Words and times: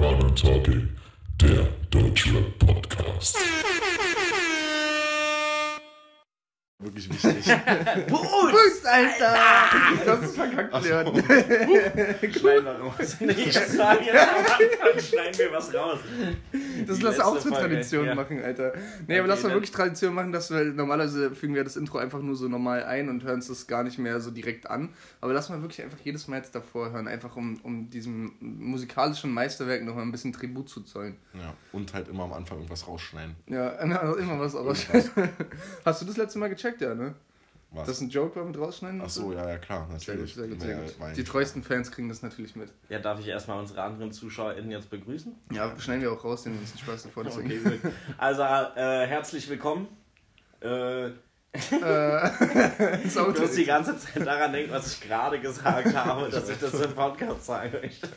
Talking, 0.00 0.88
der 1.42 1.68
Deutschrap 1.90 2.58
Podcast. 2.58 3.36
Wirklich 6.80 7.08
wichtig. 7.10 7.44
Boost, 8.08 8.86
Alter! 8.86 9.36
Das 10.04 10.22
ist 10.22 10.34
verkackt 10.34 10.84
werden. 10.84 11.22
Schneiden 12.32 12.64
wir 12.64 12.72
raus. 12.80 13.16
Nee, 13.20 13.32
ich 13.32 13.52
sage 13.52 14.04
jetzt 14.04 14.28
am 14.28 14.36
Anfang, 14.38 15.00
schneiden 15.00 15.38
wir 15.38 15.52
was 15.52 15.74
raus. 15.74 15.98
Das 16.86 17.02
lass 17.02 17.20
auch 17.20 17.38
zur 17.38 17.52
Tradition 17.52 18.06
ja. 18.06 18.14
machen, 18.14 18.42
Alter. 18.42 18.72
Nee, 19.06 19.20
Okay, 19.20 19.24
aber 19.24 19.34
lass 19.34 19.42
mal 19.42 19.52
wirklich 19.52 19.70
Tradition 19.70 20.14
machen, 20.14 20.32
dass 20.32 20.50
wir 20.50 20.64
normalerweise 20.64 21.34
fügen 21.34 21.54
wir 21.54 21.62
das 21.62 21.76
Intro 21.76 21.98
einfach 21.98 22.20
nur 22.20 22.34
so 22.36 22.48
normal 22.48 22.84
ein 22.84 23.10
und 23.10 23.22
hören 23.22 23.44
das 23.46 23.66
gar 23.66 23.84
nicht 23.84 23.98
mehr 23.98 24.18
so 24.18 24.30
direkt 24.30 24.70
an. 24.70 24.88
Aber 25.20 25.34
lass 25.34 25.50
mal 25.50 25.60
wirklich 25.60 25.82
einfach 25.82 25.98
jedes 26.02 26.26
Mal 26.26 26.38
jetzt 26.38 26.54
davor 26.54 26.90
hören, 26.90 27.06
einfach 27.06 27.36
um, 27.36 27.60
um 27.62 27.90
diesem 27.90 28.32
musikalischen 28.40 29.30
Meisterwerk 29.30 29.84
noch 29.84 29.94
mal 29.94 30.00
ein 30.00 30.10
bisschen 30.10 30.32
Tribut 30.32 30.70
zu 30.70 30.80
zollen. 30.80 31.18
Ja, 31.34 31.52
und 31.72 31.92
halt 31.92 32.08
immer 32.08 32.24
am 32.24 32.32
Anfang 32.32 32.56
irgendwas 32.56 32.88
rausschneiden. 32.88 33.36
Ja, 33.46 33.68
immer 33.80 34.40
was 34.40 34.54
aus. 34.54 34.86
Hast 35.84 36.00
du 36.00 36.06
das 36.06 36.16
letzte 36.16 36.38
Mal 36.38 36.48
gecheckt, 36.48 36.69
ja, 36.80 36.94
ne? 36.94 37.14
Was? 37.72 37.86
Das 37.86 38.00
ein 38.00 38.08
Joke 38.10 38.34
war 38.34 38.44
mit 38.44 38.58
rausschneiden? 38.58 39.00
Ach 39.04 39.08
so, 39.08 39.32
ja, 39.32 39.48
ja, 39.48 39.58
klar, 39.58 39.86
Sehr 39.98 40.16
gut, 40.16 40.24
natürlich. 40.24 40.34
sehr 40.34 40.48
gut, 40.48 40.60
sehr 40.60 40.76
gut. 40.76 41.16
Die 41.16 41.22
treuesten 41.22 41.62
Fans 41.62 41.92
kriegen 41.92 42.08
das 42.08 42.20
natürlich 42.20 42.56
mit. 42.56 42.72
Ja, 42.88 42.98
darf 42.98 43.20
ich 43.20 43.28
erstmal 43.28 43.60
unsere 43.60 43.82
anderen 43.82 44.10
ZuschauerInnen 44.10 44.72
jetzt 44.72 44.90
begrüßen? 44.90 45.32
Ja, 45.52 45.72
schneiden 45.78 46.02
wir 46.02 46.12
auch 46.12 46.24
raus, 46.24 46.42
den 46.42 46.56
ganzen 46.56 46.78
Spaß 46.78 47.04
davor. 47.04 47.26
Okay, 47.26 47.58
gut. 47.58 47.92
Also, 48.18 48.42
äh, 48.42 49.06
herzlich 49.06 49.48
willkommen. 49.48 49.86
Äh, 50.60 51.10
Auto. 53.16 53.32
du 53.32 53.40
musst 53.40 53.56
die 53.56 53.64
ganze 53.64 53.96
Zeit 53.98 54.24
daran 54.24 54.52
denken, 54.52 54.72
was 54.72 54.92
ich 54.92 55.00
gerade 55.00 55.40
gesagt 55.40 55.94
habe, 55.94 56.28
dass 56.28 56.48
ich 56.48 56.58
das 56.58 56.74
im 56.74 56.92
Podcast 56.92 57.46
sagen 57.46 57.72
möchte. 57.82 58.08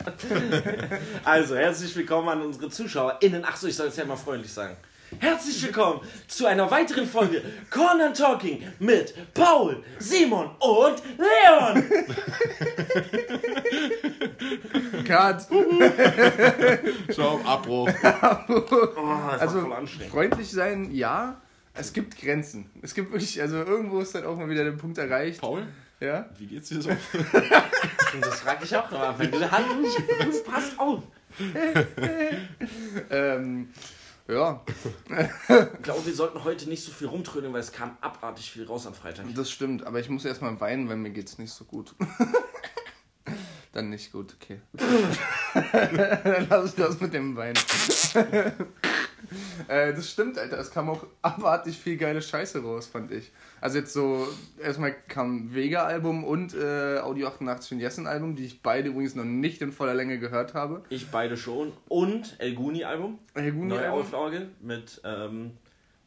Also, 1.24 1.56
herzlich 1.56 1.94
willkommen 1.96 2.28
an 2.28 2.42
unsere 2.42 2.70
ZuschauerInnen. 2.70 3.44
Achso, 3.44 3.66
ich 3.66 3.74
soll 3.76 3.88
es 3.88 3.96
ja 3.96 4.04
mal 4.04 4.16
freundlich 4.16 4.52
sagen. 4.52 4.76
Herzlich 5.20 5.62
willkommen 5.62 6.00
zu 6.28 6.46
einer 6.46 6.70
weiteren 6.70 7.06
Folge 7.06 7.42
Corner 7.70 8.12
Talking 8.12 8.62
mit 8.78 9.14
Paul, 9.34 9.82
Simon 9.98 10.50
und 10.58 11.02
Leon. 11.18 11.84
Cut. 15.04 15.46
Schau, 17.14 17.40
Abbruch. 17.44 17.88
Oh, 18.96 19.18
das 19.30 19.40
Also 19.40 19.60
voll 19.62 19.72
anstrengend. 19.72 20.12
freundlich 20.12 20.50
sein, 20.50 20.90
ja. 20.92 21.40
Es 21.74 21.92
gibt 21.92 22.20
Grenzen. 22.20 22.70
Es 22.82 22.94
gibt 22.94 23.10
wirklich, 23.12 23.40
also 23.40 23.56
irgendwo 23.58 24.00
ist 24.00 24.14
dann 24.14 24.24
auch 24.26 24.36
mal 24.36 24.48
wieder 24.48 24.64
der 24.64 24.72
Punkt 24.72 24.98
erreicht. 24.98 25.40
Paul, 25.40 25.66
Ja. 26.00 26.26
wie 26.38 26.46
geht's 26.46 26.68
dir 26.68 26.80
so? 26.80 26.90
Das 28.20 28.40
frage 28.40 28.64
ich 28.64 28.76
auch 28.76 28.90
noch 28.90 29.00
am 29.00 29.14
Anfang. 29.20 29.30
Du 29.30 29.38
nicht, 29.80 30.44
passt 30.44 30.78
auf. 30.78 31.02
Ähm, 33.10 33.68
ja, 34.28 34.62
Ich 34.66 35.82
glaube, 35.82 36.06
wir 36.06 36.14
sollten 36.14 36.44
heute 36.44 36.68
nicht 36.68 36.84
so 36.84 36.92
viel 36.92 37.08
rumtrödeln, 37.08 37.52
weil 37.52 37.60
es 37.60 37.72
kam 37.72 37.96
abartig 38.00 38.50
viel 38.50 38.66
raus 38.66 38.86
am 38.86 38.94
Freitag. 38.94 39.26
das 39.34 39.50
stimmt. 39.50 39.86
Aber 39.86 40.00
ich 40.00 40.08
muss 40.08 40.24
erstmal 40.24 40.58
weinen, 40.60 40.88
weil 40.88 40.96
mir 40.96 41.10
geht's 41.10 41.38
nicht 41.38 41.52
so 41.52 41.64
gut. 41.64 41.94
dann 43.72 43.90
nicht 43.90 44.12
gut, 44.12 44.34
okay. 44.40 44.60
dann 45.72 46.46
lass 46.48 46.70
ich 46.70 46.74
das 46.76 47.00
mit 47.00 47.12
dem 47.12 47.36
Weinen. 47.36 47.58
äh, 49.68 49.92
das 49.92 50.10
stimmt, 50.10 50.38
Alter. 50.38 50.58
Es 50.58 50.70
kam 50.70 50.88
auch 50.88 51.06
abartig 51.22 51.78
viel 51.78 51.96
geile 51.96 52.22
Scheiße 52.22 52.62
raus, 52.62 52.86
fand 52.86 53.12
ich. 53.12 53.30
Also 53.60 53.78
jetzt 53.78 53.92
so, 53.92 54.26
erstmal 54.62 54.94
kam 55.08 55.54
Vega-Album 55.54 56.24
und 56.24 56.54
äh, 56.54 56.98
Audio 56.98 57.28
88 57.28 57.72
und 57.72 57.80
Jessen-Album, 57.80 58.36
die 58.36 58.44
ich 58.44 58.62
beide 58.62 58.88
übrigens 58.88 59.14
noch 59.14 59.24
nicht 59.24 59.62
in 59.62 59.72
voller 59.72 59.94
Länge 59.94 60.18
gehört 60.18 60.54
habe. 60.54 60.82
Ich 60.90 61.10
beide 61.10 61.36
schon. 61.36 61.72
Und 61.88 62.36
El 62.38 62.54
Guni-Album. 62.54 63.18
Herr 63.34 63.52
Guni 63.52 63.68
Neue. 63.68 63.90
Auflage 63.90 64.48
mit, 64.60 65.00
ähm, 65.04 65.52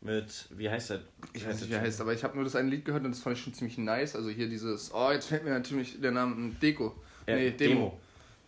mit, 0.02 0.50
wie 0.52 0.70
heißt 0.70 0.92
der? 0.92 1.02
Ich 1.34 1.48
weiß 1.48 1.62
nicht, 1.62 1.70
wie 1.70 1.76
er 1.76 1.82
heißt, 1.82 2.00
aber 2.02 2.14
ich 2.14 2.24
habe 2.24 2.36
nur 2.36 2.44
das 2.44 2.56
eine 2.56 2.70
Lied 2.70 2.86
gehört 2.86 3.04
und 3.04 3.12
das 3.12 3.20
fand 3.20 3.38
ich 3.38 3.44
schon 3.44 3.54
ziemlich 3.54 3.78
nice. 3.78 4.16
Also 4.16 4.30
hier 4.30 4.48
dieses, 4.48 4.94
oh, 4.94 5.12
jetzt 5.12 5.28
fällt 5.28 5.44
mir 5.44 5.52
natürlich 5.52 6.00
der 6.00 6.12
Name, 6.12 6.52
Deko. 6.62 6.96
Ja, 7.26 7.36
nee, 7.36 7.52
Demo. 7.52 7.74
Demo. 7.74 8.00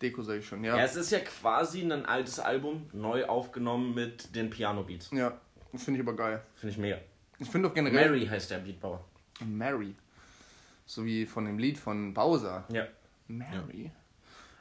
Deko 0.02 0.22
sage 0.22 0.38
ich 0.38 0.46
schon, 0.46 0.64
Ja. 0.64 0.76
ja. 0.76 0.84
es 0.84 0.96
ist 0.96 1.10
ja 1.10 1.18
quasi 1.20 1.82
ein 1.82 2.06
altes 2.06 2.38
Album, 2.40 2.88
neu 2.92 3.26
aufgenommen 3.26 3.94
mit 3.94 4.34
den 4.34 4.48
Piano-Beats. 4.50 5.10
Ja, 5.12 5.38
das 5.72 5.82
finde 5.84 6.00
ich 6.00 6.06
aber 6.06 6.16
geil. 6.16 6.42
Finde 6.56 6.72
ich 6.72 6.78
mega. 6.78 6.98
Ich 7.38 7.48
finde 7.48 7.68
auch 7.68 7.74
generell... 7.74 8.08
Mary 8.10 8.26
heißt 8.26 8.50
der 8.50 8.58
Beatbauer. 8.58 9.04
Mary. 9.44 9.94
So 10.86 11.04
wie 11.04 11.24
von 11.26 11.44
dem 11.44 11.58
Lied 11.58 11.78
von 11.78 12.12
Bowser. 12.14 12.64
Ja. 12.72 12.86
Mary. 13.28 13.90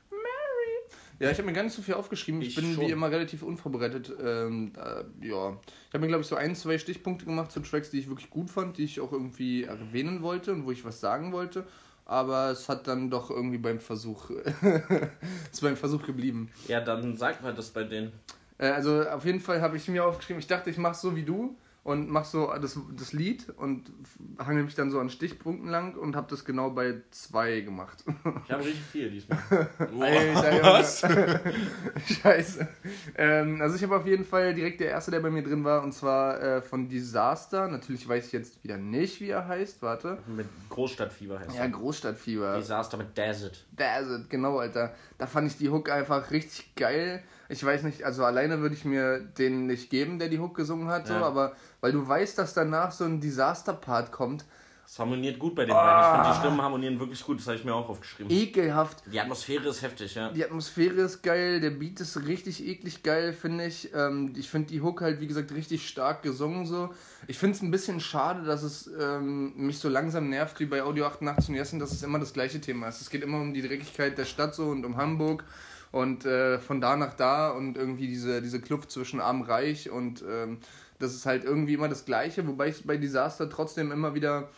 Mary. 0.10 1.00
Ja, 1.20 1.32
ich 1.32 1.38
habe 1.38 1.48
mir 1.48 1.54
gar 1.54 1.64
nicht 1.64 1.74
so 1.76 1.82
viel 1.82 1.96
aufgeschrieben. 1.96 2.42
Ich, 2.42 2.50
Ich 2.50 2.56
bin 2.56 2.74
schon. 2.76 2.86
wie 2.86 2.92
immer 2.92 3.10
relativ 3.12 3.44
unvorbereitet. 3.44 4.14
Ähm, 4.22 4.72
äh, 4.78 5.28
ja, 5.28 5.58
ich 5.88 5.94
habe 5.94 6.00
mir 6.00 6.08
glaube 6.08 6.22
ich 6.22 6.28
so 6.28 6.36
ein, 6.36 6.56
zwei 6.56 6.78
Stichpunkte 6.78 7.26
gemacht 7.26 7.52
zu 7.52 7.60
Tracks, 7.62 7.90
die 7.90 8.00
ich 8.00 8.08
wirklich 8.08 8.30
gut 8.30 8.50
fand, 8.50 8.78
die 8.78 8.84
ich 8.84 9.00
auch 9.02 9.12
irgendwie 9.12 9.64
erwähnen 9.64 10.22
wollte 10.22 10.54
und 10.54 10.66
wo 10.66 10.72
ich 10.72 10.86
was 10.86 11.00
sagen 11.02 11.32
wollte. 11.32 11.66
Aber 12.10 12.50
es 12.50 12.68
hat 12.68 12.88
dann 12.88 13.12
doch 13.12 13.30
irgendwie 13.30 13.60
beim 13.60 13.80
Versuch, 13.80 14.32
ist 15.52 15.62
beim 15.62 15.78
Versuch 15.78 16.04
geblieben. 16.04 16.50
Ja, 16.68 16.82
dann 16.82 17.16
sag 17.16 17.44
mal 17.44 17.54
das 17.54 17.70
bei 17.70 17.84
denen. 17.84 18.12
Äh, 18.58 18.70
also 18.70 19.08
auf 19.08 19.26
jeden 19.26 19.40
Fall 19.40 19.62
habe 19.62 19.78
ich 19.78 19.88
mir 19.88 20.04
aufgeschrieben, 20.04 20.40
ich 20.40 20.48
dachte, 20.48 20.72
ich 20.72 20.80
mache 20.80 20.96
so 20.96 21.16
wie 21.16 21.22
du 21.22 21.56
und 21.90 22.08
mache 22.10 22.28
so 22.28 22.54
das, 22.62 22.78
das 22.96 23.14
Lied 23.14 23.50
und 23.58 23.92
hangel 24.38 24.64
mich 24.64 24.76
dann 24.76 24.92
so 24.92 25.00
an 25.00 25.10
Stichpunkten 25.10 25.70
lang 25.70 25.96
und 25.96 26.16
habe 26.16 26.28
das 26.30 26.46
genau 26.46 26.70
bei 26.70 27.02
zwei 27.10 27.62
gemacht. 27.62 28.04
Ich 28.46 28.52
habe 28.52 28.64
richtig 28.64 28.84
viel 28.84 29.10
diesmal. 29.10 29.40
Alter, 29.80 30.52
Junge. 30.58 30.64
Was? 30.64 31.02
Scheiße. 32.22 32.68
Ähm, 33.18 33.62
also 33.62 33.76
ich 33.76 33.84
habe 33.84 33.96
auf 33.96 34.06
jeden 34.06 34.24
Fall 34.26 34.54
direkt 34.54 34.80
der 34.82 34.90
erste, 34.90 35.12
der 35.12 35.20
bei 35.20 35.30
mir 35.30 35.44
drin 35.44 35.64
war, 35.64 35.84
und 35.84 35.94
zwar 35.94 36.42
äh, 36.42 36.62
von 36.62 36.90
Disaster. 36.90 37.68
Natürlich 37.68 38.08
weiß 38.08 38.28
ich 38.28 38.32
jetzt 38.34 38.64
wieder 38.64 38.78
nicht, 38.78 39.20
wie 39.22 39.30
er 39.30 39.48
heißt. 39.48 39.82
Warte. 39.82 40.20
mit 40.28 40.48
Großstadtfieber 40.70 41.40
heißt 41.40 41.56
Ja, 41.56 41.64
er. 41.64 41.70
Großstadtfieber. 41.70 42.56
Desaster 42.58 42.98
mit 42.98 43.18
Desert. 43.18 43.66
Desert, 43.72 44.30
genau, 44.30 44.60
Alter. 44.60 44.94
Da 45.18 45.26
fand 45.28 45.48
ich 45.52 45.58
die 45.58 45.70
Hook 45.70 45.90
einfach 45.90 46.32
richtig 46.32 46.76
geil. 46.76 47.24
Ich 47.52 47.64
weiß 47.64 47.84
nicht, 47.84 48.04
also 48.04 48.24
alleine 48.24 48.60
würde 48.62 48.76
ich 48.76 48.86
mir 48.86 49.20
den 49.20 49.66
nicht 49.66 49.90
geben, 49.90 50.20
der 50.20 50.30
die 50.30 50.40
Hook 50.40 50.56
gesungen 50.56 50.88
hat, 50.88 51.08
so, 51.08 51.14
Ja. 51.16 51.22
aber 51.26 51.54
weil 51.82 51.92
du 51.92 52.08
weißt, 52.08 52.38
dass 52.38 52.54
danach 52.54 52.92
so 52.92 53.06
ein 53.06 53.20
Disaster-Part 53.20 54.12
kommt, 54.12 54.46
Es 54.92 54.98
harmoniert 54.98 55.38
gut 55.38 55.54
bei 55.54 55.66
den 55.66 55.76
beiden. 55.76 56.02
Ich 56.02 56.08
finde, 56.16 56.30
die 56.34 56.40
Stimmen 56.40 56.62
harmonieren 56.64 57.00
wirklich 57.00 57.24
gut. 57.24 57.38
Das 57.40 57.46
habe 57.46 57.58
ich 57.58 57.64
mir 57.64 57.76
auch 57.76 57.88
aufgeschrieben. 57.90 58.32
ekelhaft. 58.36 59.04
Die 59.12 59.20
Atmosphäre 59.20 59.68
ist 59.70 59.84
heftig, 59.84 60.16
ja. 60.16 60.32
Die 60.32 60.44
Atmosphäre 60.44 61.02
ist 61.02 61.22
geil, 61.22 61.60
der 61.62 61.70
Beat 61.70 62.00
ist 62.00 62.26
richtig 62.26 62.66
eklig 62.68 63.04
geil, 63.04 63.34
finde 63.34 63.66
ich. 63.68 63.94
Ähm, 63.94 64.34
ich 64.36 64.50
finde 64.50 64.70
die 64.70 64.82
Hook 64.82 65.02
halt, 65.02 65.20
wie 65.22 65.28
gesagt, 65.28 65.52
richtig 65.54 65.88
stark 65.88 66.24
gesungen 66.24 66.66
so. 66.66 66.90
Ich 67.28 67.38
finde 67.38 67.56
es 67.56 67.62
ein 67.62 67.70
bisschen 67.70 68.00
schade, 68.00 68.44
dass 68.44 68.64
es 68.64 68.90
ähm, 69.00 69.54
mich 69.58 69.78
so 69.78 69.90
langsam 69.90 70.28
nervt 70.28 70.60
wie 70.60 70.66
bei 70.66 70.82
Audio 70.82 71.06
88 71.06 71.50
und 71.50 71.56
Jessen, 71.56 71.80
dass 71.80 71.92
es 71.92 72.02
immer 72.02 72.18
das 72.18 72.34
gleiche 72.34 72.60
Thema 72.60 72.88
ist. 72.88 73.00
Es 73.00 73.12
geht 73.12 73.22
immer 73.22 73.40
um 73.42 73.54
die 73.54 73.62
Dreckigkeit 73.62 74.18
der 74.18 74.26
Stadt 74.26 74.56
so 74.56 74.70
und 74.70 74.84
um 74.86 74.98
Hamburg 74.98 75.44
und 75.92 76.26
äh, 76.26 76.60
von 76.60 76.82
da 76.82 76.96
nach 76.96 77.14
da 77.14 77.50
und 77.50 77.78
irgendwie 77.78 78.08
diese, 78.08 78.42
diese 78.42 78.62
Kluft 78.62 78.92
zwischen 78.92 79.20
arm 79.20 79.42
reich 79.42 79.90
und 79.90 80.24
ähm, 80.28 80.60
das 81.00 81.14
ist 81.14 81.26
halt 81.26 81.44
irgendwie 81.44 81.74
immer 81.74 81.90
das 81.90 82.06
gleiche, 82.06 82.46
wobei 82.48 82.68
ich 82.68 82.86
bei 82.86 82.98
Disaster 82.98 83.50
trotzdem 83.50 83.92
immer 83.92 84.14
wieder, 84.14 84.50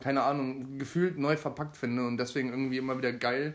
keine 0.00 0.22
Ahnung, 0.22 0.78
gefühlt 0.78 1.18
neu 1.18 1.36
verpackt 1.36 1.76
finde 1.76 2.06
und 2.06 2.16
deswegen 2.16 2.50
irgendwie 2.50 2.78
immer 2.78 2.96
wieder 2.96 3.12
geil. 3.12 3.54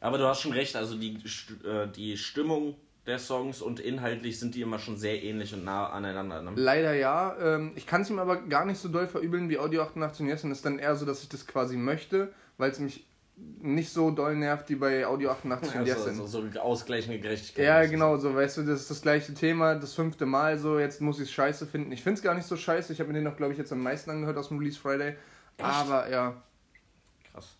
Aber 0.00 0.18
du 0.18 0.26
hast 0.26 0.40
schon 0.40 0.52
recht, 0.52 0.76
also 0.76 0.96
die, 0.96 1.16
äh, 1.64 1.88
die 1.94 2.16
Stimmung 2.16 2.76
der 3.06 3.18
Songs 3.18 3.62
und 3.62 3.80
inhaltlich 3.80 4.38
sind 4.38 4.54
die 4.54 4.60
immer 4.60 4.78
schon 4.78 4.96
sehr 4.96 5.22
ähnlich 5.22 5.52
und 5.54 5.64
nah 5.64 5.88
aneinander. 5.90 6.42
Ne? 6.42 6.52
Leider 6.54 6.94
ja. 6.94 7.36
Ähm, 7.40 7.72
ich 7.74 7.86
kann 7.86 8.02
es 8.02 8.10
ihm 8.10 8.18
aber 8.18 8.36
gar 8.42 8.64
nicht 8.64 8.78
so 8.78 8.88
doll 8.88 9.06
verübeln 9.06 9.48
wie 9.48 9.58
Audio 9.58 9.82
88 9.82 10.20
und 10.20 10.28
Jessen. 10.28 10.52
ist 10.52 10.64
dann 10.64 10.78
eher 10.78 10.96
so, 10.96 11.06
dass 11.06 11.22
ich 11.22 11.28
das 11.28 11.46
quasi 11.46 11.76
möchte, 11.76 12.32
weil 12.58 12.70
es 12.70 12.78
mich 12.78 13.06
nicht 13.62 13.90
so 13.92 14.10
doll 14.10 14.36
nervt 14.36 14.68
wie 14.70 14.74
bei 14.76 15.06
Audio 15.06 15.30
88 15.30 15.74
und 15.74 15.80
Also, 15.80 15.92
Jessen. 15.92 16.14
so, 16.14 16.26
so 16.26 16.60
ausgleichende 16.60 17.18
Gerechtigkeit. 17.18 17.64
Ja, 17.64 17.84
genau, 17.84 18.16
so, 18.16 18.34
weißt 18.34 18.58
du, 18.58 18.62
das 18.62 18.82
ist 18.82 18.90
das 18.90 19.02
gleiche 19.02 19.34
Thema, 19.34 19.74
das 19.74 19.94
fünfte 19.94 20.26
Mal 20.26 20.58
so, 20.58 20.78
jetzt 20.78 21.00
muss 21.00 21.18
ich 21.18 21.24
es 21.24 21.32
scheiße 21.32 21.66
finden. 21.66 21.92
Ich 21.92 22.02
finde 22.02 22.18
es 22.18 22.22
gar 22.22 22.34
nicht 22.34 22.46
so 22.46 22.56
scheiße, 22.56 22.92
ich 22.92 23.00
habe 23.00 23.08
mir 23.08 23.14
den 23.14 23.24
noch, 23.24 23.36
glaube 23.36 23.52
ich, 23.52 23.58
jetzt 23.58 23.72
am 23.72 23.82
meisten 23.82 24.10
angehört 24.10 24.38
aus 24.38 24.48
dem 24.48 24.58
Release 24.58 24.78
Friday. 24.78 25.14
Aber 25.58 26.10
ja, 26.10 26.42
Krass. 27.32 27.56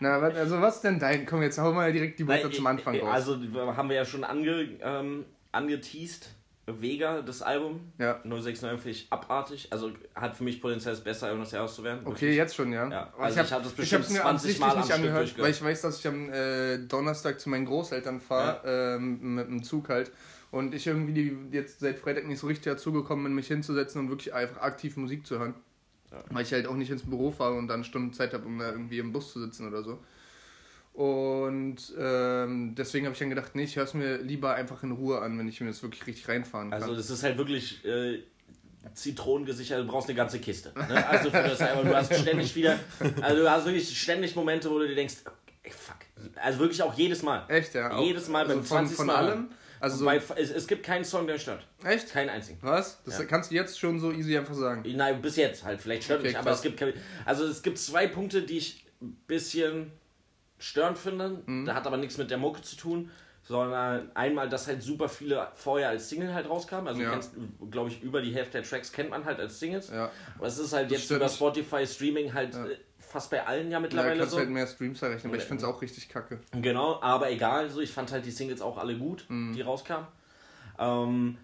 Na, 0.00 0.18
also 0.18 0.60
was 0.60 0.80
denn 0.80 0.98
dein? 0.98 1.26
Komm, 1.26 1.42
jetzt 1.42 1.58
hau 1.58 1.72
mal 1.72 1.92
direkt 1.92 2.18
die 2.18 2.24
Nein, 2.24 2.50
zum 2.52 2.66
Anfang 2.66 2.94
äh, 2.94 3.00
raus. 3.00 3.10
Also 3.10 3.38
haben 3.54 3.88
wir 3.88 3.96
ja 3.96 4.04
schon 4.04 4.24
ange, 4.24 4.68
ähm, 4.82 5.24
angeteased. 5.52 6.28
Vega, 6.66 7.20
das 7.20 7.42
Album. 7.42 7.92
Ja. 7.98 8.20
069 8.24 8.80
finde 8.80 8.90
ich 8.90 9.06
abartig. 9.10 9.68
Also 9.70 9.92
hat 10.14 10.36
für 10.36 10.44
mich 10.44 10.62
Potenzial 10.62 10.94
das 10.94 11.04
beste 11.04 11.26
Album 11.26 11.42
des 11.42 11.52
Jahres 11.52 11.74
zu 11.74 11.84
werden. 11.84 12.00
Okay, 12.04 12.34
jetzt 12.34 12.54
schon, 12.54 12.72
ja. 12.72 12.88
Ja, 12.88 13.12
also 13.18 13.40
ich 13.40 13.52
hab 13.52 13.62
das 13.62 13.72
ich 13.72 13.76
bestimmt 13.76 14.10
mir 14.10 14.20
20 14.20 14.24
absichtlich 14.24 14.60
Mal 14.60 14.70
am 14.70 14.76
nicht 14.76 14.84
Stück 14.86 14.96
angehört, 14.96 15.38
weil 15.38 15.50
ich 15.50 15.62
weiß, 15.62 15.82
dass 15.82 15.98
ich 15.98 16.06
am 16.06 16.32
äh, 16.32 16.78
Donnerstag 16.78 17.38
zu 17.38 17.50
meinen 17.50 17.66
Großeltern 17.66 18.20
fahre, 18.20 18.96
ähm, 18.96 19.34
mit 19.34 19.48
dem 19.48 19.62
Zug 19.62 19.90
halt. 19.90 20.10
Und 20.50 20.74
ich 20.74 20.86
irgendwie 20.86 21.12
die, 21.12 21.36
jetzt 21.50 21.80
seit 21.80 21.98
Freitag 21.98 22.26
nicht 22.26 22.38
so 22.38 22.46
richtig 22.46 22.72
dazugekommen 22.72 23.24
bin, 23.24 23.34
mich 23.34 23.48
hinzusetzen 23.48 24.00
und 24.00 24.08
wirklich 24.08 24.32
einfach 24.32 24.62
aktiv 24.62 24.96
Musik 24.96 25.26
zu 25.26 25.38
hören. 25.38 25.54
Weil 26.30 26.44
ich 26.44 26.52
halt 26.52 26.68
auch 26.68 26.76
nicht 26.76 26.90
ins 26.90 27.02
Büro 27.02 27.32
fahre 27.32 27.54
und 27.56 27.66
dann 27.66 27.82
Stunden 27.82 28.12
Zeit 28.12 28.32
habe, 28.32 28.46
um 28.46 28.58
da 28.58 28.70
irgendwie 28.70 29.00
im 29.00 29.12
Bus 29.12 29.32
zu 29.32 29.40
sitzen 29.40 29.66
oder 29.66 29.82
so. 29.82 29.98
Und 30.94 31.76
ähm, 31.98 32.74
deswegen 32.76 33.06
habe 33.06 33.14
ich 33.14 33.18
dann 33.18 33.28
gedacht, 33.28 33.56
nee, 33.56 33.64
ich 33.64 33.74
höre 33.74 33.82
es 33.84 33.94
mir 33.94 34.18
lieber 34.18 34.54
einfach 34.54 34.82
in 34.84 34.92
Ruhe 34.92 35.20
an, 35.20 35.36
wenn 35.38 35.48
ich 35.48 35.60
mir 35.60 35.66
das 35.66 35.82
wirklich 35.82 36.06
richtig 36.06 36.28
reinfahren 36.28 36.70
kann. 36.70 36.80
Also 36.82 36.94
das 36.94 37.10
ist 37.10 37.24
halt 37.24 37.36
wirklich 37.36 37.84
äh, 37.84 38.20
zitronengesichert, 38.94 39.80
du 39.80 39.86
brauchst 39.88 40.08
eine 40.08 40.16
ganze 40.16 40.38
Kiste. 40.38 40.72
Ne? 40.76 41.06
Also 41.08 41.30
für 41.30 41.42
das 41.42 41.60
Album, 41.60 41.86
du 41.86 41.96
hast 41.96 42.14
ständig 42.14 42.54
wieder, 42.54 42.78
also 43.22 43.42
du 43.42 43.50
hast 43.50 43.64
wirklich 43.64 44.00
ständig 44.00 44.36
Momente, 44.36 44.70
wo 44.70 44.78
du 44.78 44.86
dir 44.86 44.94
denkst, 44.94 45.16
ey, 45.64 45.70
fuck. 45.72 45.96
Also 46.40 46.60
wirklich 46.60 46.80
auch 46.80 46.94
jedes 46.94 47.22
Mal. 47.22 47.44
Echt, 47.48 47.74
ja? 47.74 48.00
Jedes 48.00 48.28
Mal 48.28 48.46
beim 48.46 48.58
also 48.58 48.68
von, 48.68 48.78
20. 48.86 48.96
von 48.96 49.06
Mal. 49.08 49.16
allem? 49.16 49.48
Also 49.80 49.96
so, 49.96 50.04
Bei, 50.04 50.16
es, 50.36 50.50
es 50.50 50.66
gibt 50.68 50.84
keinen 50.86 51.04
Song, 51.04 51.26
der 51.26 51.38
stört. 51.38 51.66
echt? 51.84 52.10
Keinen 52.10 52.30
einzigen. 52.30 52.58
Was? 52.62 53.02
Das 53.04 53.18
Ja. 53.18 53.24
kannst 53.24 53.50
du 53.50 53.56
jetzt 53.56 53.78
schon 53.80 53.98
so 53.98 54.12
easy 54.12 54.38
einfach 54.38 54.54
sagen. 54.54 54.84
Nein, 54.96 55.20
bis 55.20 55.34
jetzt 55.36 55.64
halt. 55.64 55.80
Vielleicht 55.80 56.04
stört 56.04 56.20
Okay, 56.20 56.28
mich, 56.28 56.38
aber 56.38 56.52
es 56.52 56.62
gibt 56.62 56.78
keine, 56.78 56.94
Also 57.24 57.44
es 57.46 57.62
gibt 57.62 57.78
zwei 57.78 58.06
Punkte, 58.06 58.42
die 58.42 58.58
ich 58.58 58.86
ein 59.02 59.16
bisschen 59.26 59.90
störend 60.64 60.98
finde. 60.98 61.42
Mhm. 61.46 61.64
Da 61.64 61.74
hat 61.74 61.86
aber 61.86 61.96
nichts 61.96 62.18
mit 62.18 62.30
der 62.30 62.38
Mucke 62.38 62.62
zu 62.62 62.76
tun. 62.76 63.10
Sondern 63.46 64.10
einmal, 64.14 64.48
dass 64.48 64.66
halt 64.68 64.82
super 64.82 65.06
viele 65.06 65.48
vorher 65.54 65.90
als 65.90 66.08
Single 66.08 66.32
halt 66.32 66.48
rauskamen. 66.48 66.88
Also 66.88 67.02
Ja. 67.02 67.20
glaube 67.70 67.90
ich, 67.90 68.02
über 68.02 68.22
die 68.22 68.32
Hälfte 68.34 68.52
der 68.52 68.62
Tracks 68.62 68.90
kennt 68.90 69.10
man 69.10 69.26
halt 69.26 69.38
als 69.38 69.60
Singles. 69.60 69.90
Ja. 69.90 70.10
Aber 70.38 70.46
es 70.46 70.58
ist 70.58 70.72
halt 70.72 70.90
jetzt 70.90 71.04
stört 71.04 71.20
über. 71.20 71.28
Spotify 71.28 71.86
Streaming 71.86 72.32
halt 72.32 72.54
äh, 72.54 72.78
fast 72.98 73.30
bei 73.30 73.46
allen 73.46 73.66
ja 73.66 73.72
Ja, 73.72 73.80
mittlerweile 73.80 74.16
kannst 74.20 74.32
so. 74.32 74.38
halt 74.38 74.48
mehr 74.48 74.66
Streams 74.66 75.02
errechnen, 75.02 75.30
aber 75.30 75.36
ich 75.36 75.46
finde 75.46 75.62
es 75.62 75.68
auch 75.68 75.82
richtig 75.82 76.08
kacke. 76.08 76.40
Genau, 76.52 76.98
aber 77.02 77.30
egal, 77.30 77.68
so 77.68 77.80
ich 77.82 77.90
fand 77.90 78.10
halt 78.12 78.24
die 78.24 78.30
Singles 78.30 78.62
auch 78.62 78.78
alle 78.78 78.96
gut, 78.96 79.26
Mhm. 79.28 79.52
die 79.52 79.60
rauskamen. 79.60 80.06
Ähm, 80.78 81.36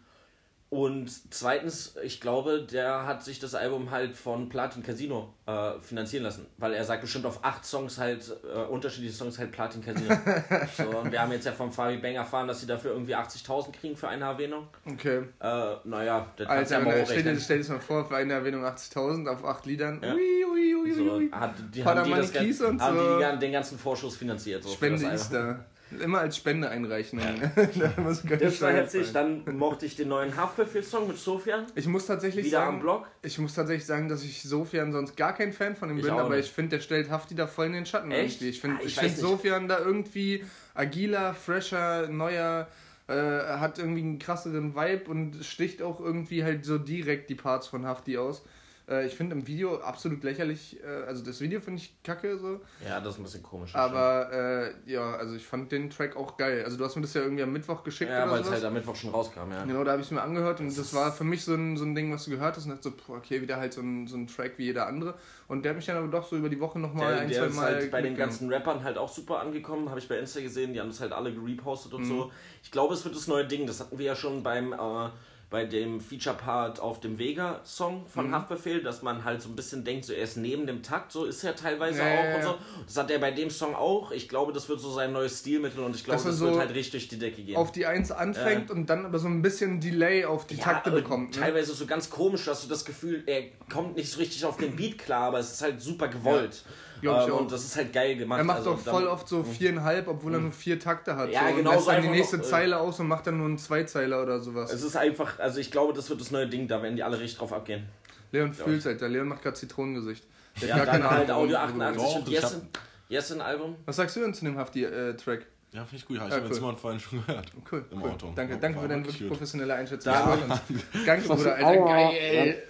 und 0.71 1.11
zweitens, 1.35 1.97
ich 2.05 2.21
glaube, 2.21 2.63
der 2.63 3.05
hat 3.05 3.25
sich 3.25 3.41
das 3.41 3.57
Album 3.57 3.91
halt 3.91 4.17
von 4.17 4.49
Platin 4.49 4.85
Casino 4.85 5.35
äh, 5.45 5.73
finanzieren 5.81 6.23
lassen, 6.23 6.47
weil 6.59 6.75
er 6.75 6.85
sagt 6.85 7.01
bestimmt 7.01 7.27
auf 7.27 7.45
acht 7.45 7.65
Songs 7.65 7.99
halt, 7.99 8.33
äh, 8.45 8.57
unterschiedliche 8.57 9.13
Songs 9.13 9.37
halt 9.41 9.51
Platin 9.51 9.83
Casino. 9.83 10.15
so, 10.77 10.99
und 11.01 11.11
wir 11.11 11.21
haben 11.21 11.33
jetzt 11.33 11.45
ja 11.45 11.51
von 11.51 11.73
Fabi 11.73 11.97
Bang 11.97 12.15
erfahren, 12.15 12.47
dass 12.47 12.61
sie 12.61 12.69
dafür 12.69 12.93
irgendwie 12.93 13.17
80.000 13.17 13.73
kriegen 13.73 13.97
für 13.97 14.07
eine 14.07 14.27
Erwähnung. 14.27 14.69
Okay. 14.87 15.25
Äh, 15.41 15.75
naja, 15.83 16.33
das 16.37 16.47
Alter, 16.47 16.79
ja 16.79 16.85
mal 16.85 16.99
na, 17.01 17.05
stell, 17.05 17.23
dir, 17.25 17.41
stell 17.41 17.57
dir 17.57 17.63
das 17.65 17.69
mal 17.71 17.81
vor, 17.81 18.05
für 18.05 18.17
eine 18.17 18.35
Erwähnung 18.35 18.65
80.000 18.65 19.29
auf 19.29 19.45
8 19.45 19.67
Liedern. 19.67 20.01
Ja. 20.01 20.15
Ui, 20.15 20.45
ui, 20.53 20.75
ui, 20.77 20.93
ui, 20.93 20.95
So, 20.95 21.37
hat, 21.37 21.55
die, 21.75 21.85
haben 21.85 22.05
die, 22.05 22.11
das, 22.13 22.61
und 22.61 22.81
haben 22.81 22.97
so. 22.97 23.19
die, 23.19 23.39
den 23.41 23.53
ganzen 23.53 23.77
Vorschuss 23.77 24.17
finanziert. 24.17 24.63
So, 24.63 24.71
Spende 24.71 25.05
ist 25.09 25.31
da. 25.31 25.65
Immer 25.99 26.21
als 26.21 26.37
Spende 26.37 26.69
einreichen. 26.69 27.19
keine 27.19 27.53
Das 28.39 28.61
war 28.63 28.71
herzlich. 28.73 29.13
Dann 29.13 29.43
mochte 29.57 29.87
ich 29.87 29.97
den 29.97 30.09
neuen 30.09 30.37
Haftbefehl-Song 30.37 31.09
mit 31.09 31.19
Sofian. 31.19 31.67
Ich 31.75 31.87
muss 31.87 32.07
tatsächlich 32.07 32.47
Wieder 32.47 32.59
sagen, 32.59 32.75
am 32.77 32.81
Block. 32.81 33.07
ich 33.23 33.39
muss 33.39 33.55
tatsächlich 33.55 33.87
sagen, 33.87 34.09
dass 34.09 34.23
ich 34.23 34.43
Sofian 34.43 34.93
sonst 34.93 35.17
gar 35.17 35.35
kein 35.35 35.53
Fan 35.53 35.75
von 35.75 35.91
ihm 35.91 35.99
Ich 35.99 36.05
bin, 36.05 36.13
aber 36.13 36.37
nicht. 36.37 36.47
ich 36.47 36.53
finde, 36.53 36.77
der 36.77 36.83
stellt 36.83 37.11
Hafti 37.11 37.35
da 37.35 37.47
voll 37.47 37.67
in 37.67 37.73
den 37.73 37.87
Schatten 37.87 38.11
Echt? 38.13 38.35
irgendwie. 38.37 38.49
Ich 38.51 38.61
finde 38.61 38.77
Ah, 38.77 38.81
ich 38.83 38.87
ich 38.93 38.97
weiß 38.99 39.05
find. 39.07 39.19
Sofian 39.19 39.69
da 39.69 39.79
irgendwie 39.81 40.45
agiler, 40.75 41.35
fresher, 41.35 42.09
neuer, 42.09 42.69
äh, 43.09 43.13
hat 43.15 43.79
irgendwie 43.79 44.03
einen 44.03 44.19
krasseren 44.21 44.77
Vibe 44.77 45.11
und 45.11 45.45
sticht 45.45 45.83
auch 45.83 45.99
irgendwie 46.01 46.45
halt 46.45 46.65
so 46.65 46.79
direkt 46.79 47.29
die 47.31 47.35
Parts 47.35 47.67
von 47.67 47.85
Hafti 47.85 48.17
aus. 48.19 48.43
Äh, 48.91 49.07
ich 49.07 49.15
finde 49.15 49.37
im 49.37 49.47
Video 49.47 49.81
absolut 49.81 50.25
lächerlich, 50.25 50.79
äh, 50.83 51.07
also 51.07 51.25
das 51.25 51.41
Video 51.41 51.61
finde 51.61 51.81
ich 51.81 51.95
kacke 52.03 52.37
so, 52.39 52.61
Ja, 52.85 52.99
das 53.01 53.15
ist 53.15 53.21
ein 53.21 53.23
bisschen 53.23 53.43
komisch. 53.43 53.75
aber 53.75 54.33
äh, 54.33 54.91
ja, 54.91 55.15
also 55.15 55.35
ich 55.37 55.47
fand 55.47 55.71
den 55.71 55.91
Track 55.91 56.17
auch 56.17 56.37
geil. 56.37 56.65
Also 56.65 56.77
du 56.77 56.85
hast 56.85 56.97
mir 56.97 57.03
das 57.03 57.15
ja 57.15 57.23
irgendwie 57.23 57.43
am 57.45 57.53
Mittwoch 57.53 57.85
geschickt 57.85 58.11
Ja, 58.11 58.29
weil 58.31 58.41
es 58.41 58.51
halt 58.51 58.65
am 58.65 58.75
Mittwoch 58.75 58.97
schon 58.97 59.11
rauskam, 59.11 59.51
ja. 59.53 59.65
Genau, 59.65 59.85
da 59.85 59.93
habe 59.93 60.01
ich 60.01 60.09
es 60.09 60.11
mir 60.11 60.23
angehört 60.23 60.59
und 60.61 60.77
das, 60.77 60.93
war 60.93 61.13
für 61.13 61.25
mich 61.25 61.45
so 61.45 61.55
ein, 61.55 61.77
so 61.77 61.85
ein 61.85 61.95
Ding, 61.95 62.13
was 62.13 62.25
du 62.25 62.33
gehört 62.33 62.57
hast 62.57 62.65
und 62.65 62.71
dachte 62.73 62.93
so, 63.07 63.15
okay, 63.15 63.41
wieder 63.41 63.57
halt 63.59 63.73
so 63.73 63.81
ein, 63.81 64.09
so 64.09 64.17
ein 64.17 64.27
Track 64.27 64.55
wie 64.57 64.65
jeder 64.65 64.87
andere. 64.89 65.15
Und 65.47 65.65
der 65.65 65.71
hat 65.71 65.77
mich 65.77 65.87
dann 65.87 65.97
aber 65.97 66.09
doch 66.09 66.27
so 66.29 66.37
über 66.37 66.49
die 66.49 66.59
Woche 66.61 66.79
nochmal 66.81 67.15
ein, 67.15 67.29
der 67.29 67.39
zwei 67.43 67.47
ist 67.47 67.57
Mal. 67.57 67.75
halt 67.75 67.91
bei 67.91 68.03
den 68.03 68.17
ganzen 68.17 68.53
Rappern 68.53 68.83
halt 68.83 68.99
auch 68.99 69.09
super 69.09 69.41
angekommen, 69.41 69.89
habe 69.89 70.01
ich 70.01 70.09
bei 70.09 70.19
Insta 70.19 70.41
gesehen, 70.41 70.73
die 70.73 70.81
haben 70.81 70.89
das 70.89 71.01
halt 71.01 71.13
alle 71.13 71.33
gerepostet 71.33 71.93
Mhm. 71.93 71.99
und 71.99 72.05
so. 72.07 72.33
Ich 72.63 72.71
glaube, 72.73 72.95
es 72.95 73.05
wird 73.05 73.15
das 73.15 73.27
neue 73.29 73.47
Ding, 73.47 73.67
das 73.67 73.79
hatten 73.81 73.99
wir 73.99 74.07
ja 74.07 74.17
schon 74.17 74.43
beim, 74.43 74.73
äh, 74.73 75.09
bei 75.51 75.65
dem 75.65 76.01
Feature-Part 76.01 76.79
auf 76.79 77.01
dem 77.01 77.19
Vega-Song 77.19 78.07
von 78.07 78.29
Mhm. 78.29 78.35
Haftbefehl, 78.35 78.83
dass 78.85 79.03
man 79.03 79.25
halt 79.25 79.43
so 79.43 79.49
ein 79.49 79.57
bisschen 79.57 79.83
denkt, 79.83 80.05
so 80.05 80.13
er 80.13 80.23
ist 80.23 80.37
neben 80.37 80.65
dem 80.65 80.83
Takt, 80.85 81.11
so 81.11 81.25
ist 81.25 81.43
er 81.43 81.57
teilweise 81.57 81.99
Ja, 81.99 82.05
auch 82.05 82.25
ja, 82.25 82.35
und 82.37 82.41
ja. 82.41 82.47
so. 82.47 82.55
Das 82.87 82.97
hat 82.97 83.11
er 83.11 83.19
bei 83.19 83.33
dem 83.33 83.51
Song 83.51 83.75
auch. 83.75 84.13
Ich 84.13 84.29
glaube, 84.29 84.53
das 84.53 84.69
wird 84.69 84.79
so 84.81 84.93
sein 84.93 85.13
neues 85.13 85.41
Stilmittel 85.41 85.83
und 85.83 85.97
ich 85.97 86.05
glaube, 86.05 86.23
das 86.23 86.37
so 86.39 86.47
wird 86.47 86.59
halt 86.59 86.71
richtig 86.75 86.91
durch 86.93 87.09
die 87.09 87.19
Decke 87.19 87.43
gehen. 87.43 87.57
Auf 87.57 87.73
die 87.73 87.85
Eins 87.85 88.13
anfängt 88.13 88.71
und 88.71 88.89
dann 88.89 89.05
aber 89.05 89.19
so 89.19 89.27
ein 89.27 89.43
bisschen 89.43 89.81
Delay 89.81 90.25
auf 90.25 90.47
die 90.47 90.57
Takte 90.57 90.91
aber 90.91 91.01
bekommt. 91.01 91.35
Ne? 91.35 91.43
Teilweise 91.43 91.75
so 91.75 91.85
ganz 91.85 92.09
komisch, 92.11 92.45
dass 92.45 92.63
du 92.63 92.69
das 92.69 92.85
Gefühl, 92.85 93.25
er 93.27 93.43
kommt 93.69 93.97
nicht 93.97 94.11
so 94.11 94.19
richtig 94.21 94.45
auf 94.45 94.57
den 94.57 94.77
Beat 94.77 94.99
klar, 94.99 95.23
aber 95.29 95.41
es 95.41 95.51
ist 95.53 95.63
halt 95.63 95.81
super 95.81 96.07
gewollt. 96.07 96.63
glaub 96.63 96.75
ich 97.03 97.09
Ähm, 97.09 97.33
auch. 97.35 97.41
und 97.41 97.53
das 97.53 97.65
ist 97.65 97.77
halt 97.77 97.93
geil 97.93 98.17
gemacht. 98.17 98.39
Er 98.41 98.45
macht 98.45 98.59
also 98.59 98.73
auch 98.73 98.79
voll 98.79 99.03
dann- 99.05 99.13
oft 99.13 99.29
so 99.29 99.43
viereinhalb, 99.45 100.09
obwohl 100.09 100.35
er 100.35 100.41
nur 100.41 100.53
vier 100.53 100.79
Takte 100.79 101.17
hat. 101.17 101.31
Ja, 101.31 101.49
so, 101.51 101.57
genau 101.57 101.71
Und 101.71 101.75
lässt 101.77 101.87
so 101.87 101.91
dann 101.93 102.03
die 102.03 102.09
nächste 102.09 102.37
noch, 102.39 102.45
äh, 102.45 102.49
Zeile 102.49 102.79
aus 102.79 103.01
und 103.01 103.09
macht 103.09 103.27
dann 103.27 103.39
nur 103.39 103.47
einen 103.47 103.59
Zweizeiler 103.59 104.23
oder 104.23 104.41
sowas. 104.41 104.73
Es 104.73 104.83
ist 104.83 104.97
einfach, 104.97 105.39
also 105.39 105.59
ich 105.61 105.71
glaube, 105.71 105.93
das 105.93 106.09
wird 106.11 106.21
das 106.21 106.31
neue 106.31 106.47
Ding, 106.49 106.69
da 106.69 106.83
werden 106.83 106.97
die 106.97 107.03
alle 107.03 107.19
richtig 107.19 107.39
drauf 107.39 107.53
abgehen. 107.53 107.89
Leon 108.33 108.53
fühlt's 108.55 108.87
halt. 108.87 109.01
Der 109.01 109.09
Leon 109.09 109.29
macht 109.29 109.43
gerade 109.43 109.57
Zitronengesicht. 109.57 110.25
Der 110.61 110.69
Ja, 110.69 110.75
hat 110.77 110.85
gar 110.87 110.93
dann 110.95 111.03
keine 111.03 111.17
halt 111.19 111.31
Audio 111.31 111.57
worüber 111.59 111.59
du 111.59 111.59
88 111.63 112.03
redest. 112.03 112.15
Doch, 112.17 112.27
und 112.27 112.33
Yesin. 112.33 112.69
Yesin 113.09 113.41
Album. 113.41 113.77
Was 113.87 113.97
sagst 113.97 114.15
du 114.17 114.21
denn 114.21 114.35
zu 114.35 114.45
dem 114.45 114.57
Hafti-Track? 114.57 115.47
Ja, 115.73 115.85
finde 115.85 115.97
ich 115.97 116.07
gut. 116.07 116.19
Habe 116.19 116.29
ich 116.29 116.35
Ja, 116.35 116.41
ja, 116.41 116.47
cool. 116.49 116.55
Simon 116.55 116.77
vorhin 116.77 116.99
schon 117.01 117.25
gehört. 117.25 117.47
Cool. 117.71 117.85
Im 117.93 118.03
cool. 118.03 118.11
Auto. 118.11 118.33
Danke, 118.35 118.55
Ja, 118.55 118.59
danke 118.59 118.81
für 118.81 118.89
deine 118.89 119.03
wirklich 119.05 119.21
gut. 119.21 119.29
professionelle 119.29 119.75
Einschätzung. 119.75 120.13
Da-. 120.13 120.61
Danke, 121.07 121.29
Bruder, 121.29 121.55
Alter. 121.55 121.85
Geil. 121.85 122.63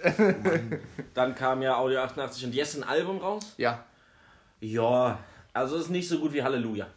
Dann 1.15 1.33
kam 1.35 1.61
ja 1.63 1.77
Audio 1.77 1.99
88 1.99 2.45
und 2.45 2.53
Yesin 2.55 2.83
Album 2.83 3.17
raus. 3.17 3.53
Ja. 3.57 3.83
Ja, 4.61 5.19
also 5.53 5.75
ist 5.75 5.89
nicht 5.89 6.07
so 6.07 6.19
gut 6.19 6.33
wie 6.33 6.41
Halleluja. 6.43 6.87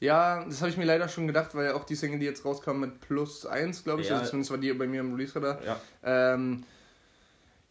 Ja, 0.00 0.44
das 0.44 0.60
habe 0.60 0.70
ich 0.70 0.76
mir 0.76 0.84
leider 0.84 1.08
schon 1.08 1.26
gedacht, 1.26 1.54
weil 1.54 1.72
auch 1.72 1.84
die 1.84 1.94
Single, 1.94 2.18
die 2.18 2.26
jetzt 2.26 2.44
rauskam 2.44 2.80
mit 2.80 3.00
plus 3.00 3.46
1, 3.46 3.84
glaube 3.84 4.02
ich, 4.02 4.08
Ja. 4.08 4.16
also 4.16 4.30
zumindest 4.30 4.50
war 4.50 4.58
die 4.58 4.72
bei 4.72 4.86
mir 4.86 5.00
im 5.00 5.14
Release-Radar. 5.14 5.60
Ja. 5.64 5.80
Ähm, 6.02 6.64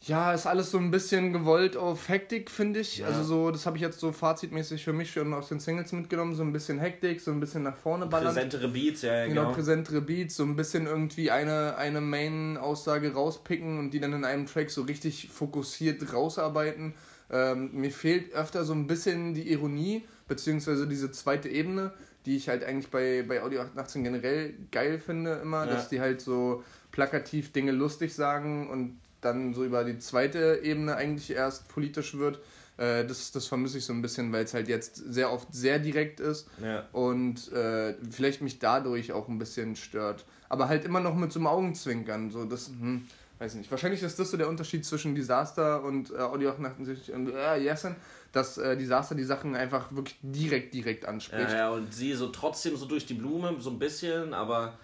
ja, 0.06 0.34
ist 0.34 0.48
alles 0.48 0.70
so 0.72 0.78
ein 0.80 0.92
bisschen 0.92 1.32
gewollt 1.32 1.78
auf 1.78 2.10
Hektik, 2.10 2.52
finde 2.52 2.82
ich. 2.82 2.98
Ja. 2.98 3.08
Also 3.08 3.24
so, 3.24 3.52
das 3.52 3.66
habe 3.66 3.78
ich 3.78 3.82
jetzt 3.84 4.00
so 4.00 4.12
fazitmäßig 4.12 4.84
für 4.84 4.92
mich 4.94 5.12
schon 5.12 5.34
aus 5.34 5.48
den 5.50 5.60
Singles 5.60 5.92
mitgenommen. 5.94 6.36
So 6.36 6.44
ein 6.44 6.52
bisschen 6.52 6.80
Hektik, 6.80 7.22
so 7.22 7.32
ein 7.32 7.40
bisschen 7.40 7.64
nach 7.64 7.78
vorne 7.78 8.08
ballern. 8.08 8.34
Präsentere 8.34 8.68
Beats, 8.68 9.02
ja, 9.04 9.14
ja, 9.16 9.28
Genau, 9.28 9.42
genau. 9.44 9.54
präsentere 9.54 10.02
Beats, 10.02 10.36
so 10.36 10.44
ein 10.44 10.56
bisschen 10.58 10.88
irgendwie 10.88 11.32
eine, 11.32 11.78
eine 11.78 12.02
Main-Aussage 12.02 13.14
rauspicken 13.14 13.80
und 13.80 13.92
die 13.92 14.00
dann 14.02 14.12
in 14.14 14.26
einem 14.26 14.46
Track 14.46 14.72
so 14.72 14.82
richtig 14.82 15.30
fokussiert 15.32 16.12
rausarbeiten. 16.14 16.94
Ähm, 17.34 17.72
mir 17.74 17.90
fehlt 17.92 18.32
öfter 18.34 18.64
so 18.64 18.74
ein 18.74 18.86
bisschen 18.88 19.34
die 19.34 19.52
Ironie, 19.52 20.04
beziehungsweise 20.28 20.88
diese 20.88 21.12
zweite 21.12 21.50
Ebene, 21.50 21.92
die 22.26 22.38
ich 22.38 22.48
halt 22.48 22.64
eigentlich 22.64 22.90
bei, 22.92 23.26
bei 23.28 23.42
Audio 23.42 23.62
18 23.76 24.04
generell 24.04 24.54
geil 24.72 25.00
finde 25.00 25.40
immer, 25.42 25.66
Ja. 25.66 25.72
dass 25.72 25.90
die 25.90 26.00
halt 26.00 26.22
so 26.22 26.64
plakativ 26.92 27.52
Dinge 27.52 27.72
lustig 27.72 28.14
sagen 28.14 28.70
und 28.70 29.00
dann 29.22 29.54
so 29.54 29.66
über 29.66 29.84
die 29.84 29.98
zweite 30.00 30.60
Ebene 30.64 30.96
eigentlich 30.96 31.32
erst 31.32 31.68
politisch 31.70 32.18
wird. 32.18 32.40
Äh, 32.78 33.06
das, 33.06 33.32
das 33.32 33.48
vermisse 33.48 33.78
ich 33.80 33.86
so 33.86 33.94
ein 33.94 34.02
bisschen, 34.02 34.32
weil 34.32 34.44
es 34.46 34.54
halt 34.54 34.68
jetzt 34.68 34.96
sehr 34.96 35.32
oft 35.32 35.48
sehr 35.54 35.80
direkt 35.80 36.20
ist 36.20 36.48
Ja. 36.64 36.88
und 36.92 37.52
äh, 37.52 37.96
vielleicht 38.12 38.42
mich 38.42 38.60
dadurch 38.60 39.12
auch 39.12 39.28
ein 39.28 39.40
bisschen 39.40 39.76
stört. 39.76 40.26
Aber 40.50 40.68
halt 40.68 40.86
immer 40.86 41.00
noch 41.00 41.16
mit 41.16 41.32
so 41.32 41.40
einem 41.40 41.48
Augenzwinkern. 41.48 42.30
So, 42.32 42.46
das, 42.46 42.68
hm, 42.68 43.08
weiß 43.40 43.56
nicht. 43.56 43.70
Wahrscheinlich 43.72 44.02
ist 44.04 44.20
das 44.20 44.32
so 44.32 44.38
der 44.38 44.48
Unterschied 44.48 44.86
zwischen 44.86 45.16
Disaster 45.16 45.84
und 45.84 46.12
äh, 46.12 46.18
Audio 46.18 46.52
88 46.52 47.14
und 47.14 47.30
äh, 47.30 47.58
Yesin, 47.58 47.96
dass 48.32 48.58
äh, 48.58 48.78
Disaster 48.78 49.16
die 49.16 49.24
Sachen 49.24 49.56
einfach 49.56 49.92
wirklich 49.92 50.18
direkt, 50.22 50.74
direkt 50.74 51.06
anspricht. 51.06 51.52
Ja, 51.52 51.58
ja, 51.58 51.70
und 51.70 51.94
sie 51.94 52.14
so 52.14 52.28
trotzdem 52.30 52.78
so 52.78 52.86
durch 52.86 53.06
die 53.06 53.14
Blume, 53.14 53.56
so 53.60 53.70
ein 53.70 53.80
bisschen, 53.80 54.34
aber. 54.34 54.78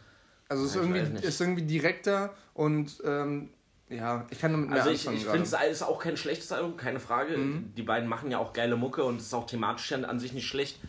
Also 0.48 0.64
es 0.64 0.72
ist 0.72 0.76
ich 0.76 0.90
irgendwie, 0.90 1.28
ist 1.28 1.42
irgendwie 1.42 1.62
direkter 1.64 2.34
und 2.54 3.02
ähm, 3.06 3.50
ja, 3.90 4.26
ich 4.30 4.40
kann 4.40 4.52
damit 4.52 4.70
mehr 4.70 4.80
Also 4.80 4.92
ich, 4.92 5.08
ich 5.08 5.26
finde 5.26 5.44
es 5.44 5.54
ist 5.54 5.82
auch 5.84 6.00
kein 6.00 6.16
schlechtes 6.16 6.52
Album, 6.52 6.78
keine 6.78 7.00
Frage. 7.00 7.38
Mhm. 7.38 7.74
Die 7.76 7.82
beiden 7.82 8.08
machen 8.08 8.30
ja 8.30 8.38
auch 8.38 8.54
geile 8.54 8.76
Mucke 8.76 9.04
und 9.04 9.18
es 9.18 9.28
ist 9.28 9.34
auch 9.34 9.48
thematisch 9.48 9.92
an 9.94 10.20
sich 10.20 10.34
nicht 10.34 10.48
schlecht. 10.48 10.80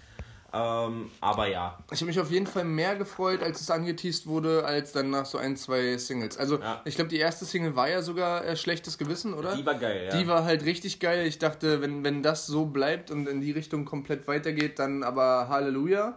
Ähm, 0.52 1.10
aber 1.20 1.46
ja, 1.46 1.78
Ich 1.92 2.00
habe 2.00 2.06
mich 2.06 2.18
auf 2.18 2.30
jeden 2.30 2.46
Fall 2.46 2.64
mehr 2.64 2.96
gefreut, 2.96 3.40
als 3.42 3.60
es 3.60 3.70
angeteased 3.70 4.26
wurde, 4.26 4.64
als 4.64 4.90
dann 4.92 5.10
nach 5.10 5.24
so 5.24 5.38
ein, 5.38 5.56
zwei 5.56 5.96
Singles. 5.96 6.36
Also, 6.38 6.58
Ja. 6.58 6.80
ich 6.84 6.96
glaube, 6.96 7.08
die 7.08 7.18
erste 7.18 7.44
Single 7.44 7.76
war 7.76 7.88
ja 7.88 8.02
sogar 8.02 8.44
äh, 8.44 8.56
Schlechtes 8.56 8.98
Gewissen, 8.98 9.32
oder? 9.34 9.54
die 9.54 9.64
war 9.64 9.76
geil, 9.76 10.08
ja. 10.10 10.18
Die 10.18 10.26
war 10.26 10.44
halt 10.44 10.64
richtig 10.64 10.98
geil. 10.98 11.24
Ich 11.26 11.38
dachte, 11.38 11.80
wenn, 11.82 12.02
wenn 12.02 12.22
das 12.24 12.46
so 12.46 12.66
bleibt 12.66 13.10
und 13.12 13.28
in 13.28 13.40
die 13.40 13.52
Richtung 13.52 13.84
komplett 13.84 14.26
weitergeht, 14.26 14.78
dann 14.80 15.04
aber 15.04 15.48
Halleluja. 15.48 16.16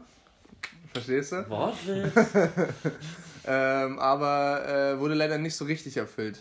Verstehst 0.94 1.32
du? 1.34 1.50
Wortwitz. 1.50 2.14
Ähm, 3.46 4.00
aber 4.00 4.66
äh, 4.68 5.00
wurde 5.00 5.16
leider 5.16 5.38
nicht 5.38 5.56
so 5.58 5.66
richtig 5.66 5.98
erfüllt. 5.98 6.40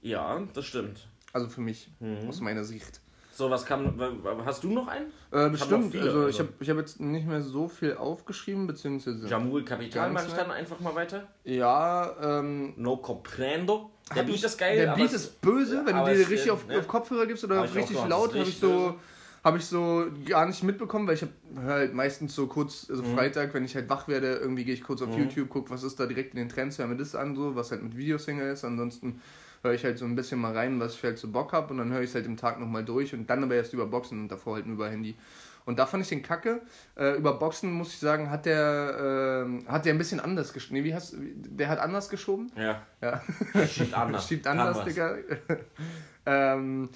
ja, 0.00 0.40
das 0.54 0.64
stimmt. 0.64 1.06
Also 1.34 1.46
für 1.48 1.60
mich, 1.60 1.90
Mhm. 2.00 2.26
aus 2.30 2.40
meiner 2.40 2.64
Sicht. 2.64 3.00
So, 3.36 3.50
was 3.50 3.66
kam. 3.66 4.00
Hast 4.46 4.64
du 4.64 4.70
noch 4.72 4.88
einen? 4.88 5.12
Äh, 5.30 5.50
bestimmt. 5.50 5.92
viele, 5.92 6.04
also, 6.04 6.16
also. 6.20 6.28
ich 6.30 6.38
habe 6.38 6.48
ich 6.58 6.70
hab 6.70 6.78
jetzt 6.78 7.00
nicht 7.00 7.26
mehr 7.26 7.42
so 7.42 7.68
viel 7.68 7.94
aufgeschrieben, 7.94 8.66
beziehungsweise. 8.66 9.28
Jamul 9.28 9.62
Kapital, 9.62 10.10
mache 10.10 10.28
ich 10.28 10.32
dann 10.32 10.50
einfach 10.50 10.80
mal 10.80 10.94
weiter. 10.94 11.28
Ja, 11.44 12.38
ähm. 12.38 12.72
No 12.76 12.96
Comprendo. 12.96 13.90
Der 14.14 14.22
Beat 14.22 14.36
ich- 14.36 14.44
ist 14.44 14.56
geil. 14.56 14.76
Der 14.78 14.94
Beat 14.94 15.12
ist 15.12 15.38
böse, 15.42 15.82
wenn 15.84 15.96
du 15.96 16.04
dir 16.06 16.18
richtig 16.30 16.50
auf, 16.50 16.66
ne? 16.66 16.78
auf 16.78 16.88
Kopfhörer 16.88 17.26
gibst 17.26 17.44
oder 17.44 17.62
richtig 17.62 17.98
laut, 18.08 18.32
habe 18.32 18.48
ich 18.48 18.58
so. 18.58 18.94
Habe 19.44 19.58
ich 19.58 19.66
so 19.66 20.06
gar 20.24 20.44
nicht 20.46 20.64
mitbekommen, 20.64 21.06
weil 21.06 21.14
ich 21.14 21.22
habe 21.22 21.32
halt 21.64 21.94
meistens 21.94 22.34
so 22.34 22.48
kurz, 22.48 22.88
also 22.90 23.04
Mhm. 23.04 23.14
Freitag, 23.14 23.54
wenn 23.54 23.64
ich 23.64 23.76
halt 23.76 23.88
wach 23.88 24.08
werde, 24.08 24.34
irgendwie 24.34 24.64
gehe 24.64 24.74
ich 24.74 24.82
kurz 24.82 25.02
auf 25.02 25.16
YouTube, 25.16 25.50
gucke, 25.50 25.70
was 25.70 25.84
ist 25.84 26.00
da 26.00 26.06
direkt 26.06 26.34
in 26.34 26.38
den 26.40 26.48
Trends, 26.48 26.78
höre 26.80 26.88
mir 26.88 26.96
das 26.96 27.14
an, 27.14 27.36
so, 27.36 27.54
was 27.54 27.70
halt 27.70 27.80
mit 27.84 27.96
Videosingle 27.96 28.50
ist. 28.50 28.64
Ansonsten 28.64 29.20
höre 29.66 29.74
ich 29.74 29.84
halt 29.84 29.98
so 29.98 30.04
ein 30.04 30.14
bisschen 30.16 30.40
mal 30.40 30.52
rein, 30.52 30.80
was 30.80 30.94
ich 30.94 31.02
halt 31.02 31.18
so 31.18 31.28
Bock 31.28 31.52
habe 31.52 31.70
und 31.72 31.78
dann 31.78 31.92
höre 31.92 32.00
ich 32.00 32.10
es 32.10 32.14
halt 32.14 32.26
im 32.26 32.36
Tag 32.36 32.58
nochmal 32.58 32.84
durch 32.84 33.12
und 33.14 33.28
dann 33.28 33.42
aber 33.44 33.54
erst 33.54 33.72
über 33.74 33.86
Boxen 33.86 34.20
und 34.22 34.28
davor 34.28 34.56
halt 34.56 34.66
über 34.66 34.88
Handy. 34.88 35.16
Und 35.66 35.80
da 35.80 35.86
fand 35.86 36.04
ich 36.04 36.08
den 36.08 36.22
Kacke. 36.22 36.60
Äh, 36.96 37.16
über 37.16 37.34
Boxen 37.34 37.72
muss 37.72 37.88
ich 37.88 37.98
sagen, 37.98 38.30
hat 38.30 38.46
der, 38.46 39.42
ähm, 39.44 39.64
hat 39.66 39.84
der 39.84 39.94
ein 39.94 39.98
bisschen 39.98 40.20
anders 40.20 40.52
geschoben. 40.52 40.76
Nee, 40.78 40.84
wie 40.84 40.94
hast 40.94 41.16
der 41.18 41.68
hat 41.68 41.80
anders 41.80 42.08
geschoben? 42.08 42.52
Ja, 42.56 42.82
Ja. 43.02 43.20
schiebt 43.66 43.92
anders. 43.92 44.28
Schiebt 44.28 44.46
anders. 44.46 44.84
Digga. 44.84 45.16
ähm, 46.26 46.88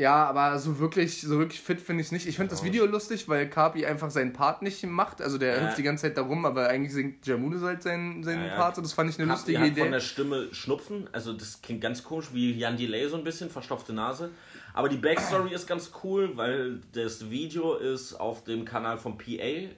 ja, 0.00 0.24
aber 0.24 0.58
so 0.58 0.78
wirklich, 0.78 1.20
so 1.20 1.38
wirklich 1.38 1.60
fit 1.60 1.80
finde 1.80 2.00
ich 2.00 2.08
es 2.08 2.12
nicht. 2.12 2.26
Ich 2.26 2.36
finde 2.36 2.50
das 2.50 2.64
Video 2.64 2.86
lustig, 2.86 3.28
weil 3.28 3.48
Kapi 3.48 3.84
einfach 3.86 4.10
seinen 4.10 4.32
Part 4.32 4.62
nicht 4.62 4.82
macht. 4.86 5.20
Also 5.22 5.38
der 5.38 5.56
Ja. 5.56 5.64
hüpft 5.66 5.78
die 5.78 5.82
ganze 5.82 6.02
Zeit 6.02 6.16
da 6.16 6.22
rum, 6.22 6.44
aber 6.46 6.68
eigentlich 6.68 6.92
singt 6.92 7.26
Jamune 7.26 7.60
halt 7.60 7.82
seinen, 7.82 8.24
seinen 8.24 8.46
Ja. 8.46 8.56
Part. 8.56 8.78
Und 8.78 8.84
das 8.84 8.92
fand 8.92 9.10
ich 9.10 9.18
eine 9.18 9.26
Kapi 9.28 9.36
lustige 9.38 9.58
hat 9.60 9.66
Idee. 9.68 9.80
von 9.82 9.92
der 9.92 10.00
Stimme 10.00 10.48
Schnupfen, 10.52 11.08
also 11.12 11.32
das 11.32 11.60
klingt 11.62 11.80
ganz 11.80 12.02
komisch, 12.02 12.26
wie 12.32 12.52
Jan 12.58 12.76
Delay 12.76 13.08
so 13.08 13.16
ein 13.16 13.24
bisschen, 13.24 13.50
verstopfte 13.50 13.92
Nase. 13.92 14.30
Aber 14.74 14.88
die 14.88 14.96
Backstory 14.96 15.52
ist 15.52 15.66
ganz 15.66 15.90
cool, 16.02 16.30
weil 16.36 16.80
das 16.92 17.28
Video 17.30 17.74
ist 17.74 18.14
auf 18.14 18.44
dem 18.44 18.64
Kanal 18.64 18.98
von 18.98 19.18
PA. 19.18 19.68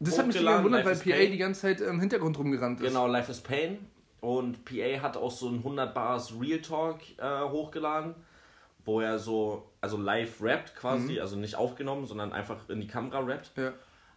das 0.00 0.18
hat 0.18 0.26
mich 0.26 0.36
hochgeladen, 0.36 0.58
gewundert, 0.64 0.84
weil 0.84 0.96
PA 0.96 1.18
Pain. 1.18 1.32
die 1.32 1.38
ganze 1.38 1.60
Zeit 1.62 1.80
im 1.80 2.00
Hintergrund 2.00 2.38
rumgerannt 2.38 2.80
ist. 2.80 2.86
Genau, 2.88 3.06
Life 3.06 3.30
is 3.30 3.40
Pain. 3.40 3.78
Und 4.20 4.64
PA 4.64 5.00
hat 5.02 5.16
auch 5.16 5.30
so 5.30 5.48
ein 5.48 5.56
100 5.58 5.94
Bars 5.94 6.32
Real 6.40 6.58
Talk 6.60 6.98
äh, 7.18 7.40
hochgeladen, 7.42 8.14
wo 8.84 9.00
er 9.00 9.18
so, 9.18 9.70
also 9.80 9.96
live 9.96 10.40
rappt 10.40 10.76
quasi, 10.76 11.14
also 11.20 11.36
nicht 11.36 11.56
aufgenommen, 11.56 12.06
sondern 12.06 12.32
einfach 12.32 12.68
in 12.68 12.80
die 12.80 12.86
Kamera 12.86 13.20
rappt. 13.20 13.52
Ja. 13.56 13.72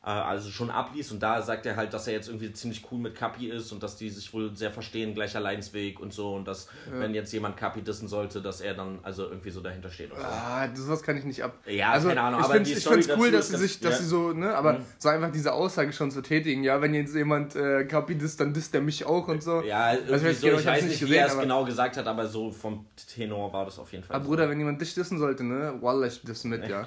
Äh, 0.08 0.10
also 0.10 0.50
schon 0.52 0.70
abliest 0.70 1.12
und 1.12 1.22
da 1.22 1.42
sagt 1.42 1.66
er 1.66 1.76
halt, 1.76 1.94
dass 1.94 2.08
er 2.08 2.14
jetzt 2.14 2.30
irgendwie 2.30 2.54
ziemlich 2.54 2.82
cool 2.90 2.98
mit 2.98 3.14
Kapi 3.14 3.50
ist 3.50 3.74
und 3.74 3.84
dass 3.84 3.98
die 3.98 4.10
sich 4.10 4.34
wohl 4.34 4.56
sehr 4.56 4.72
verstehen, 4.72 5.14
gleicher 5.14 5.42
Leidensweg 5.42 6.00
und 6.00 6.14
so 6.14 6.34
und 6.34 6.48
dass, 6.48 6.70
wenn 6.90 7.14
jetzt 7.14 7.34
jemand 7.34 7.58
Kapi 7.58 7.82
dissen 7.82 8.08
sollte, 8.08 8.42
dass 8.42 8.62
er 8.62 8.74
dann 8.74 9.00
also 9.04 9.24
irgendwie 9.24 9.50
so 9.50 9.60
dahinter 9.60 9.90
steht 9.90 10.12
so. 10.12 10.16
Ah, 10.24 10.66
das 10.66 10.88
was 10.88 11.04
kann 11.04 11.18
ich 11.18 11.26
nicht 11.26 11.44
ab. 11.44 11.58
Ja, 11.66 11.92
also, 11.92 12.08
keine 12.08 12.22
Ahnung, 12.22 12.40
ich 12.40 12.80
Story 12.80 13.04
find's 13.04 13.10
cool, 13.20 13.32
dazu 13.32 13.38
dass 13.38 13.48
sie 13.50 13.58
sich, 13.58 13.80
dass 13.82 13.96
ja. 13.96 14.00
sie 14.00 14.06
so, 14.06 14.32
ne, 14.32 14.56
aber 14.56 14.74
Mhm. 14.74 14.86
so 14.98 15.10
einfach 15.10 15.32
diese 15.32 15.52
Aussage 15.52 15.92
schon 15.92 16.10
zu 16.10 16.22
tätigen, 16.22 16.64
ja, 16.64 16.82
wenn 16.82 16.94
jetzt 16.94 17.14
jemand 17.14 17.58
äh, 17.58 17.84
Kapi 17.84 18.16
disst, 18.16 18.40
dann 18.40 18.54
disst 18.54 18.74
er 18.76 18.82
mich 18.82 19.06
auch 19.06 19.28
und 19.28 19.44
so. 19.44 19.62
Ja, 19.62 19.92
irgendwie 19.94 20.14
Also, 20.14 20.28
ich 20.28 20.40
so, 20.40 20.48
ich 20.48 20.54
ich 20.60 20.66
weiß 20.66 20.84
nicht 20.84 21.02
nicht, 21.02 21.12
wie 21.12 21.16
er 21.16 21.26
es 21.26 21.32
gesehen, 21.34 21.42
genau 21.42 21.66
gesagt 21.66 21.98
hat, 21.98 22.08
aber 22.08 22.28
so 22.28 22.50
vom 22.52 22.86
Tenor 23.14 23.52
war 23.52 23.66
das 23.66 23.78
auf 23.78 23.92
jeden 23.92 24.06
Fall. 24.06 24.16
Aber 24.16 24.24
so. 24.24 24.30
Bruder, 24.32 24.50
wenn 24.50 24.58
jemand 24.58 24.80
dich 24.80 24.94
dissen 24.94 25.20
sollte, 25.20 25.44
ne, 25.44 25.74
Wallah, 25.82 26.08
ich 26.08 26.22
diss 26.22 26.46
mit, 26.46 26.66
ja. 26.70 26.86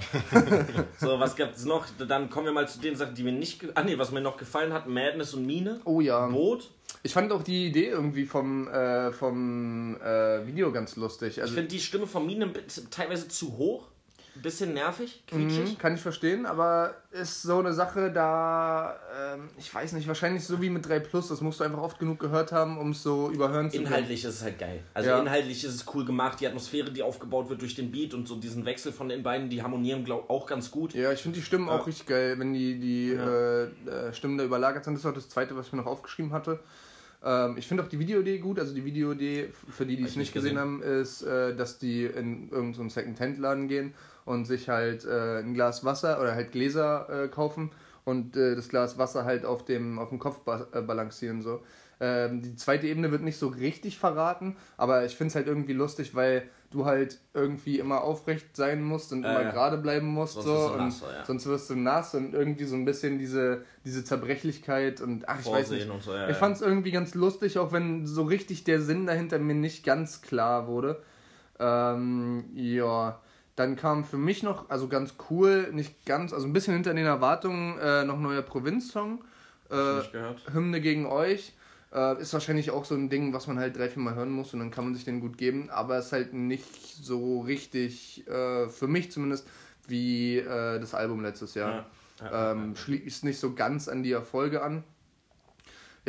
So, 0.99 1.21
was 1.21 1.37
gibt's 1.37 1.65
noch? 1.65 1.87
Dann 2.09 2.31
kommen 2.31 2.47
wir 2.47 2.53
mal 2.53 2.67
zu 2.67 2.81
den 2.81 2.97
Sachen, 2.97 3.10
die 3.11 3.23
mir 3.23 3.33
nicht. 3.33 3.65
Ah, 3.75 3.83
nee, 3.83 3.99
was 3.99 4.11
mir 4.13 4.21
noch 4.21 4.37
gefallen 4.37 4.73
hat: 4.73 4.87
Madness 4.89 5.35
und 5.35 5.47
Mine. 5.47 5.81
Oh 5.85 6.01
ja. 6.01 6.27
Boot. 6.29 6.71
Ich 7.03 7.13
fand 7.13 7.33
auch 7.33 7.43
die 7.43 7.67
Idee 7.69 7.87
irgendwie 7.89 8.27
vom, 8.27 8.69
äh, 8.69 9.11
vom 9.13 9.97
äh, 10.03 10.47
Video 10.47 10.71
ganz 10.71 10.97
lustig. 10.97 11.37
Ich 11.37 11.43
Also, 11.43 11.55
finde 11.55 11.69
die 11.71 11.81
Stimme 11.81 12.07
von 12.07 12.27
Mine 12.27 12.53
teilweise 12.91 13.29
zu 13.29 13.57
hoch. 13.57 13.89
Bisschen 14.43 14.75
nervig, 14.75 15.23
quietschig. 15.27 15.73
Mhm, 15.73 15.79
kann 15.79 15.95
ich 15.95 16.01
verstehen, 16.01 16.47
aber 16.47 16.95
ist 17.11 17.43
so 17.43 17.59
eine 17.59 17.73
Sache, 17.73 18.11
da, 18.13 18.97
ähm, 19.35 19.51
ich 19.59 19.73
weiß 19.75 19.93
nicht, 19.93 20.09
wahrscheinlich 20.09 20.45
so 20.45 20.61
wie 20.63 20.71
mit 20.71 20.87
3 20.89 21.01
Plus, 21.01 21.29
das 21.29 21.41
musst 21.41 21.61
du 21.61 21.65
einfach 21.65 21.81
oft 21.83 21.99
genug 21.99 22.19
gehört 22.19 22.53
haben, 22.53 22.79
um 22.79 22.91
es 22.93 23.03
so 23.03 23.31
überhören 23.31 23.71
zu 23.71 23.77
können. 23.77 23.87
Inhaltlich 23.89 24.25
ist 24.25 24.35
es 24.37 24.43
halt 24.43 24.59
geil. 24.59 24.81
Also 24.95 25.11
Ja. 25.11 25.21
inhaltlich 25.21 25.65
ist 25.65 25.75
es 25.75 25.85
cool 25.95 26.05
gemacht, 26.05 26.41
die 26.41 26.47
Atmosphäre, 26.47 26.91
die 26.91 27.03
aufgebaut 27.03 27.49
wird 27.51 27.61
durch 27.61 27.75
den 27.75 27.91
Beat 27.91 28.15
und 28.15 28.27
so 28.29 28.37
diesen 28.37 28.65
Wechsel 28.65 28.93
von 28.93 29.09
den 29.09 29.23
beiden, 29.23 29.49
die 29.51 29.63
harmonieren 29.63 30.05
glaub, 30.05 30.31
auch 30.31 30.47
ganz 30.47 30.71
gut. 30.71 30.95
Ja, 30.95 31.13
ich 31.13 31.21
finde 31.21 31.39
die 31.39 31.45
Stimmen 31.45 31.69
auch 31.69 31.87
richtig 31.87 32.07
geil, 32.07 32.39
wenn 32.39 32.53
die, 32.53 32.79
die 32.79 33.11
äh, 33.13 33.65
äh, 33.65 34.13
Stimmen 34.15 34.39
da 34.39 34.45
überlagert 34.45 34.85
sind. 34.85 34.95
Das 34.95 35.03
ist 35.05 35.07
auch 35.11 35.15
das 35.15 35.29
zweite, 35.29 35.57
was 35.57 35.67
ich 35.67 35.73
mir 35.73 35.79
noch 35.81 35.87
aufgeschrieben 35.87 36.33
hatte. 36.33 36.61
Ähm, 37.23 37.57
ich 37.59 37.67
finde 37.67 37.83
auch 37.83 37.89
die 37.89 37.99
Videoidee 37.99 38.39
gut. 38.39 38.59
Also 38.59 38.75
die 38.75 38.85
Videoidee, 38.85 39.51
für 39.71 39.85
die, 39.85 39.97
die 39.97 40.05
es 40.05 40.11
ich 40.13 40.17
nicht 40.17 40.33
gesehen 40.33 40.55
gesehen. 40.55 40.61
haben, 40.61 40.83
ist, 40.83 41.23
äh, 41.23 41.55
dass 41.55 41.79
die 41.79 42.05
in 42.05 42.49
irgendeinen 42.51 42.89
so 42.89 42.89
Second-Hand-Laden 42.89 43.69
gehen 43.69 43.95
und 44.25 44.45
sich 44.45 44.69
halt 44.69 45.05
äh, 45.05 45.39
ein 45.41 45.55
Glas 45.55 45.85
Wasser 45.85 46.21
oder 46.21 46.35
halt 46.35 46.53
Gläser 46.53 47.25
äh, 47.25 47.29
kaufen 47.29 47.71
und 48.05 48.37
äh, 48.37 48.55
das 48.57 48.69
Glas 48.69 48.99
Wasser 48.99 49.25
halt 49.25 49.45
auf 49.45 49.65
dem, 49.65 49.99
auf 49.99 50.09
dem 50.11 50.19
Kopf 50.19 50.41
ba 50.41 50.67
äh, 50.73 50.81
balancieren. 50.83 51.43
So. 51.43 51.61
Ähm, 52.03 52.41
die 52.41 52.57
zweite 52.57 52.87
Ebene 52.87 53.11
wird 53.11 53.23
nicht 53.23 53.39
so 53.39 53.49
richtig 53.49 53.99
verraten, 53.99 54.57
aber 54.79 55.05
ich 55.05 55.17
finde 55.17 55.29
es 55.29 55.35
halt 55.35 55.47
irgendwie 55.47 55.75
lustig, 55.75 56.15
weil 56.15 56.49
du 56.71 56.87
halt 56.87 57.19
irgendwie 57.35 57.79
immer 57.79 58.03
aufrecht 58.03 58.57
sein 58.57 58.83
musst 58.83 59.13
und 59.13 59.23
Ja, 59.25 59.33
immer 59.33 59.43
ja. 59.43 59.51
gerade 59.51 59.77
bleiben 59.77 60.07
musst. 60.07 60.35
Sonst 60.35 60.47
so, 60.47 60.53
wirst 60.55 60.69
du 60.69 60.73
und 60.73 60.79
nass, 60.79 61.01
ja. 61.03 61.25
Sonst 61.27 61.47
wirst 61.47 61.71
du 61.71 61.75
nass 61.77 62.15
und 62.15 62.33
irgendwie 62.33 62.65
so 62.65 62.77
ein 62.77 62.85
bisschen 62.85 63.19
diese, 63.19 63.65
diese 63.85 64.05
Zerbrechlichkeit 64.05 65.01
und 65.01 65.29
ach, 65.29 65.41
ich 65.41 65.47
weiß 65.47 65.53
Vorsehen 65.69 65.79
nicht. 65.79 65.91
und 65.91 66.03
so, 66.03 66.15
ja, 66.15 66.29
ich 66.31 66.37
fand 66.37 66.57
es 66.57 66.63
irgendwie 66.63 66.93
ganz 66.93 67.15
lustig, 67.15 67.59
auch 67.59 67.73
wenn 67.73 68.07
so 68.07 68.23
richtig 68.23 68.65
der 68.65 68.81
Sinn 68.81 69.07
dahinter 69.07 69.39
mir 69.39 69.55
nicht 69.55 69.85
ganz 69.85 70.23
klar 70.23 70.69
wurde. 70.69 71.03
Ähm, 71.59 72.45
ja, 72.55 73.21
dann 73.61 73.77
kam 73.77 74.05
für 74.05 74.17
mich 74.17 74.43
noch, 74.43 74.71
also 74.71 74.89
ganz 74.89 75.15
cool, 75.29 75.69
nicht 75.73 76.07
ganz, 76.07 76.33
also 76.33 76.47
ein 76.47 76.53
bisschen 76.55 76.73
hinter 76.73 76.95
den 76.95 77.05
Erwartungen, 77.05 77.79
äh, 77.79 78.05
noch 78.05 78.19
neuer 78.19 78.41
Provinz-Song. 78.41 79.23
Äh. 79.71 80.01
Hymne 80.53 80.81
gegen 80.81 81.05
euch. 81.05 81.53
Äh, 81.93 82.23
ist 82.23 82.33
wahrscheinlich 82.33 82.71
auch 82.71 82.87
so 82.87 82.95
ein 82.95 83.11
Ding, 83.11 83.35
was 83.35 83.49
man 83.49 83.59
halt 83.59 83.77
drei, 83.77 83.91
vier 83.91 84.03
Mal 84.03 84.15
hören 84.15 84.31
muss 84.31 84.55
und 84.55 84.61
dann 84.61 84.71
kann 84.71 84.85
man 84.85 84.95
sich 84.95 85.05
den 85.05 85.21
gut 85.21 85.37
geben, 85.37 85.69
aber 85.71 85.99
ist 85.99 86.13
halt 86.13 86.33
nicht 86.33 86.75
so 87.03 87.41
richtig, 87.41 88.27
äh, 88.29 88.69
für 88.69 88.87
mich 88.87 89.13
zumindest, 89.13 89.47
wie 89.87 90.39
äh, 90.39 90.81
das 90.81 90.95
Album 90.95 91.21
letztes 91.21 91.55
Jahr. 91.55 91.87
Ja, 92.21 92.31
ja, 92.31 92.53
ähm, 92.53 92.77
Schließt 92.77 93.25
nicht 93.25 93.41
so 93.41 93.55
ganz 93.55 93.89
an 93.89 94.03
die 94.03 94.13
Erfolge 94.13 94.63
an. 94.63 94.85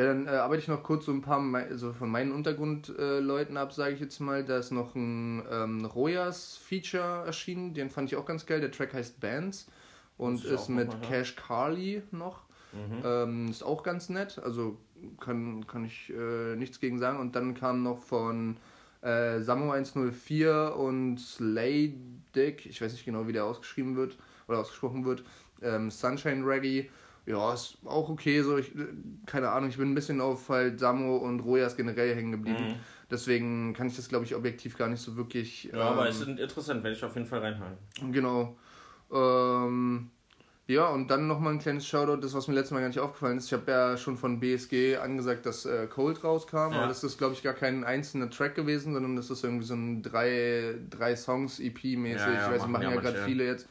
Ja, 0.01 0.07
dann 0.07 0.25
äh, 0.25 0.31
arbeite 0.31 0.61
ich 0.63 0.67
noch 0.67 0.81
kurz 0.81 1.05
so 1.05 1.11
ein 1.11 1.21
paar 1.21 1.39
mei- 1.39 1.67
also 1.67 1.93
von 1.93 2.09
meinen 2.09 2.31
Untergrundleuten 2.31 3.55
äh, 3.55 3.59
ab, 3.59 3.71
sage 3.71 3.93
ich 3.93 3.99
jetzt 3.99 4.19
mal. 4.19 4.43
Da 4.43 4.57
ist 4.57 4.71
noch 4.71 4.95
ein 4.95 5.43
ähm, 5.51 5.85
Royas-Feature 5.85 7.25
erschienen, 7.25 7.73
den 7.75 7.89
fand 7.91 8.11
ich 8.11 8.17
auch 8.17 8.25
ganz 8.25 8.45
geil. 8.45 8.61
Der 8.61 8.71
Track 8.71 8.93
heißt 8.93 9.19
Bands 9.19 9.67
und 10.17 10.43
ist 10.43 10.69
mit 10.69 10.87
mal 10.87 10.93
hören. 10.97 11.01
Cash 11.07 11.35
Carly 11.35 12.01
noch. 12.11 12.41
Mhm. 12.73 13.03
Ähm, 13.03 13.47
ist 13.49 13.63
auch 13.63 13.83
ganz 13.83 14.09
nett, 14.09 14.39
also 14.43 14.77
kann, 15.19 15.67
kann 15.67 15.85
ich 15.85 16.11
äh, 16.11 16.55
nichts 16.55 16.79
gegen 16.79 16.97
sagen. 16.97 17.19
Und 17.19 17.35
dann 17.35 17.53
kam 17.53 17.83
noch 17.83 17.99
von 17.99 18.57
äh, 19.01 19.39
Samo 19.41 19.71
104 19.71 20.73
und 20.77 21.19
Slay 21.19 21.95
Dick, 22.35 22.65
ich 22.65 22.81
weiß 22.81 22.91
nicht 22.93 23.05
genau, 23.05 23.27
wie 23.27 23.33
der 23.33 23.45
ausgeschrieben 23.45 23.95
wird 23.95 24.17
oder 24.47 24.59
ausgesprochen 24.59 25.05
wird, 25.05 25.23
ähm, 25.61 25.91
Sunshine 25.91 26.45
Reggae. 26.45 26.89
Ja, 27.25 27.53
ist 27.53 27.77
auch 27.85 28.09
okay, 28.09 28.41
so 28.41 28.57
ich, 28.57 28.75
äh, 28.75 28.87
keine 29.25 29.49
Ahnung, 29.49 29.69
ich 29.69 29.77
bin 29.77 29.91
ein 29.91 29.95
bisschen 29.95 30.21
auf 30.21 30.49
halt 30.49 30.79
Samo 30.79 31.17
und 31.17 31.41
Rojas 31.41 31.77
generell 31.77 32.15
hängen 32.15 32.31
geblieben. 32.31 32.69
Mhm. 32.69 32.75
Deswegen 33.11 33.73
kann 33.73 33.87
ich 33.87 33.95
das, 33.95 34.09
glaube 34.09 34.25
ich, 34.25 34.35
objektiv 34.35 34.77
gar 34.77 34.87
nicht 34.87 35.01
so 35.01 35.15
wirklich. 35.17 35.65
Ja, 35.65 35.81
aber 35.81 36.05
ähm, 36.05 36.11
es 36.11 36.19
sind 36.19 36.39
interessant, 36.39 36.83
werde 36.83 36.95
ich 36.95 37.03
auf 37.03 37.13
jeden 37.15 37.27
Fall 37.27 37.39
reinhören. 37.39 37.77
Genau. 38.11 38.55
Ähm, 39.11 40.09
ja, 40.67 40.87
und 40.87 41.11
dann 41.11 41.27
nochmal 41.27 41.53
ein 41.53 41.59
kleines 41.59 41.85
Shoutout, 41.85 42.21
das 42.21 42.33
was 42.33 42.47
mir 42.47 42.53
letztes 42.53 42.71
Mal 42.71 42.79
gar 42.79 42.87
nicht 42.87 42.99
aufgefallen 42.99 43.37
ist. 43.37 43.47
Ich 43.47 43.53
habe 43.53 43.69
ja 43.69 43.97
schon 43.97 44.15
von 44.15 44.39
BSG 44.39 44.95
angesagt, 44.97 45.45
dass 45.45 45.65
äh, 45.65 45.87
Cold 45.87 46.23
rauskam, 46.23 46.55
Ja. 46.71 46.79
aber 46.79 46.87
das 46.87 47.03
ist, 47.03 47.17
glaube 47.17 47.33
ich, 47.33 47.43
gar 47.43 47.53
kein 47.53 47.83
einzelner 47.83 48.29
Track 48.29 48.55
gewesen, 48.55 48.93
sondern 48.93 49.17
das 49.17 49.29
ist 49.29 49.43
irgendwie 49.43 49.65
so 49.65 49.73
ein 49.73 50.01
drei, 50.01 50.75
drei 50.89 51.15
Songs 51.17 51.59
EP-mäßig. 51.59 52.25
Ja, 52.25 52.33
ja, 52.33 52.45
ich 52.45 52.51
weiß, 52.53 52.61
machen 52.61 52.71
machen 52.71 52.83
ja 52.83 53.01
gerade 53.01 53.23
viele 53.25 53.45
jetzt. 53.45 53.67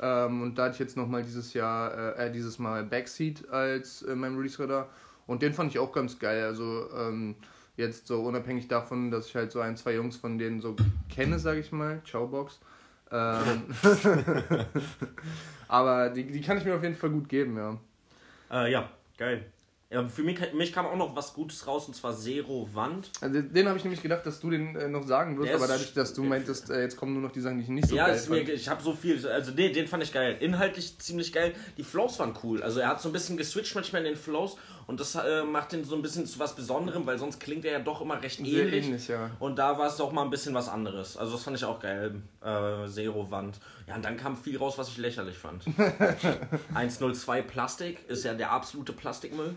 Ähm, 0.00 0.42
und 0.42 0.58
da 0.58 0.64
hatte 0.64 0.74
ich 0.74 0.80
jetzt 0.80 0.96
nochmal 0.96 1.22
dieses 1.22 1.54
Jahr, 1.54 2.16
äh, 2.18 2.26
äh, 2.26 2.32
dieses 2.32 2.58
Mal 2.58 2.84
Backseat 2.84 3.48
als 3.48 4.02
äh, 4.02 4.14
mein 4.14 4.36
Release-Radar. 4.36 4.88
Und 5.26 5.42
den 5.42 5.52
fand 5.52 5.70
ich 5.70 5.78
auch 5.78 5.92
ganz 5.92 6.18
geil. 6.18 6.44
Also 6.44 6.88
ähm, 6.96 7.36
jetzt 7.76 8.06
so 8.06 8.22
unabhängig 8.22 8.68
davon, 8.68 9.10
dass 9.10 9.28
ich 9.28 9.36
halt 9.36 9.52
so 9.52 9.60
ein, 9.60 9.76
zwei 9.76 9.94
Jungs 9.94 10.16
von 10.16 10.38
denen 10.38 10.60
so 10.60 10.76
kenne, 11.08 11.38
sage 11.38 11.60
ich 11.60 11.72
mal, 11.72 12.02
Ciao 12.04 12.26
Box. 12.26 12.60
Ähm, 13.10 13.64
aber 15.68 16.10
die, 16.10 16.24
die 16.24 16.40
kann 16.40 16.58
ich 16.58 16.64
mir 16.64 16.74
auf 16.74 16.82
jeden 16.82 16.96
Fall 16.96 17.10
gut 17.10 17.28
geben, 17.28 17.56
ja. 17.56 17.78
Äh, 18.50 18.72
ja, 18.72 18.90
geil. 19.16 19.46
Ja, 19.94 20.08
für 20.08 20.24
mich, 20.24 20.40
mich 20.54 20.72
kam 20.72 20.86
auch 20.86 20.96
noch 20.96 21.14
was 21.14 21.34
Gutes 21.34 21.68
raus 21.68 21.86
und 21.86 21.94
zwar 21.94 22.16
Zero 22.16 22.68
Wand. 22.72 23.10
Also 23.20 23.40
den 23.40 23.68
habe 23.68 23.78
ich 23.78 23.84
nämlich 23.84 24.02
gedacht, 24.02 24.26
dass 24.26 24.40
du 24.40 24.50
den 24.50 24.74
äh, 24.74 24.88
noch 24.88 25.06
sagen 25.06 25.38
wirst, 25.38 25.50
Der 25.50 25.54
aber 25.54 25.68
dadurch, 25.68 25.94
dass 25.94 26.14
du 26.14 26.24
meintest, 26.24 26.68
äh, 26.68 26.82
jetzt 26.82 26.96
kommen 26.96 27.12
nur 27.12 27.22
noch 27.22 27.30
die 27.30 27.40
Sachen, 27.40 27.58
die 27.58 27.62
ich 27.62 27.68
nicht 27.68 27.86
so 27.86 27.94
ja, 27.94 28.08
geil 28.08 28.18
fand. 28.18 28.48
ich 28.48 28.68
habe 28.68 28.82
so 28.82 28.92
viel, 28.92 29.24
also 29.28 29.52
nee, 29.52 29.68
den 29.68 29.86
fand 29.86 30.02
ich 30.02 30.12
geil. 30.12 30.36
Inhaltlich 30.40 30.98
ziemlich 30.98 31.32
geil. 31.32 31.54
Die 31.76 31.84
Flows 31.84 32.18
waren 32.18 32.34
cool. 32.42 32.60
Also 32.60 32.80
er 32.80 32.88
hat 32.88 33.00
so 33.00 33.08
ein 33.08 33.12
bisschen 33.12 33.36
geswitcht 33.36 33.76
manchmal 33.76 34.02
in 34.02 34.08
den 34.08 34.16
Flows 34.16 34.56
und 34.86 35.00
das 35.00 35.14
äh, 35.14 35.42
macht 35.44 35.72
den 35.72 35.84
so 35.84 35.96
ein 35.96 36.02
bisschen 36.02 36.26
zu 36.26 36.38
was 36.38 36.54
Besonderem, 36.54 37.06
weil 37.06 37.18
sonst 37.18 37.40
klingt 37.40 37.64
er 37.64 37.72
ja 37.72 37.78
doch 37.78 38.00
immer 38.00 38.22
recht 38.22 38.38
Sehr 38.38 38.64
ähnlich. 38.64 38.86
ähnlich, 38.86 39.08
ja. 39.08 39.30
Und 39.38 39.58
da 39.58 39.78
war 39.78 39.86
es 39.86 39.96
doch 39.96 40.12
mal 40.12 40.22
ein 40.22 40.30
bisschen 40.30 40.54
was 40.54 40.68
anderes. 40.68 41.16
Also 41.16 41.32
das 41.32 41.42
fand 41.44 41.56
ich 41.56 41.64
auch 41.64 41.80
geil. 41.80 42.16
Äh, 42.42 42.86
Zero 42.88 43.30
Wand. 43.30 43.58
Ja, 43.86 43.96
und 43.96 44.04
dann 44.04 44.16
kam 44.16 44.36
viel 44.36 44.56
raus, 44.58 44.78
was 44.78 44.88
ich 44.88 44.98
lächerlich 44.98 45.36
fand. 45.36 45.64
102 46.74 47.42
Plastik 47.42 48.08
ist 48.08 48.24
ja 48.24 48.34
der 48.34 48.50
absolute 48.50 48.92
Plastikmüll. 48.92 49.54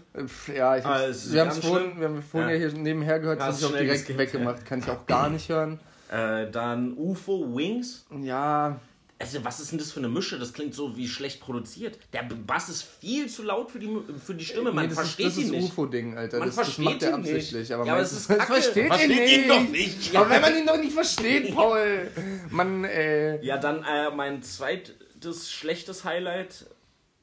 Ja, 0.54 0.78
ich 0.78 0.86
hab's, 0.86 1.10
ist 1.10 1.34
wir 1.34 1.42
haben 1.42 1.50
es 1.50 1.56
ganz 1.56 1.66
vorhin, 1.66 2.00
wir 2.00 2.08
haben 2.08 2.22
vorhin 2.22 2.50
ja. 2.50 2.56
Ja. 2.56 2.70
hier 2.70 2.80
nebenher 2.80 3.20
gehört, 3.20 3.40
das 3.40 3.48
habe 3.48 3.58
ich 3.58 3.66
auch 3.66 3.80
direkt 3.80 4.18
weggemacht. 4.18 4.66
Kann 4.66 4.80
ich 4.80 4.90
auch 4.90 5.06
gar 5.06 5.30
nicht 5.30 5.50
hören. 5.50 5.80
Äh, 6.10 6.50
dann 6.52 6.94
UFO 6.98 7.54
Wings. 7.54 8.06
Ja, 8.22 8.80
Also, 9.20 9.44
was 9.44 9.60
ist 9.60 9.72
denn 9.72 9.80
das 9.80 9.92
für 9.92 10.00
eine 10.00 10.10
Mische? 10.10 10.38
Das 10.38 10.54
klingt 10.54 10.76
so 10.76 10.96
wie 10.96 11.08
schlecht 11.08 11.40
produziert. 11.42 11.98
Der 12.14 12.22
Bass 12.24 12.70
ist 12.70 12.84
viel 12.84 13.28
zu 13.28 13.42
laut 13.42 13.72
für 13.72 13.80
die, 13.80 13.90
für 14.24 14.36
die 14.36 14.46
Stimme. 14.46 14.72
Man 14.72 14.84
nee, 14.86 14.90
das 14.90 15.00
versteht 15.00 15.26
ist, 15.28 15.38
das 15.38 15.44
ihn 15.46 15.54
ist 15.56 15.62
nicht. 15.62 15.72
UFO-Ding, 15.74 16.16
Alter. 16.18 16.38
Man 16.38 16.48
das, 16.50 16.56
das 16.56 16.66
versteht 16.66 16.86
macht 16.86 17.02
er 17.04 17.10
ihn 17.16 17.22
nicht. 17.22 17.32
absichtlich. 17.34 17.74
Aber, 17.74 17.86
Ja, 17.86 17.92
aber 17.94 18.02
meinst 18.02 18.14
es 18.14 18.20
ist 18.20 18.30
das 18.30 18.38
Kacke. 18.38 18.54
versteht, 18.54 18.88
Versteht 18.88 19.10
ihn 19.30 19.42
ihn 19.44 19.48
doch 19.48 19.62
nicht. 19.70 20.16
Aber 20.16 20.30
wenn 20.30 20.42
man 20.42 20.58
ihn 20.58 20.66
doch 20.68 20.78
nicht 20.78 20.94
versteht, 20.94 21.52
Paul. 21.56 22.12
Man, 22.52 22.84
äh, 22.86 23.44
Ja, 23.44 23.58
dann 23.58 23.84
äh, 23.84 24.12
mein 24.12 24.44
zweites 24.44 25.52
schlechtes 25.52 26.04
Highlight 26.06 26.68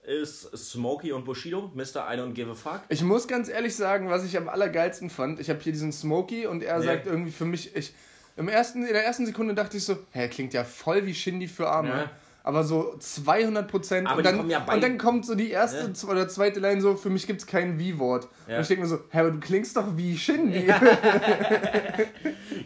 ist 0.02 0.50
Smokey 0.56 1.12
und 1.12 1.24
Bushido, 1.24 1.70
Mr. 1.74 2.06
I 2.12 2.18
Don't 2.18 2.32
Give 2.32 2.50
a 2.50 2.54
Fuck. 2.54 2.80
Ich 2.88 3.02
muss 3.02 3.26
ganz 3.28 3.48
ehrlich 3.48 3.74
sagen, 3.74 4.10
was 4.10 4.24
ich 4.24 4.36
am 4.36 4.48
allergeilsten 4.48 5.08
fand, 5.10 5.40
ich 5.40 5.48
habe 5.48 5.60
hier 5.60 5.72
diesen 5.72 5.92
Smokey 5.92 6.46
und 6.46 6.62
er 6.62 6.76
Ja. 6.78 6.82
sagt 6.82 7.06
irgendwie 7.06 7.30
für 7.32 7.46
mich, 7.46 7.74
ich 7.74 7.94
im 8.36 8.48
ersten, 8.48 8.84
in 8.84 8.92
der 8.92 9.04
ersten 9.04 9.26
Sekunde 9.26 9.54
dachte 9.54 9.76
ich 9.76 9.84
so, 9.84 9.96
hä, 10.12 10.28
klingt 10.28 10.52
ja 10.54 10.64
voll 10.64 11.06
wie 11.06 11.14
Shindy 11.14 11.48
für 11.48 11.68
Arme. 11.68 11.88
Ja. 11.88 12.10
Aber 12.46 12.62
so 12.62 12.94
200 12.98 13.66
Prozent. 13.70 14.06
Und, 14.14 14.22
dann- 14.26 14.50
ja 14.50 14.62
und 14.70 14.82
dann 14.82 14.98
kommt 14.98 15.24
so 15.24 15.34
die 15.34 15.50
erste 15.50 15.90
Ja. 15.94 16.08
oder 16.10 16.28
zweite 16.28 16.60
Line 16.60 16.78
so, 16.82 16.94
für 16.94 17.08
mich 17.08 17.26
gibt 17.26 17.40
es 17.40 17.46
kein 17.46 17.78
Wie-Wort. 17.78 18.28
Und 18.46 18.60
ich 18.60 18.66
denke 18.68 18.82
mir 18.82 18.88
so, 18.88 18.98
hä, 19.08 19.20
aber 19.20 19.30
du 19.30 19.40
klingst 19.40 19.74
doch 19.78 19.96
wie 19.96 20.16
Shindy. 20.18 20.66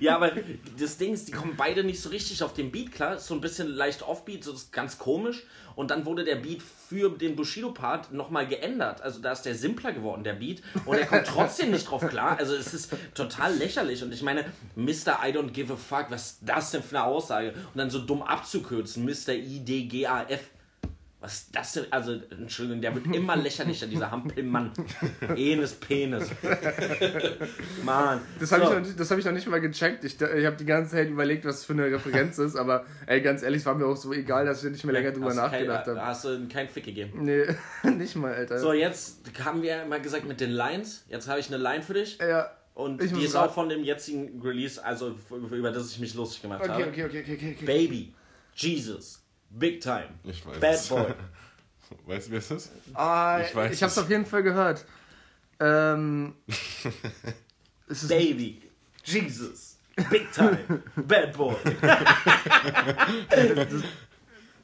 Ja, 0.01 0.15
aber 0.17 0.31
das 0.79 0.97
Ding 0.97 1.13
ist, 1.15 1.27
die 1.29 1.33
kommen 1.33 1.55
beide 1.57 1.83
nicht 1.85 2.01
so 2.01 2.09
richtig 2.11 2.43
auf 2.43 2.55
den 2.55 2.71
Beat, 2.71 2.93
klar. 2.93 3.17
Ist 3.17 3.27
so 3.27 3.35
ein 3.35 3.41
bisschen 3.41 3.69
leicht 3.69 4.03
Offbeat, 4.03 4.45
so 4.45 4.53
ist 4.53 4.73
ganz 4.73 4.99
komisch. 4.99 5.45
Und 5.79 5.93
dann 5.93 6.07
wurde 6.07 6.25
der 6.25 6.35
Beat 6.35 6.61
für 6.61 7.09
den 7.09 7.37
Bushido-Part 7.37 8.13
nochmal 8.13 8.49
geändert. 8.49 9.01
Also 9.01 9.21
da 9.21 9.31
ist 9.31 9.43
der 9.43 9.55
simpler 9.55 9.93
geworden, 9.93 10.25
der 10.25 10.33
Beat. 10.33 10.61
Und 10.85 10.99
er 10.99 11.07
kommt 11.07 11.25
trotzdem 11.29 11.71
nicht 11.71 11.89
drauf 11.89 12.05
klar. 12.05 12.37
Also 12.37 12.57
es 12.57 12.75
ist 12.75 12.93
total 13.15 13.55
lächerlich. 13.55 14.03
Und 14.03 14.13
ich 14.13 14.23
meine, 14.23 14.45
Mr. 14.75 15.21
I 15.25 15.31
don't 15.31 15.53
give 15.53 15.73
a 15.73 15.77
fuck, 15.77 16.07
was 16.11 16.33
ist 16.33 16.39
das 16.43 16.73
denn 16.73 16.83
für 16.83 16.99
eine 16.99 17.07
Aussage? 17.07 17.51
Und 17.53 17.77
dann 17.77 17.91
so 17.91 18.01
dumm 18.01 18.25
abzukürzen, 18.25 19.05
Mr. 19.05 19.35
I-D-G-A-F. 19.35 20.41
Was 21.21 21.35
ist 21.35 21.49
das 21.57 21.73
denn? 21.73 21.87
Also, 21.91 22.13
Entschuldigung, 22.31 22.81
der 22.81 22.95
wird 22.95 23.13
immer 23.15 23.35
lächerlicher, 23.37 23.89
dieser 23.89 24.11
Hampelmann. 24.11 24.73
Enes 25.37 25.75
Penis. 25.75 26.31
Mann. 27.85 28.21
Das 28.39 28.53
habe 28.53 28.63
So. 28.65 28.69
ich, 28.71 28.75
noch 28.79 28.87
nicht- 28.87 29.01
das 29.01 29.11
hab 29.11 29.19
ich 29.19 29.25
noch 29.25 29.33
nicht 29.33 29.49
mal 29.49 29.61
gecheckt. 29.61 30.05
Ich, 30.05 30.21
ich 30.21 30.47
habe 30.47 30.57
die 30.57 30.65
ganze 30.65 30.93
Zeit 30.93 31.09
überlegt, 31.09 31.45
was 31.45 31.65
für 31.65 31.73
eine 31.73 31.87
Referenz 31.87 32.39
ist, 32.39 32.57
aber 32.57 32.85
ey, 33.07 33.21
ganz 33.21 33.43
ehrlich, 33.43 33.61
es 33.61 33.67
war 33.67 33.75
mir 33.75 33.87
auch 33.87 33.97
so 33.97 34.13
egal, 34.13 34.47
dass 34.47 34.63
ich 34.63 34.71
nicht 34.71 34.85
mehr 34.85 34.93
länger 34.93 35.13
drüber 35.13 35.27
Hast 35.29 35.37
nachgedacht 35.37 35.87
habe. 35.87 36.01
Hast 36.01 36.25
du 36.25 36.49
keinen 36.49 36.69
Fick 36.69 36.85
gegeben. 36.85 37.25
Nee, 37.25 37.47
nicht 37.97 38.17
mal, 38.17 38.33
Alter. 38.35 38.59
So, 38.59 38.73
jetzt 38.73 39.19
haben 39.45 39.63
wir 39.63 39.85
mal 39.87 40.01
gesagt 40.01 40.27
mit 40.27 40.41
den 40.41 40.51
Lines. 40.51 41.05
Jetzt 41.09 41.29
habe 41.29 41.41
ich 41.41 41.49
eine 41.49 41.57
Line 41.63 41.83
für 41.83 41.95
dich. 41.95 42.19
ja. 42.21 42.51
Und 42.75 43.01
die 43.03 43.25
ist 43.25 43.35
auch 43.35 43.53
von 43.53 43.69
dem 43.69 43.83
jetzigen 43.83 44.41
Release, 44.41 44.85
also 44.85 45.17
über 45.51 45.73
das 45.73 45.91
ich 45.91 45.99
mich 45.99 46.15
lustig 46.15 46.43
gemacht 46.43 46.61
Okay, 46.63 46.71
habe. 46.71 46.85
okay, 46.85 47.05
okay, 47.07 47.21
okay, 47.23 47.35
okay. 47.35 47.55
okay. 47.57 47.65
Baby, 47.67 48.15
Jesus, 48.55 49.21
Big 49.51 49.81
Time, 49.81 50.09
Ich 50.25 50.45
weiß 50.47 50.61
Bad 50.61 50.75
es. 50.75 50.89
Boy. 50.89 51.15
Weißt 52.07 52.27
du, 52.29 52.33
wer 52.33 52.39
es 52.39 52.51
ist? 52.51 52.71
Ah, 52.95 53.41
Ich 53.41 53.55
weiß 53.55 53.73
ich 53.75 53.83
hab's 53.83 53.97
es. 53.97 54.03
auf 54.03 54.11
jeden 54.11 54.27
Fall 54.27 54.43
gehört. 54.43 54.85
Ähm. 55.61 56.35
es 57.89 58.03
ist 58.03 58.09
Baby, 58.09 58.63
Jesus, 59.05 59.79
Big 60.11 60.31
Time, 60.33 60.83
Bad 60.97 61.33
Boy. 61.37 61.57
Das 63.31 63.83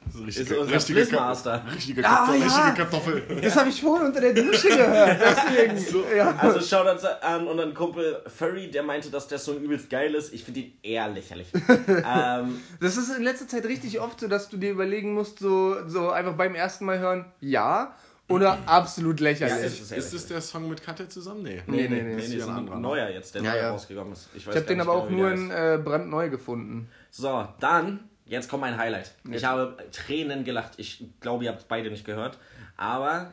ist, 0.07 0.15
Ist 0.15 0.39
richtige, 0.39 0.59
unser 0.59 0.75
richtige, 0.75 0.99
Flissmaster. 1.05 1.63
richtige, 1.75 2.05
Ah, 2.05 2.25
Kartoffel, 2.27 2.39
ja. 2.39 2.45
richtige 2.45 2.73
Kartoffel. 2.75 3.41
Das 3.41 3.55
habe 3.55 3.69
ich 3.69 3.81
vorhin 3.81 4.07
unter 4.07 4.21
der 4.21 4.33
Dusche 4.33 4.67
gehört. 4.69 5.19
Deswegen. 5.21 6.15
ja. 6.17 6.35
Also 6.37 6.59
schau 6.61 6.83
das 6.83 7.03
an 7.05 7.47
und 7.47 7.59
ein 7.59 7.73
Kumpel 7.73 8.21
Furry, 8.27 8.69
der 8.71 8.83
meinte, 8.83 9.09
dass 9.09 9.27
der 9.27 9.39
Song 9.39 9.57
übelst 9.61 9.89
geil 9.89 10.13
ist. 10.15 10.33
Ich 10.33 10.43
finde 10.43 10.61
ihn 10.61 10.77
eher 10.83 11.07
lächerlich. 11.09 11.47
ähm, 11.87 12.59
Das 12.79 12.97
ist 12.97 13.09
in 13.15 13.23
letzter 13.23 13.47
Zeit 13.47 13.65
richtig 13.65 13.99
oft 13.99 14.19
so, 14.19 14.27
dass 14.27 14.49
du 14.49 14.57
dir 14.57 14.71
überlegen 14.71 15.13
musst, 15.13 15.39
so, 15.39 15.75
so 15.87 16.09
einfach 16.11 16.33
beim 16.33 16.55
ersten 16.55 16.85
Mal 16.85 16.99
hören, 16.99 17.25
ja 17.39 17.95
oder 18.27 18.57
absolut 18.65 19.19
lächerlich. 19.19 19.55
Ja, 19.55 19.65
ist- 19.67 19.91
Ist 19.91 20.13
es 20.15 20.25
der 20.27 20.41
Song 20.41 20.67
mit 20.67 20.81
Katja 20.81 21.07
zusammen? 21.07 21.43
Nee. 21.43 21.61
Nee, 21.67 21.87
nee, 21.87 22.01
nee. 22.01 22.01
nee, 22.15 22.21
ist 22.23 22.29
nee, 22.29 22.37
ja 22.37 22.41
ist 22.41 22.47
ein 22.49 22.53
ein 22.53 22.57
anderer, 22.57 22.75
ne? 22.77 22.81
neuer 22.81 23.09
jetzt, 23.09 23.35
der 23.35 23.43
Ja, 23.43 23.51
neu 23.51 23.57
ja. 23.59 23.69
rausgekommen 23.69 24.13
ist. 24.13 24.29
Ich, 24.33 24.47
weiß 24.47 24.55
ich 24.55 24.61
habe 24.61 24.67
den 24.67 24.81
aber 24.81 24.93
auch 24.93 25.09
nur 25.11 25.31
in 25.31 25.51
äh, 25.51 25.79
brandneu 25.83 26.29
gefunden. 26.31 26.89
So, 27.11 27.47
dann, 27.59 28.09
jetzt 28.25 28.49
kommt 28.49 28.61
mein 28.61 28.77
Highlight. 28.77 29.13
Ich 29.25 29.31
Jetzt. 29.31 29.45
habe 29.45 29.77
Tränen 29.91 30.43
gelacht. 30.43 30.73
Ich 30.77 31.03
glaube, 31.19 31.43
ihr 31.45 31.49
habt 31.51 31.61
es 31.61 31.67
beide 31.67 31.89
nicht 31.89 32.05
gehört. 32.05 32.37
Aber, 32.77 33.31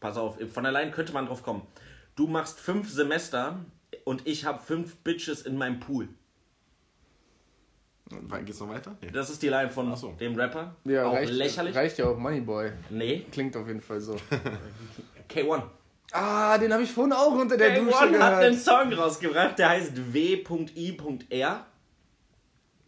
pass 0.00 0.16
auf, 0.16 0.36
von 0.52 0.66
allein 0.66 0.90
könnte 0.92 1.12
man 1.12 1.26
drauf 1.26 1.42
kommen. 1.42 1.62
Du 2.16 2.26
machst 2.26 2.58
fünf 2.60 2.90
Semester 2.90 3.58
und 4.04 4.26
ich 4.26 4.44
habe 4.44 4.58
fünf 4.60 4.96
Bitches 4.96 5.42
in 5.42 5.56
meinem 5.56 5.80
Pool. 5.80 6.08
Geht's 8.44 8.58
noch 8.60 8.70
weiter? 8.70 8.96
Nee. 9.02 9.10
Das 9.12 9.28
ist 9.28 9.42
die 9.42 9.48
Line 9.50 9.70
von 9.70 9.94
so. 9.94 10.12
dem 10.12 10.34
Rapper. 10.34 10.74
Ja, 10.84 11.04
auch 11.06 11.12
reicht, 11.12 11.32
lächerlich. 11.32 11.76
reicht 11.76 11.98
ja 11.98 12.06
auch 12.06 12.16
Moneyboy. 12.16 12.72
Nee, 12.88 13.26
Klingt 13.30 13.54
auf 13.56 13.66
jeden 13.68 13.82
Fall 13.82 14.00
so. 14.00 14.16
K1. 15.30 15.62
Ah, 16.12 16.56
den 16.56 16.72
habe 16.72 16.82
ich 16.84 16.90
vorhin 16.90 17.12
auch 17.12 17.32
unter 17.32 17.58
der 17.58 17.78
Dusche 17.78 17.90
K1 17.94 18.18
hat 18.18 18.34
einen 18.34 18.56
gehört. 18.56 18.58
Song 18.60 18.92
rausgebracht, 18.94 19.58
der 19.58 19.68
heißt 19.68 20.12
W.I.R. 20.14 21.66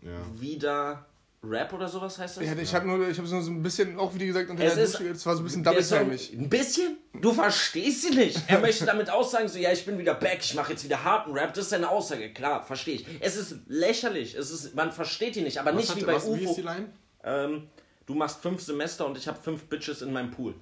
Ja. 0.03 0.11
Wieder 0.41 1.07
Rap 1.43 1.73
oder 1.73 1.89
sowas 1.89 2.19
heißt 2.19 2.37
das? 2.37 2.45
Ja, 2.45 2.53
ich 2.55 2.75
habe 2.75 2.87
nur, 2.87 3.09
ich 3.09 3.17
habe 3.19 3.27
nur 3.29 3.41
so 3.43 3.51
ein 3.51 3.63
bisschen, 3.63 3.99
auch 3.99 4.13
wie 4.15 4.27
gesagt, 4.27 4.51
unter 4.51 4.63
Es 4.63 4.75
der 4.75 4.85
ist- 4.85 4.95
Dusche, 4.95 5.09
es 5.09 5.25
war 5.25 5.35
so 5.35 5.41
ein 5.41 5.45
bisschen 5.45 5.65
doppeltimig. 5.65 6.33
Ein 6.35 6.49
bisschen? 6.51 6.99
Du 7.15 7.33
verstehst 7.33 8.03
sie 8.03 8.11
nicht. 8.11 8.39
Er 8.47 8.59
möchte 8.61 8.85
damit 8.85 9.09
aussagen, 9.09 9.49
so, 9.49 9.59
ja, 9.59 9.73
ich 9.73 9.87
bin 9.87 9.99
wieder 9.99 10.13
back, 10.15 10.41
ich 10.43 10.55
mache 10.55 10.73
jetzt 10.73 10.85
wieder 10.85 11.03
harten 11.03 11.33
Rap. 11.33 11.55
Das 11.55 11.65
ist 11.65 11.71
seine 11.71 11.89
Aussage, 11.89 12.31
klar, 12.35 12.63
verstehe 12.63 12.97
ich. 12.97 13.07
Es 13.21 13.37
ist 13.37 13.57
lächerlich, 13.69 14.35
es 14.35 14.51
ist, 14.51 14.75
man 14.75 14.93
versteht 14.93 15.35
ihn 15.37 15.45
nicht, 15.45 15.59
aber 15.59 15.71
Was 15.71 15.77
nicht 15.77 15.91
hat- 15.91 15.97
wie 15.97 16.05
bei 16.05 16.15
was, 16.15 16.27
Wie 16.27 16.41
ist 16.41 16.47
UFO. 16.51 16.55
die 16.57 16.63
Line? 16.63 16.87
Ähm, 17.25 17.69
du 18.05 18.15
machst 18.15 18.43
fünf 18.43 18.61
Semester 18.61 19.07
und 19.07 19.17
ich 19.17 19.27
habe 19.27 19.39
fünf 19.43 19.65
Bitches 19.65 20.03
in 20.03 20.13
meinem 20.13 20.31
Pool. 20.31 20.55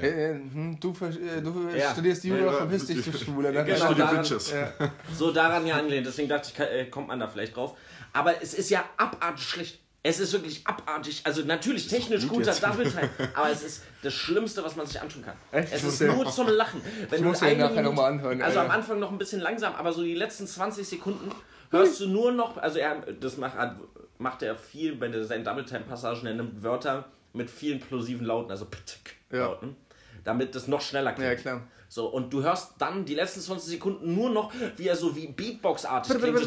Äh, 0.00 0.06
äh, 0.06 0.34
hm, 0.34 0.78
du 0.80 0.90
äh, 0.92 1.42
du 1.42 1.68
Ja. 1.76 1.90
studierst 1.92 2.22
Jura, 2.22 2.38
Ja, 2.40 2.52
verpiss 2.52 2.86
dich, 2.86 3.04
du 3.04 3.12
Schwuler. 3.18 3.52
Dann 3.52 3.66
Genau, 3.66 3.92
daran- 3.94 4.18
Bitches. 4.18 4.52
Ja. 4.52 4.72
So 5.16 5.32
daran 5.32 5.66
ja 5.66 5.74
angelehnt, 5.76 6.06
deswegen 6.06 6.28
dachte 6.28 6.50
ich, 6.54 6.58
äh, 6.60 6.86
kommt 6.86 7.08
man 7.08 7.18
da 7.18 7.26
vielleicht 7.26 7.56
drauf. 7.56 7.76
Aber 8.12 8.40
es 8.40 8.54
ist 8.54 8.70
ja 8.70 8.84
abartig 8.96 9.44
schlecht. 9.44 9.80
Es 10.06 10.20
ist 10.20 10.32
wirklich 10.34 10.66
abartig. 10.66 11.22
Also 11.24 11.42
natürlich 11.42 11.88
technisch 11.88 12.28
gut 12.28 12.44
guter. 12.44 12.52
Double 12.54 12.84
Time, 12.90 13.08
aber 13.34 13.50
es 13.50 13.62
ist 13.62 13.82
das 14.02 14.12
Schlimmste, 14.12 14.62
was 14.62 14.76
man 14.76 14.86
sich 14.86 15.00
anschauen 15.00 15.24
kann. 15.24 15.34
Echt? 15.50 15.72
Es 15.72 15.78
Ich 15.78 15.84
muss 15.84 15.94
ist 15.94 16.00
ja- 16.02 16.14
nur 16.14 16.30
zum 16.30 16.46
Lachen. 16.48 16.82
Wenn 17.08 17.24
muss 17.24 17.38
du 17.38 17.46
ja 17.46 17.50
eine 17.52 17.60
nachher 17.62 17.70
noch 17.76 17.90
Minute- 17.90 17.96
mal 17.96 18.06
anhören, 18.12 18.42
Also 18.42 18.56
ja, 18.56 18.62
am 18.64 18.68
ja. 18.68 18.74
Anfang 18.74 18.98
noch 19.00 19.10
ein 19.10 19.16
bisschen 19.16 19.40
langsam, 19.40 19.74
aber 19.74 19.92
so 19.94 20.02
die 20.02 20.14
letzten 20.14 20.46
20 20.46 20.86
Sekunden 20.86 21.30
hörst 21.70 21.98
du 22.00 22.08
nur 22.08 22.32
noch, 22.32 22.58
also 22.58 22.78
er, 22.78 22.96
das 23.18 23.38
macht, 23.38 23.56
macht 24.18 24.42
er 24.42 24.56
viel, 24.56 25.00
wenn 25.00 25.14
er 25.14 25.24
seinen 25.24 25.42
Double 25.42 25.64
Time 25.64 25.80
Passagen, 25.88 26.26
er 26.26 26.34
nimmt 26.34 26.62
Wörter 26.62 27.06
mit 27.32 27.48
vielen 27.50 27.80
plosiven 27.80 28.26
Lauten, 28.26 28.50
also 28.50 28.66
Ja. 29.32 29.38
Lauten, 29.46 29.74
damit 30.22 30.54
das 30.54 30.68
noch 30.68 30.82
schneller 30.82 31.12
klingt. 31.14 31.30
Ja, 31.30 31.34
klar. 31.36 31.62
So, 31.88 32.06
und 32.08 32.30
du 32.32 32.42
hörst 32.42 32.72
dann 32.78 33.04
die 33.06 33.14
letzten 33.14 33.40
20 33.40 33.70
Sekunden 33.70 34.14
nur 34.14 34.28
noch, 34.28 34.52
wie 34.76 34.86
er 34.88 34.96
so 34.96 35.16
wie 35.16 35.28
Beatbox-artig 35.28 36.14
klingt. 36.18 36.38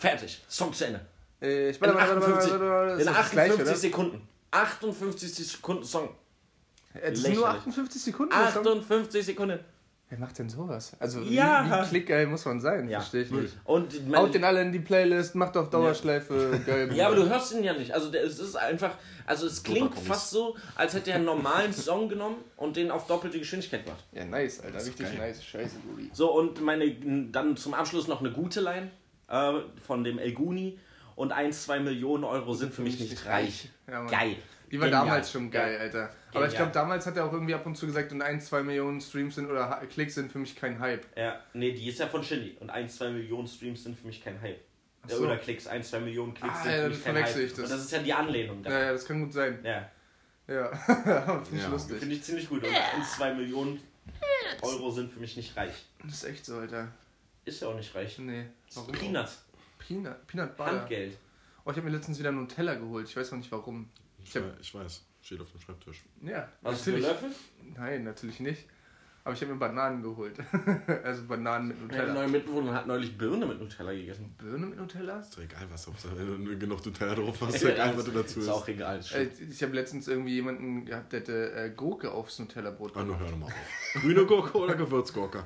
Fertig. 0.00 0.40
Song 0.48 0.72
zu 0.72 0.86
Ende. 0.86 1.00
Äh, 1.42 1.70
ich 1.70 1.76
In 1.76 1.82
warte, 1.82 1.94
warte, 1.94 2.12
58, 2.16 2.50
warte, 2.52 2.68
warte, 2.70 2.92
in 2.94 2.98
ist 3.00 3.06
das 3.08 3.16
58 3.16 3.32
gleich, 3.56 3.66
oder? 3.68 3.76
Sekunden. 3.76 4.28
58 4.50 5.48
Sekunden 5.48 5.84
Song. 5.84 6.08
Äh, 6.94 7.10
Das 7.10 7.20
sind 7.22 7.34
nur 7.34 7.42
Lächerlich. 7.44 7.60
58 7.60 8.02
Sekunden. 8.02 8.32
der 8.32 8.50
Song? 8.50 8.66
58 8.66 9.26
Sekunden. 9.26 9.60
Wer 10.08 10.18
macht 10.18 10.36
denn 10.40 10.48
sowas? 10.48 10.96
Also, 10.98 11.20
Ja. 11.20 11.64
wie, 11.64 11.84
wie 11.84 11.88
klickgeil 11.90 12.26
muss 12.26 12.44
man 12.44 12.60
sein? 12.60 12.88
Ja. 12.88 12.98
Verstehe 12.98 13.22
ich 13.22 13.30
nicht. 13.30 13.56
Und 13.62 13.92
Haut 14.12 14.34
den 14.34 14.42
alle 14.42 14.60
in 14.62 14.72
die 14.72 14.80
Playlist, 14.80 15.36
macht 15.36 15.56
auf 15.56 15.70
Dauerschleife, 15.70 16.60
geil. 16.66 16.92
ja, 16.94 17.06
aber 17.06 17.14
du 17.16 17.28
hörst 17.28 17.52
ihn 17.52 17.62
ja 17.62 17.74
nicht. 17.74 17.92
Also 17.92 18.10
der, 18.10 18.24
es 18.24 18.40
ist 18.40 18.56
einfach, 18.56 18.94
also 19.24 19.46
es 19.46 19.62
klingt 19.62 19.96
fast 19.96 20.30
so, 20.30 20.56
als 20.74 20.94
hätte 20.94 21.10
er 21.10 21.16
einen 21.16 21.26
normalen 21.26 21.72
Song 21.86 22.08
genommen 22.08 22.38
und 22.56 22.74
den 22.74 22.90
auf 22.90 23.06
doppelte 23.06 23.38
Geschwindigkeit 23.38 23.84
gemacht. 23.84 24.02
Ja, 24.10 24.24
nice, 24.24 24.58
Alter. 24.60 24.78
Richtig 24.84 25.06
geil. 25.06 25.16
nice. 25.18 25.44
Scheiße, 25.44 25.76
Gudi. 25.88 26.10
So, 26.12 26.32
und 26.36 26.60
meine, 26.60 26.90
dann 27.30 27.56
zum 27.56 27.74
Abschluss 27.74 28.08
noch 28.08 28.18
eine 28.18 28.32
gute 28.32 28.60
Line. 28.62 28.90
Äh, 29.30 29.52
von 29.86 30.04
dem 30.04 30.18
Elguni 30.18 30.78
und 31.16 31.32
1, 31.32 31.64
2 31.64 31.80
Millionen 31.80 32.24
Euro 32.24 32.52
sind 32.54 32.72
für 32.74 32.82
mich 32.82 32.98
nicht 33.00 33.24
reich. 33.26 33.68
Ja. 33.88 34.04
Geil. 34.06 34.36
Die 34.70 34.78
war 34.78 34.86
Genial. 34.88 35.04
damals 35.06 35.32
schon 35.32 35.50
geil, 35.50 35.74
Ja. 35.74 35.80
Alter. 35.80 35.98
Aber 36.32 36.46
ich 36.46 36.52
Genial. 36.52 36.56
glaube, 36.56 36.72
damals 36.72 37.06
hat 37.06 37.16
er 37.16 37.24
auch 37.26 37.32
irgendwie 37.32 37.54
ab 37.54 37.66
und 37.66 37.76
zu 37.76 37.86
gesagt, 37.86 38.12
und 38.12 38.22
1, 38.22 38.46
2 38.46 38.62
Millionen 38.62 39.00
Streams 39.00 39.34
sind 39.34 39.50
oder 39.50 39.66
Klicks 39.90 40.14
sind 40.14 40.30
für 40.30 40.38
mich 40.38 40.54
kein 40.54 40.78
Hype. 40.78 41.04
Ja, 41.16 41.40
nee, 41.54 41.72
die 41.72 41.88
ist 41.88 41.98
ja 41.98 42.06
von 42.06 42.22
Shindy. 42.22 42.56
Und 42.60 42.70
1, 42.70 42.96
2 42.96 43.10
Millionen 43.10 43.48
Streams 43.48 43.82
sind 43.82 43.98
für 43.98 44.06
mich 44.06 44.22
kein 44.22 44.40
Hype. 44.40 44.60
Ach 45.02 45.10
so. 45.10 45.24
Oder 45.24 45.38
Klicks, 45.38 45.66
1, 45.66 45.90
2 45.90 46.00
Millionen 46.00 46.34
Klicks 46.34 46.54
Ah, 46.56 46.62
sind 46.62 46.72
ja, 46.72 46.82
für 46.84 46.88
mich 46.90 47.04
kein 47.04 47.14
Hype. 47.16 47.22
verwechsel 47.24 47.44
ich 47.46 47.50
das. 47.52 47.58
Und 47.64 47.70
das 47.70 47.80
ist 47.80 47.90
ja 47.92 47.98
die 47.98 48.12
Anlehnung. 48.12 48.62
Ja, 48.64 48.70
da. 48.70 48.82
ja, 48.82 48.92
das 48.92 49.04
kann 49.06 49.20
gut 49.24 49.32
sein. 49.32 49.58
Ja, 49.64 49.90
Ja, 50.46 50.72
finde 50.76 51.46
ich 51.56 51.62
Ja. 51.62 51.68
lustig. 51.68 51.98
finde 51.98 52.14
ich 52.14 52.22
ziemlich 52.22 52.48
gut. 52.48 52.62
Und 52.62 52.70
1, 52.74 53.12
2 53.16 53.34
Millionen 53.34 53.80
Euro 54.62 54.90
sind 54.90 55.12
für 55.12 55.18
mich 55.20 55.36
nicht 55.36 55.56
reich. 55.56 55.72
Das 56.04 56.12
ist 56.14 56.24
echt 56.24 56.44
so, 56.44 56.56
Alter. 56.56 56.88
Ist 57.44 57.62
ja 57.62 57.68
auch 57.68 57.74
nicht 57.76 57.94
reich. 57.94 58.18
Nee. 58.18 58.46
Warum? 58.74 58.92
Peanuts, 58.92 59.44
Peanut, 59.78 60.26
Peanut 60.26 60.56
Butter. 60.56 60.80
Handgeld. 60.80 61.16
Oh, 61.64 61.70
ich 61.70 61.76
habe 61.76 61.88
mir 61.88 61.96
letztens 61.96 62.18
wieder 62.18 62.28
einen 62.30 62.38
Nutella 62.40 62.74
geholt. 62.74 63.08
Ich 63.08 63.16
weiß 63.16 63.30
noch 63.32 63.38
nicht 63.38 63.50
warum. 63.52 63.90
Ich, 64.22 64.28
Ich 64.30 64.36
hab- 64.36 64.60
ich 64.60 64.74
weiß, 64.74 65.02
steht 65.22 65.40
auf 65.40 65.50
dem 65.50 65.60
Schreibtisch. 65.60 66.02
Ja, 66.22 66.48
für 66.62 66.70
natürlich. 66.70 67.02
Löffel? 67.02 67.30
Nein, 67.76 68.04
natürlich 68.04 68.40
nicht. 68.40 68.66
Aber 69.22 69.34
ich 69.34 69.40
habe 69.42 69.52
mir 69.52 69.58
Bananen 69.58 70.02
geholt. 70.02 70.34
also 71.04 71.24
Bananen 71.24 71.68
mit 71.68 71.78
Meine 71.78 71.92
Nutella. 71.92 72.14
neue 72.14 72.28
Mitbewohnerin 72.28 72.74
hat 72.74 72.86
neulich 72.86 73.18
Birne 73.18 73.44
mit 73.44 73.60
Nutella 73.60 73.92
gegessen. 73.92 74.34
Birne 74.38 74.66
mit 74.66 74.78
Nutella? 74.78 75.18
Ist 75.20 75.36
doch 75.36 75.42
egal, 75.42 75.66
was 75.70 75.86
Hauptsache, 75.86 76.16
wenn 76.16 76.44
du 76.44 76.58
genug 76.58 76.84
Nutella 76.86 77.14
drauf 77.14 77.36
hast, 77.42 77.54
ist 77.56 77.64
egal, 77.64 77.94
was 77.96 78.04
du 78.06 78.10
dazu 78.12 78.38
Ist 78.40 78.46
isst. 78.46 78.48
auch 78.48 78.66
egal. 78.66 78.98
ist 78.98 79.12
Äh, 79.14 79.28
schön. 79.36 79.50
ich 79.50 79.62
habe 79.62 79.74
letztens 79.74 80.08
irgendwie 80.08 80.34
jemanden 80.36 80.86
gehabt, 80.86 81.12
der 81.12 81.20
hätte 81.20 81.52
äh, 81.52 81.70
Gurke 81.76 82.10
aufs 82.10 82.38
Nutella-Brot 82.38 82.92
Ah, 82.96 83.04
nur 83.04 83.18
gemacht. 83.18 83.20
hör 83.20 83.30
doch 83.30 83.38
mal 83.38 83.46
auf. 83.46 84.02
Grüne 84.02 84.24
Gurke 84.24 84.58
oder 84.58 84.74
Gewürzgurke? 84.74 85.44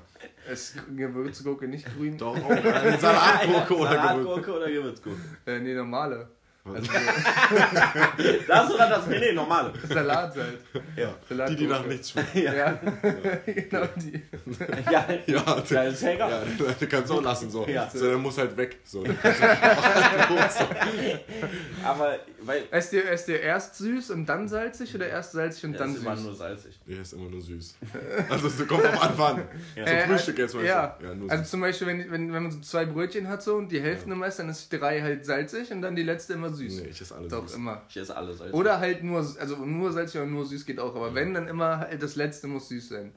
Es 0.49 0.75
Gewürzgurke, 0.95 1.67
nicht 1.67 1.87
grün. 1.97 2.17
Doch, 2.17 2.37
auch. 2.37 2.51
Eine 2.51 2.99
Salatgurke 2.99 3.75
oder 3.77 3.91
Gewürz. 3.91 4.03
Salatgurke 4.07 4.53
oder 4.57 4.71
Gewürzgurke? 4.71 5.21
Äh, 5.47 5.59
nee, 5.61 5.75
normale. 5.75 6.29
Also 6.67 6.91
Das 8.49 8.71
oder 8.71 8.89
das? 8.89 9.07
Nee, 9.07 9.19
nee, 9.19 9.33
normale. 9.33 9.71
Salat 9.89 10.35
halt. 10.35 10.59
Ja. 10.97 11.47
Die, 11.47 11.57
die 11.57 11.67
nach 11.67 11.85
nichts 11.85 12.11
schmecken. 12.11 12.43
Ja, 12.43 12.73
genau 13.47 13.85
die. 13.97 14.23
Ja, 14.91 15.07
Ja, 15.27 15.63
ja 15.67 15.83
ist 15.83 16.03
ja 16.03 16.11
egal. 16.13 16.47
Ja, 16.59 16.65
du 16.81 16.87
kannst 16.87 17.13
auch 17.13 17.23
lassen 17.23 17.51
so. 17.51 17.67
Ja. 17.69 17.91
So, 17.93 18.07
der 18.09 18.17
muss 18.17 18.39
halt 18.39 18.57
weg. 18.57 18.79
So. 18.85 19.05
Aber, 21.85 22.19
weil. 22.43 22.63
Esst 22.71 22.93
ihr, 22.93 23.11
esst 23.11 23.29
ihr 23.29 23.41
erst 23.41 23.77
süß 23.77 24.11
und 24.11 24.27
dann 24.27 24.49
salzig 24.49 24.95
oder 24.95 25.09
erst 25.09 25.33
salzig 25.33 25.65
und 25.65 25.73
Der 25.73 25.81
dann 25.81 25.95
ist 25.95 26.01
immer 26.03 26.17
süß? 26.17 26.25
nur 26.25 26.35
salzig. 26.35 26.79
Der 26.89 27.01
ist 27.03 27.13
immer 27.13 27.29
nur 27.31 27.41
süß. 27.43 27.77
Also 28.31 28.47
es 28.49 28.67
kommt 28.67 28.87
auf 28.87 29.03
Anfang. 29.03 29.43
Ja. 29.77 29.85
Zum 29.87 29.95
Äh, 29.97 30.07
Frühstück 30.07 30.39
jetzt 30.39 30.55
mal 30.55 30.65
Ja. 30.65 30.97
Ja, 31.03 31.15
nur 31.15 31.31
also 31.31 31.43
süß. 31.43 31.51
zum 31.51 31.61
Beispiel, 31.61 31.87
wenn, 31.89 32.11
wenn, 32.11 32.33
wenn 32.33 32.43
man 32.45 32.53
so 32.53 32.61
zwei 32.61 32.87
Brötchen 32.87 33.29
hat 33.29 33.43
so 33.43 33.57
und 33.57 33.71
die 33.71 33.81
Hälfte 33.81 34.11
immer 34.11 34.27
ist, 34.27 34.39
dann 34.39 34.49
ist 34.49 34.73
drei 34.73 35.03
halt 35.03 35.27
salzig 35.27 35.71
und 35.71 35.83
dann 35.83 35.95
die 35.97 36.03
letzte 36.03 36.33
immer 36.35 36.54
süß. 36.55 36.81
Nee, 36.83 36.89
ich 36.89 37.01
esse 37.01 37.15
alles 37.15 37.31
Doch, 37.31 37.47
süß. 37.47 37.57
immer. 37.57 37.83
Ich 37.89 37.97
esse 37.97 38.17
alles 38.17 38.39
salzig. 38.39 38.55
Oder 38.55 38.79
halt 38.79 39.03
nur, 39.05 39.19
also 39.19 39.57
nur 39.65 39.93
salzig 39.93 40.21
oder 40.21 40.31
nur 40.31 40.45
süß 40.45 40.65
geht 40.65 40.79
auch, 40.79 40.95
aber 40.95 41.15
wenn, 41.15 41.35
dann 41.35 41.49
immer 41.49 41.79
halt 41.79 42.03
das 42.03 42.17
letzte 42.17 42.47
muss 42.47 42.69
süß 42.69 42.89
sein. 42.89 43.13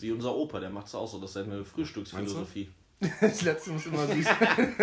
Wie 0.00 0.12
unser 0.12 0.34
Opa, 0.34 0.60
der 0.60 0.70
macht 0.70 0.86
es 0.88 0.94
auch 0.94 1.10
so. 1.10 1.18
Das 1.20 1.30
ist 1.30 1.34
seine 1.34 1.64
Frühstücksphilosophie. 1.64 2.68
Das 3.20 3.42
letzte 3.42 3.72
muss 3.72 3.84
immer 3.84 4.06
süß 4.06 4.24
sein. 4.24 4.74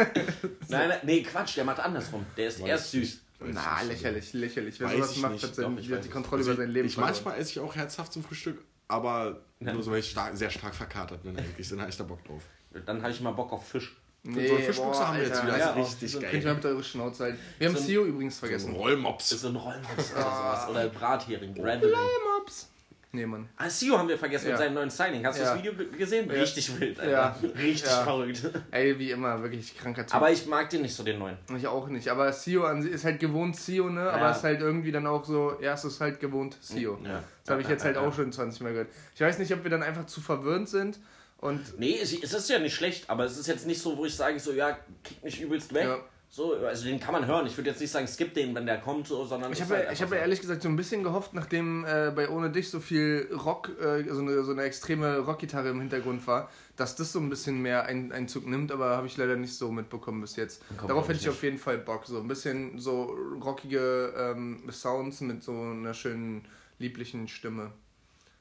Nein, 0.70 0.90
nein, 0.90 1.00
nee, 1.02 1.24
Quatsch, 1.24 1.58
der 1.58 1.66
macht 1.66 1.80
andersrum. 1.80 2.24
Der 2.38 2.48
ist 2.48 2.62
Weiß 2.62 2.68
erst 2.70 2.92
süß. 2.92 3.22
Na, 3.40 3.82
lächerlich, 3.82 4.34
lächerlich. 4.34 4.80
Wer 4.80 4.88
Weiß 4.88 4.96
sowas 4.96 5.12
ich 5.14 5.22
macht, 5.22 5.32
nicht. 5.34 5.44
hat, 5.44 5.56
sein, 5.56 5.76
Doch, 5.76 5.82
ich 5.82 5.92
hat 5.92 6.06
die. 6.06 6.10
Kontrolle 6.10 6.40
Also 6.42 6.52
über 6.52 6.62
sein 6.62 6.72
Leben 6.72 6.88
ich 6.88 6.98
manchmal 6.98 7.40
esse 7.40 7.52
ich 7.52 7.60
auch 7.60 7.76
herzhaft 7.76 8.14
zum 8.14 8.24
Frühstück, 8.24 8.64
aber 8.88 9.42
nur 9.60 9.82
so, 9.82 9.92
wenn 9.92 10.00
ich 10.00 10.12
stark, 10.12 10.38
sehr 10.38 10.52
stark 10.52 10.76
verkatert 10.76 11.24
bin 11.24 11.36
eigentlich. 11.38 11.68
Dann 11.70 11.80
habe 11.82 11.90
ich 11.90 11.98
da 11.98 12.04
Bock 12.04 12.24
drauf. 12.24 12.44
Dann 12.86 13.02
habe 13.02 13.12
ich 13.12 13.20
mal 13.22 13.32
Bock 13.32 13.52
auf 13.52 13.68
Fisch. 13.68 13.96
Nee, 14.26 14.48
so 14.48 14.56
eine 14.56 14.64
Fischbuchse 14.64 15.00
boah, 15.00 15.08
haben 15.08 15.18
wir 15.18 15.24
jetzt 15.24 15.34
Alter. 15.36 15.48
wieder. 15.48 15.58
Ja, 15.58 15.66
Das 15.66 15.76
ist 15.76 15.82
auch 15.82 15.86
richtig 15.92 16.12
so- 16.12 16.20
Könnt 16.20 16.34
ihr 16.34 16.40
mal 16.40 16.46
geil. 16.46 16.56
bitte 16.56 16.68
eure 16.70 16.84
Schnauze 16.84 17.24
halten. 17.26 17.40
Wir 17.60 17.68
haben 17.68 17.76
So 17.76 17.84
Sio 17.84 18.06
übrigens 18.06 18.40
So 18.40 18.46
ein 18.46 18.50
vergessen. 18.50 18.74
Rollmops. 18.76 19.24
Das 19.30 19.36
ist 19.36 19.42
so 19.42 19.48
ein 19.50 19.56
Rollmops 19.58 20.12
oder 20.14 20.22
sowas. 20.24 20.70
Oder 20.70 20.88
Brathering. 20.90 21.56
Random. 21.62 21.92
Mops. 22.40 22.70
Nee, 23.16 23.26
Mann. 23.28 23.48
Ah, 23.58 23.70
Sio 23.70 23.96
haben 23.98 24.08
wir 24.08 24.18
vergessen 24.18 24.46
Ja. 24.48 24.52
mit 24.54 24.60
seinem 24.60 24.74
neuen 24.76 24.90
Signing. 24.90 25.24
Hast 25.26 25.38
du 25.38 25.44
Ja. 25.44 25.50
das 25.54 25.60
Video 25.60 25.74
ge- 25.74 25.88
gesehen? 25.96 26.28
Ja. 26.30 26.34
Richtig 26.42 26.80
wild, 26.80 27.00
Alter. 27.00 27.12
Ja. 27.12 27.36
Richtig 27.62 27.86
Ja. 27.86 28.04
verrückt. 28.04 28.50
Ey, 28.72 28.98
wie 28.98 29.12
immer, 29.12 29.44
wirklich 29.44 29.78
kranker 29.78 30.04
Typ. 30.06 30.16
Aber 30.16 30.32
ich 30.32 30.48
mag 30.48 30.70
den 30.72 30.82
nicht 30.84 30.96
so, 30.96 31.04
den 31.04 31.20
neuen. 31.20 31.38
ich 31.56 31.68
auch 31.68 31.90
nicht. 31.90 32.08
Aber 32.08 32.32
Sio 32.34 32.64
an 32.64 32.82
ist 32.88 33.04
halt 33.06 33.20
gewohnt 33.20 33.56
Sio, 33.58 33.90
ne? 33.90 34.10
Aber 34.10 34.32
ist 34.32 34.44
halt 34.44 34.62
irgendwie 34.62 34.92
dann 34.92 35.06
auch 35.06 35.26
so, 35.26 35.58
ja, 35.62 35.74
es 35.74 35.84
ist 35.86 36.00
halt 36.02 36.20
gewohnt 36.22 36.58
Sio. 36.62 36.98
Ja. 37.04 37.24
Das 37.44 37.52
habe 37.52 37.62
ich 37.62 37.68
jetzt 37.68 37.84
halt 37.84 37.98
Ja. 37.98 38.02
auch 38.02 38.14
schon 38.16 38.32
20 38.32 38.62
Mal 38.62 38.72
gehört. 38.72 38.90
Ich 39.14 39.22
weiß 39.22 39.38
nicht, 39.38 39.54
ob 39.54 39.64
wir 39.64 39.70
dann 39.70 39.84
einfach 39.84 40.06
zu 40.08 40.20
verwöhnt 40.22 40.68
sind 40.70 40.98
und 41.44 41.78
Nee, 41.78 42.00
es, 42.02 42.14
es 42.14 42.34
ist 42.34 42.50
ja 42.50 42.58
nicht 42.60 42.74
schlecht, 42.74 43.10
aber 43.10 43.26
es 43.26 43.38
ist 43.38 43.48
jetzt 43.48 43.68
nicht 43.68 43.82
so, 43.82 43.98
wo 43.98 44.06
ich 44.06 44.16
sage, 44.16 44.40
so, 44.40 44.54
ja, 44.54 44.78
kick 45.04 45.24
mich 45.24 45.42
übelst 45.42 45.74
weg. 45.74 45.84
Ja. 45.84 46.00
So, 46.30 46.56
also 46.56 46.86
den 46.86 47.00
kann 47.00 47.12
man 47.14 47.28
hören. 47.28 47.46
Ich 47.46 47.56
würde 47.58 47.70
jetzt 47.70 47.80
nicht 47.80 47.92
sagen, 47.92 48.08
skip 48.08 48.34
den, 48.34 48.56
wenn 48.56 48.66
der 48.66 48.80
kommt, 48.80 49.08
so, 49.08 49.24
sondern. 49.24 49.52
Ich 49.52 49.62
habe 49.62 49.76
halt 49.76 49.92
ich 49.92 50.02
hab 50.02 50.10
so. 50.10 50.16
ehrlich 50.16 50.42
gesagt 50.42 50.64
so 50.64 50.70
ein 50.70 50.76
bisschen 50.76 51.04
gehofft, 51.04 51.36
nachdem 51.36 51.86
äh, 51.86 52.12
bei 52.16 52.28
Ohne 52.28 52.50
Dich 52.50 52.72
so 52.72 52.80
viel 52.80 53.30
Rock, 53.32 53.70
äh, 53.80 54.04
so, 54.10 54.22
eine, 54.22 54.44
so 54.44 54.52
eine 54.52 54.64
extreme 54.64 55.20
Rockgitarre 55.20 55.70
im 55.70 55.80
Hintergrund 55.80 56.26
war, 56.26 56.50
dass 56.76 56.96
das 56.96 57.12
so 57.12 57.20
ein 57.20 57.30
bisschen 57.30 57.62
mehr 57.62 57.86
Ein 57.86 58.12
Einzug 58.12 58.48
nimmt, 58.48 58.72
aber 58.72 58.98
habe 58.98 59.06
ich 59.06 59.16
leider 59.16 59.36
nicht 59.36 59.54
so 59.54 59.72
mitbekommen 59.72 60.22
bis 60.22 60.36
jetzt. 60.38 60.64
Kommt, 60.78 60.90
Darauf 60.90 61.08
hätte 61.08 61.20
ich 61.20 61.26
ich 61.26 61.30
auf 61.30 61.44
jeden 61.44 61.60
Fall 61.60 61.78
Bock. 61.78 62.06
So 62.08 62.18
ein 62.20 62.28
bisschen 62.28 62.80
so 62.80 63.16
rockige 63.44 64.14
ähm, 64.18 64.64
Sounds 64.72 65.22
mit 65.22 65.44
so 65.44 65.52
einer 65.52 65.94
schönen, 65.94 66.48
lieblichen 66.80 67.28
Stimme. 67.28 67.74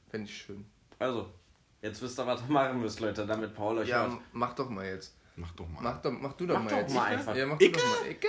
Fände 0.09 0.29
ich 0.29 0.35
schön. 0.35 0.65
Also, 0.97 1.27
jetzt 1.83 2.01
wisst 2.01 2.19
ihr, 2.19 2.25
was 2.25 2.41
ihr 2.41 2.51
machen 2.51 2.81
müsst, 2.81 2.99
Leute, 2.99 3.25
damit 3.27 3.53
Paul 3.53 3.77
euch 3.77 3.87
Ja, 3.89 4.07
hört. 4.07 4.19
mach 4.31 4.53
doch 4.55 4.69
mal 4.69 4.85
jetzt. 4.87 5.13
Mach 5.35 5.51
doch 5.51 5.67
mal. 5.67 5.81
Mach, 5.81 6.01
doch, 6.01 6.11
mach 6.11 6.33
du 6.33 6.45
doch 6.47 6.55
Mach 6.55 6.63
mal 6.63 6.69
doch 6.71 6.77
jetzt. 6.77 6.93
mal 6.95 7.03
einfach. 7.05 7.35
Ja, 7.35 7.45
mach 7.45 7.57
du 7.59 7.69
doch 7.71 8.01
mal. 8.01 8.09
Icke? 8.11 8.27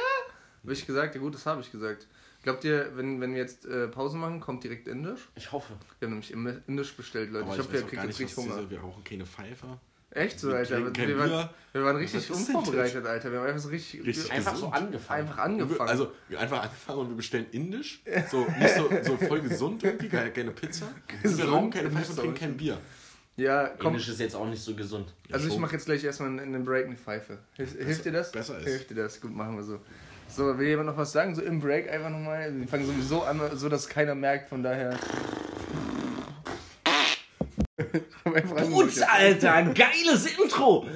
Hab 0.64 0.70
ich 0.70 0.86
gesagt? 0.86 1.14
Ja 1.14 1.20
gut, 1.20 1.34
das 1.34 1.46
habe 1.46 1.60
ich 1.62 1.70
gesagt. 1.72 2.06
Glaubt 2.42 2.64
ihr, 2.64 2.90
wenn, 2.96 3.20
wenn 3.22 3.32
wir 3.32 3.40
jetzt 3.40 3.64
äh, 3.66 3.88
Pause 3.88 4.16
machen, 4.18 4.38
kommt 4.40 4.64
direkt 4.64 4.86
Indisch? 4.88 5.20
Ich 5.34 5.50
hoffe. 5.52 5.72
Wir 5.98 6.06
haben 6.06 6.12
nämlich 6.12 6.30
Im- 6.30 6.62
Indisch 6.66 6.94
bestellt, 6.94 7.30
Leute. 7.30 7.44
Aber 7.46 7.54
ich 7.54 7.60
ich, 7.60 7.66
hoffe, 7.66 7.76
ihr 7.78 7.82
auch 7.84 7.88
kriegt 7.88 8.02
gar 8.02 8.04
jetzt 8.10 8.18
nicht, 8.20 8.28
richtig 8.28 8.36
was 8.36 8.44
Hunger. 8.52 8.56
diese, 8.66 8.70
wir 8.70 8.80
rauchen 8.80 9.04
keine 9.04 9.24
Pfeife. 9.26 9.66
Echt 10.10 10.38
so, 10.38 10.48
Wir 10.48 10.56
Alter. 10.58 10.74
trinken 10.76 10.92
kein 10.92 11.08
Wir 11.08 11.18
waren, 11.18 11.28
Bier. 11.30 11.50
wir 11.72 11.84
waren 11.84 11.96
richtig 11.96 12.30
Was 12.30 12.38
ist 12.38 12.48
denn 12.48 12.54
unvorbereitet, 12.56 13.04
Alter. 13.06 13.32
Wir 13.32 13.38
haben 13.40 13.46
einfach 13.48 13.60
so 13.60 13.68
richtig, 13.70 14.06
Richtig 14.06 14.30
Einfach 14.30 14.54
so 14.54 14.66
gesund. 14.70 14.74
angefangen. 14.74 15.20
einfach 15.22 15.38
angefangen. 15.38 15.90
Also 15.90 16.12
wir 16.28 16.40
einfach 16.40 16.62
angefangen 16.62 16.98
und 17.00 17.08
wir 17.08 17.16
bestellen 17.16 17.46
indisch. 17.50 18.02
So 18.30 18.46
nicht 18.58 18.74
so, 18.76 18.88
so 19.02 19.16
voll 19.16 19.40
gesund 19.40 19.82
irgendwie, 19.82 20.08
keine, 20.08 20.30
keine 20.30 20.50
Pizza. 20.52 20.86
Gesund 21.22 21.38
wir 21.42 21.48
rauchen 21.48 21.70
keine 21.70 21.90
Pfeife 21.90 22.10
und 22.10 22.14
so. 22.14 22.20
trinken 22.22 22.38
kein 22.38 22.56
Bier. 22.56 22.78
Ja, 23.36 23.70
komm. 23.78 23.94
Indisch 23.94 24.08
ist 24.08 24.20
jetzt 24.20 24.36
auch 24.36 24.46
nicht 24.46 24.62
so 24.62 24.74
gesund. 24.74 25.12
Also 25.32 25.48
ich 25.48 25.58
mache 25.58 25.72
jetzt 25.72 25.86
gleich 25.86 26.04
erstmal 26.04 26.38
in 26.38 26.52
den 26.52 26.64
Break 26.64 26.86
eine 26.86 26.96
Pfeife. 26.96 27.38
Hilf, 27.54 27.72
hilft 27.76 28.04
dir 28.04 28.12
das? 28.12 28.30
besser 28.32 28.58
ist. 28.58 28.64
Hilft 28.64 28.90
dir 28.90 28.94
das? 28.94 29.20
Gut, 29.20 29.34
machen 29.34 29.56
wir 29.56 29.64
so. 29.64 29.80
So, 30.28 30.58
will 30.58 30.68
jemand 30.68 30.88
noch 30.88 30.96
was 30.96 31.12
sagen? 31.12 31.34
So 31.34 31.42
im 31.42 31.60
Break 31.60 31.90
einfach 31.90 32.10
nochmal. 32.10 32.54
Wir 32.54 32.66
fangen 32.66 32.86
sowieso 32.86 33.22
an, 33.22 33.40
so 33.54 33.68
dass 33.68 33.88
keiner 33.88 34.14
merkt, 34.14 34.48
von 34.48 34.62
daher. 34.62 34.96
Gut. 38.70 39.02
Alter, 39.02 39.62
geiles 39.74 40.26
Intro. 40.38 40.86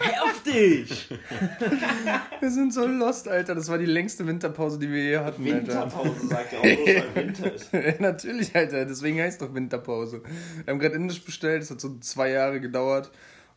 Heftig. 0.00 1.08
Wir 2.40 2.50
sind 2.50 2.72
so 2.72 2.86
lost, 2.86 3.28
Alter. 3.28 3.54
Das 3.54 3.68
war 3.68 3.76
die 3.76 3.84
längste 3.86 4.26
Winterpause, 4.26 4.78
die 4.78 4.90
wir 4.90 5.02
je 5.02 5.18
hatten, 5.18 5.44
Alter. 5.44 5.56
Winterpause 5.58 6.26
sagt 6.26 6.52
er 6.54 6.58
auch, 6.58 6.62
bloß 6.62 6.86
weil 6.86 7.14
Winter 7.14 7.52
ist. 7.52 7.72
Natürlich, 8.00 8.56
Alter. 8.56 8.84
Deswegen 8.86 9.20
heißt 9.20 9.42
doch 9.42 9.52
Winterpause. 9.54 10.22
Wir 10.64 10.72
haben 10.72 10.78
gerade 10.78 10.94
Indisch 10.94 11.22
bestellt. 11.22 11.62
Es 11.62 11.70
hat 11.70 11.80
so 11.80 11.98
zwei 11.98 12.30
Jahre 12.30 12.60
gedauert. 12.60 13.10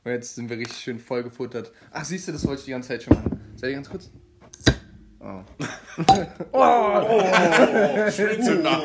Und 0.03 0.11
jetzt 0.11 0.35
sind 0.35 0.49
wir 0.49 0.57
richtig 0.57 0.79
schön 0.79 0.99
vollgefuttert. 0.99 1.71
Ach, 1.91 2.03
siehst 2.03 2.27
du, 2.27 2.33
das 2.33 2.45
wollte 2.45 2.59
ich 2.59 2.65
die 2.65 2.71
ganze 2.71 2.89
Zeit 2.89 3.03
schon 3.03 3.15
machen. 3.15 3.39
Seid 3.55 3.69
ihr 3.69 3.75
ganz 3.75 3.89
kurz? 3.89 4.11
Oh. 5.21 5.39
Zünder. 8.11 8.81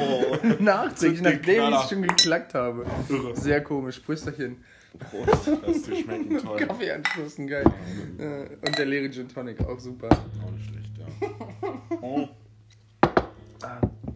Nachträglich, 0.61 1.23
nachdem 1.23 1.40
ich 1.40 1.57
Knaller. 1.57 1.81
es 1.83 1.88
schon 1.88 2.03
geklackt 2.03 2.55
habe. 2.55 2.87
Sehr 3.35 3.64
komisch. 3.64 3.99
Prösterchen. 3.99 4.62
Prost, 4.99 5.49
dass 5.67 5.83
die 5.83 6.03
schmecken 6.03 6.39
toll. 6.39 6.59
Kaffee 6.59 6.91
anstoßen, 6.93 7.47
geil. 7.47 7.65
Äh, 8.19 8.67
Und 8.67 8.79
der 8.79 8.87
leere 8.87 9.11
Gin 9.11 9.29
Tonic, 9.29 9.61
auch 9.61 9.79
super. 9.79 10.09
Auch 10.11 10.51
nicht 10.51 10.69
schlecht, 10.69 10.91
ja. 10.99 12.29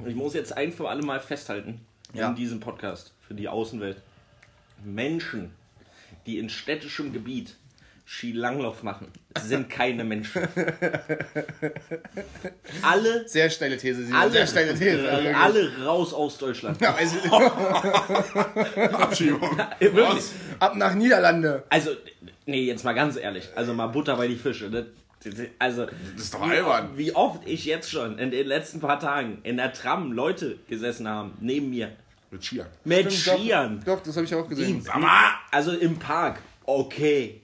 Ich 0.07 0.17
muss 0.17 0.35
jetzt 0.35 0.57
ein 0.57 0.73
für 0.73 0.89
alle 0.89 1.03
Mal 1.03 1.21
festhalten 1.21 1.81
Ja. 2.13 2.29
in 2.29 2.35
diesem 2.35 2.59
Podcast 2.61 3.15
für 3.21 3.35
die 3.35 3.49
Außenwelt. 3.49 4.03
Menschen, 4.85 5.53
die 6.27 6.39
in 6.39 6.49
städtischem 6.49 7.13
Gebiet 7.13 7.57
Skilanglauf 8.05 8.83
machen, 8.83 9.09
sind 9.41 9.71
keine 9.71 10.05
Menschen. 10.05 10.43
alle, 12.83 13.29
Sehr 13.29 13.49
steile 13.51 13.77
These, 13.77 14.05
Simon. 14.05 14.21
alle, 14.21 14.31
Sehr 14.33 14.47
steile 14.47 14.75
These. 14.75 15.35
Alle 15.37 15.71
raus 15.85 16.13
aus 16.13 16.39
Deutschland. 16.39 16.81
Ja, 16.81 16.95
also, 16.95 17.17
Abschiebung. 18.93 19.59
Wirklich. 19.79 20.25
ab 20.59 20.77
nach 20.77 20.95
Niederlande. 20.95 21.63
Also, 21.69 21.91
nee, 22.47 22.63
jetzt 22.65 22.85
mal 22.85 22.93
ganz 22.93 23.17
ehrlich. 23.17 23.49
Also 23.55 23.73
mal 23.75 23.87
Butter 23.89 24.17
bei 24.17 24.29
die 24.29 24.37
Fische. 24.37 24.69
Ne? 24.69 24.87
Also, 25.59 25.87
Das 25.87 26.25
ist 26.25 26.35
doch 26.35 26.43
albern. 26.43 26.91
wie 26.97 27.15
oft 27.15 27.43
ich 27.47 27.65
jetzt 27.65 27.89
schon 27.91 28.19
in 28.19 28.31
den 28.33 28.47
letzten 28.47 28.81
paar 28.81 28.99
Tagen 28.99 29.39
in 29.45 29.57
der 29.57 29.73
Tram 29.73 30.13
Leute 30.13 30.59
gesessen 30.69 31.07
haben, 31.09 31.35
neben 31.41 31.71
mir, 31.71 31.93
Mit 32.33 32.45
Skiern. 32.45 32.67
mit 32.85 33.13
Stimmt, 33.13 33.39
Skiern. 33.39 33.81
Doch, 33.87 33.97
doch, 33.99 34.03
das 34.03 34.17
habe 34.17 34.27
ich 34.27 34.35
auch 34.35 34.49
gesehen. 34.49 34.83
Die- 34.83 34.91
Also 35.53 35.73
im 35.73 35.97
Park, 36.01 36.41
okay. 36.65 37.41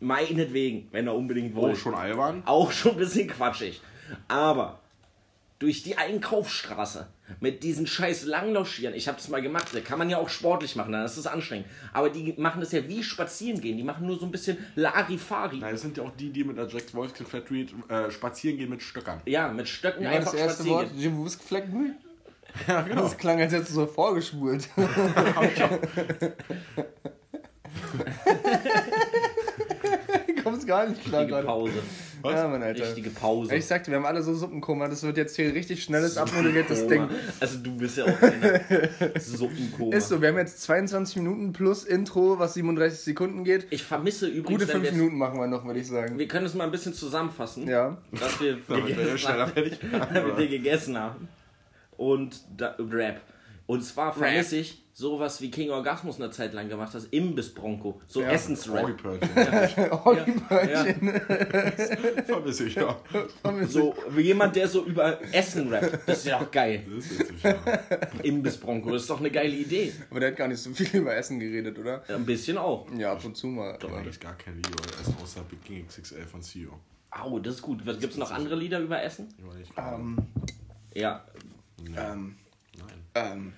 Meinetwegen, 0.00 0.88
wenn 0.92 1.06
er 1.06 1.14
unbedingt 1.14 1.56
Oh, 1.56 1.62
wollt. 1.62 1.78
schon 1.78 1.94
albern? 1.94 2.42
Auch 2.46 2.72
schon 2.72 2.92
ein 2.92 2.98
bisschen 2.98 3.28
quatschig. 3.28 3.80
Aber 4.28 4.80
durch 5.58 5.82
die 5.82 5.96
Einkaufsstraße 5.98 7.08
mit 7.40 7.62
diesen 7.64 7.86
scheiß 7.86 8.24
Langlauschieren, 8.26 8.94
ich 8.94 9.08
habe 9.08 9.18
das 9.18 9.28
mal 9.28 9.42
gemacht, 9.42 9.68
da 9.72 9.80
kann 9.80 9.98
man 9.98 10.08
ja 10.08 10.16
auch 10.18 10.28
sportlich 10.28 10.76
machen, 10.76 10.92
dann 10.92 11.04
ist 11.04 11.18
das 11.18 11.26
anstrengend. 11.26 11.66
Aber 11.92 12.10
die 12.10 12.32
machen 12.38 12.60
das 12.60 12.70
ja 12.72 12.86
wie 12.88 13.02
spazieren 13.02 13.60
gehen, 13.60 13.76
die 13.76 13.82
machen 13.82 14.06
nur 14.06 14.18
so 14.18 14.24
ein 14.24 14.30
bisschen 14.30 14.56
Larifari. 14.76 15.58
Nein, 15.58 15.72
das 15.72 15.80
sind 15.82 15.96
ja 15.96 16.04
auch 16.04 16.12
die, 16.16 16.30
die 16.30 16.44
mit 16.44 16.56
der 16.56 16.68
Jack 16.68 16.94
Wolfskin 16.94 17.26
Flat 17.26 17.50
Reed 17.50 17.74
äh, 17.88 18.08
spazieren 18.10 18.56
gehen 18.56 18.70
mit 18.70 18.82
Stöckern. 18.82 19.20
Ja, 19.26 19.48
mit 19.48 19.68
Stöcken 19.68 20.04
Ja, 20.04 20.10
das 20.10 20.18
einfach 20.28 20.34
erste 20.38 20.52
spazieren 20.62 20.78
Wort, 20.78 20.90
gehen. 20.92 21.00
Jim 21.00 21.16
Wuskflecken. 21.18 21.96
Ja, 22.66 22.80
genau. 22.82 23.02
Das 23.02 23.18
klang, 23.18 23.40
als 23.40 23.52
hättest 23.52 23.70
du 23.70 23.74
so 23.74 23.86
vorgespult. 23.86 24.68
Gar 30.68 30.86
nicht 30.90 31.02
klar 31.04 31.22
Richtige 31.22 31.34
gerade. 31.42 31.46
Pause. 31.46 31.72
Ja, 32.24 32.48
Mann, 32.48 32.62
Alter. 32.62 32.84
Richtige 32.84 33.10
Pause. 33.10 33.54
Ich 33.54 33.64
sagte, 33.66 33.90
wir 33.90 33.96
haben 33.98 34.04
alle 34.04 34.22
so 34.22 34.34
Suppenkoma, 34.34 34.88
das 34.88 35.02
wird 35.04 35.16
jetzt 35.16 35.36
hier 35.36 35.54
richtig 35.54 35.82
schnelles, 35.84 36.16
abmoderiertes 36.18 36.86
Ding. 36.88 37.08
Also 37.40 37.58
du 37.58 37.76
bist 37.76 37.96
ja 37.96 38.04
auch 38.04 38.22
eine 38.22 38.60
Suppenkoma. 39.20 39.96
Ist 39.96 40.08
so, 40.08 40.20
wir 40.20 40.28
haben 40.28 40.36
jetzt 40.38 40.60
22 40.62 41.16
Minuten 41.16 41.52
plus 41.52 41.84
Intro, 41.84 42.38
was 42.38 42.54
37 42.54 42.98
Sekunden 43.00 43.44
geht. 43.44 43.66
Ich 43.70 43.82
vermisse 43.84 44.26
übrigens, 44.26 44.48
Gute 44.64 44.68
wenn 44.68 44.72
5 44.72 44.82
wir, 44.82 44.88
jetzt- 44.90 44.96
Minuten 44.98 45.16
machen 45.18 45.38
wir 45.38 45.46
noch, 45.46 45.64
würde 45.64 45.78
ich 45.80 45.86
sagen. 45.86 46.18
wir 46.18 46.28
können 46.28 46.44
es 46.46 46.54
mal 46.54 46.64
ein 46.64 46.70
bisschen 46.72 46.92
zusammenfassen, 46.92 47.66
Ja. 47.68 47.96
dass 48.12 48.40
wir, 48.40 48.58
Damit 48.68 48.88
wir 48.88 48.94
gegessen 48.96 49.18
schneller 49.18 49.46
haben, 49.46 50.36
wir 50.38 50.48
gegessen 50.48 50.98
haben. 50.98 51.28
Und 51.96 52.40
da, 52.56 52.74
Rap. 52.78 53.20
Und 53.68 53.82
zwar 53.84 54.14
vermisse 54.14 54.56
ich 54.56 54.82
sowas 54.94 55.42
wie 55.42 55.50
King 55.50 55.68
Orgasmus 55.70 56.16
eine 56.20 56.30
Zeit 56.30 56.54
lang 56.54 56.70
gemacht 56.70 56.94
hat, 56.94 57.02
Imbiss 57.10 57.52
Bronco, 57.52 58.00
so 58.06 58.20
Orgi 58.20 58.32
Essensrap. 58.34 58.96
Pörtchen. 58.96 59.92
Olli-Börnchen. 60.04 61.20
Vermisse 62.26 62.64
ich, 62.64 62.74
ja. 62.74 62.98
So 63.68 63.94
wie 64.10 64.22
jemand, 64.22 64.56
der 64.56 64.66
so 64.68 64.84
über 64.86 65.20
Essen 65.32 65.68
rappt. 65.68 66.00
Das 66.08 66.18
ist 66.20 66.26
ja 66.26 66.40
auch 66.40 66.50
geil. 66.50 66.82
Das 66.88 67.04
ist 67.04 67.18
witzig, 67.20 67.42
ja. 67.42 67.54
Imbiss 68.22 68.56
Bronco, 68.56 68.90
das 68.90 69.02
ist 69.02 69.10
doch 69.10 69.20
eine 69.20 69.30
geile 69.30 69.54
Idee. 69.54 69.92
Aber 70.10 70.20
der 70.20 70.30
hat 70.30 70.36
gar 70.38 70.48
nicht 70.48 70.60
so 70.62 70.70
viel 70.72 71.00
über 71.02 71.14
Essen 71.14 71.38
geredet, 71.38 71.78
oder? 71.78 72.02
Ein 72.08 72.24
bisschen 72.24 72.56
auch. 72.56 72.86
Ja, 72.96 73.12
ab 73.12 73.22
und 73.24 73.36
zu 73.36 73.48
mal. 73.48 73.76
Ich 73.78 73.84
habe 73.86 73.98
eigentlich 73.98 74.18
gar 74.18 74.34
kein 74.38 74.56
Video 74.56 74.74
essen, 75.00 75.14
außer 75.22 75.42
Big 75.42 75.62
King 75.62 75.86
XXL 75.86 76.24
von 76.24 76.40
CEO. 76.42 76.72
Au, 77.10 77.38
das 77.38 77.56
ist 77.56 77.62
gut. 77.62 77.84
Gibt 77.84 78.12
es 78.14 78.16
noch 78.16 78.30
andere 78.30 78.56
Lieder 78.56 78.80
über 78.80 79.02
Essen? 79.02 79.28
Ich 79.36 79.44
meine, 79.44 79.60
ich 79.60 79.68
Ähm, 79.76 80.16
Ja. 80.94 81.22
ähm, 81.78 81.94
Nein. 81.94 82.36
Ähm, 83.18 83.52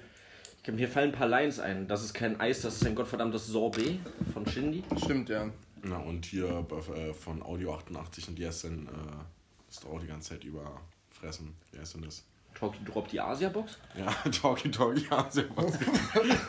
Mir 0.69 0.89
fallen 0.89 1.11
ein 1.11 1.17
paar 1.17 1.29
Lines 1.29 1.59
ein. 1.59 1.89
Das 1.89 2.03
ist 2.05 2.15
kein 2.15 2.41
Eis, 2.41 2.63
das 2.63 2.77
ist 2.77 2.87
ein 2.87 2.95
gottverdammtes 2.95 3.47
Sorbet 3.47 3.99
von 4.33 4.47
Shindy. 4.47 4.83
stimmt, 5.03 5.29
ja. 5.29 5.49
Na, 5.83 5.97
und 5.97 6.27
hier 6.27 6.67
äh, 6.95 7.15
von 7.15 7.43
Audio 7.43 7.75
88 7.75 8.29
und 8.29 8.39
Jessen 8.39 8.87
äh, 8.87 9.71
ist 9.71 9.87
auch 9.87 9.99
die 10.01 10.07
ganze 10.07 10.31
Zeit 10.31 10.45
über 10.45 10.81
fressen. 11.11 11.55
Wie 11.73 11.79
heißt 11.79 11.95
denn 11.95 12.03
das? 12.03 12.25
Talkie 12.55 12.85
Drop 12.85 13.09
die 13.09 13.21
Asia-Box? 13.21 13.79
Ja, 13.97 14.07
Talkie 14.31 14.71
Talkie, 14.71 15.07
was. 15.11 15.79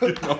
genau. 0.00 0.38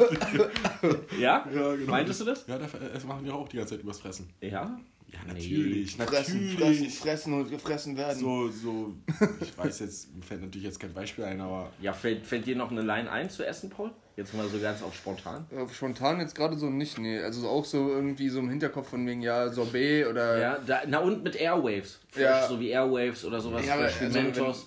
Ja? 1.18 1.46
Ja, 1.50 1.74
genau. 1.76 1.90
Meintest 1.90 2.20
du 2.20 2.24
das? 2.26 2.46
Ja, 2.46 2.58
da, 2.58 2.66
es 2.94 3.04
machen 3.04 3.24
die 3.24 3.30
auch 3.30 3.48
die 3.48 3.56
ganze 3.56 3.74
Zeit 3.74 3.82
übers 3.82 4.00
Fressen. 4.00 4.28
Ja? 4.40 4.78
Ja, 5.12 5.18
natürlich. 5.26 5.96
Fressen, 5.96 6.48
natürlich. 6.54 6.58
fressen, 6.58 6.90
fressen 6.90 7.32
und 7.34 7.50
gefressen 7.50 7.96
werden. 7.96 8.18
So, 8.18 8.48
so, 8.48 8.94
ich 9.40 9.56
weiß 9.58 9.80
jetzt, 9.80 10.14
mir 10.14 10.22
fällt 10.22 10.40
natürlich 10.42 10.64
jetzt 10.64 10.80
kein 10.80 10.92
Beispiel 10.92 11.24
ein, 11.24 11.40
aber 11.40 11.70
Ja, 11.80 11.92
fällt, 11.92 12.26
fällt 12.26 12.46
dir 12.46 12.56
noch 12.56 12.70
eine 12.70 12.80
Line 12.82 13.10
ein 13.10 13.28
zu 13.28 13.46
essen, 13.46 13.68
Paul? 13.70 13.90
Jetzt 14.16 14.34
mal 14.34 14.46
so 14.48 14.58
ganz 14.58 14.82
auf 14.82 14.94
spontan. 14.94 15.46
Äh, 15.50 15.66
Spontan 15.72 16.20
jetzt 16.20 16.34
gerade 16.34 16.56
so 16.56 16.68
nicht, 16.70 16.98
nee. 16.98 17.18
Also 17.18 17.48
auch 17.48 17.64
so 17.64 17.88
irgendwie 17.90 18.28
so 18.28 18.40
im 18.40 18.48
Hinterkopf 18.50 18.88
von 18.90 19.06
wegen, 19.06 19.22
ja, 19.22 19.48
Sorbet 19.50 20.06
oder. 20.06 20.38
Ja, 20.38 20.58
da, 20.66 20.82
na 20.86 20.98
und 20.98 21.22
mit 21.22 21.34
Airwaves. 21.36 22.00
Ja. 22.16 22.46
So 22.46 22.58
wie 22.60 22.68
Airwaves 22.70 23.24
oder 23.24 23.40
sowas. 23.40 23.64
Ja, 23.66 23.74
aber 23.74 23.84
also, 23.84 24.04
Mentos. 24.10 24.66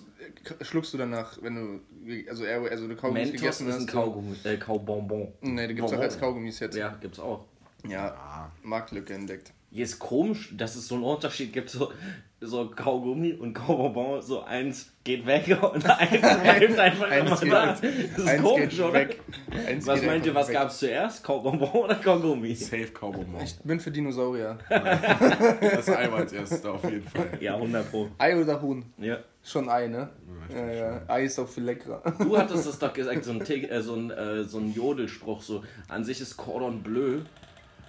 wenn, 0.58 0.64
schluckst 0.66 0.94
du 0.94 0.98
danach, 0.98 1.38
wenn 1.42 1.54
du 1.54 2.28
also, 2.28 2.44
Airway- 2.44 2.70
also 2.70 2.88
du 2.88 2.96
Kaugummis 2.96 3.24
Mentos 3.24 3.40
gegessen 3.40 3.68
ist 3.68 3.74
hast? 3.74 3.80
ein 3.82 3.86
Kaugummi, 3.86 4.36
äh, 4.44 4.56
Kaubonbon. 4.56 5.32
Nee, 5.42 5.68
die 5.68 5.74
gibt's 5.74 5.90
auch 5.90 5.94
Bonbon. 5.96 6.04
als 6.04 6.18
Kaugummis 6.20 6.58
jetzt. 6.60 6.76
Ja, 6.76 6.96
gibt's 7.00 7.18
auch. 7.20 7.44
Ja, 7.88 8.50
Marktlücke 8.64 9.14
entdeckt. 9.14 9.52
Hier 9.76 9.84
ist 9.84 9.98
komisch, 9.98 10.54
dass 10.56 10.74
es 10.74 10.88
so 10.88 10.94
einen 10.94 11.04
Unterschied 11.04 11.52
gibt, 11.52 11.68
so, 11.68 11.92
so 12.40 12.70
Kaugummi 12.70 13.34
und 13.34 13.52
Kaubonbon, 13.52 14.22
so 14.22 14.42
eins 14.42 14.90
geht 15.04 15.26
weg 15.26 15.54
und 15.62 15.84
eins 15.84 16.18
bleibt 16.18 16.78
einfach 16.78 17.10
Eins 17.10 17.42
immer 17.42 17.50
da. 17.54 17.66
Das 17.72 17.82
ist 17.82 18.26
Eins 18.26 18.42
komisch, 18.42 18.70
geht 18.70 18.80
oder? 18.80 18.92
weg. 18.94 19.20
Eins 19.68 19.86
Was 19.86 20.00
geht 20.00 20.08
meint 20.08 20.24
ihr, 20.24 20.34
was 20.34 20.48
weg. 20.48 20.54
gab's 20.54 20.78
zuerst? 20.78 21.22
Kaubonbon 21.22 21.68
oder 21.84 21.94
Kaugummi? 21.96 22.54
safe 22.54 22.90
Mom. 23.02 23.36
Ich 23.44 23.58
bin 23.64 23.78
für 23.78 23.90
Dinosaurier. 23.90 24.56
Das 24.70 25.90
Ei 25.90 26.10
war 26.10 26.20
als 26.20 26.32
erstes 26.32 26.62
da 26.62 26.70
auf 26.70 26.84
jeden 26.84 27.06
Fall. 27.06 27.32
Ja, 27.40 27.56
100 27.56 27.90
Pro. 27.90 28.08
Ei 28.16 28.34
oder 28.40 28.62
Huhn? 28.62 28.82
Ja. 28.96 29.18
Schon 29.44 29.68
Ei, 29.68 29.88
ne? 29.88 30.08
Ja, 30.48 30.72
ja. 30.72 31.02
Ei 31.06 31.24
ist 31.24 31.38
auch 31.38 31.48
viel 31.48 31.64
leckerer. 31.64 32.00
Du 32.18 32.38
hattest 32.38 32.66
das 32.66 32.78
doch 32.78 32.94
gesagt, 32.94 33.24
so 33.26 33.32
ein, 33.32 33.42
äh, 33.42 33.82
so 33.82 33.94
ein, 33.94 34.10
äh, 34.10 34.42
so 34.44 34.56
ein 34.56 34.72
Jodelspruch, 34.72 35.42
so 35.42 35.62
an 35.88 36.02
sich 36.02 36.22
ist 36.22 36.38
Cordon 36.38 36.82
Bleu 36.82 37.18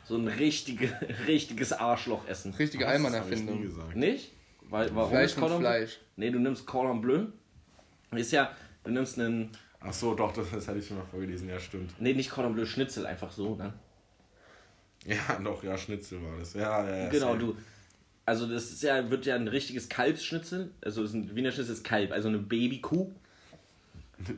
so 0.08 0.16
ein 0.16 0.28
richtige, 0.28 0.90
richtiges 1.28 1.74
Arschlochessen. 1.74 2.54
Richtige 2.54 2.88
Allmann-Erfindung. 2.88 3.62
gesagt. 3.62 3.96
Nicht? 3.96 4.32
Weil, 4.70 4.94
warum 4.96 5.12
Fleisch 5.12 5.32
ist 5.32 5.38
und 5.38 5.42
Cordon? 5.42 5.60
Fleisch. 5.60 6.00
Nee, 6.16 6.30
du 6.30 6.40
nimmst 6.40 6.66
Cordon 6.66 7.02
Bleu. 7.02 7.26
Ist 8.12 8.32
ja, 8.32 8.52
du 8.84 8.92
nimmst 8.92 9.20
einen, 9.20 9.52
Ach 9.80 9.94
so, 9.94 10.16
doch, 10.16 10.34
das, 10.34 10.50
das 10.52 10.68
hatte 10.68 10.80
ich 10.80 10.88
schon 10.88 10.98
mal 10.98 11.06
vorgelesen, 11.06 11.50
ja, 11.50 11.60
stimmt. 11.60 11.94
nee, 12.00 12.14
nicht 12.14 12.32
Cordon 12.32 12.54
Bleu, 12.54 12.66
Schnitzel, 12.66 13.06
einfach 13.06 13.32
so, 13.32 13.56
ne? 13.56 13.74
Ja, 15.06 15.40
doch, 15.44 15.64
ja, 15.64 15.78
Schnitzel 15.78 16.22
war 16.24 16.38
das. 16.40 16.54
Ja, 16.54 16.88
ja, 16.88 16.96
ja. 17.04 17.10
Genau, 17.10 17.36
du. 17.36 17.56
Also 18.26 18.46
das 18.46 18.72
ist 18.72 18.84
ja, 18.84 19.10
wird 19.10 19.26
ja 19.26 19.36
ein 19.36 19.48
richtiges 19.48 19.88
Kalbsschnitzel. 19.88 20.72
Also 20.82 21.04
ist 21.04 21.14
ein 21.14 21.34
Wiener 21.34 21.52
Schnitzel 21.52 21.74
ist 21.74 21.84
Kalb, 21.86 22.12
also 22.12 22.28
eine 22.28 22.40
Babykuh. 22.40 23.10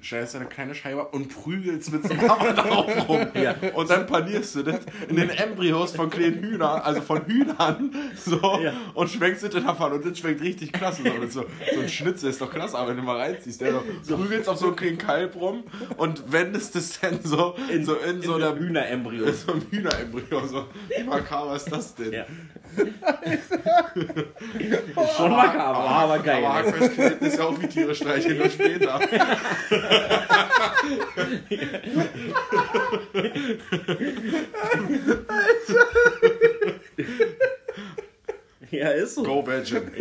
Stellst 0.03 0.35
eine 0.35 0.45
kleine 0.45 0.75
Scheibe 0.75 1.05
und 1.05 1.29
prügelst 1.33 1.93
mit 1.93 2.03
so 2.05 2.09
einem 2.13 2.29
Hammer 2.29 2.53
drauf 2.53 3.07
rum. 3.09 3.27
Ja. 3.33 3.55
Und 3.73 3.89
dann 3.89 4.05
panierst 4.07 4.55
du 4.55 4.63
das 4.63 4.81
in 5.07 5.15
den 5.15 5.29
Embryos 5.29 5.95
von 5.95 6.09
kleinen 6.09 6.39
Hühnern, 6.43 6.81
also 6.81 7.01
von 7.01 7.25
Hühnern, 7.25 7.89
so, 8.13 8.59
Ja. 8.61 8.73
und 8.93 9.09
schwenkst 9.09 9.41
es 9.43 9.55
in 9.55 9.63
Pfanne. 9.63 9.95
Und 9.95 10.05
das 10.05 10.19
schmeckt 10.19 10.41
richtig 10.41 10.73
klasse. 10.73 11.03
So, 11.29 11.45
so, 11.73 11.79
ein 11.79 11.87
Schnitzel 11.87 12.29
ist 12.29 12.41
doch 12.41 12.51
klasse, 12.51 12.77
aber 12.77 12.89
wenn 12.89 12.97
du 12.97 13.03
mal 13.03 13.17
reinziehst, 13.17 13.61
der 13.61 13.81
so, 14.03 14.17
prügelst 14.17 14.49
auf 14.49 14.57
so 14.57 14.67
einen 14.67 14.75
kleinen 14.75 14.97
Kalb 14.97 15.35
rum 15.37 15.63
und 15.95 16.29
wendest 16.29 16.75
es 16.75 16.99
dann 16.99 17.19
so 17.23 17.55
in, 17.71 17.85
so, 17.85 17.95
in 17.95 18.21
so 18.21 18.35
einer 18.35 18.53
Hühnerembryo. 18.55 19.31
so 19.31 19.53
einem 19.53 19.61
Hühnerembryo. 19.71 20.45
So, 20.45 20.65
wie 20.97 21.03
makaber 21.03 21.55
ist 21.55 21.71
das 21.71 21.95
denn? 21.95 22.11
Ja. 22.13 22.25
Schon 25.17 25.31
makaber, 25.31 25.77
aber 25.79 26.19
geil. 26.19 26.43
Aber 26.45 26.55
Hackfleischknetten 26.55 27.27
ist 27.27 27.37
ja 27.37 27.45
auch 27.45 27.59
wie 27.61 27.67
Tiere 27.67 27.95
streicheln, 27.95 28.37
nur 28.37 28.49
später. 28.49 28.99
ja, 38.71 38.89
ist 38.89 39.15
so. 39.15 39.23
Go 39.23 39.41
Badgen. 39.41 39.91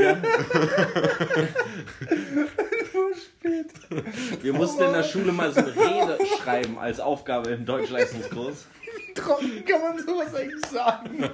Wir 4.43 4.53
mussten 4.53 4.83
in 4.83 4.93
der 4.93 5.03
Schule 5.03 5.33
mal 5.33 5.53
so 5.53 5.61
eine 5.61 5.75
Rede 5.75 6.19
schreiben 6.41 6.79
als 6.79 7.01
Aufgabe 7.01 7.51
im 7.51 7.65
Deutschleistungskurs. 7.67 8.67
Trocken 9.15 9.65
kann 9.65 9.81
man 9.81 9.99
sowas 9.99 10.35
eigentlich 10.35 10.67
sagen. 10.67 11.31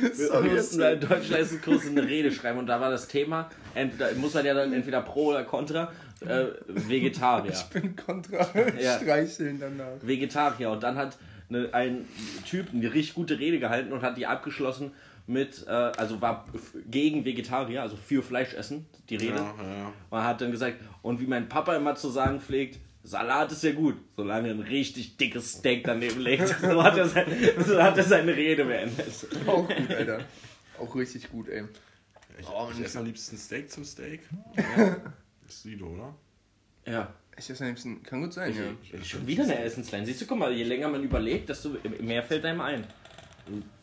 Wir 0.00 0.52
mussten 0.52 0.78
da 0.78 0.90
im 0.90 1.00
Deutschleistungskurs 1.00 1.86
eine 1.86 2.02
Rede 2.02 2.32
schreiben 2.32 2.58
und 2.58 2.66
da 2.66 2.80
war 2.80 2.90
das 2.90 3.08
Thema, 3.08 3.50
entweder, 3.74 4.12
muss 4.14 4.34
man 4.34 4.44
ja 4.46 4.54
dann 4.54 4.72
entweder 4.72 5.02
pro 5.02 5.26
oder 5.26 5.44
contra, 5.44 5.92
äh, 6.22 6.46
Vegetarier. 6.66 7.52
Ich 7.52 7.64
bin 7.64 7.96
kontra 7.96 8.46
Ja. 8.80 8.98
streicheln 8.98 9.58
danach. 9.60 9.96
Vegetarier. 10.02 10.70
Und 10.70 10.82
dann 10.82 10.96
hat 10.96 11.16
eine, 11.48 11.72
ein 11.74 12.06
Typ 12.46 12.68
eine 12.72 12.92
richtig 12.92 13.14
gute 13.14 13.38
Rede 13.38 13.58
gehalten 13.58 13.92
und 13.92 14.02
hat 14.02 14.16
die 14.16 14.26
abgeschlossen 14.26 14.92
mit, 15.26 15.66
äh, 15.66 15.70
also 15.70 16.20
war 16.20 16.46
gegen 16.90 17.24
Vegetarier, 17.24 17.82
also 17.82 17.96
für 17.96 18.22
Fleischessen, 18.22 18.86
die 19.08 19.16
Rede. 19.16 19.36
Ja, 19.36 19.54
ja. 19.58 19.92
Man 20.10 20.24
hat 20.24 20.40
dann 20.40 20.50
gesagt, 20.50 20.76
und 21.02 21.20
wie 21.20 21.26
mein 21.26 21.48
Papa 21.48 21.76
immer 21.76 21.94
zu 21.94 22.08
sagen 22.10 22.40
pflegt, 22.40 22.78
Salat 23.02 23.50
ist 23.50 23.62
ja 23.62 23.72
gut, 23.72 23.96
solange 24.16 24.50
ein 24.50 24.60
richtig 24.60 25.16
dickes 25.16 25.52
Steak 25.52 25.84
daneben 25.84 26.20
liegt. 26.20 26.48
So 26.60 26.82
hat 26.82 26.98
er, 26.98 27.08
sein, 27.08 27.26
so 27.66 27.82
hat 27.82 27.96
er 27.96 28.04
seine 28.04 28.36
Rede 28.36 28.64
beendet. 28.66 29.26
Auch 29.46 29.66
gut, 29.66 29.90
Alter. 29.90 30.20
Auch 30.78 30.94
richtig 30.94 31.30
gut, 31.30 31.48
ey. 31.48 31.64
Ich, 32.38 32.46
Oh, 32.48 32.68
ich 32.74 32.84
esse 32.84 32.98
am 32.98 33.04
liebsten 33.06 33.36
Steak 33.38 33.70
zum 33.70 33.84
Steak. 33.84 34.20
Ist 35.50 35.64
Sido, 35.64 35.86
oder? 35.88 36.14
Ja. 36.86 37.12
Ich 37.36 37.50
esse 37.50 37.64
am 37.64 37.70
liebsten. 37.70 38.02
Kann 38.04 38.20
gut 38.20 38.32
sein, 38.32 38.54
ja. 38.54 39.02
Schon 39.02 39.26
wieder 39.26 39.42
eine 39.42 39.58
Essensline. 39.64 40.06
Siehst 40.06 40.20
du, 40.20 40.26
guck 40.26 40.38
mal, 40.38 40.52
je 40.52 40.62
länger 40.62 40.88
man 40.88 41.02
überlegt, 41.02 41.48
desto 41.48 41.70
mehr 42.00 42.22
fällt 42.22 42.44
einem 42.44 42.60
ein. 42.60 42.86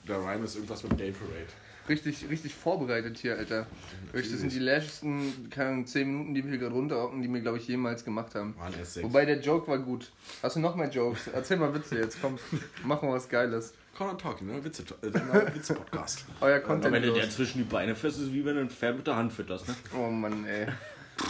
Der 0.07 0.17
Rhyme 0.17 0.45
ist 0.45 0.55
irgendwas 0.55 0.81
mit 0.83 0.97
Day 0.97 1.11
Parade. 1.11 1.47
Richtig, 1.89 2.29
richtig 2.29 2.55
vorbereitet 2.55 3.17
hier, 3.17 3.37
Alter. 3.37 3.67
Wirklich, 4.13 4.31
das 4.31 4.39
sind 4.41 4.53
die 4.53 4.59
läschesten, 4.59 5.49
keine 5.49 5.69
Ahnung, 5.71 5.85
10 5.87 6.07
Minuten, 6.07 6.33
die 6.35 6.43
wir 6.43 6.51
hier 6.51 6.59
gerade 6.59 6.73
runterhocken, 6.73 7.21
die 7.21 7.27
wir, 7.33 7.41
glaube 7.41 7.57
ich, 7.57 7.67
jemals 7.67 8.05
gemacht 8.05 8.33
haben. 8.35 8.55
Waren 8.57 8.73
erst 8.79 8.93
sechs. 8.93 9.05
Wobei 9.05 9.25
der 9.25 9.41
Joke 9.41 9.67
war 9.69 9.79
gut. 9.79 10.11
Hast 10.41 10.55
du 10.55 10.61
noch 10.61 10.75
mehr 10.75 10.89
Jokes? 10.89 11.27
Erzähl 11.33 11.57
mal 11.57 11.73
Witze 11.73 11.97
jetzt, 11.97 12.21
komm. 12.21 12.37
Machen 12.85 13.09
wir 13.09 13.15
was 13.15 13.27
Geiles. 13.27 13.73
Content 13.97 14.21
Talking, 14.21 14.47
ne? 14.47 14.63
Witze, 14.63 14.83
äh, 15.01 15.11
der 15.11 15.53
Witze-Podcast. 15.55 16.25
Euer 16.39 16.57
Und 16.61 16.63
Content. 16.63 16.93
wenn 16.93 17.03
du 17.03 17.11
der 17.13 17.29
zwischen 17.29 17.57
die 17.57 17.63
Beine 17.65 17.95
fest 17.95 18.19
ist, 18.19 18.31
wie 18.31 18.45
wenn 18.45 18.55
du 18.55 18.61
ein 18.61 18.69
Pferd 18.69 18.95
mit 18.95 19.07
der 19.07 19.15
Hand 19.17 19.33
fütterst. 19.33 19.67
Ne? 19.67 19.75
Oh 19.97 20.09
Mann, 20.09 20.45
ey. 20.45 20.67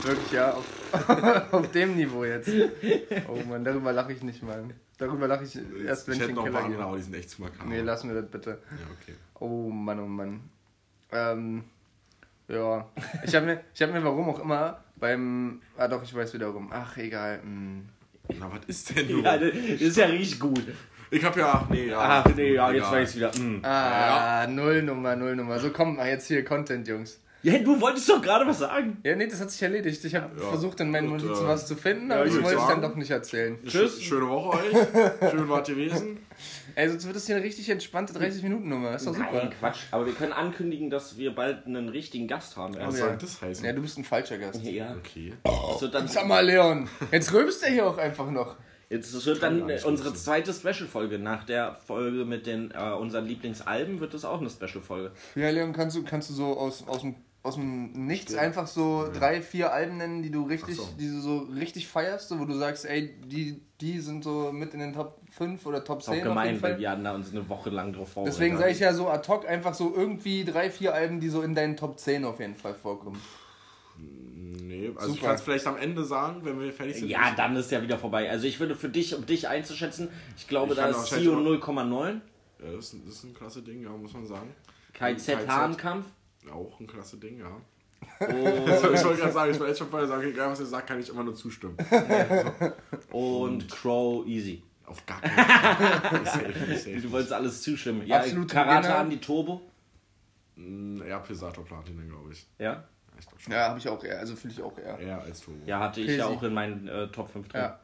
Wirklich, 0.04 0.32
ja, 0.32 0.52
auf, 0.54 0.65
auf 1.54 1.71
dem 1.71 1.95
Niveau 1.95 2.23
jetzt. 2.26 2.50
Oh 3.28 3.39
Mann, 3.47 3.63
darüber 3.63 3.91
lache 3.93 4.13
ich 4.13 4.21
nicht 4.23 4.43
mal. 4.43 4.63
Darüber 4.97 5.28
lache 5.28 5.43
ich 5.45 5.58
erst, 5.86 6.08
wenn 6.08 6.15
ich 6.15 6.21
ich 6.23 6.30
in 6.30 6.36
noch 6.36 6.43
den 6.45 6.54
Keller 6.54 6.67
gehe. 6.69 6.80
aber 6.80 6.97
die 6.97 7.04
sind 7.04 7.15
echt 7.15 7.30
zu 7.30 7.41
makaber. 7.41 7.69
Nee, 7.69 7.82
lassen 7.82 8.10
wir 8.13 8.21
das 8.21 8.30
bitte. 8.32 8.50
Ja, 8.50 8.88
okay. 9.02 9.15
Oh 9.39 9.69
Mann, 9.69 10.00
oh 10.00 10.06
Mann. 10.08 10.41
Ähm, 11.12 11.63
ja. 12.47 12.88
Ich 13.23 13.36
habe 13.36 13.45
mir, 13.45 13.62
ich 13.73 13.82
hab 13.82 13.91
mir 13.91 14.04
warum 14.04 14.30
auch 14.30 14.39
immer 14.39 14.84
beim. 14.95 15.62
Ah 15.78 15.88
doch, 15.88 16.04
ich 16.04 16.13
weiß 16.13 16.34
wiederum. 16.34 16.69
Ach, 16.71 16.97
egal. 16.97 17.41
hm. 17.41 17.86
Na, 18.39 18.52
was 18.52 18.65
ist 18.67 18.95
denn 18.95 19.10
nun? 19.10 19.23
Ja, 19.23 19.38
das 19.38 19.54
ist 19.54 19.97
ja 19.97 20.06
richtig 20.08 20.39
gut. 20.39 20.63
Ich 21.10 21.23
hab 21.23 21.38
ja, 21.38 21.65
nee, 21.71 21.88
ja. 21.88 22.00
Ach 22.26 22.36
nee, 22.36 22.54
ja, 22.56 22.69
jetzt 22.71 22.88
egal. 22.88 22.91
weiß 22.91 23.10
ich 23.12 23.15
wieder. 23.17 23.32
mm. 23.39 23.62
Ah, 23.63 24.45
Nullnummer, 24.47 25.15
Nullnummer. 25.15 25.60
So, 25.60 25.69
komm 25.69 25.95
mal 25.95 26.10
jetzt 26.10 26.28
hier 26.28 26.43
Content, 26.43 26.86
Jungs. 26.88 27.21
Ja, 27.47 27.60
du 27.60 27.79
wolltest 27.79 28.10
doch 28.10 28.21
gerade 28.21 28.45
was 28.45 28.60
sagen. 28.60 28.97
Ja, 29.03 29.15
nee, 29.15 29.27
das 29.27 29.39
hat 29.39 29.49
sich 29.51 29.62
erledigt. 29.62 30.03
Ich 30.03 30.15
habe 30.15 30.29
Ja. 30.38 30.49
versucht, 30.49 30.79
in 30.81 30.91
meinen 30.91 31.10
Notizen 31.10 31.45
äh, 31.45 31.47
was 31.47 31.65
zu 31.65 31.75
finden, 31.75 32.12
aber 32.12 32.25
ich 32.25 32.33
das 32.33 32.43
wollte 32.43 32.60
ich 32.60 32.65
dann 32.65 32.81
doch 32.81 32.95
nicht 32.95 33.10
erzählen. 33.10 33.57
Tschüss. 33.65 34.01
Schöne 34.01 34.27
Woche 34.27 34.57
euch. 34.57 34.71
Schön 35.31 35.47
wart 35.47 35.69
ihr 35.69 35.75
gewesen. 35.75 36.19
Ey, 36.75 36.89
sonst 36.89 37.05
wird 37.05 37.15
das 37.15 37.25
hier 37.25 37.38
eine 37.38 37.45
richtig 37.45 37.69
entspannte 37.69 38.13
30-Minuten-Nummer. 38.13 38.95
Ist 38.95 39.07
doch 39.07 39.15
super. 39.15 39.29
Nein, 39.31 39.49
Quatsch. 39.57 39.79
Aber 39.91 40.05
wir 40.05 40.13
können 40.13 40.33
ankündigen, 40.33 40.89
dass 40.89 41.17
wir 41.17 41.33
bald 41.33 41.65
einen 41.65 41.89
richtigen 41.89 42.27
Gast 42.27 42.57
haben. 42.57 42.75
Was 42.75 42.99
ja. 42.99 43.05
soll 43.07 43.17
das 43.17 43.41
heißen? 43.41 43.65
Ja, 43.65 43.71
du 43.73 43.81
bist 43.81 43.97
ein 43.97 44.03
falscher 44.03 44.38
Gast. 44.38 44.62
Ja. 44.63 44.93
Okay. 44.97 45.33
Wird 45.79 45.93
dann, 45.93 46.07
Sag 46.07 46.27
mal, 46.27 46.45
Leon, 46.45 46.89
jetzt 47.12 47.33
rülpst 47.33 47.63
er 47.63 47.71
hier 47.71 47.88
auch 47.88 47.97
einfach 47.97 48.29
noch. 48.29 48.57
jetzt 48.89 49.15
das 49.15 49.25
wird 49.25 49.41
dann 49.41 49.65
nicht 49.65 49.86
unsere 49.86 50.13
zweite 50.13 50.53
Special-Folge. 50.53 51.17
Nach 51.17 51.43
der 51.45 51.75
Folge 51.75 52.25
mit 52.25 52.45
den 52.45 52.71
äh, 52.71 52.91
unseren 52.91 53.25
Lieblingsalben 53.25 53.99
wird 53.99 54.13
das 54.13 54.25
auch 54.25 54.39
eine 54.41 54.49
Special-Folge. 54.49 55.12
Ja, 55.36 55.49
Leon, 55.49 55.73
kannst 55.73 55.95
du, 55.95 56.03
kannst 56.03 56.29
du 56.29 56.33
so 56.33 56.57
aus, 56.57 56.88
aus, 56.88 57.01
dem, 57.01 57.15
aus 57.47 57.55
dem 57.55 57.91
Nichts 58.05 58.36
einfach 58.36 58.67
so 58.67 59.10
drei, 59.13 59.41
vier 59.41 59.71
Alben 59.73 59.97
nennen, 59.97 60.21
die 60.21 60.29
du 60.31 60.43
richtig, 60.43 60.75
so. 60.75 60.88
die 60.99 61.07
du 61.07 61.19
so 61.21 61.38
richtig 61.55 61.88
feierst, 61.88 62.27
so, 62.29 62.39
wo 62.39 62.45
du 62.45 62.53
sagst, 62.53 62.86
ey, 62.86 63.15
die, 63.25 63.62
die 63.81 63.99
sind 63.99 64.23
so 64.23 64.51
mit 64.51 64.73
in 64.73 64.79
den 64.81 64.93
Top 64.93 65.19
5 65.31 65.65
oder 65.65 65.83
Top 65.83 65.99
Ist 65.99 66.10
auch 66.10 66.13
10 66.13 66.19
auf 66.21 66.25
jeden 66.25 66.29
gemein, 66.36 66.62
weil 66.62 66.77
wir 66.79 66.89
hatten 66.91 67.03
da 67.03 67.15
uns 67.15 67.31
eine 67.31 67.47
Woche 67.49 67.69
lang 67.69 67.93
drauf 67.93 68.10
vorbereitet. 68.12 68.39
Deswegen 68.39 68.57
sage 68.57 68.71
ich 68.71 68.79
ja 68.79 68.93
so 68.93 69.07
ad 69.10 69.27
hoc 69.27 69.47
einfach 69.47 69.73
so 69.73 69.93
irgendwie 69.95 70.43
drei, 70.45 70.69
vier 70.69 70.93
Alben, 70.93 71.19
die 71.19 71.29
so 71.29 71.41
in 71.41 71.55
deinen 71.55 71.77
Top 71.77 71.99
10 71.99 72.25
auf 72.25 72.39
jeden 72.39 72.55
Fall 72.55 72.73
vorkommen. 72.75 73.21
Nee, 73.99 74.91
also 74.95 75.07
ich 75.10 75.15
Super. 75.15 75.27
kann 75.27 75.36
es 75.36 75.41
vielleicht 75.41 75.67
am 75.67 75.77
Ende 75.77 76.03
sagen, 76.03 76.41
wenn 76.43 76.60
wir 76.60 76.71
fertig 76.73 76.97
sind. 76.97 77.10
Ja, 77.10 77.33
dann 77.36 77.55
ist 77.55 77.71
ja 77.71 77.81
wieder 77.81 77.97
vorbei. 77.97 78.29
Also 78.29 78.45
ich 78.47 78.60
würde 78.60 78.75
für 78.75 78.89
dich, 78.89 79.15
um 79.15 79.25
dich 79.25 79.47
einzuschätzen, 79.47 80.10
ich 80.36 80.47
glaube, 80.47 80.73
Ich 80.73 80.77
da 80.79 80.88
ist 80.88 81.07
Sio 81.07 81.33
auch- 81.36 81.39
0,9. 81.41 82.21
Ja, 82.60 82.71
das, 82.75 82.86
ist, 82.86 82.93
ein- 82.93 83.03
das 83.05 83.15
ist 83.15 83.23
ein 83.23 83.33
klasse 83.33 83.62
Ding, 83.62 83.83
ja, 83.83 83.89
muss 83.89 84.13
man 84.13 84.25
sagen. 84.25 84.53
KZ 84.93 85.38
KZ. 85.38 85.47
Hahnkampf. 85.47 86.05
Auch 86.51 86.79
ein 86.79 86.88
klasse 86.88 87.17
Ding, 87.17 87.39
ja. 87.39 87.47
Und, 88.19 88.29
Also 88.69 88.91
ich 88.93 89.03
wollte 89.03 89.19
gerade 89.21 89.33
sagen, 89.33 89.51
ich 89.51 89.60
wollte 89.60 89.69
jetzt 89.71 89.79
schon 89.79 89.89
vorher 89.89 90.07
sagen, 90.07 90.23
egal 90.27 90.51
was 90.51 90.60
ihr 90.60 90.65
sagt, 90.65 90.88
kann 90.88 90.99
ich 90.99 91.10
immer 91.10 91.23
nur 91.23 91.36
zustimmen. 91.36 91.77
und 93.12 93.69
Crow 93.69 94.25
Easy. 94.27 94.63
Auf 94.86 95.05
gar 95.05 95.19
keinen 95.21 95.36
Fall. 95.36 96.25
safe, 96.25 96.77
safe. 96.77 96.95
Du 97.01 97.12
wolltest 97.12 97.33
alles 97.33 97.62
zustimmen. 97.62 98.05
Ja, 98.07 98.19
Absolute 98.19 98.53
Karate 98.53 98.89
haben 98.89 99.10
die 99.10 99.19
Turbo. 99.19 99.62
Mm, 100.55 101.01
Eher 101.01 101.19
Pesato 101.19 101.62
Platin, 101.62 102.07
glaube 102.07 102.31
ich. 102.31 102.45
Ja. 102.57 102.65
Ja, 102.73 102.83
ich 103.19 103.25
glaube 103.27 103.41
schon. 103.41 103.53
Ja, 103.53 103.67
habe 103.69 103.79
ich 103.79 103.89
auch 103.89 104.03
eher, 104.03 104.19
also 104.19 104.36
fühle 104.36 104.53
ich 104.53 104.62
auch 104.62 104.77
eher. 104.77 104.97
Eher 104.99 105.21
als 105.21 105.41
Turbo. 105.41 105.60
Ja, 105.65 105.79
hatte 105.81 105.99
ich 106.01 106.07
Crazy. 106.07 106.19
ja 106.19 106.27
auch 106.27 106.41
in 106.43 106.53
meinen 106.53 106.88
äh, 106.88 107.07
Top 107.10 107.29
5 107.31 107.47
drin. 107.49 107.62
Ja, 107.62 107.79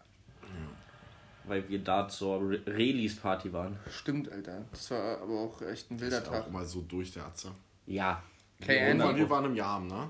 Weil 1.45 1.67
wir 1.67 1.79
da 1.79 2.07
zur 2.07 2.39
Re 2.39 2.61
Release-Party 2.65 3.51
waren. 3.51 3.77
stimmt, 3.91 4.31
Alter. 4.31 4.63
Das 4.71 4.89
war 4.91 5.21
aber 5.21 5.39
auch 5.41 5.61
echt 5.63 5.91
ein 5.91 5.99
wilder 5.99 6.21
ja 6.21 6.27
auch 6.29 6.31
Tag. 6.31 6.47
immer 6.47 6.63
so 6.63 6.81
durch 6.81 7.11
der 7.11 7.25
Atze. 7.25 7.51
Ja. 7.85 8.23
KN. 8.61 9.01
Und 9.01 9.15
wir 9.17 9.29
waren 9.29 9.45
im 9.45 9.55
Jam, 9.55 9.87
ne? 9.87 10.09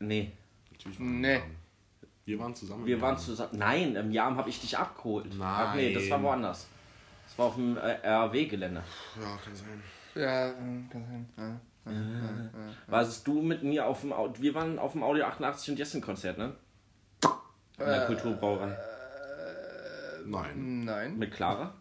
Nee. 0.00 0.32
Natürlich 0.72 0.98
waren 0.98 1.20
Nee. 1.20 1.34
Jam. 1.34 1.42
Wir 2.24 2.38
waren 2.38 2.54
zusammen. 2.54 2.86
Wir 2.86 3.00
waren 3.00 3.14
Jam. 3.16 3.24
zusammen. 3.24 3.58
Nein, 3.58 3.96
im 3.96 4.10
Jahr 4.12 4.34
habe 4.36 4.48
ich 4.48 4.60
dich 4.60 4.76
abgeholt. 4.78 5.26
Nein. 5.36 5.38
Ach 5.42 5.74
nee, 5.74 5.92
das 5.94 6.08
war 6.10 6.22
woanders. 6.22 6.66
Das 7.28 7.38
war 7.38 7.46
auf 7.46 7.54
dem 7.54 7.76
äh, 7.76 7.80
RAW-Gelände. 8.08 8.82
Ja, 9.20 9.36
kann 9.44 9.54
sein. 9.54 9.82
Ja, 10.14 10.48
äh, 10.48 10.52
kann 10.90 11.04
sein. 11.06 11.26
Ja. 11.36 11.60
Warst 12.86 13.26
du 13.26 13.40
mit 13.42 13.62
mir 13.62 13.86
auf 13.86 14.02
dem 14.02 14.12
Au- 14.12 14.32
Wir 14.38 14.54
waren 14.54 14.78
auf 14.78 14.92
dem 14.92 15.02
Audio 15.02 15.24
88 15.24 15.70
und 15.70 15.78
Jessen-Konzert, 15.78 16.38
ne? 16.38 16.54
In 17.78 17.86
der 17.86 18.06
Kulturbrauerei. 18.06 18.76
Nein. 20.26 20.84
Nein. 20.84 21.18
Mit 21.18 21.32
Clara? 21.32 21.72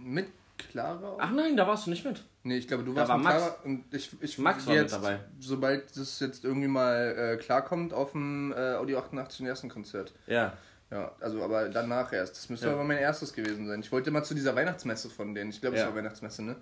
Mit 0.00 0.28
Clara? 0.56 1.16
Ach 1.18 1.30
nein, 1.32 1.56
da 1.56 1.66
warst 1.66 1.86
du 1.86 1.90
nicht 1.90 2.04
mit. 2.04 2.24
Nee, 2.46 2.58
ich 2.58 2.68
glaube, 2.68 2.84
du 2.84 2.92
Da 2.92 3.00
warst 3.00 3.08
war 3.08 3.16
mit 3.18 3.24
Max. 3.24 3.36
Clara 3.38 3.56
und 3.64 3.84
ich, 3.94 4.10
ich 4.20 4.38
Max 4.38 4.66
war 4.66 4.74
mit 4.74 4.82
jetzt, 4.82 4.92
dabei. 4.94 5.20
Sobald 5.40 5.96
das 5.96 6.20
jetzt 6.20 6.44
irgendwie 6.44 6.68
mal 6.68 7.16
äh, 7.34 7.36
klarkommt 7.42 7.92
auf 7.94 8.12
dem 8.12 8.52
äh, 8.52 8.74
Audio 8.74 8.98
88 8.98 9.40
im 9.40 9.46
ersten 9.46 9.68
Konzert. 9.70 10.12
Ja. 10.26 10.52
Ja, 10.90 11.10
also 11.18 11.42
aber 11.42 11.70
danach 11.70 12.12
erst. 12.12 12.36
Das 12.36 12.48
müsste 12.50 12.66
Ja. 12.66 12.74
aber 12.74 12.84
mein 12.84 12.98
erstes 12.98 13.32
gewesen 13.32 13.66
sein. 13.66 13.80
Ich 13.80 13.90
wollte 13.90 14.10
mal 14.10 14.22
zu 14.22 14.34
dieser 14.34 14.54
Weihnachtsmesse 14.54 15.08
von 15.08 15.34
denen. 15.34 15.50
Ich 15.50 15.60
glaube, 15.62 15.74
es 15.76 15.82
Ja. 15.82 15.88
war 15.88 15.96
Weihnachtsmesse, 15.96 16.42
ne? 16.42 16.56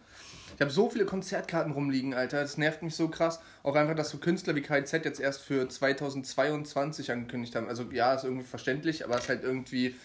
Ich 0.55 0.61
habe 0.61 0.71
so 0.71 0.89
viele 0.89 1.05
Konzertkarten 1.05 1.73
rumliegen, 1.73 2.15
Alter. 2.15 2.41
Das 2.41 2.57
nervt 2.57 2.83
mich 2.83 2.95
so 2.95 3.09
krass. 3.09 3.41
Auch 3.65 3.75
einfach, 3.75 3.97
dass 3.97 4.11
so 4.11 4.19
Künstler 4.19 4.55
wie 4.55 4.63
KZ 4.63 5.05
jetzt 5.05 5.19
erst 5.21 5.43
für 5.43 5.69
2022 5.69 7.11
angekündigt 7.11 7.57
haben. 7.57 7.69
Also 7.69 7.85
ja, 7.91 8.15
ist 8.15 8.25
irgendwie 8.25 8.45
verständlich, 8.47 9.05
aber 9.05 9.17
es 9.17 9.23
ist 9.25 9.29
halt 9.29 9.43
irgendwie 9.43 9.97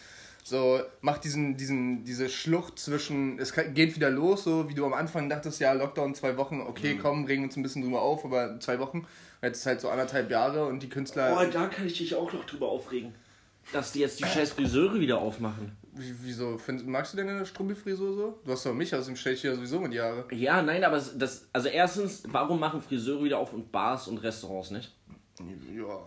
so, 0.50 0.80
macht 1.02 1.24
diesen, 1.24 1.58
diesen, 1.58 2.04
diese 2.06 2.30
Schlucht 2.30 2.80
zwischen, 2.80 3.38
es 3.40 3.54
geht 3.54 3.96
wieder 3.96 4.10
los, 4.10 4.44
so 4.46 4.70
wie 4.70 4.74
du 4.74 4.86
am 4.86 4.94
Anfang 4.94 5.28
dachtest, 5.30 5.60
ja, 5.60 5.74
Lockdown 5.74 6.16
zwei 6.16 6.38
Wochen, 6.38 6.62
okay, 6.62 6.94
Mhm. 6.96 7.00
komm, 7.00 7.26
regen 7.26 7.44
uns 7.44 7.58
ein 7.58 7.64
bisschen 7.64 7.82
drüber 7.82 8.02
auf, 8.02 8.24
aber 8.24 8.60
zwei 8.60 8.80
Wochen. 8.80 9.06
Jetzt 9.42 9.60
ist 9.60 9.66
halt 9.66 9.82
so 9.82 9.90
anderthalb 9.90 10.32
Jahre 10.32 10.66
und 10.66 10.82
die 10.82 10.90
Künstler. 10.90 11.38
Oh, 11.40 11.52
da 11.52 11.68
kann 11.68 11.86
ich 11.86 11.98
dich 11.98 12.16
auch 12.16 12.32
noch 12.32 12.46
drüber 12.46 12.70
aufregen. 12.70 13.14
Dass 13.74 13.92
die 13.92 14.00
jetzt 14.00 14.20
die 14.20 14.24
scheiß 14.24 14.54
Friseure 14.54 14.98
wieder 15.00 15.18
aufmachen. 15.20 15.76
Wie, 15.94 16.14
wieso? 16.24 16.58
Find, 16.58 16.88
magst 16.88 17.12
du 17.12 17.18
denn 17.18 17.28
eine 17.28 17.46
Strumpelfrisur 17.46 18.14
so? 18.16 18.40
Du 18.46 18.52
hast 18.54 18.66
doch 18.66 18.74
mich 18.74 18.96
aus 18.96 19.08
dem 19.08 19.18
stell 19.18 19.34
ich 19.34 19.44
ja 19.44 19.54
sowieso 19.54 19.80
mit 19.82 19.94
Jahre. 19.94 20.24
Ja, 20.32 20.62
nein, 20.62 20.84
aber 20.86 20.98
das. 21.18 21.48
Also 21.52 21.68
erstens, 21.68 22.24
warum 22.28 22.60
machen 22.62 22.82
Friseure 22.82 23.24
wieder 23.26 23.38
auf 23.40 23.52
und 23.52 23.70
Bars 23.72 24.08
und 24.08 24.20
Restaurants 24.20 24.72
nicht? 24.72 24.96
Ja. 25.76 26.06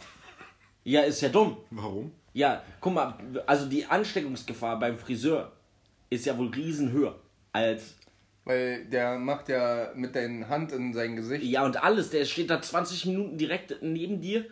Ja, 0.85 1.03
ist 1.03 1.21
ja 1.21 1.29
dumm. 1.29 1.59
Warum? 1.71 2.13
Ja, 2.33 2.63
guck 2.81 2.95
mal, 2.95 3.15
also 3.47 3.67
die 3.67 3.85
Ansteckungsgefahr 3.87 4.79
beim 4.79 4.99
Friseur 4.99 5.53
ist 6.11 6.27
ja 6.27 6.37
wohl 6.39 6.49
riesen 6.49 6.93
höher 6.93 7.19
als. 7.53 7.95
Weil 8.45 8.85
der 8.87 9.19
macht 9.19 9.49
ja 9.49 9.91
mit 9.95 10.15
deiner 10.15 10.49
Hand 10.49 10.73
in 10.73 10.95
sein 10.95 11.17
Gesicht. 11.17 11.45
Ja, 11.45 11.65
und 11.65 11.83
alles, 11.83 12.11
der 12.11 12.25
steht 12.25 12.51
da 12.51 12.61
20 12.63 13.07
Minuten 13.07 13.37
direkt 13.37 13.77
neben 13.83 14.21
dir, 14.21 14.47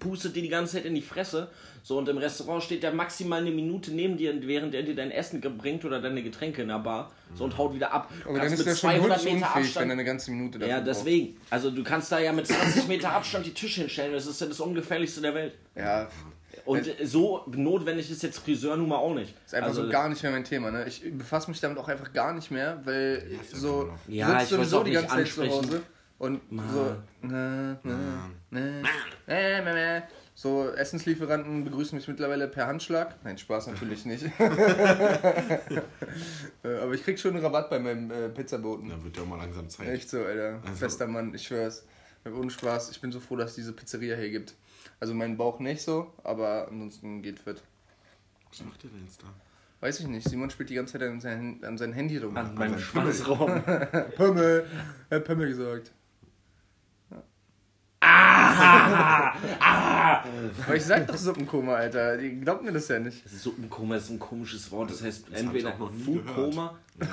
pustet 0.00 0.34
dir 0.34 0.42
die 0.42 0.48
ganze 0.48 0.76
Zeit 0.76 0.86
in 0.86 0.94
die 0.94 1.02
Fresse. 1.02 1.50
So, 1.82 1.96
und 1.98 2.08
im 2.08 2.18
Restaurant 2.18 2.62
steht 2.62 2.82
der 2.82 2.92
maximal 2.92 3.40
eine 3.40 3.52
Minute 3.52 3.92
neben 3.92 4.16
dir, 4.16 4.34
während 4.46 4.74
er 4.74 4.82
dir 4.82 4.94
dein 4.94 5.10
Essen 5.10 5.40
bringt 5.40 5.84
oder 5.84 6.00
deine 6.00 6.22
Getränke 6.22 6.62
in 6.62 6.68
der 6.68 6.80
Bar. 6.80 7.12
So, 7.34 7.44
und 7.44 7.56
haut 7.56 7.74
wieder 7.74 7.92
ab. 7.92 8.10
Aber 8.24 8.32
dann 8.38 8.48
Kannst 8.48 8.66
ist 8.66 8.66
der 8.66 8.74
schon 8.92 9.00
unfähig, 9.00 9.76
wenn 9.76 9.88
er 9.88 9.92
eine 9.92 10.04
ganze 10.04 10.30
Minute 10.32 10.58
dafür 10.58 10.74
Ja, 10.74 10.80
braucht. 10.80 10.88
deswegen. 10.88 11.36
Also 11.48 11.70
du 11.70 11.82
kannst 11.84 12.10
da 12.10 12.18
ja 12.18 12.32
mit 12.32 12.46
20 12.46 12.88
Meter 12.88 13.12
Abstand 13.12 13.46
die 13.46 13.54
Tische 13.54 13.82
hinstellen. 13.82 14.12
Das 14.12 14.26
ist 14.26 14.40
ja 14.40 14.46
das 14.48 14.60
Ungefährlichste 14.60 15.20
der 15.20 15.34
Welt. 15.34 15.54
Ja, 15.76 16.08
Und 16.64 16.86
so 17.04 17.44
notwendig 17.50 18.10
ist 18.10 18.22
jetzt 18.22 18.38
Friseur 18.38 18.76
nun 18.76 18.88
mal 18.88 18.96
auch 18.96 19.14
nicht. 19.14 19.34
ist 19.44 19.54
einfach 19.54 19.68
also, 19.68 19.84
so 19.84 19.90
gar 19.90 20.08
nicht 20.08 20.22
mehr 20.22 20.32
mein 20.32 20.44
Thema. 20.44 20.70
Ne? 20.70 20.86
Ich 20.86 21.02
befasse 21.16 21.50
mich 21.50 21.60
damit 21.60 21.78
auch 21.78 21.88
einfach 21.88 22.12
gar 22.12 22.32
nicht 22.32 22.50
mehr, 22.50 22.80
weil 22.84 23.22
so 23.52 23.92
Ja, 24.08 24.26
du 24.26 24.32
sitzt 24.32 24.44
ich 24.44 24.56
sowieso 24.56 24.82
die 24.84 24.90
nicht 24.90 25.08
ganze 25.08 25.16
Zeit 25.34 25.48
zu. 25.48 25.48
Hause 25.48 25.82
und 26.18 26.40
so 26.50 26.96
na, 27.22 27.78
na, 27.82 27.96
na, 28.50 28.60
na, 29.26 29.60
na, 29.62 29.72
na. 29.74 30.02
so 30.34 30.68
Essenslieferanten 30.70 31.64
begrüßen 31.64 31.96
mich 31.96 32.06
mittlerweile 32.08 32.46
per 32.48 32.66
Handschlag. 32.66 33.16
Nein, 33.24 33.38
Spaß 33.38 33.68
natürlich 33.68 34.04
nicht. 34.04 34.26
Äh, 36.62 36.76
Aber 36.76 36.92
ich 36.92 37.02
krieg 37.02 37.18
schon 37.18 37.34
einen 37.34 37.42
Rabatt 37.42 37.70
bei 37.70 37.78
meinem 37.78 38.10
äh, 38.10 38.28
Pizzaboten. 38.28 38.90
Da 38.90 39.02
wird 39.02 39.16
ja 39.16 39.22
auch 39.22 39.26
mal 39.26 39.36
langsam 39.38 39.68
Zeit. 39.70 39.88
Echt 39.88 40.10
so, 40.10 40.22
Alter. 40.22 40.60
Also- 40.66 40.80
Bester 40.80 41.06
Mann, 41.06 41.34
ich 41.34 41.46
schwör's. 41.46 41.84
Ohne 42.26 42.50
Spaß, 42.50 42.90
ich 42.90 43.00
bin 43.00 43.10
so 43.12 43.18
froh, 43.18 43.36
dass 43.36 43.50
es 43.50 43.56
diese 43.56 43.72
Pizzeria 43.72 44.14
hier 44.16 44.28
gibt. 44.30 44.54
Also 45.00 45.14
mein 45.14 45.36
Bauch 45.38 45.58
nicht 45.60 45.82
so, 45.82 46.12
aber 46.22 46.68
ansonsten 46.70 47.22
geht 47.22 47.38
fit. 47.40 47.62
Was 48.50 48.62
macht 48.64 48.84
ihr 48.84 48.90
denn 48.90 49.04
jetzt 49.04 49.22
da? 49.22 49.26
Weiß 49.80 49.98
ich 50.00 50.06
nicht, 50.06 50.28
Simon 50.28 50.50
spielt 50.50 50.68
die 50.68 50.74
ganze 50.74 50.98
Zeit 50.98 51.08
an 51.08 51.20
sein, 51.20 51.60
an 51.64 51.78
sein 51.78 51.94
Handy 51.94 52.18
rum. 52.18 52.36
an 52.36 52.54
meinem 52.54 52.78
Schwanzraum. 52.78 53.62
Pömmel, 54.16 54.66
er 55.08 55.16
hat 55.16 55.24
Pömmel 55.24 55.48
gesagt. 55.48 55.92
Ah! 58.02 59.34
Aber 60.66 60.74
ich 60.74 60.84
sag 60.84 61.06
doch 61.06 61.16
Suppenkoma, 61.16 61.74
Alter. 61.74 62.16
Die 62.16 62.40
glaubt 62.40 62.64
mir 62.64 62.72
das 62.72 62.88
ja 62.88 62.98
nicht. 62.98 63.28
Suppenkoma 63.28 63.96
ist 63.96 64.08
ein 64.10 64.18
komisches 64.18 64.70
Wort. 64.72 64.90
Das 64.90 65.02
heißt 65.02 65.26
ich 65.28 65.36
entweder 65.36 65.76
noch 65.76 65.92
Foodkoma. 65.92 66.78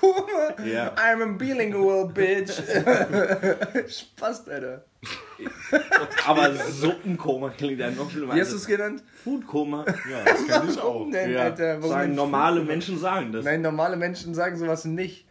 Koma! 0.00 0.64
Ja. 0.64 0.94
I'm 0.96 1.22
a 1.22 1.26
bilingual 1.36 2.08
bitch. 2.08 2.52
Spaß, 3.88 4.48
Alter. 4.48 4.84
Aber 6.26 6.54
Suppenkoma 6.54 7.50
klingt 7.50 7.80
ja 7.80 7.90
noch 7.90 8.10
schlimmer. 8.10 8.34
Wie 8.34 8.40
hast 8.40 8.52
du 8.52 8.56
es 8.56 8.66
genannt? 8.66 9.02
Foodkoma? 9.22 9.84
Ja, 10.10 10.24
das 10.24 10.46
kenne 10.46 10.70
ich 10.70 10.80
auch. 10.80 11.06
Nein, 11.06 11.32
Ja, 11.32 11.40
Alter, 11.40 11.76
warum 11.78 11.90
sagen 11.90 12.06
denn 12.08 12.14
normale 12.16 12.60
Menschen 12.62 12.98
sagen 12.98 13.32
das. 13.32 13.44
Nein, 13.44 13.62
normale 13.62 13.96
Menschen 13.96 14.34
sagen 14.34 14.56
sowas 14.56 14.84
nicht. 14.84 15.26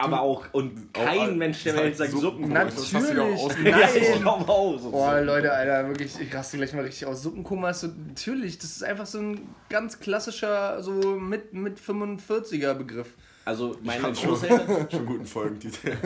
Aber 0.00 0.20
auch, 0.20 0.44
und 0.52 0.94
kein 0.94 1.30
Auch, 1.30 1.34
Mensch 1.34 1.64
der 1.64 1.74
Welt 1.76 1.96
sagt 1.96 2.12
Suppenkoma. 2.12 2.70
Suppenkoma. 2.70 2.70
Das 2.70 2.94
hast 2.94 3.10
du 3.10 3.16
ja 3.16 3.22
auch 3.22 3.48
Natürlich. 3.48 3.96
ich 4.02 4.10
Nein. 4.10 4.20
glaube 4.20 4.48
auch. 4.48 4.78
So. 4.78 4.90
Boah, 4.92 5.20
Leute, 5.20 5.52
Alter, 5.52 5.88
wirklich, 5.88 6.20
ich 6.20 6.32
raste 6.32 6.56
gleich 6.56 6.72
mal 6.72 6.84
richtig 6.84 7.06
aus. 7.06 7.22
Suppenkoma 7.22 7.70
ist 7.70 7.80
so, 7.80 7.88
natürlich, 8.06 8.58
das 8.58 8.70
ist 8.70 8.84
einfach 8.84 9.06
so 9.06 9.18
ein 9.18 9.48
ganz 9.68 9.98
klassischer, 9.98 10.80
so 10.84 10.92
mit, 11.18 11.52
mit 11.52 11.80
45er 11.80 12.74
Begriff. 12.74 13.08
Also 13.48 13.74
meine 13.82 14.02
Hab 14.02 14.14
schon, 14.14 14.28
Großeltern, 14.28 14.90
schon 14.90 15.06
guten 15.06 15.24
Folgentitel. 15.24 15.96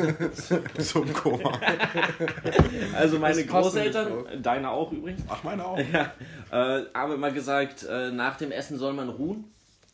so 0.78 1.02
im 1.02 1.12
Koma. 1.12 1.50
also 2.94 3.18
meine 3.18 3.42
Das 3.42 3.46
Großeltern, 3.48 4.40
deine 4.40 4.70
auch 4.70 4.92
übrigens, 4.92 5.22
Ach, 5.28 5.42
meine 5.42 5.66
auch. 5.66 5.76
ja, 5.76 6.12
äh, 6.52 6.84
haben 6.94 7.14
immer 7.14 7.32
gesagt, 7.32 7.82
äh, 7.82 8.12
nach 8.12 8.36
dem 8.36 8.52
Essen 8.52 8.78
soll 8.78 8.92
man 8.92 9.08
ruhen 9.08 9.46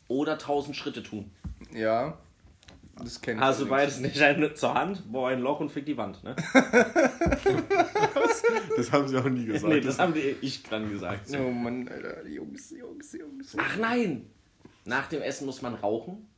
oder 0.07 0.37
tausend 0.37 0.75
Schritte 0.75 1.01
tun. 1.01 1.31
Ja, 1.73 2.19
das 3.03 3.19
kenne 3.19 3.39
ich. 3.39 3.43
Hast 3.43 3.61
du 3.61 3.65
allerdings. 3.65 3.95
beides 3.95 3.99
nicht 3.99 4.21
eine 4.21 4.53
zur 4.53 4.75
Hand, 4.75 5.11
boah, 5.11 5.29
ein 5.29 5.39
Loch 5.39 5.59
und 5.59 5.71
fick 5.71 5.87
die 5.87 5.97
Wand, 5.97 6.23
ne? 6.23 6.35
Das 8.77 8.91
haben 8.91 9.07
sie 9.07 9.17
auch 9.17 9.27
nie 9.27 9.45
gesagt. 9.45 9.73
nee, 9.73 9.81
das 9.81 9.97
haben 9.97 10.13
die 10.13 10.35
ich 10.41 10.61
dann 10.61 10.87
gesagt. 10.91 11.31
Oh 11.35 11.49
Mann, 11.49 11.87
Alter, 11.87 12.27
Jungs, 12.27 12.69
Jungs, 12.69 13.11
Jungs. 13.11 13.55
Ach 13.57 13.75
nein! 13.77 14.29
Nach 14.85 15.07
dem 15.07 15.23
Essen 15.23 15.47
muss 15.47 15.63
man 15.63 15.73
rauchen? 15.73 16.28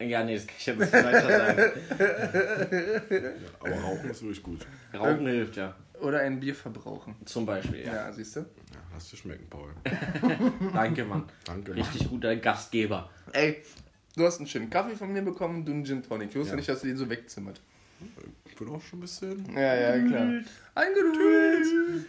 Ja, 0.00 0.24
nee, 0.24 0.34
das 0.34 0.46
kann 0.46 0.56
ich 0.58 0.66
jetzt 0.66 0.78
nicht 0.80 0.92
weiter 0.92 1.28
sagen. 1.28 1.72
Aber 3.60 3.74
Rauchen 3.76 4.10
ist 4.10 4.22
wirklich 4.22 4.42
gut. 4.42 4.66
Rauchen 4.94 5.26
hilft, 5.26 5.56
ja. 5.56 5.74
Oder 6.00 6.20
ein 6.20 6.40
Bier 6.40 6.54
verbrauchen. 6.54 7.14
Zum 7.26 7.44
Beispiel, 7.44 7.84
ja. 7.84 7.94
Ja, 7.94 8.12
siehst 8.12 8.36
du? 8.36 8.40
Ja, 8.40 8.46
lass 8.94 9.10
dir 9.10 9.18
schmecken, 9.18 9.46
Paul. 9.50 9.70
Danke, 10.72 11.04
Mann. 11.04 11.24
Danke. 11.44 11.74
Richtig 11.76 12.08
guter 12.08 12.34
Gastgeber. 12.36 13.10
Ey, 13.32 13.62
du 14.16 14.24
hast 14.24 14.38
einen 14.38 14.46
schönen 14.46 14.70
Kaffee 14.70 14.96
von 14.96 15.12
mir 15.12 15.20
bekommen, 15.22 15.66
du 15.66 15.72
einen 15.72 15.84
Gin 15.84 16.02
Tonic. 16.02 16.30
Ich 16.30 16.36
wusste 16.36 16.52
Ja. 16.52 16.56
nicht, 16.56 16.68
dass 16.70 16.80
du 16.80 16.86
den 16.86 16.96
so 16.96 17.10
wegzimmert. 17.10 17.60
Ich 18.46 18.56
bin 18.56 18.68
auch 18.70 18.80
schon 18.80 18.98
ein 18.98 19.02
bisschen. 19.02 19.54
Ja, 19.54 19.74
ja, 19.74 20.06
klar. 20.08 20.32
Eingeduldet. 20.74 21.66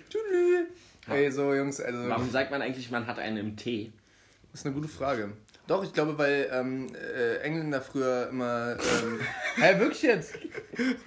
Tschüss. 0.10 0.68
Ey, 1.10 1.30
so, 1.30 1.54
Jungs, 1.54 1.82
also. 1.82 2.08
Warum 2.08 2.30
sagt 2.30 2.52
man 2.52 2.62
eigentlich, 2.62 2.90
man 2.90 3.06
hat 3.08 3.20
einen 3.20 3.36
im 3.38 3.58
Tee? 3.58 3.92
Das 4.52 4.62
ist 4.62 4.66
eine 4.66 4.76
gute 4.76 4.88
Frage. 4.88 5.32
Doch, 5.68 5.84
ich 5.86 5.94
glaube, 5.94 6.18
weil 6.18 6.50
ähm, 6.52 6.88
äh, 6.96 7.38
Engländer 7.44 7.80
früher 7.82 8.28
immer. 8.30 8.72
Ähm, 8.74 9.20
hä, 9.64 9.80
wirklich 9.80 10.02
jetzt? 10.02 10.34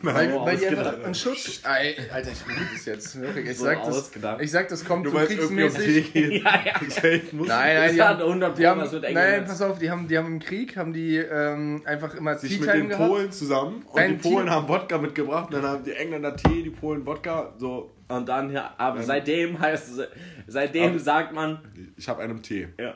Weil, 0.00 0.34
weil 0.40 0.56
die 0.56 0.66
einfach 0.68 0.84
ausgedacht. 0.86 1.04
einen 1.04 1.14
Schutz. 1.14 1.60
Alter, 1.64 2.30
ich 2.30 2.42
google 2.44 2.66
das 2.72 2.86
jetzt. 2.86 3.20
Wirklich. 3.20 3.48
Ich 3.50 3.58
So 3.58 3.64
sag 3.64 3.82
das, 3.84 4.10
ich 4.40 4.50
sag, 4.50 4.68
das 4.68 4.84
kommt 4.84 5.04
Du 5.04 5.10
so 5.10 5.16
weißt 5.16 5.32
irgendwie 5.32 5.64
um 5.64 5.70
Tee 5.74 6.02
kriegsmäßig. 6.02 6.42
Ja, 6.44 6.62
ja. 6.64 6.90
Safe 6.90 7.22
muss. 7.32 7.48
Nein, 7.48 7.76
nein, 7.76 7.94
die 7.94 8.02
hat 8.02 8.08
haben, 8.18 8.22
100 8.22 8.58
die 8.58 8.66
haben, 8.66 8.80
was 8.80 8.92
mit 8.92 9.02
nein, 9.02 9.10
Engländern. 9.16 9.44
pass 9.46 9.60
auf, 9.62 9.78
die 9.78 9.90
haben, 9.90 10.08
die 10.08 10.16
haben 10.18 10.26
im 10.28 10.38
Krieg 10.40 10.76
haben 10.76 10.92
die 10.94 11.16
ähm, 11.18 11.82
einfach 11.84 12.14
immer 12.14 12.38
sich 12.38 12.58
mit 12.58 12.72
den 12.72 12.88
gehabt. 12.88 13.06
Polen 13.06 13.32
zusammen 13.32 13.82
und 13.86 13.96
Dein 13.98 14.12
die 14.18 14.28
Polen 14.28 14.46
Team- 14.46 14.50
haben 14.54 14.68
Wodka 14.68 14.96
mitgebracht 14.98 15.52
und 15.52 15.62
dann 15.62 15.70
haben 15.70 15.84
die 15.84 15.92
Engländer 15.92 16.36
Tee, 16.36 16.62
die 16.62 16.70
Polen 16.70 17.04
Wodka. 17.04 17.52
So, 17.58 17.90
Und 18.08 18.26
dann, 18.28 18.50
ja, 18.50 18.72
aber 18.78 19.02
seitdem 19.02 19.58
heißt 19.60 19.98
es, 19.98 20.08
seitdem 20.46 20.90
Aber- 20.92 20.98
sagt 21.00 21.34
man, 21.34 21.60
ich 21.98 22.08
habe 22.08 22.22
einen 22.22 22.40
Tee. 22.42 22.68
ja. 22.80 22.94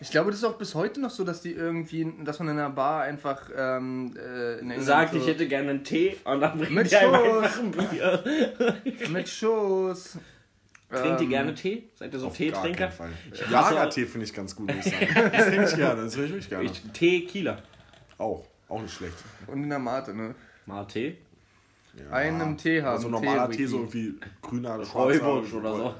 Ich 0.00 0.10
glaube, 0.10 0.30
das 0.30 0.38
ist 0.40 0.44
auch 0.44 0.58
bis 0.58 0.74
heute 0.76 1.00
noch 1.00 1.10
so, 1.10 1.24
dass 1.24 1.42
die 1.42 1.52
irgendwie, 1.52 2.06
dass 2.22 2.38
man 2.38 2.48
in 2.48 2.58
einer 2.58 2.70
Bar 2.70 3.02
einfach 3.02 3.50
ähm, 3.56 4.14
äh, 4.16 4.80
sagt, 4.80 5.12
so 5.12 5.18
ich 5.18 5.26
hätte 5.26 5.48
gerne 5.48 5.70
einen 5.70 5.84
Tee 5.84 6.16
und 6.24 6.40
dann 6.40 6.56
bringt 6.58 6.70
Mit 6.72 6.90
die 6.90 6.96
einem 6.96 7.14
Schuss. 7.14 7.42
einfach 7.44 7.58
ein 7.60 7.70
Bier. 7.72 9.08
mit 9.10 9.28
Schuss. 9.28 10.18
Trinkt 10.88 11.20
ihr 11.20 11.24
Ähm, 11.24 11.28
gerne 11.30 11.54
Tee? 11.54 11.88
Seid 11.96 12.12
ihr 12.12 12.20
so 12.20 12.28
Auf 12.28 12.36
Teetrinker? 12.36 12.92
Jagertee 13.50 14.06
finde 14.06 14.26
ich 14.26 14.32
ganz 14.32 14.54
gut, 14.54 14.72
muss 14.72 14.86
ich 14.86 14.92
sagen. 14.92 15.30
Das 15.32 15.46
trinke 15.46 15.64
ich 15.64 15.74
gerne, 15.76 16.02
das 16.02 16.12
trinke 16.12 16.26
ich 16.26 16.32
wirklich 16.32 16.48
gerne. 16.48 16.64
Ich, 16.66 16.82
Tee, 16.92 17.26
Kieler. 17.26 17.60
Auch, 18.18 18.46
auch 18.68 18.80
nicht 18.82 18.94
schlecht. 18.94 19.16
Und 19.48 19.64
in 19.64 19.68
der 19.68 19.80
Mate, 19.80 20.14
ne? 20.14 20.36
Mal 20.66 20.84
Tee. 20.84 21.16
Ja. 21.98 22.14
Einen 22.14 22.56
Tee 22.56 22.82
haben, 22.82 22.90
Also 22.94 23.08
normaler 23.08 23.50
Tee 23.50 23.56
Tee, 23.56 23.66
so 23.66 23.78
irgendwie 23.78 24.14
grüner, 24.42 24.76
Räubusch 24.76 25.48
schwarzer. 25.50 25.56
oder 25.56 25.76
so. 25.76 25.94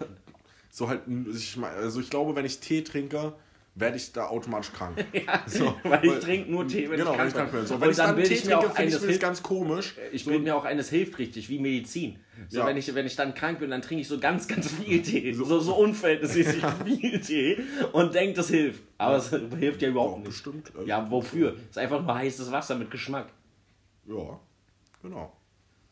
So 0.71 0.89
halt, 0.89 1.01
ich, 1.35 1.59
also 1.59 2.01
ich 2.01 2.11
glaube, 2.11 2.37
wenn 2.37 2.45
ich 2.45 2.61
Tee 2.61 2.83
trinke, 2.83 3.33
werde 3.79 3.99
ich 3.99 4.11
da 4.11 4.27
automatisch 4.29 4.73
krank. 4.73 5.05
so, 5.47 5.77
Weil 5.83 6.05
ich 6.05 6.19
trinke 6.21 6.51
nur 6.51 6.67
Tee, 6.67 6.89
wenn 6.89 6.97
genau, 6.99 7.11
ich 7.13 7.17
krank 7.17 7.29
ich 7.29 7.35
krank 7.35 7.53
bin. 7.53 7.67
So, 7.67 7.75
Und 7.75 7.81
wenn 7.83 7.91
ich 7.91 7.97
dann 7.97 8.17
bilde 8.17 8.29
Tee 8.31 8.37
trinke, 8.41 8.59
auch 8.59 8.75
finde 8.75 8.97
ich 8.97 9.01
das 9.07 9.19
ganz 9.21 9.43
komisch. 9.43 9.95
Ich 10.13 10.25
so, 10.25 10.31
bilde 10.31 10.45
mir 10.45 10.57
auch 10.57 10.65
ein, 10.65 10.79
es 10.79 10.89
hilft 10.89 11.19
richtig, 11.19 11.49
wie 11.51 11.59
Medizin. 11.59 12.19
So, 12.49 12.61
Ja. 12.61 12.67
wenn, 12.67 12.77
ich, 12.79 12.95
wenn 12.95 13.07
ich 13.07 13.17
dann 13.17 13.35
krank 13.35 13.59
bin, 13.61 13.71
dann 13.71 13.83
trinke 13.83 14.01
ich 14.01 14.09
so 14.09 14.19
ganz, 14.19 14.49
ganz 14.49 14.73
viel 14.73 15.03
Tee. 15.03 15.33
So, 15.35 15.45
so 15.61 15.77
unverhältnismäßig 15.77 16.63
viel 16.85 17.21
Tee 17.21 17.59
und 17.93 18.15
denke, 18.15 18.35
das 18.37 18.49
hilft. 18.49 18.83
Aber 18.99 19.17
es 19.17 19.29
hilft 19.31 19.83
ja 19.83 19.89
überhaupt 19.91 20.13
Doch, 20.13 20.19
nicht. 20.21 20.29
bestimmt. 20.29 20.73
Also, 20.75 20.87
Ja, 20.89 21.11
wofür? 21.11 21.55
Es 21.65 21.71
ist 21.73 21.79
einfach 21.79 22.03
nur 22.03 22.15
heißes 22.15 22.51
Wasser 22.51 22.75
mit 22.77 22.91
Geschmack. 22.91 23.29
Ja, 24.07 24.41
genau. 25.03 25.33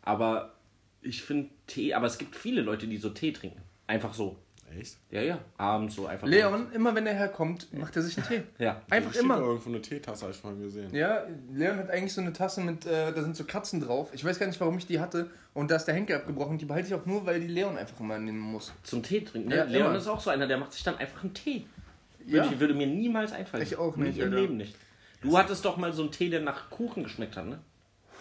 Aber 0.03 0.55
ich 1.03 1.23
finde 1.23 1.51
Tee, 1.67 1.93
aber 1.93 2.07
es 2.07 2.17
gibt 2.17 2.35
viele 2.35 2.63
Leute, 2.63 2.87
die 2.87 2.97
so 2.97 3.11
Tee 3.11 3.33
trinken. 3.33 3.61
Einfach 3.87 4.15
so. 4.15 4.37
Echt? 4.79 4.97
Ja, 5.11 5.21
ja. 5.21 5.39
Abends 5.57 5.95
so 5.95 6.07
einfach. 6.07 6.27
Leon, 6.27 6.73
immer 6.73 6.95
wenn 6.95 7.07
er 7.07 7.15
herkommt, 7.15 7.73
macht 7.73 7.95
er 7.97 8.03
sich 8.03 8.17
einen 8.19 8.27
Tee. 8.27 8.43
Ja. 8.59 8.83
Einfach 8.91 9.11
Steht 9.13 9.23
da 9.23 9.37
immer. 9.37 9.39
irgendwo 9.39 9.69
eine 9.69 9.81
Teetasse, 9.81 10.23
habe 10.23 10.33
ich 10.33 10.41
vorhin 10.41 10.61
gesehen. 10.63 10.93
Ja, 10.95 11.25
Leon 11.53 11.77
hat 11.79 11.91
eigentlich 11.91 12.13
so 12.13 12.21
eine 12.21 12.33
Tasse 12.33 12.61
mit, 12.61 12.85
äh, 12.87 13.13
da 13.13 13.23
sind 13.23 13.37
so 13.37 13.45
Katzen 13.45 13.81
drauf. 13.81 14.11
Ich 14.13 14.25
weiß 14.25 14.39
gar 14.39 14.47
nicht, 14.47 14.61
warum 14.61 14.77
ich 14.79 14.87
die 14.87 14.99
hatte. 15.01 15.31
Und 15.53 15.71
da 15.71 15.77
ist 15.77 15.85
der 15.85 15.95
Henkel 15.95 16.17
abgebrochen. 16.17 16.59
Die 16.59 16.65
behalte 16.65 16.89
ich 16.89 16.95
auch 16.95 17.07
nur, 17.07 17.25
weil 17.25 17.41
die 17.41 17.47
Leon 17.47 17.79
einfach 17.79 18.01
immer 18.01 18.19
nehmen 18.19 18.41
muss. 18.41 18.73
Zum 18.83 19.03
Tee 19.03 19.21
trinken. 19.21 19.49
Ne? 19.49 19.57
Ja, 19.59 19.65
Leon 19.65 19.87
immer. 19.89 19.97
ist 19.97 20.09
auch 20.09 20.21
so 20.21 20.31
einer, 20.31 20.47
der 20.47 20.59
macht 20.59 20.73
sich 20.73 20.83
dann 20.83 20.97
einfach 20.99 21.23
einen 21.23 21.35
Tee. 21.35 21.67
Ja. 22.27 22.45
Würde, 22.45 22.61
würde 22.61 22.75
mir 22.75 22.87
niemals 22.87 23.33
einfallen. 23.33 23.63
Ich 23.63 23.77
auch 23.77 23.97
nicht, 23.97 24.17
Nie 24.17 24.23
im. 24.23 24.33
Leben 24.33 24.57
nicht. 24.57 24.77
Du 25.21 25.39
hattest 25.39 25.65
doch 25.65 25.77
mal 25.77 25.93
so 25.93 26.03
einen 26.03 26.11
Tee, 26.11 26.31
der 26.31 26.41
nach 26.41 26.69
Kuchen 26.71 27.03
geschmeckt 27.05 27.37
hat, 27.37 27.47
ne? 27.47 27.59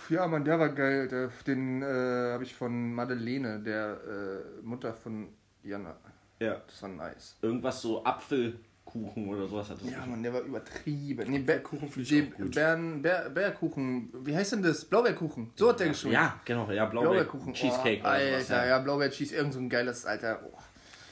Ja, 0.09 0.27
Mann, 0.27 0.43
der 0.45 0.59
war 0.59 0.69
geil. 0.69 1.31
Den 1.47 1.81
äh, 1.81 1.85
habe 1.85 2.43
ich 2.43 2.53
von 2.53 2.93
Madeleine, 2.93 3.59
der 3.59 3.97
äh, 4.07 4.61
Mutter 4.61 4.93
von 4.93 5.29
Jana. 5.63 5.95
Ja. 6.43 6.61
Das 6.67 6.81
war 6.81 6.89
nice. 6.89 7.35
Irgendwas 7.41 7.81
so 7.81 8.03
Apfelkuchen 8.03 9.27
oder 9.29 9.47
sowas 9.47 9.69
hat 9.69 9.81
das. 9.81 9.89
Ja, 9.89 10.05
Mann, 10.05 10.21
der 10.21 10.33
war 10.33 10.41
übertrieben. 10.41 11.31
Nee, 11.31 11.39
Bärkuchen 11.39 11.89
ich 11.95 12.07
die. 12.07 12.21
Bären, 12.21 13.01
Bär, 13.01 13.29
Bärkuchen. 13.29 14.09
Wie 14.25 14.35
heißt 14.35 14.53
denn 14.53 14.63
das? 14.63 14.85
Blaubeerkuchen. 14.85 15.51
So 15.55 15.69
hat 15.69 15.79
der 15.79 15.89
geschmeckt. 15.89 16.13
Ja, 16.13 16.39
genau, 16.45 16.69
ja, 16.71 16.85
Blaubeer, 16.85 17.11
Blaubeerkuchen. 17.11 17.53
Cheesecake 17.53 17.99
oh, 17.99 18.01
oder 18.01 18.09
Alter, 18.09 18.41
sowas. 18.41 18.49
ja. 18.49 18.65
Ja. 18.65 18.79
Blaubeer-Cheese. 18.79 19.35
Irgend 19.35 19.53
so 19.53 19.59
ein 19.59 19.69
geiles, 19.69 20.05
Alter. 20.05 20.41
Oh. 20.45 20.57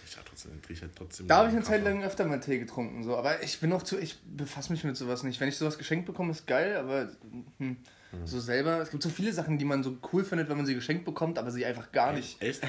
Ich 0.06 0.18
hatte 0.18 0.28
trotzdem, 0.28 0.52
ich 0.68 0.82
halt 0.82 0.96
trotzdem. 0.96 1.28
Da 1.28 1.38
habe 1.38 1.48
ich 1.48 1.56
eine. 1.56 1.64
Zeit 1.64 1.84
lang 1.84 2.04
öfter 2.04 2.26
mal 2.26 2.40
Tee 2.40 2.60
getrunken. 2.60 3.04
So. 3.04 3.16
Aber 3.16 3.42
ich 3.42 3.60
bin 3.60 3.72
auch 3.72 3.84
zu, 3.84 3.98
ich 3.98 4.20
befasse 4.24 4.72
mich 4.74 4.84
mit 4.84 4.98
sowas 4.98 5.24
nicht. 5.24 5.40
Wenn 5.40 5.48
ich 5.48 5.58
sowas 5.58 5.78
geschenkt 5.78 6.06
bekomme, 6.06 6.32
ist 6.32 6.46
geil, 6.48 6.76
aber 6.76 7.10
hm, 7.60 7.78
so 8.26 8.40
selber. 8.40 8.82
Es 8.82 8.92
gibt 8.92 9.02
so 9.02 9.10
viele 9.10 9.32
Sachen, 9.32 9.58
die 9.58 9.66
man 9.66 9.84
so 9.84 9.98
cool 10.12 10.26
findet, 10.26 10.50
wenn 10.50 10.58
man 10.58 10.66
sie 10.66 10.76
geschenkt 10.76 11.06
bekommt, 11.06 11.40
aber 11.40 11.52
sie 11.52 11.66
einfach 11.66 11.92
gar 11.94 12.12
nicht. 12.12 12.42
Echt? 12.42 12.62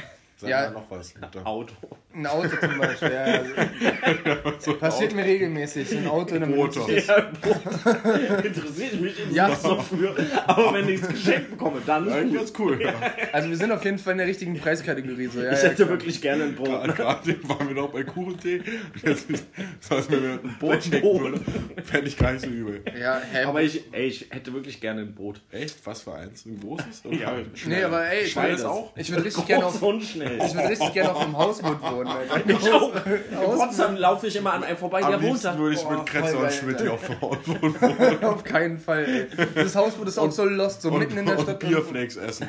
Sag 0.43 0.51
Ja. 0.51 0.61
mal 0.63 0.71
noch 0.73 0.91
was. 0.91 1.13
Bitte. 1.15 1.47
Auto. 1.47 1.73
Ein 2.15 2.27
Auto 2.27 2.49
zum 2.61 2.79
Beispiel. 2.79 3.13
Ja, 3.13 4.35
passiert 4.81 5.15
mir 5.15 5.25
regelmäßig. 5.25 5.89
So 5.89 5.97
ein 5.99 6.09
Auto 6.09 6.35
in 6.35 6.43
einem 6.43 6.57
Motor. 6.57 6.91
Ja, 6.91 7.31
Brot. 7.41 8.45
Interessiert 8.45 9.01
mich 9.01 9.15
Ja. 9.31 9.49
ja. 9.49 9.55
so 9.57 9.81
für. 9.81 10.15
Aber 10.47 10.75
wenn 10.75 10.89
ich 10.89 11.01
es 11.01 11.09
geschenkt 11.09 11.51
bekomme, 11.53 11.81
dann 11.87 12.07
ist 12.09 12.35
ganz 12.35 12.53
cool. 12.59 12.81
Ja. 12.83 12.93
Also 13.33 13.49
wir 13.49 13.57
sind 13.57 13.73
auf 13.73 13.85
jeden 13.85 13.99
Fall 13.99 14.13
in 14.13 14.19
der 14.19 14.27
richtigen 14.27 14.59
Preiskategorie. 14.59 15.27
So. 15.29 15.41
Ja, 15.41 15.53
Ich 15.53 15.59
ja, 15.63 15.65
hätte 15.69 15.77
klar. 15.77 15.89
wirklich 15.91 16.21
gerne 16.21 16.45
ein 16.45 16.55
Brot. 16.55 16.87
Ne? 16.87 16.93
Gerade 16.93 17.49
waren 17.49 17.69
wir 17.69 17.75
noch 17.75 17.91
bei 17.91 18.03
Kuchentee. 18.03 18.61
Jetzt 19.03 19.31
ist, 19.31 19.47
das 19.81 19.91
heißt, 19.91 20.11
wenn 20.11 20.23
wir 20.23 20.31
ein 20.33 20.57
Boot 20.59 20.83
schenken 20.83 21.01
Boot. 21.01 21.21
würde, 21.23 21.41
fände 21.85 22.09
ich 22.09 22.19
gar 22.19 22.33
nicht 22.33 22.45
so 22.45 22.51
übel. 22.51 22.83
ja, 23.01 23.21
hä, 23.33 23.45
Aber 23.45 23.63
ich, 23.63 23.85
ey, 23.93 24.07
ich 24.09 24.27
hätte 24.31 24.53
wirklich 24.53 24.81
gerne 24.81 25.03
ein 25.03 25.15
Brot. 25.15 25.41
Echt? 25.51 25.77
Was 25.87 26.03
für 26.03 26.13
eins? 26.15 26.45
Ein 26.45 26.61
großes? 26.61 27.05
Oder 27.07 27.17
Ja. 27.17 27.33
Nee, 27.67 27.83
aber 27.85 28.05
ey, 28.07 28.25
ich 28.25 28.33
Schnell 28.33 28.45
würde 28.51 28.55
ist 28.57 28.65
auch? 28.65 28.93
ich 28.97 29.11
würd 29.11 29.25
richtig 29.25 29.47
gerne 29.47 29.67
auf, 29.67 29.81
und 29.83 30.03
schnell. 30.03 30.32
Ich 30.37 30.55
würd 30.55 30.69
richtig 30.71 30.93
gerne 30.93 31.13
auf 31.15 31.21
einem 31.23 31.37
Hausboot 31.37 31.83
wohnen. 31.83 32.07
Alter. 32.09 32.49
Ich 32.51 32.73
auch. 32.73 32.95
In 33.07 33.57
Potsdam 33.57 33.97
laufe 33.97 34.27
ich 34.27 34.37
immer 34.37 34.53
an 34.55 34.65
einem 34.65 34.77
vorbei, 34.77 35.03
Am 35.03 35.11
der 35.11 35.21
wohnt 35.21 35.31
liebsten 35.33 35.47
da. 35.49 35.59
würde 35.59 35.77
ich 35.77 35.89
mit 35.89 36.07
Kretzer 36.07 36.39
und 36.39 36.53
Schmidt 36.53 36.81
Alter. 36.81 36.93
auf 36.95 37.07
dem 37.07 37.21
Hausboot 37.21 37.83
wohnen 37.83 38.25
auf 38.25 38.45
keinen 38.45 38.79
Fall. 38.79 39.05
Ey. 39.05 39.27
Das 39.55 39.75
Hausboot 39.77 40.09
ist 40.09 40.19
auch 40.19 40.31
so 40.31 40.45
lost, 40.45 40.83
so 40.83 40.91
und, 40.91 40.99
mitten 41.01 41.19
in 41.19 41.27
der 41.27 41.39
und 41.39 41.45
Stadt. 41.45 41.59
Bierflakes 41.61 42.17
essen. 42.17 42.47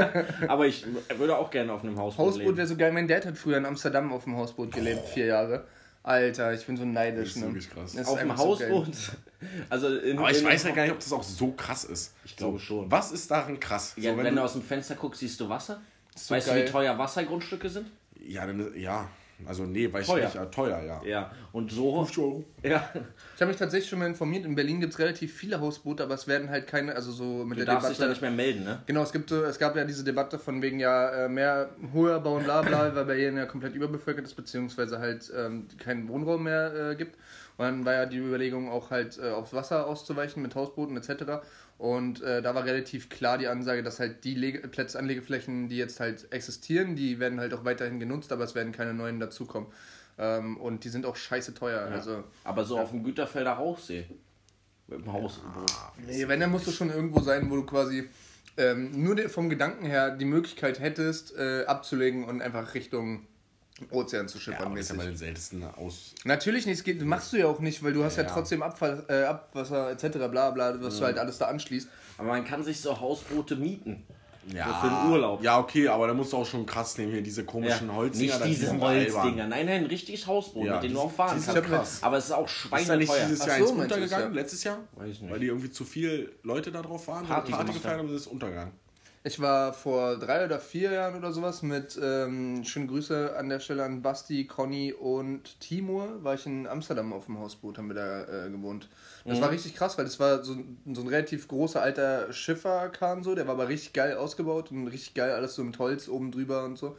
Aber 0.48 0.66
ich 0.66 0.84
würde 1.18 1.36
auch 1.36 1.50
gerne 1.50 1.72
auf 1.72 1.82
einem 1.82 1.98
Hausboot, 1.98 2.26
Hausboot 2.26 2.44
leben. 2.44 2.56
wäre 2.56 2.66
so 2.66 2.76
geil. 2.76 2.92
Mein 2.92 3.08
Dad 3.08 3.26
hat 3.26 3.36
früher 3.36 3.56
in 3.58 3.66
Amsterdam 3.66 4.12
auf 4.12 4.24
dem 4.24 4.36
Hausboot 4.36 4.72
gelebt, 4.72 5.06
vier 5.08 5.26
Jahre. 5.26 5.64
Alter, 6.02 6.54
ich 6.54 6.64
bin 6.64 6.76
so 6.76 6.84
neidisch. 6.84 7.30
Das 7.34 7.36
ist 7.36 7.42
Ne? 7.42 7.46
wirklich 7.48 7.68
krass. 7.68 7.92
Das 7.92 8.02
ist 8.02 8.08
Auf 8.08 8.20
dem 8.20 8.28
so. 8.36 8.36
Hausboot. 8.36 8.86
Also 9.68 9.88
in, 9.88 10.16
Aber 10.18 10.30
ich 10.30 10.38
in, 10.40 10.46
weiß 10.46 10.62
ja 10.62 10.70
gar 10.70 10.82
nicht, 10.84 10.92
ob 10.92 11.00
das 11.00 11.12
auch 11.12 11.22
so 11.24 11.48
krass 11.52 11.82
ist. 11.82 12.14
Ich 12.24 12.36
glaube 12.36 12.60
schon. 12.60 12.88
Was 12.90 13.10
ist 13.10 13.28
daran 13.28 13.58
krass? 13.58 13.92
Ja, 13.96 14.12
so, 14.12 14.22
wenn, 14.22 14.36
du 14.36 14.40
aus 14.42 14.52
dem 14.52 14.62
Fenster 14.62 14.94
guckst, 14.94 15.18
siehst 15.20 15.40
du 15.40 15.48
Wasser. 15.48 15.80
So 16.16 16.34
weißt 16.34 16.48
du, 16.48 16.52
geil. 16.52 16.66
wie 16.66 16.70
teuer 16.70 16.98
Wassergrundstücke 16.98 17.68
sind? 17.68 17.86
ja, 18.26 18.46
dann, 18.46 18.72
ja. 18.76 19.08
Also 19.44 19.64
nee, 19.64 19.92
weiß 19.92 20.06
Teuer. 20.06 20.18
ich 20.20 20.24
nicht. 20.24 20.34
Ja, 20.36 20.46
teuer, 20.46 20.80
ja. 20.82 21.02
Ja, 21.04 21.30
und 21.52 21.70
so. 21.70 21.94
50 21.96 22.18
Euro. 22.24 22.44
Ja, 22.62 22.88
Ich 23.34 23.40
habe 23.42 23.50
mich 23.50 23.58
tatsächlich 23.58 23.90
schon 23.90 23.98
mal 23.98 24.06
informiert, 24.06 24.46
in 24.46 24.54
Berlin 24.54 24.80
gibt 24.80 24.94
es 24.94 24.98
relativ 24.98 25.34
viele 25.34 25.60
Hausboote, 25.60 26.02
aber 26.04 26.14
es 26.14 26.26
werden 26.26 26.48
halt 26.48 26.66
keine, 26.66 26.94
also 26.94 27.12
so 27.12 27.44
mit 27.44 27.58
du 27.58 27.64
der 27.66 27.74
darfst 27.74 27.90
dich 27.90 27.98
da 27.98 28.04
Debatte. 28.04 28.10
nicht 28.12 28.22
mehr 28.22 28.30
melden, 28.30 28.64
ne? 28.64 28.82
Genau, 28.86 29.02
es, 29.02 29.12
gibt, 29.12 29.30
es 29.30 29.58
gab 29.58 29.76
ja 29.76 29.84
diese 29.84 30.04
Debatte 30.04 30.38
von 30.38 30.62
wegen 30.62 30.80
ja 30.80 31.26
äh, 31.26 31.28
mehr 31.28 31.68
höher 31.92 32.18
bauen, 32.20 32.44
bla 32.44 32.62
bla, 32.62 32.90
weil 32.94 33.04
Berlin 33.04 33.36
ja 33.36 33.44
komplett 33.44 33.74
überbevölkert 33.74 34.24
ist, 34.24 34.34
beziehungsweise 34.36 35.00
halt 35.00 35.30
ähm, 35.36 35.66
keinen 35.78 36.08
Wohnraum 36.08 36.42
mehr 36.44 36.92
äh, 36.92 36.96
gibt. 36.96 37.18
Und 37.58 37.64
dann 37.64 37.84
war 37.84 37.94
ja 37.94 38.06
die 38.06 38.18
Überlegung 38.18 38.70
auch 38.70 38.90
halt 38.90 39.18
äh, 39.18 39.30
aufs 39.30 39.52
Wasser 39.52 39.86
auszuweichen 39.86 40.42
mit 40.42 40.54
Hausbooten 40.54 40.96
etc. 40.96 41.46
Und 41.78 42.22
äh, 42.22 42.42
da 42.42 42.54
war 42.54 42.64
relativ 42.64 43.08
klar 43.08 43.38
die 43.38 43.48
Ansage, 43.48 43.82
dass 43.82 43.98
halt 43.98 44.24
die 44.24 44.34
Lege 44.34 44.66
Plätze, 44.68 44.98
Anlegeflächen, 44.98 45.68
die 45.68 45.76
jetzt 45.76 46.00
halt 46.00 46.30
existieren, 46.32 46.96
die 46.96 47.18
werden 47.18 47.40
halt 47.40 47.54
auch 47.54 47.64
weiterhin 47.64 47.98
genutzt, 47.98 48.32
aber 48.32 48.44
es 48.44 48.54
werden 48.54 48.72
keine 48.72 48.94
neuen 48.94 49.20
dazukommen. 49.20 49.70
Ähm, 50.18 50.56
und 50.56 50.84
die 50.84 50.88
sind 50.88 51.06
auch 51.06 51.16
scheiße 51.16 51.54
teuer. 51.54 51.80
Also 51.92 52.24
Aber 52.44 52.64
so 52.64 52.78
auf 52.78 52.90
dem 52.90 53.04
Güterfelder 53.04 53.52
Rauchsee. 53.52 54.06
Mit 54.88 55.00
dem 55.00 55.12
Haus. 55.12 55.40
Nee, 56.06 56.28
wenn, 56.28 56.40
dann 56.40 56.50
musst 56.50 56.66
du 56.66 56.70
schon 56.70 56.90
irgendwo 56.90 57.20
sein, 57.20 57.50
wo 57.50 57.56
du 57.56 57.66
quasi 57.66 58.08
ähm, 58.56 59.02
nur 59.02 59.16
vom 59.28 59.50
Gedanken 59.50 59.84
her 59.84 60.10
die 60.10 60.24
Möglichkeit 60.24 60.80
hättest, 60.80 61.36
äh, 61.36 61.64
abzulegen 61.66 62.24
und 62.24 62.40
einfach 62.40 62.74
Richtung 62.74 63.26
Ozean 63.90 64.26
zu 64.28 64.38
Ja, 64.38 64.44
schippern. 64.44 64.66
aber 64.66 64.76
das 64.76 64.86
ist 64.86 64.90
ja 64.92 64.96
bei 64.96 65.04
den 65.04 65.16
seltensten 65.16 65.64
aus. 65.64 66.14
Natürlich 66.24 66.64
nicht, 66.66 66.78
das 66.78 66.84
geht, 66.84 67.02
machst 67.04 67.32
du 67.32 67.36
ja 67.36 67.46
auch 67.46 67.60
nicht, 67.60 67.82
weil 67.82 67.92
du 67.92 68.02
hast 68.04 68.16
ja, 68.16 68.22
Ja, 68.22 68.28
ja. 68.28 68.34
trotzdem 68.34 68.62
Abfall, 68.62 69.04
äh, 69.08 69.24
Abwasser 69.24 69.90
etc. 69.90 70.18
bla 70.30 70.50
bla, 70.50 70.74
was 70.80 70.98
du 70.98 71.04
halt 71.04 71.18
alles 71.18 71.38
da 71.38 71.46
anschließt. 71.46 71.88
Aber 72.18 72.28
man 72.28 72.44
kann 72.44 72.64
sich 72.64 72.80
so 72.80 72.98
Hausboote 72.98 73.56
mieten. 73.56 74.04
Ja, 74.52 74.72
für 74.74 74.86
den 74.88 75.12
Urlaub. 75.12 75.42
Ja, 75.42 75.58
okay, 75.58 75.88
aber 75.88 76.06
da 76.06 76.14
musst 76.14 76.32
du 76.32 76.36
auch 76.36 76.46
schon 76.46 76.64
krass 76.66 76.96
nehmen 76.98 77.10
hier, 77.10 77.20
diese 77.20 77.44
komischen 77.44 77.92
Holzdinger. 77.92 78.38
Nicht 78.38 78.46
diese 78.62 78.78
Holzdinger. 78.80 79.48
Nein, 79.48 79.66
nein, 79.66 79.68
ein 79.82 79.86
richtiges 79.86 80.24
Hausboot, 80.26 80.64
Ja, 80.66 80.74
mit 80.74 80.84
dem 80.84 80.88
die 80.90 80.94
du 80.94 81.00
auch 81.00 81.10
fahren 81.10 81.42
kannst. 81.44 81.62
krass. 81.64 81.98
Aber 82.02 82.16
es 82.16 82.26
ist 82.26 82.30
auch 82.32 82.46
Ist 82.46 82.70
da 82.70 82.76
nicht 82.96 83.08
schweineteuer. 83.08 83.26
dieses 83.26 83.44
Jahr 83.44 83.58
so, 83.58 83.62
eins 83.64 83.70
untergegangen, 83.72 84.28
ja? 84.28 84.34
letztes 84.40 84.62
Jahr? 84.62 84.78
Weiß 84.94 85.10
ich 85.10 85.20
nicht. 85.20 85.32
Weil 85.32 85.40
die 85.40 85.46
irgendwie 85.48 85.70
zu 85.70 85.84
viele 85.84 86.30
Leute 86.44 86.70
da 86.70 86.80
drauf 86.80 87.08
waren, 87.08 87.26
Party 87.26 87.50
Party, 87.50 87.72
gefeiert 87.72 87.98
haben. 87.98 88.08
und 88.08 88.14
es 88.14 88.20
ist 88.22 88.26
untergegangen. 88.28 88.72
Ich 89.26 89.40
war 89.40 89.72
vor 89.72 90.18
drei 90.18 90.44
oder 90.44 90.60
vier 90.60 90.92
Jahren 90.92 91.16
oder 91.16 91.32
sowas 91.32 91.62
mit, 91.62 91.98
ähm, 92.00 92.62
schöne 92.64 92.86
Grüße 92.86 93.34
an 93.36 93.48
der 93.48 93.58
Stelle 93.58 93.82
an 93.82 94.00
Basti, 94.00 94.46
Conny 94.46 94.92
und 94.92 95.58
Timur, 95.58 96.22
war 96.22 96.34
ich 96.34 96.46
in 96.46 96.68
Amsterdam 96.68 97.12
auf 97.12 97.26
dem 97.26 97.40
Hausboot, 97.40 97.76
haben 97.76 97.88
wir 97.88 97.94
da 97.96 98.46
äh, 98.46 98.50
gewohnt. 98.50 98.88
Das 99.24 99.40
war 99.40 99.50
richtig 99.50 99.74
krass, 99.74 99.98
weil 99.98 100.04
das 100.04 100.20
war 100.20 100.44
so, 100.44 100.52
ein- 100.52 100.78
so 100.94 101.00
ein 101.00 101.08
relativ 101.08 101.48
großer 101.48 101.82
alter 101.82 102.32
Schifferkahn 102.32 103.24
so, 103.24 103.34
der 103.34 103.48
war 103.48 103.54
aber 103.54 103.66
richtig 103.68 103.94
geil 103.94 104.16
ausgebaut 104.16 104.70
und 104.70 104.86
richtig 104.86 105.14
geil 105.14 105.32
alles 105.32 105.56
so 105.56 105.64
mit 105.64 105.76
Holz 105.80 106.08
oben 106.08 106.30
drüber 106.30 106.64
und 106.64 106.78
so. 106.78 106.96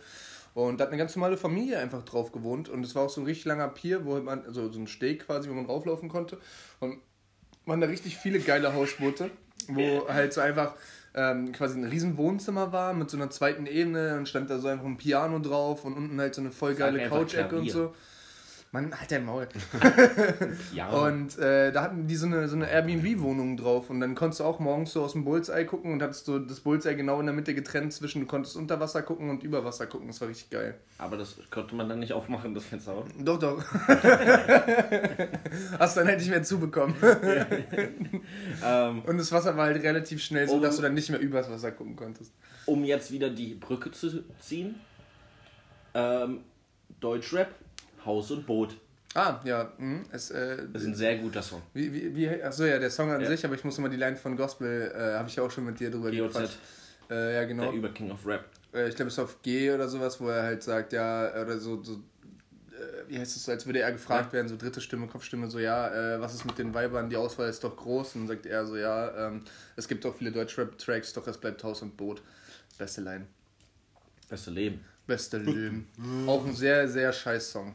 Und 0.53 0.79
da 0.79 0.83
hat 0.83 0.89
eine 0.89 0.97
ganz 0.97 1.15
normale 1.15 1.37
Familie 1.37 1.79
einfach 1.79 2.03
drauf 2.03 2.33
gewohnt 2.33 2.67
und 2.67 2.83
es 2.83 2.93
war 2.93 3.03
auch 3.03 3.09
so 3.09 3.21
ein 3.21 3.25
richtig 3.25 3.45
langer 3.45 3.69
Pier, 3.69 4.03
wo 4.05 4.19
man, 4.19 4.43
also 4.45 4.69
so 4.69 4.79
ein 4.81 4.87
Steg 4.87 5.25
quasi, 5.27 5.49
wo 5.49 5.53
man 5.53 5.65
rauflaufen 5.67 6.09
konnte. 6.09 6.37
Und 6.81 6.97
waren 7.65 7.79
da 7.79 7.87
richtig 7.87 8.17
viele 8.17 8.39
geile 8.41 8.73
Hausboote, 8.73 9.29
wo 9.69 10.09
halt 10.09 10.33
so 10.33 10.41
einfach 10.41 10.73
ähm, 11.17 11.51
quasi 11.51 11.79
ein 11.79 11.83
riesen 11.83 12.15
Wohnzimmer 12.15 12.71
war 12.71 12.93
mit 12.93 13.09
so 13.09 13.17
einer 13.17 13.31
zweiten 13.31 13.65
Ebene 13.65 14.15
und 14.17 14.29
stand 14.29 14.49
da 14.51 14.59
so 14.59 14.67
einfach 14.67 14.85
ein 14.85 14.97
Piano 14.97 15.39
drauf 15.39 15.83
und 15.83 15.93
unten 15.93 16.19
halt 16.19 16.35
so 16.35 16.41
eine 16.41 16.51
voll 16.51 16.75
geile 16.75 17.09
Couch-Ecke 17.09 17.57
und 17.57 17.69
so. 17.71 17.93
Mann, 18.71 18.93
halt 18.99 19.09
dein 19.11 19.23
Maul. 19.25 19.47
Ja, 20.73 20.89
Und 20.89 21.39
äh, 21.39 21.71
da 21.71 21.83
hatten 21.83 22.05
die 22.07 22.15
so 22.17 22.25
eine, 22.25 22.49
so 22.49 22.55
eine 22.57 22.69
Airbnb-Wohnung 22.69 23.55
drauf 23.55 23.89
und 23.89 24.01
dann 24.01 24.13
konntest 24.13 24.41
du 24.41 24.43
auch 24.43 24.59
morgens 24.59 24.91
so 24.91 25.03
aus 25.03 25.13
dem 25.13 25.23
Bullseye 25.23 25.65
gucken 25.65 25.93
und 25.93 26.01
hattest 26.03 26.25
so 26.25 26.37
das 26.37 26.59
Bullseye 26.59 26.95
genau 26.95 27.19
in 27.21 27.25
der 27.27 27.33
Mitte 27.33 27.55
getrennt 27.55 27.93
zwischen, 27.93 28.19
du 28.21 28.27
konntest 28.27 28.57
unter 28.57 28.79
Wasser 28.79 29.01
gucken 29.03 29.29
und 29.29 29.41
über 29.43 29.63
Wasser 29.63 29.87
gucken. 29.87 30.07
Das 30.07 30.19
war 30.19 30.27
richtig 30.27 30.49
geil. 30.49 30.75
aber 30.97 31.15
das 31.17 31.37
konnte 31.49 31.75
man 31.75 31.87
dann 31.87 31.99
nicht 31.99 32.11
aufmachen, 32.11 32.53
das 32.53 32.65
Fenster. 32.65 32.97
oder? 32.97 33.07
Doch, 33.19 33.39
doch. 33.39 33.63
Hast 35.79 35.97
dann 35.97 36.07
halt 36.07 36.19
nicht 36.19 36.29
mehr 36.29 36.43
zubekommen. 36.43 36.95
Ähm, 38.63 39.01
Und 39.05 39.17
das 39.17 39.31
Wasser 39.31 39.55
war 39.55 39.65
halt 39.67 39.83
relativ 39.83 40.21
schnell, 40.23 40.47
so 40.47 40.55
Um- 40.55 40.61
dass 40.61 40.75
du 40.77 40.81
dann 40.81 40.93
nicht 40.93 41.09
mehr 41.09 41.19
übers 41.19 41.49
Wasser 41.49 41.71
gucken 41.71 41.95
konntest. 41.95 42.31
um 42.65 42.83
jetzt 42.83 43.11
wieder 43.11 43.29
die 43.29 43.53
Brücke 43.53 43.91
zu 43.91 44.23
ziehen. 44.39 44.75
Ähm, 45.93 46.41
Deutschrap, 46.99 47.49
Haus 48.07 48.31
und 48.31 48.45
Boot. 48.47 48.75
Ah, 49.13 49.39
ja. 49.43 49.71
Mh, 49.77 50.03
es, 50.11 50.31
äh, 50.31 50.57
Das 50.73 50.81
ist 50.81 50.87
ein 50.89 50.95
sehr 50.95 51.17
guter 51.17 51.41
Song. 51.41 51.61
wie, 51.73 51.91
wie, 51.93 52.15
wie, 52.15 52.29
achso, 52.43 52.65
ja, 52.65 52.79
der 52.79 52.89
Song 52.89 53.11
an 53.11 53.21
Ja. 53.21 53.27
sich, 53.27 53.43
aber 53.45 53.55
ich 53.55 53.63
muss 53.63 53.77
immer 53.77 53.89
die 53.89 53.97
Line 53.97 54.15
von 54.15 54.35
Gospel, 54.35 54.91
äh, 54.95 55.17
habe 55.17 55.29
ich 55.29 55.35
ja 55.35 55.43
auch 55.43 55.51
schon 55.51 55.65
mit 55.65 55.79
dir 55.79 55.91
drüber 55.91 56.09
GOZ, 56.11 56.33
gequatscht. 56.33 56.57
Äh, 57.09 57.35
ja, 57.35 57.43
genau. 57.45 57.63
der 57.63 57.73
Überking 57.73 58.11
of 58.11 58.25
Rap. 58.25 58.45
Äh, 58.73 58.89
ich 58.89 58.95
glaube, 58.95 59.07
es 59.07 59.13
ist 59.13 59.19
auf 59.19 59.41
G 59.41 59.71
oder 59.71 59.87
sowas, 59.87 60.19
wo 60.19 60.27
er 60.29 60.43
halt 60.43 60.61
sagt, 60.63 60.93
ja, 60.93 61.31
oder 61.41 61.57
so, 61.57 61.81
so 61.83 61.93
äh, 61.93 61.97
wie 63.07 63.17
heißt 63.17 63.35
es, 63.37 63.45
so, 63.45 63.51
als 63.51 63.65
würde 63.65 63.79
er 63.79 63.91
gefragt 63.91 64.33
werden, 64.33 64.47
so 64.49 64.57
dritte 64.57 64.81
Stimme, 64.81 65.07
Kopfstimme, 65.07 65.49
so, 65.49 65.57
ja, 65.57 65.87
äh, 66.15 66.21
was 66.21 66.35
ist 66.35 66.45
mit 66.45 66.57
den 66.59 66.73
Weibern, 66.73 67.09
die 67.09 67.15
Auswahl 67.15 67.49
ist 67.49 67.63
doch 67.63 67.75
groß. 67.75 68.15
Und 68.17 68.27
sagt 68.27 68.45
er 68.45 68.65
so, 68.67 68.75
ja, 68.77 69.27
ähm, 69.27 69.43
es 69.77 69.87
gibt 69.87 70.05
auch 70.05 70.15
viele 70.15 70.31
Deutschrap-Tracks, 70.31 71.13
doch 71.13 71.25
es 71.27 71.37
bleibt 71.37 71.63
Haus 71.63 71.81
und 71.81 71.95
Boot. 71.97 72.21
Beste 72.77 73.01
Line. 73.01 73.25
Beste 74.29 74.51
Leben. 74.51 74.83
Beste 75.07 75.37
Leben. 75.37 75.87
auch 76.27 76.45
ein 76.45 76.53
sehr, 76.53 76.87
sehr 76.87 77.11
scheiß 77.13 77.51
Song. 77.51 77.73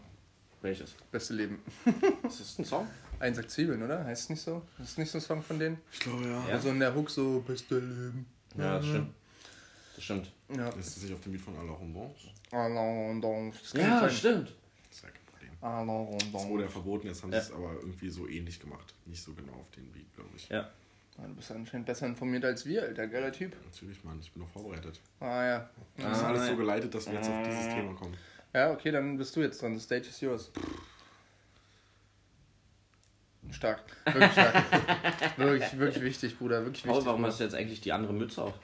Welches? 0.63 0.93
Beste 1.11 1.35
Leben. 1.35 1.61
Ist 2.27 2.41
das 2.41 2.59
ein 2.59 2.65
Song? 2.65 2.87
Ein 3.19 3.35
Sack 3.35 3.51
Zwiebeln, 3.51 3.83
oder? 3.83 4.05
Heißt 4.05 4.25
es 4.25 4.31
nicht 4.31 4.43
so? 4.43 4.63
Ist 4.81 4.91
es 4.91 4.99
nicht 4.99 5.11
so 5.11 5.19
ein 5.19 5.23
Song 5.23 5.43
von 5.43 5.59
denen? 5.59 5.79
Ich 5.93 6.01
glaube 6.01 6.25
ja. 6.25 6.49
Ja. 6.49 6.55
Also 6.55 6.71
in 6.71 6.81
der 6.81 6.95
Hook 6.95 7.11
so, 7.11 7.41
beste 7.41 7.77
Leben. 7.79 8.27
Ja, 8.57 8.77
das 8.79 8.87
stimmt. 8.87 9.13
Das 9.97 10.05
stimmt. 10.05 10.33
Ja. 10.57 10.71
Das 10.71 10.87
ist 10.87 11.03
nicht 11.03 11.13
auf 11.15 11.21
dem 11.21 11.33
Lied 11.33 11.41
von 11.43 11.57
Allah 11.57 11.73
Rombon. 11.73 12.11
Das 12.51 13.73
kann 13.73 13.81
Ja, 13.81 14.01
sein. 14.01 14.11
stimmt. 14.11 14.49
Das 14.89 14.97
ist 14.99 15.03
ja 15.05 15.09
kein 15.11 15.25
Problem. 15.27 15.51
Alain 15.61 15.87
Das 16.17 16.25
Rondon. 16.35 16.51
wurde 16.51 16.63
ja 16.65 16.69
verboten, 16.69 17.07
jetzt 17.07 17.23
haben 17.23 17.33
Ja. 17.33 17.41
sie 17.41 17.51
es 17.51 17.53
aber 17.57 17.75
irgendwie 17.75 18.11
so 18.11 18.29
ähnlich 18.29 18.61
gemacht. 18.61 18.95
Nicht 19.07 19.23
so 19.23 19.33
genau 19.35 19.53
auf 19.55 19.71
den 19.71 19.91
Beat, 19.93 20.13
glaube 20.15 20.31
ich. 20.37 20.49
Ja. 20.49 20.71
Ah, 21.19 21.27
Du 21.27 21.35
bist 21.35 21.51
anscheinend 21.53 21.87
besser 21.87 22.07
informiert 22.07 22.45
als 22.45 22.65
wir, 22.67 22.83
Alter. 22.83 23.07
Geiler 23.07 23.33
Typ. 23.33 23.55
Natürlich, 23.65 24.03
Mann, 24.05 24.19
ich 24.21 24.33
bin 24.33 24.43
noch 24.43 24.49
vorbereitet. 24.51 24.99
Ah 25.21 25.45
ja. 25.45 25.71
Das 25.97 26.19
ist 26.19 26.25
Ah, 26.25 26.29
alles 26.29 26.43
so 26.45 26.51
ja. 26.53 26.57
geleitet, 26.57 26.95
dass 26.95 27.07
wir 27.07 27.15
jetzt 27.15 27.29
auf 27.29 27.43
dieses 27.45 27.69
Thema 27.69 27.95
kommen. 27.95 28.17
Ja, 28.55 28.71
okay, 28.71 28.91
dann 28.91 29.17
bist 29.17 29.35
du 29.35 29.41
jetzt 29.41 29.63
dran. 29.63 29.75
The 29.75 29.81
stage 29.81 30.09
is 30.09 30.21
yours. 30.21 30.53
Stark. 33.51 33.81
Wirklich 34.05 34.33
stark. 34.33 34.65
wirklich, 35.37 35.79
wirklich 35.79 36.05
wichtig, 36.05 36.39
Bruder. 36.39 36.65
Wirklich 36.65 36.85
Paul, 36.85 36.93
wichtig. 36.93 37.07
warum 37.07 37.21
Bruder. 37.21 37.33
hast 37.33 37.41
du 37.41 37.45
jetzt 37.45 37.55
eigentlich 37.55 37.81
die 37.81 37.93
andere 37.93 38.13
Mütze 38.13 38.43
auf? 38.43 38.55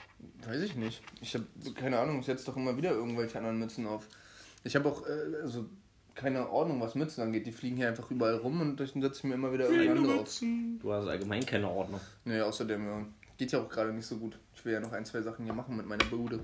Weiß 0.46 0.60
ich 0.62 0.76
nicht. 0.76 1.02
Ich 1.20 1.34
habe 1.34 1.46
keine 1.74 1.98
Ahnung. 1.98 2.20
Ich 2.20 2.26
setze 2.26 2.46
doch 2.46 2.56
immer 2.56 2.76
wieder 2.76 2.90
irgendwelche 2.90 3.38
anderen 3.38 3.58
Mützen 3.58 3.86
auf. 3.86 4.06
Ich 4.64 4.76
habe 4.76 4.88
auch 4.88 5.06
äh, 5.06 5.42
also 5.42 5.66
keine 6.14 6.50
Ordnung, 6.50 6.80
was 6.80 6.94
Mützen 6.94 7.22
angeht. 7.22 7.46
Die 7.46 7.52
fliegen 7.52 7.76
hier 7.76 7.88
einfach 7.88 8.10
überall 8.10 8.36
rum 8.36 8.60
und 8.60 8.78
dann 8.78 8.86
setze 8.86 9.18
ich 9.18 9.24
mir 9.24 9.34
immer 9.34 9.52
wieder 9.52 9.66
irgendeine 9.66 10.00
andere 10.00 10.20
auf. 10.20 10.40
Du 10.40 10.92
hast 10.92 11.06
allgemein 11.06 11.46
keine 11.46 11.68
Ordnung. 11.68 12.00
Nee, 12.24 12.40
außerdem 12.40 12.86
ja, 12.86 13.06
geht 13.36 13.52
ja 13.52 13.60
auch 13.60 13.68
gerade 13.68 13.92
nicht 13.92 14.06
so 14.06 14.16
gut. 14.16 14.38
Ich 14.54 14.64
will 14.64 14.72
ja 14.72 14.80
noch 14.80 14.92
ein, 14.92 15.04
zwei 15.04 15.22
Sachen 15.22 15.44
hier 15.44 15.54
machen 15.54 15.76
mit 15.76 15.86
meiner 15.86 16.04
Bude. 16.06 16.40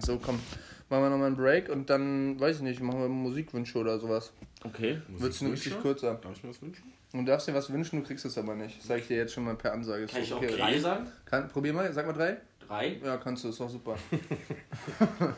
So, 0.00 0.18
komm. 0.18 0.40
Machen 0.88 1.02
wir 1.02 1.10
nochmal 1.10 1.26
einen 1.28 1.36
Break 1.36 1.68
und 1.68 1.90
dann, 1.90 2.38
weiß 2.38 2.56
ich 2.56 2.62
nicht, 2.62 2.80
machen 2.80 3.00
wir 3.00 3.08
Musikwünsche 3.08 3.78
oder 3.78 3.98
sowas. 3.98 4.32
Okay. 4.62 5.00
Wird's 5.08 5.40
nur 5.40 5.52
richtig 5.52 5.80
kürzer. 5.80 6.14
Darf 6.14 6.32
ich 6.36 6.44
mir 6.44 6.50
was 6.50 6.62
wünschen? 6.62 6.92
Du 7.12 7.24
darfst 7.24 7.48
dir 7.48 7.54
was 7.54 7.72
wünschen, 7.72 8.00
du 8.00 8.06
kriegst 8.06 8.24
es 8.24 8.36
aber 8.38 8.54
nicht. 8.54 8.82
Sag 8.82 8.98
ich 8.98 9.08
dir 9.08 9.16
jetzt 9.16 9.32
schon 9.32 9.44
mal 9.44 9.56
per 9.56 9.72
Ansage. 9.72 10.06
Kann 10.06 10.22
ich 10.22 10.32
auch 10.32 10.38
okay. 10.38 10.56
drei 10.56 10.78
sagen? 10.78 11.06
Kann, 11.24 11.48
probier 11.48 11.72
mal, 11.72 11.92
sag 11.92 12.06
mal 12.06 12.12
drei. 12.12 12.36
Drei? 12.66 13.00
Ja, 13.04 13.16
kannst 13.16 13.44
du, 13.44 13.48
ist 13.48 13.60
doch 13.60 13.70
super. 13.70 13.96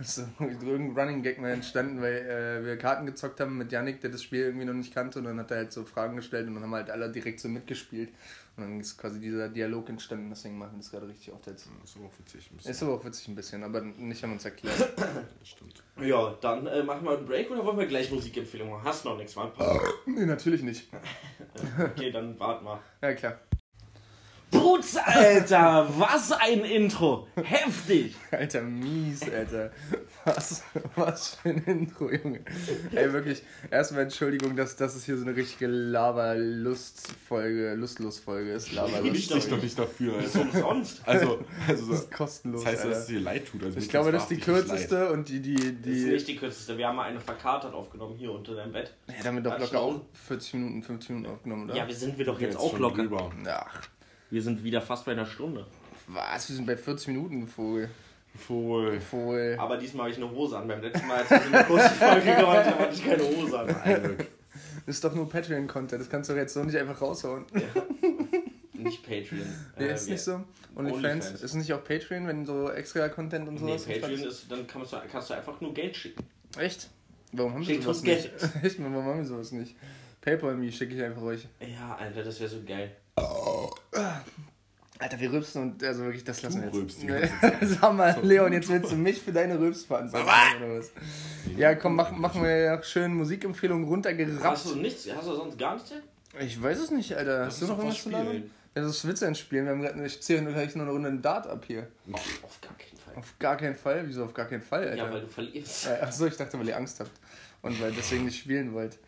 ist 0.00 0.16
so 0.16 0.22
irgendein 0.38 0.98
Running 0.98 1.22
Gag 1.22 1.40
mal 1.40 1.50
entstanden, 1.50 2.02
weil 2.02 2.16
äh, 2.16 2.64
wir 2.64 2.76
Karten 2.76 3.06
gezockt 3.06 3.40
haben 3.40 3.56
mit 3.56 3.72
Yannick, 3.72 4.00
der 4.02 4.10
das 4.10 4.22
Spiel 4.22 4.40
irgendwie 4.40 4.66
noch 4.66 4.74
nicht 4.74 4.92
kannte 4.92 5.18
und 5.18 5.24
dann 5.24 5.38
hat 5.38 5.50
er 5.50 5.58
halt 5.58 5.72
so 5.72 5.84
Fragen 5.84 6.16
gestellt 6.16 6.48
und 6.48 6.54
dann 6.54 6.64
haben 6.64 6.74
halt 6.74 6.90
alle 6.90 7.10
direkt 7.10 7.40
so 7.40 7.48
mitgespielt. 7.48 8.10
Und 8.56 8.62
dann 8.62 8.80
ist 8.80 8.96
quasi 8.96 9.20
dieser 9.20 9.50
Dialog 9.50 9.88
entstanden, 9.90 10.30
deswegen 10.30 10.56
machen 10.56 10.72
wir 10.72 10.78
das 10.78 10.90
gerade 10.90 11.06
richtig 11.06 11.30
oft 11.32 11.46
jetzt. 11.46 11.68
Das 11.80 11.90
ist 11.90 11.96
aber 11.96 12.06
auch 12.06 12.18
witzig. 12.18 12.50
Ein 12.50 12.56
bisschen. 12.56 12.70
Ist 12.70 12.82
aber 12.82 12.94
auch 12.94 13.04
witzig 13.04 13.28
ein 13.28 13.34
bisschen, 13.34 13.62
aber 13.62 13.80
nicht 13.82 14.22
haben 14.22 14.30
wir 14.30 14.34
uns 14.34 14.44
erklärt. 14.46 14.94
Stimmt. 15.42 15.82
Ja, 16.00 16.34
dann 16.40 16.66
äh, 16.66 16.82
machen 16.82 17.04
wir 17.04 17.18
einen 17.18 17.26
Break 17.26 17.50
oder 17.50 17.64
wollen 17.66 17.78
wir 17.78 17.86
gleich 17.86 18.10
Musikempfehlungen 18.10 18.72
machen? 18.72 18.84
Hast 18.84 19.04
noch 19.04 19.18
nichts, 19.18 19.36
Mann? 19.36 19.50
nee, 20.06 20.24
natürlich 20.24 20.62
nicht. 20.62 20.88
Okay, 21.78 22.10
dann 22.10 22.38
warten 22.38 22.66
wir. 22.66 22.80
Ja, 23.00 23.14
klar. 23.14 23.40
Putz, 24.50 24.96
Alter! 24.96 25.88
Was 25.98 26.32
ein 26.32 26.64
Intro! 26.64 27.26
Heftig! 27.36 28.14
Alter, 28.30 28.62
mies, 28.62 29.22
Alter. 29.28 29.70
Was, 30.24 30.62
was 30.94 31.34
für 31.36 31.50
ein 31.50 31.58
Intro, 31.64 32.10
Junge. 32.10 32.40
Ey, 32.92 33.12
wirklich, 33.12 33.42
erstmal 33.70 34.02
Entschuldigung, 34.02 34.56
dass 34.56 34.76
das 34.76 34.96
ist 34.96 35.04
hier 35.04 35.16
so 35.16 35.24
eine 35.24 35.36
richtige 35.36 35.66
Lava-Lust-Folge, 35.66 37.74
Lustlos-Folge 37.74 38.52
ist. 38.52 38.72
Lava-Lust. 38.72 39.14
Ich 39.16 39.30
Ich 39.34 39.48
doch 39.48 39.62
nicht 39.62 39.78
dafür. 39.78 40.18
Ist 40.20 40.36
umsonst. 40.36 41.02
Also, 41.06 41.44
also 41.66 41.90
Das 41.92 42.00
ist 42.00 42.12
kostenlos, 42.12 42.64
das 42.64 42.72
heißt, 42.72 42.82
Alter. 42.84 42.94
dass 42.94 43.02
es 43.02 43.06
dir 43.08 43.20
leid 43.20 43.46
tut. 43.48 43.64
Also 43.64 43.78
Ich 43.78 43.88
glaube, 43.88 44.12
das 44.12 44.22
ist 44.24 44.30
die 44.30 44.38
kürzeste 44.40 45.10
und 45.12 45.28
die, 45.28 45.40
die, 45.40 45.54
Das 45.54 45.64
ist 45.66 45.84
die. 45.84 46.04
nicht 46.12 46.28
die 46.28 46.36
kürzeste. 46.36 46.78
Wir 46.78 46.88
haben 46.88 46.96
mal 46.96 47.04
eine 47.04 47.20
verkatert 47.20 47.74
aufgenommen 47.74 48.16
hier 48.16 48.32
unter 48.32 48.54
deinem 48.54 48.72
Bett. 48.72 48.94
Ja, 49.08 49.14
damit 49.24 49.44
doch 49.44 49.58
locker 49.58 49.80
auch 49.80 50.00
40 50.26 50.54
Minuten, 50.54 50.82
50 50.82 51.10
Minuten 51.10 51.32
aufgenommen, 51.32 51.64
oder? 51.64 51.76
Ja, 51.76 51.86
wir 51.86 51.94
sind 51.94 52.16
wir 52.16 52.24
doch 52.24 52.40
jetzt 52.40 52.54
Jetzt 52.54 52.62
auch 52.62 52.78
locker. 52.78 53.02
Drüber. 53.02 53.30
Ach, 53.48 53.82
Wir 54.30 54.42
sind 54.42 54.62
wieder 54.64 54.80
fast 54.80 55.04
bei 55.04 55.12
einer 55.12 55.26
Stunde. 55.26 55.66
was? 56.08 56.48
Wir 56.48 56.56
sind 56.56 56.66
bei 56.66 56.76
40 56.76 57.08
Minuten, 57.08 57.46
Vogel. 57.46 57.88
Voll. 58.36 59.00
Voll. 59.00 59.56
Aber 59.58 59.76
diesmal 59.78 60.04
habe 60.04 60.10
ich 60.10 60.16
eine 60.22 60.30
Hose 60.30 60.58
an. 60.58 60.68
Beim 60.68 60.82
letzten 60.82 61.06
Mal, 61.06 61.18
als 61.20 61.30
wir 61.30 61.40
so 61.40 61.54
eine 61.54 61.64
große 61.64 61.88
Folge 61.94 62.20
gemacht 62.34 62.66
haben, 62.66 62.78
hatte 62.78 62.94
ich 62.94 63.04
keine 63.04 63.22
Hose 63.22 63.58
an. 63.58 63.74
Ein 63.76 64.02
Glück. 64.02 64.26
Das 64.86 64.94
ist 64.96 65.04
doch 65.04 65.14
nur 65.14 65.28
Patreon-Content, 65.28 66.00
das 66.00 66.08
kannst 66.10 66.28
du 66.30 66.34
doch 66.34 66.40
jetzt 66.40 66.54
so 66.54 66.62
nicht 66.64 66.76
einfach 66.76 67.00
raushauen. 67.00 67.44
Nicht 68.74 69.02
Patreon. 69.02 69.46
Nee, 69.78 69.84
Äh, 69.86 69.94
ist 69.94 70.06
wir- 70.06 70.12
nicht 70.12 70.22
so. 70.22 70.44
OnlyFans. 70.76 70.96
OnlyFans. 71.26 71.42
Ist 71.42 71.54
nicht 71.54 71.72
auch 71.72 71.82
Patreon, 71.82 72.26
wenn 72.26 72.44
so 72.44 72.70
extra 72.70 73.08
Content 73.08 73.48
und 73.48 73.54
Nee, 73.62 73.78
sowas 73.78 73.84
Patreon 73.84 74.20
ist, 74.24 74.50
dann 74.52 74.66
kannst 74.66 74.92
du, 74.92 74.96
kannst 75.10 75.30
du 75.30 75.34
einfach 75.34 75.60
nur 75.60 75.72
Geld 75.74 75.96
schicken. 75.96 76.22
Echt? 76.58 76.88
Warum 77.32 77.54
haben 77.54 77.60
wir 77.60 77.66
Schickt 77.66 77.82
sowas 77.84 77.98
uns 77.98 78.06
nicht? 78.06 78.38
Geld. 78.38 78.50
Echt, 78.62 78.78
warum 78.80 78.94
haben 79.04 79.18
wir 79.18 79.24
sowas 79.24 79.52
nicht? 79.52 79.74
Paypal-Me 80.20 80.70
schicke 80.70 80.94
ich 80.94 81.02
einfach 81.02 81.22
euch. 81.22 81.46
Ja, 81.60 81.96
Alter, 81.98 82.22
das 82.22 82.38
wäre 82.40 82.50
so 82.50 82.58
geil. 82.66 82.92
Alter, 84.98 85.20
wir 85.20 85.30
rülpsen 85.30 85.62
und 85.62 85.84
also 85.84 86.04
wirklich, 86.04 86.24
das 86.24 86.40
lassen 86.42 86.62
wir 86.62 86.70
Du 86.70 86.82
die 86.82 87.06
jetzt. 87.06 87.32
ganze 87.42 87.66
Sag 87.80 87.92
mal, 87.94 88.18
Leon, 88.22 88.52
jetzt 88.52 88.68
willst 88.70 88.92
du 88.92 88.96
mich 88.96 89.20
für 89.20 89.32
deine 89.32 89.58
Rülpsveranstaltung 89.58 90.26
oder 90.62 90.78
was? 90.78 90.90
Ja, 91.56 91.74
komm, 91.74 91.96
mach, 91.96 92.10
machen 92.12 92.42
wir 92.42 92.56
ja 92.56 92.82
schön 92.82 93.12
Musikempfehlungen 93.14 93.86
runtergerappt. 93.86 94.42
Hast 94.44 94.70
du 94.70 94.76
nichts? 94.76 95.06
Hast 95.14 95.28
du 95.28 95.34
sonst 95.34 95.58
gar 95.58 95.74
nichts? 95.74 95.92
Ich 96.40 96.62
weiß 96.62 96.78
es 96.78 96.90
nicht, 96.90 97.14
Alter. 97.14 97.46
Hast 97.46 97.60
du 97.60 97.66
noch 97.66 97.76
irgendwas 97.78 97.96
was 97.96 98.02
zu 98.04 98.10
labern? 98.10 98.26
spielen. 98.28 98.50
Ja, 98.74 98.82
das 98.82 98.96
ist 98.96 99.08
Witz 99.08 99.22
einspielen. 99.22 99.64
Wir 99.66 99.72
haben 99.72 99.82
grad, 99.82 99.96
ich 100.06 100.22
zähle 100.22 100.52
gleich 100.52 100.74
noch 100.74 100.82
eine 100.84 100.92
Runde 100.92 101.08
einen 101.08 101.22
Dart 101.22 101.46
ab 101.46 101.64
hier. 101.66 101.88
Auf 102.12 102.60
gar 102.60 102.74
keinen 102.76 102.96
Fall. 102.98 103.16
Auf 103.16 103.38
gar 103.38 103.56
keinen 103.56 103.74
Fall. 103.74 104.04
Wieso 104.06 104.24
auf 104.24 104.34
gar 104.34 104.46
keinen 104.46 104.62
Fall, 104.62 104.88
Alter? 104.88 104.96
Ja, 104.96 105.12
weil 105.12 105.20
du 105.22 105.28
verlierst. 105.28 105.86
Äh, 105.88 106.02
Achso, 106.02 106.26
ich 106.26 106.36
dachte, 106.36 106.58
weil 106.58 106.68
ihr 106.68 106.76
Angst 106.76 107.00
habt. 107.00 107.10
Und 107.62 107.80
weil 107.80 107.92
deswegen 107.92 108.26
nicht 108.26 108.38
spielen 108.38 108.72
wollt. 108.74 108.98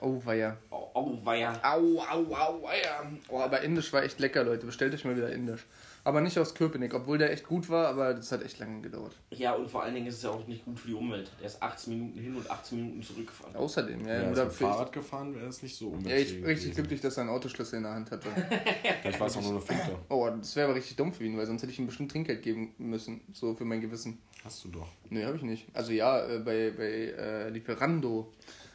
Oh, 0.00 0.20
weia. 0.24 0.56
Oh, 0.70 0.88
oh 0.94 1.18
weia. 1.24 1.58
Au, 1.62 2.00
au, 2.00 2.34
au, 2.34 2.62
weia. 2.62 3.10
Oh, 3.28 3.40
aber 3.40 3.62
Indisch 3.62 3.92
war 3.92 4.02
echt 4.04 4.20
lecker, 4.20 4.44
Leute. 4.44 4.66
Bestellt 4.66 4.94
euch 4.94 5.04
mal 5.04 5.16
wieder 5.16 5.30
Indisch. 5.32 5.66
Aber 6.04 6.20
nicht 6.20 6.38
aus 6.38 6.54
Köpenick, 6.54 6.94
obwohl 6.94 7.18
der 7.18 7.32
echt 7.32 7.46
gut 7.46 7.68
war, 7.68 7.88
aber 7.88 8.14
das 8.14 8.32
hat 8.32 8.42
echt 8.42 8.58
lange 8.60 8.80
gedauert. 8.80 9.16
Ja, 9.30 9.52
und 9.54 9.68
vor 9.68 9.82
allen 9.82 9.94
Dingen 9.94 10.06
ist 10.06 10.18
es 10.18 10.22
ja 10.22 10.30
auch 10.30 10.46
nicht 10.46 10.64
gut 10.64 10.78
für 10.78 10.88
die 10.88 10.94
Umwelt. 10.94 11.30
Der 11.40 11.46
ist 11.46 11.60
18 11.60 11.92
Minuten 11.92 12.18
hin 12.18 12.36
und 12.36 12.50
18 12.50 12.78
Minuten 12.78 13.02
zurückgefahren. 13.02 13.56
Außerdem, 13.56 14.06
ja. 14.06 14.22
Ja, 14.22 14.32
da 14.32 14.44
mit 14.44 14.52
Fahrrad 14.54 14.92
gefahren 14.92 15.34
wäre 15.34 15.46
das 15.46 15.62
nicht 15.62 15.76
so 15.76 15.86
ja, 15.86 15.90
ich 15.90 15.98
umweltschädlich. 15.98 16.46
richtig 16.46 16.62
gewesen. 16.62 16.74
glücklich, 16.76 17.00
dass 17.00 17.16
er 17.16 17.22
einen 17.22 17.30
Autoschlüssel 17.30 17.76
in 17.78 17.82
der 17.82 17.92
Hand 17.92 18.10
hatte. 18.10 18.28
Vielleicht 19.02 19.20
war 19.20 19.26
es 19.26 19.36
auch 19.36 19.42
nur 19.42 19.50
eine 19.50 19.60
Finte. 19.60 19.98
Oh, 20.08 20.30
das 20.30 20.56
wäre 20.56 20.68
aber 20.68 20.76
richtig 20.76 20.96
dumm 20.96 21.12
für 21.12 21.24
ihn, 21.24 21.36
weil 21.36 21.46
sonst 21.46 21.62
hätte 21.62 21.72
ich 21.72 21.78
ihm 21.78 21.86
bestimmt 21.86 22.10
Trinkgeld 22.12 22.42
geben 22.42 22.74
müssen. 22.78 23.20
So 23.34 23.54
für 23.54 23.64
mein 23.64 23.80
Gewissen. 23.80 24.18
Hast 24.44 24.64
du 24.64 24.68
doch. 24.68 24.88
Nee, 25.10 25.24
habe 25.24 25.36
ich 25.36 25.42
nicht. 25.42 25.66
Also 25.74 25.92
ja, 25.92 26.24
äh, 26.26 26.38
bei, 26.38 26.72
bei 26.74 26.84
äh, 26.84 27.50
Lieferando. 27.50 28.32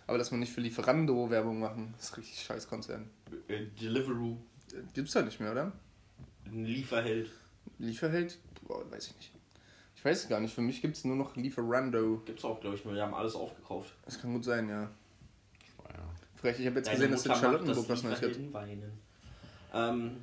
Aber 0.08 0.18
dass 0.18 0.32
man 0.32 0.40
nicht 0.40 0.52
für 0.52 0.62
Lieferando 0.62 1.30
Werbung 1.30 1.60
machen, 1.60 1.94
ist 2.00 2.18
richtig 2.18 2.40
scheiß 2.44 2.68
Konzern. 2.68 3.10
Äh, 3.48 3.66
Deliveroo, 3.80 4.38
Gibt's 4.94 5.16
halt 5.16 5.26
nicht 5.26 5.40
mehr, 5.40 5.52
oder? 5.52 5.72
Lieferheld. 6.52 7.30
Lieferheld? 7.80 8.40
Boah, 8.68 8.90
weiß 8.92 9.08
ich 9.08 9.16
nicht. 9.16 9.32
Ich 9.96 10.04
weiß 10.04 10.24
es 10.24 10.30
gar 10.30 10.40
nicht. 10.40 10.54
Für 10.54 10.62
mich 10.62 10.82
gibt's 10.82 11.06
nur 11.06 11.16
noch 11.16 11.36
Lieferando. 11.36 12.22
Gibt's 12.26 12.44
auch, 12.44 12.60
glaube 12.60 12.76
ich, 12.76 12.84
nur. 12.84 12.94
Die 12.94 13.02
haben 13.02 13.14
alles 13.14 13.36
aufgekauft. 13.36 13.94
Das 14.06 14.20
kann 14.20 14.34
gut 14.34 14.44
sein, 14.44 14.68
ja. 14.68 14.82
Ja. 14.82 14.90
Vielleicht, 16.36 16.60
ich 16.60 16.66
habe 16.66 16.78
jetzt 16.78 16.88
Deine 16.88 16.98
gesehen, 16.98 17.12
dass 17.12 17.26
in 17.26 17.32
Mutter 17.32 17.42
macht 17.42 17.54
Charlottenburg 17.66 17.90
was 17.90 18.04
Neues 18.04 18.20
gibt. 18.20 18.54
Weinen. 18.54 18.92
Ähm, 19.74 20.18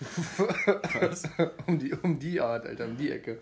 um, 1.66 1.78
die, 1.78 1.92
um 1.92 2.18
die 2.18 2.40
Art, 2.40 2.66
Alter, 2.66 2.86
um 2.86 2.96
die 2.96 3.10
Ecke. 3.10 3.38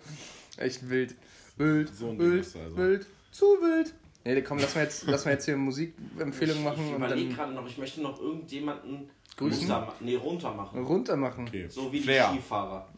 Echt 0.57 0.89
wild. 0.89 1.14
Wild, 1.57 1.95
So 1.95 2.18
wild, 2.18 2.57
also. 2.57 2.76
wild, 2.76 3.07
zu 3.31 3.45
wild. 3.45 3.95
Nee, 4.25 4.43
komm, 4.43 4.59
lass 4.59 4.75
mal 4.75 4.83
jetzt, 4.83 5.05
lass 5.07 5.25
mal 5.25 5.31
jetzt 5.33 5.47
hier 5.47 5.57
Musikempfehlungen 5.57 6.62
machen 6.62 6.85
ich 6.85 6.91
und 6.91 6.97
überlege 6.97 7.29
dann 7.29 7.37
gerade 7.37 7.53
noch, 7.55 7.66
ich 7.66 7.79
möchte 7.79 8.03
noch 8.03 8.21
irgendjemanden 8.21 9.09
Grüßen? 9.37 9.71
runter, 9.71 9.95
nee, 10.01 10.14
runter 10.16 10.53
machen. 10.53 10.85
runter 10.85 11.16
machen. 11.16 11.47
Okay. 11.49 11.66
So 11.68 11.91
wie 11.93 12.01
Flair. 12.01 12.31
die 12.33 12.39
Skifahrer. 12.39 12.89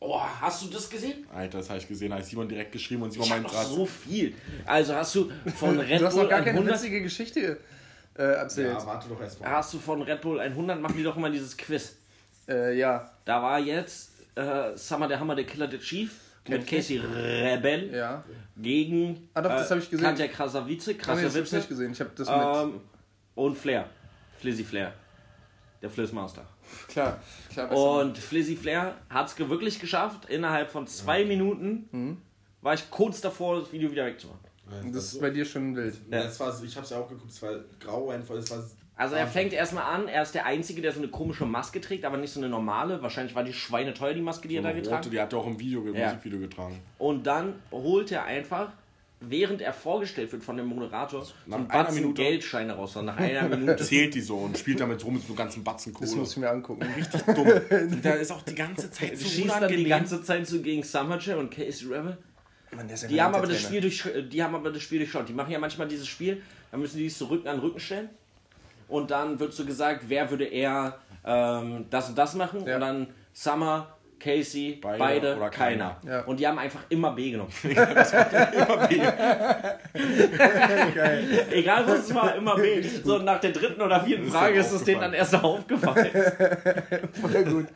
Oh, 0.00 0.20
hast 0.40 0.62
du 0.62 0.68
das 0.68 0.88
gesehen? 0.88 1.26
Alter, 1.34 1.58
das 1.58 1.68
habe 1.70 1.78
ich 1.80 1.88
gesehen. 1.88 2.10
Da 2.10 2.16
hat 2.18 2.24
Simon 2.24 2.48
direkt 2.48 2.72
geschrieben 2.72 3.02
und 3.02 3.10
Simon 3.12 3.26
Ich 3.26 3.30
meint 3.30 3.48
gerade. 3.48 3.68
so 3.68 3.84
viel. 3.86 4.34
Also 4.64 4.94
hast 4.94 5.14
du 5.14 5.30
von 5.56 5.78
Red 5.80 6.00
Du 6.00 6.06
hast 6.06 6.14
Bull 6.14 6.22
noch 6.24 6.30
gar 6.30 6.40
keine 6.40 6.50
100 6.52 6.74
witzige 6.76 7.02
Geschichte 7.02 7.58
äh, 8.16 8.22
erzählt. 8.22 8.76
warte 8.84 9.08
doch 9.08 9.20
erstmal. 9.20 9.50
hast 9.50 9.74
du 9.74 9.78
von 9.78 10.02
Red 10.02 10.20
Bull 10.20 10.38
100 10.40 10.80
machen 10.80 10.94
die 10.96 11.02
doch 11.02 11.16
immer 11.16 11.30
dieses 11.30 11.56
Quiz. 11.56 11.96
Äh, 12.48 12.78
ja, 12.78 13.10
Da 13.24 13.42
war 13.42 13.58
jetzt 13.58 14.12
äh, 14.36 14.76
Summer 14.76 15.08
der 15.08 15.18
Hammer, 15.20 15.34
der 15.34 15.46
Killer, 15.46 15.66
der 15.66 15.80
Chief 15.80 16.12
mit 16.48 16.66
Casey 16.66 16.98
Rebel 16.98 17.94
ja. 17.94 18.24
gegen 18.56 19.28
Ah, 19.34 19.42
doch, 19.42 19.50
das 19.50 19.66
äh, 19.66 19.68
ich 19.80 19.90
gesehen. 19.90 20.04
Katja 20.06 20.26
Krasavice, 20.28 20.88
Ah, 20.88 20.92
nee, 20.92 20.96
das 20.96 20.96
ich 20.96 20.98
Krasavice 21.00 21.52
nicht 21.52 21.68
gesehen. 21.68 21.92
Ich 21.92 22.00
habe 22.00 22.10
das 22.16 22.28
mit. 22.28 22.62
ähm, 22.64 22.80
und 23.34 23.56
Flair. 23.58 23.88
Flizzy 24.38 24.64
Flair. 24.64 24.92
Der 25.82 25.90
Flizzmaster. 25.90 26.44
klar, 26.88 27.20
klar. 27.52 27.70
Und 27.72 28.18
Flizzy 28.18 28.56
Flair 28.56 28.96
hat 29.08 29.28
es 29.28 29.38
wirklich 29.38 29.78
geschafft. 29.78 30.26
Innerhalb 30.28 30.70
von 30.70 30.86
zwei 30.86 31.24
Minuten 31.24 31.88
Mhm. 31.92 32.16
war 32.62 32.74
ich 32.74 32.90
kurz 32.90 33.20
davor, 33.20 33.60
das 33.60 33.72
Video 33.72 33.90
wieder 33.90 34.06
wegzumachen. 34.06 34.40
das 34.92 35.12
ist 35.14 35.20
bei 35.20 35.30
dir 35.30 35.44
schon 35.44 35.74
wild. 35.76 35.94
Ja, 36.10 36.24
das 36.24 36.38
war, 36.40 36.52
ich 36.62 36.76
hab's 36.76 36.90
ja 36.90 36.98
auch 36.98 37.08
geguckt, 37.08 37.30
es 37.30 37.40
war 37.42 37.52
grau 37.80 38.10
einfach, 38.10 38.34
es 38.34 38.50
war 38.50 38.62
Also 38.98 39.14
er 39.14 39.28
fängt 39.28 39.52
erstmal 39.52 39.84
an, 39.84 40.08
er 40.08 40.22
ist 40.22 40.34
der 40.34 40.44
Einzige, 40.44 40.82
der 40.82 40.90
so 40.92 40.98
eine 40.98 41.06
komische 41.08 41.46
Maske 41.46 41.80
trägt, 41.80 42.04
aber 42.04 42.16
nicht 42.16 42.32
so 42.32 42.40
eine 42.40 42.48
normale. 42.48 43.00
Wahrscheinlich 43.00 43.34
war 43.34 43.44
die 43.44 43.52
Schweine 43.52 43.94
teuer, 43.94 44.12
die 44.12 44.20
Maske, 44.20 44.48
die 44.48 44.56
er 44.56 44.62
da 44.62 44.70
Rote, 44.70 44.82
getragen 44.82 45.10
die 45.10 45.20
hat 45.20 45.32
er 45.32 45.38
auch 45.38 45.46
im 45.46 45.58
Video, 45.60 45.84
Ja. 45.94 46.06
Musikvideo 46.08 46.40
getragen. 46.40 46.80
Und 46.98 47.24
dann 47.24 47.54
holt 47.70 48.10
er 48.10 48.24
einfach, 48.24 48.72
während 49.20 49.62
er 49.62 49.72
vorgestellt 49.72 50.32
wird 50.32 50.42
von 50.42 50.56
dem 50.56 50.66
Moderator, 50.66 51.24
so 51.24 51.32
einen 51.54 51.68
Batzen 51.68 51.94
Minute? 52.02 52.20
Geldscheine 52.22 52.72
raus. 52.74 52.96
Und 52.96 53.04
nach 53.04 53.16
einer 53.16 53.48
Minute. 53.56 53.84
Zählt 53.84 54.14
die 54.16 54.20
so 54.20 54.36
und 54.38 54.58
spielt 54.58 54.80
damit 54.80 55.04
rum 55.04 55.14
mit 55.14 55.22
so 55.22 55.28
einem 55.28 55.36
ganzen 55.36 55.62
Batzen 55.62 55.92
Das 55.92 56.08
Kohle. 56.10 56.20
muss 56.22 56.32
ich 56.32 56.36
mir 56.38 56.50
angucken. 56.50 56.82
Richtig 56.96 57.22
dumm. 57.22 57.46
da 58.02 58.10
ist 58.14 58.32
auch 58.32 58.42
die 58.42 58.54
ganze 58.56 58.90
Zeit 58.90 59.16
so 59.16 59.28
schießt 59.28 59.38
dann 59.38 59.44
die 59.46 59.58
unangenehm. 59.58 59.88
ganze 59.88 60.22
Zeit 60.24 60.44
so 60.44 60.60
gegen 60.60 60.82
Summerchill 60.82 61.36
und 61.36 61.50
Casey 61.52 61.86
Rebel. 61.86 62.18
Mann, 62.74 62.88
ja 62.88 62.96
Die 63.08 63.22
haben, 63.22 63.34
aber 63.34 63.46
das. 63.46 63.62
Spiel 63.62 63.80
durch, 63.80 64.04
die 64.30 64.42
haben 64.42 64.56
aber 64.56 64.72
das 64.72 64.82
Spiel 64.82 64.98
durchschaut. 64.98 65.28
Die 65.28 65.32
machen 65.32 65.52
ja 65.52 65.60
manchmal 65.60 65.86
dieses 65.86 66.08
Spiel, 66.08 66.42
dann 66.72 66.80
müssen 66.80 66.98
die 66.98 67.04
sich 67.08 67.16
so 67.16 67.26
Rücken 67.26 67.46
an 67.46 67.60
Rücken 67.60 67.78
stellen. 67.80 68.10
Und 68.88 69.10
dann 69.10 69.38
wird 69.38 69.52
so 69.52 69.64
gesagt, 69.64 70.04
wer 70.08 70.30
würde 70.30 70.46
eher 70.46 70.98
ähm, 71.24 71.86
das 71.90 72.08
und 72.08 72.18
das 72.18 72.34
machen. 72.34 72.66
Ja. 72.66 72.76
Und 72.76 72.80
dann 72.80 73.06
Summer, 73.32 73.97
Casey, 74.20 74.78
beide, 74.82 74.98
Beide 74.98 75.36
oder 75.36 75.50
keiner. 75.50 75.96
keiner. 76.02 76.12
Ja. 76.18 76.20
Und 76.24 76.40
die 76.40 76.46
haben 76.46 76.58
einfach 76.58 76.80
immer 76.88 77.12
B 77.12 77.30
genommen. 77.30 77.50
Egal 81.50 81.86
was 81.86 82.00
es 82.08 82.14
war, 82.14 82.34
immer 82.36 82.56
B. 82.56 82.82
So 83.04 83.18
nach 83.18 83.40
der 83.40 83.52
dritten 83.52 83.80
oder 83.80 84.02
vierten 84.04 84.24
ist 84.26 84.32
Frage 84.32 84.58
ist 84.60 84.72
es 84.72 84.84
denen 84.84 85.00
dann 85.00 85.12
erst 85.14 85.34
aufgefallen. 85.34 86.10
Voll 87.20 87.44
gut. 87.44 87.66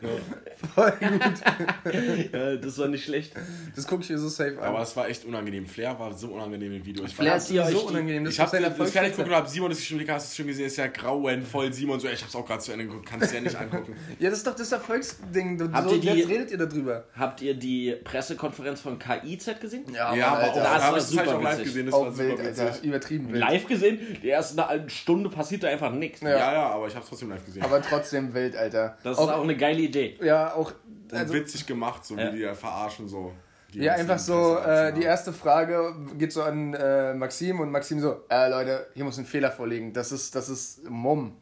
Voll 0.74 0.92
gut. 0.92 2.32
ja, 2.32 2.56
das 2.56 2.78
war 2.78 2.88
nicht 2.88 3.04
schlecht. 3.04 3.32
Das 3.74 3.86
gucke 3.86 4.02
ich 4.02 4.10
mir 4.10 4.18
so 4.18 4.28
safe 4.28 4.58
an. 4.60 4.64
Aber 4.68 4.82
es 4.82 4.96
war 4.96 5.08
echt 5.08 5.24
unangenehm. 5.24 5.66
Flair 5.66 5.98
war 5.98 6.12
so 6.12 6.28
unangenehm 6.28 6.72
im 6.74 6.84
Video. 6.84 7.04
Ich 7.04 7.14
Flair 7.14 7.36
ist 7.36 7.50
euch 7.50 7.66
so 7.70 7.80
die- 7.80 7.86
unangenehm. 7.86 8.24
Das 8.24 8.34
ich 8.34 8.40
habe 8.40 8.50
das 8.60 8.90
fertig 8.90 9.12
geguckt 9.12 9.28
und 9.28 9.34
habe 9.34 9.48
Simon 9.48 9.70
das 9.70 9.84
schon, 9.84 10.08
hast 10.08 10.32
du 10.32 10.36
schon 10.36 10.46
gesehen, 10.46 10.66
ist 10.66 10.76
ja 10.76 10.86
grauenvoll. 10.88 11.72
Simon 11.72 11.98
so, 12.00 12.08
ich 12.08 12.22
hab's 12.22 12.34
auch 12.34 12.46
gerade 12.46 12.60
zu 12.60 12.72
Ende 12.72 12.86
geguckt, 12.86 13.06
kannst 13.08 13.30
du 13.30 13.36
ja 13.36 13.40
nicht 13.42 13.56
angucken. 13.56 13.94
Ja, 14.18 14.30
das 14.30 14.38
ist 14.38 14.46
doch 14.46 14.54
das 14.56 14.70
Erfolgsding. 14.72 15.58
Du, 15.58 15.70
Habt 15.72 15.88
so, 15.88 15.94
ihr 15.96 16.00
die- 16.00 16.08
jetzt 16.08 16.28
redet 16.32 16.50
ihr 16.50 16.58
darüber. 16.58 17.04
Habt 17.16 17.40
ihr 17.42 17.54
die 17.54 17.96
Pressekonferenz 18.04 18.80
von 18.80 18.98
KIZ 18.98 19.60
gesehen? 19.60 19.84
Ja, 19.92 20.14
ja, 20.14 20.28
aber 20.28 20.42
auch, 20.50 20.54
das 20.54 20.62
da 20.64 20.70
war 20.70 20.82
habe 20.82 20.98
ich 20.98 21.02
das 21.04 21.10
super 21.10 21.36
auch 21.36 21.42
live 21.42 21.52
witzig. 21.52 21.64
gesehen, 21.64 21.86
das 21.86 21.92
war 21.94 22.00
Auch 22.00 22.18
wild, 22.18 22.30
super 22.38 22.42
Alter. 22.48 22.68
witzig. 22.68 22.84
Übertrieben 22.84 23.28
wild. 23.32 23.38
Live 23.40 23.66
gesehen? 23.66 23.98
Die 24.22 24.28
erste 24.28 24.66
eine 24.68 24.90
Stunde 24.90 25.28
passiert 25.30 25.62
da 25.62 25.68
einfach 25.68 25.92
nichts. 25.92 26.20
Ja. 26.20 26.30
Ja, 26.30 26.52
ja, 26.52 26.66
aber 26.70 26.86
ich 26.88 26.96
hab's 26.96 27.08
trotzdem 27.08 27.30
live 27.30 27.44
gesehen. 27.44 27.62
Aber 27.62 27.80
trotzdem 27.82 28.34
wild, 28.34 28.56
Alter. 28.56 28.96
Das 29.02 29.18
ist 29.18 29.24
auch 29.24 29.42
eine 29.42 29.56
geile 29.56 29.80
Idee. 29.80 30.18
ja, 30.22 30.54
auch. 30.54 30.72
und 31.10 31.18
Also, 31.18 31.34
witzig 31.34 31.66
gemacht, 31.66 32.04
so 32.04 32.16
Ja. 32.16 32.32
wie 32.32 32.38
die 32.38 32.54
verarschen 32.54 33.06
so. 33.08 33.32
Ja, 33.74 33.94
einfach 33.94 34.18
so, 34.18 34.58
äh, 34.58 34.92
die 34.92 35.02
erste 35.02 35.32
Frage 35.32 35.94
geht 36.18 36.30
so 36.30 36.42
an 36.42 36.74
äh, 36.74 37.14
Maxim 37.14 37.58
und 37.60 37.70
Maxim 37.70 38.00
so, 38.00 38.16
äh, 38.28 38.50
Leute, 38.50 38.86
hier 38.94 39.02
muss 39.04 39.16
ein 39.16 39.24
Fehler 39.24 39.50
vorliegen. 39.50 39.94
Das 39.94 40.12
ist, 40.12 40.34
das 40.36 40.50
ist 40.50 40.84
Mumm. 40.90 41.38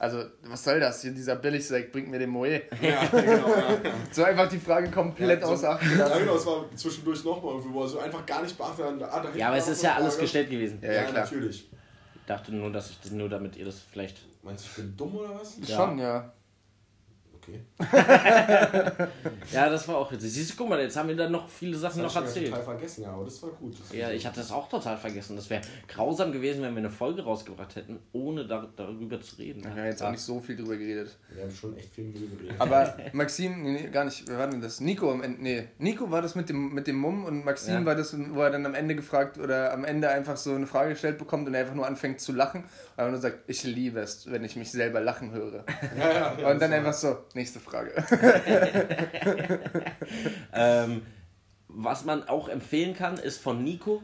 Also, 0.00 0.24
was 0.44 0.64
soll 0.64 0.80
das? 0.80 1.02
Hier, 1.02 1.10
dieser 1.12 1.36
Billigsack 1.36 1.92
bringt 1.92 2.08
mir 2.08 2.18
den 2.18 2.30
Moe. 2.30 2.62
Ja, 2.80 3.04
genau, 3.10 3.48
ja. 3.48 3.76
So 4.10 4.24
einfach 4.24 4.48
die 4.48 4.58
Frage 4.58 4.90
komplett 4.90 5.40
Ja, 5.42 5.46
so- 5.46 5.52
außer 5.52 5.70
Acht 5.72 5.82
Ja, 5.98 6.18
genau, 6.18 6.36
es 6.36 6.46
war 6.46 6.64
zwischendurch 6.74 7.22
nochmal 7.22 7.52
irgendwie, 7.56 7.74
wo 7.74 7.82
er 7.82 7.88
so 7.88 7.98
einfach 7.98 8.24
gar 8.24 8.42
nicht 8.42 8.56
beachtet 8.56 8.86
hat. 8.86 9.02
Ah, 9.02 9.26
Ja, 9.36 9.48
aber 9.48 9.58
es 9.58 9.68
ist 9.68 9.82
ja 9.82 9.90
eine 9.90 9.98
alles 10.00 10.14
Frage. 10.14 10.22
gestellt 10.24 10.50
gewesen. 10.50 10.78
Ja, 10.80 10.88
ja, 10.88 10.94
Ja, 10.94 11.02
klar. 11.02 11.24
natürlich. 11.24 11.68
Ich 12.14 12.26
dachte 12.26 12.54
nur, 12.54 12.72
dass 12.72 12.88
ich 12.90 13.00
das 13.00 13.10
nur 13.12 13.28
damit 13.28 13.56
ihr 13.56 13.66
das 13.66 13.78
vielleicht. 13.92 14.16
Meinst 14.42 14.64
du, 14.64 14.68
ich 14.70 14.76
bin 14.76 14.96
dumm 14.96 15.16
oder 15.16 15.38
was? 15.38 15.58
Schon, 15.70 15.98
ja. 15.98 16.32
Okay. 17.42 17.60
Ja, 19.52 19.68
das 19.68 19.88
war 19.88 19.96
auch 19.96 20.12
witzig. 20.12 20.32
Siehst 20.32 20.52
du, 20.52 20.56
guck 20.56 20.68
mal, 20.68 20.80
jetzt 20.80 20.96
haben 20.96 21.08
wir 21.08 21.16
dann 21.16 21.32
noch 21.32 21.48
viele 21.48 21.76
Sachen 21.76 22.02
noch 22.02 22.12
Das 22.12 22.22
ich 22.22 22.28
erzählt. 22.28 22.48
total 22.50 22.62
vergessen, 22.64 23.02
ja, 23.02 23.12
aber 23.12 23.24
das 23.24 23.42
war 23.42 23.50
gut. 23.50 23.74
Das 23.80 23.96
Ja, 23.96 24.10
ich 24.10 24.24
hatte 24.26 24.40
das 24.40 24.52
auch 24.52 24.68
total 24.68 24.96
vergessen. 24.96 25.36
Das 25.36 25.50
wäre 25.50 25.62
grausam 25.88 26.30
gewesen, 26.32 26.62
wenn 26.62 26.72
wir 26.74 26.78
eine 26.78 26.90
Folge 26.90 27.22
rausgebracht 27.22 27.74
hätten, 27.76 27.98
ohne 28.12 28.46
da, 28.46 28.68
darüber 28.76 29.20
zu 29.20 29.36
reden. 29.36 29.64
Wir 29.64 29.70
haben 29.70 29.84
jetzt 29.84 30.02
auch 30.02 30.10
nicht 30.10 30.20
so 30.22 30.38
viel 30.40 30.56
drüber 30.56 30.76
geredet. 30.76 31.16
Wir 31.34 31.42
haben 31.42 31.50
schon 31.50 31.76
echt 31.76 31.92
viel 31.94 32.04
Mühe 32.04 32.28
geredet. 32.28 32.56
Aber 32.60 32.96
Maxim, 33.12 33.62
nee, 33.62 33.72
nee, 33.72 33.88
gar 33.88 34.04
nicht, 34.04 34.28
wer 34.28 34.38
war 34.38 34.46
denn 34.46 34.60
das? 34.60 34.80
Nico 34.80 35.10
am 35.10 35.22
Ende, 35.22 35.40
nee, 35.42 35.68
Nico 35.78 36.10
war 36.10 36.22
das 36.22 36.34
mit 36.34 36.48
dem, 36.48 36.72
mit 36.72 36.86
dem 36.86 36.96
Mumm 36.96 37.24
und 37.24 37.44
Maxim 37.44 37.74
Ja. 37.74 37.84
war 37.84 37.94
das, 37.96 38.14
wo 38.30 38.40
er 38.42 38.50
dann 38.50 38.64
am 38.66 38.74
Ende 38.74 38.94
gefragt 38.94 39.38
oder 39.38 39.72
am 39.72 39.84
Ende 39.84 40.08
einfach 40.10 40.36
so 40.36 40.54
eine 40.54 40.66
Frage 40.66 40.90
gestellt 40.90 41.18
bekommt 41.18 41.48
und 41.48 41.54
er 41.54 41.60
einfach 41.62 41.74
nur 41.74 41.86
anfängt 41.86 42.20
zu 42.20 42.32
lachen 42.32 42.64
und 43.00 43.06
einfach 43.06 43.10
nur 43.12 43.20
sagt, 43.20 43.38
ich 43.48 43.64
liebe 43.64 44.00
es, 44.00 44.30
wenn 44.30 44.44
ich 44.44 44.56
mich 44.56 44.70
selber 44.70 45.00
lachen 45.00 45.30
höre. 45.32 45.64
Ja, 45.98 46.34
ja, 46.38 46.50
und 46.50 46.60
dann 46.60 46.70
das 46.70 46.72
einfach 46.72 46.92
so, 46.94 47.18
nächste 47.34 47.60
Frage. 47.60 47.92
Ähm, 50.52 51.02
Was 51.68 52.04
man 52.04 52.28
auch 52.28 52.48
empfehlen 52.48 52.94
kann, 52.94 53.16
ist 53.16 53.40
von 53.40 53.62
Nico, 53.62 54.02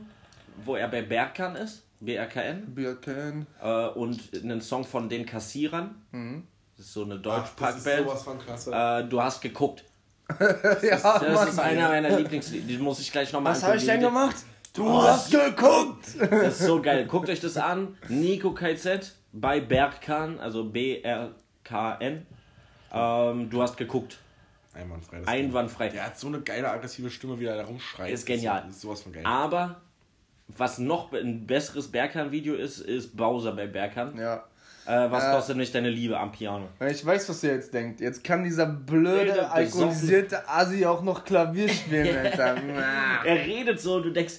wo 0.64 0.76
er 0.76 0.88
bei 0.88 1.02
Berkan 1.02 1.56
ist, 1.56 1.82
BRKN, 2.00 2.74
Birken. 2.74 3.46
äh, 3.62 3.86
und 3.88 4.20
einen 4.42 4.60
Song 4.60 4.84
von 4.84 5.08
den 5.08 5.26
Kassierern. 5.26 5.94
Das 6.76 6.86
ist 6.86 6.92
so 6.92 7.04
eine 7.04 7.14
Ach, 7.26 7.48
das 7.58 7.76
ist 7.76 7.86
Deutsch-Punk-Band. 7.86 8.06
sowas 8.08 8.22
von 8.22 8.38
klasse. 8.38 8.72
Äh, 8.72 9.08
du 9.08 9.20
hast 9.22 9.40
geguckt. 9.40 9.84
Ja, 10.82 10.98
Das 11.20 11.48
ist 11.50 11.58
einer 11.58 11.88
meiner 11.88 12.16
Lieblingslieder. 12.18 12.66
Die 12.66 12.78
muss 12.78 12.98
ich 13.00 13.10
gleich 13.12 13.32
nochmal 13.32 13.52
Was 13.54 13.62
habe 13.62 13.76
ich 13.76 13.86
denn 13.86 14.00
gemacht? 14.00 14.36
Du 14.76 15.02
hast 15.02 15.30
geguckt! 15.30 16.20
Das 16.30 16.60
ist 16.60 16.66
so 16.66 16.82
geil. 16.82 17.06
Guckt 17.06 17.30
euch 17.30 17.40
das 17.40 17.56
an. 17.56 17.96
Nico 18.08 18.52
KZ 18.52 19.16
bei 19.32 19.60
Bergkan, 19.60 20.38
also 20.38 20.64
B-R-K-N. 20.64 22.26
Ähm, 22.92 23.50
du 23.50 23.62
hast 23.62 23.78
geguckt. 23.78 24.18
Einwandfrei. 24.74 25.20
das 25.20 25.28
Einwandfrei. 25.28 25.88
Der 25.88 26.04
hat 26.04 26.18
so 26.18 26.26
eine 26.26 26.42
geile 26.42 26.70
aggressive 26.70 27.08
Stimme, 27.08 27.40
wie 27.40 27.46
er 27.46 27.56
da 27.56 27.64
rumschreit. 27.64 28.12
Ist 28.12 28.26
genial. 28.26 28.64
Das 28.66 28.76
ist 28.76 28.82
sowas 28.82 29.00
von 29.00 29.12
geil. 29.12 29.24
Aber 29.24 29.80
was 30.48 30.78
noch 30.78 31.10
ein 31.12 31.46
besseres 31.46 31.88
Bergkan-Video 31.88 32.54
ist, 32.54 32.80
ist 32.80 33.16
Bowser 33.16 33.52
bei 33.52 33.66
Bergkan. 33.66 34.18
Ja. 34.18 34.44
Äh, 34.86 35.10
was 35.10 35.24
Äh, 35.24 35.32
kostet 35.32 35.56
nicht 35.56 35.74
deine 35.74 35.90
Liebe 35.90 36.18
am 36.18 36.30
Piano? 36.32 36.68
Ich 36.88 37.04
weiß, 37.04 37.28
was 37.28 37.42
ihr 37.42 37.54
jetzt 37.54 37.74
denkt. 37.74 38.00
Jetzt 38.00 38.22
kann 38.22 38.44
dieser 38.44 38.66
blöde, 38.66 39.50
alkoholisierte 39.50 40.48
Asi 40.48 40.86
auch 40.86 41.02
noch 41.02 41.24
Klavier 41.24 41.68
spielen, 41.68 42.16
Alter. 42.24 42.56
Er 43.24 43.46
redet 43.46 43.80
so, 43.80 44.00
du 44.00 44.10
denkst, 44.10 44.34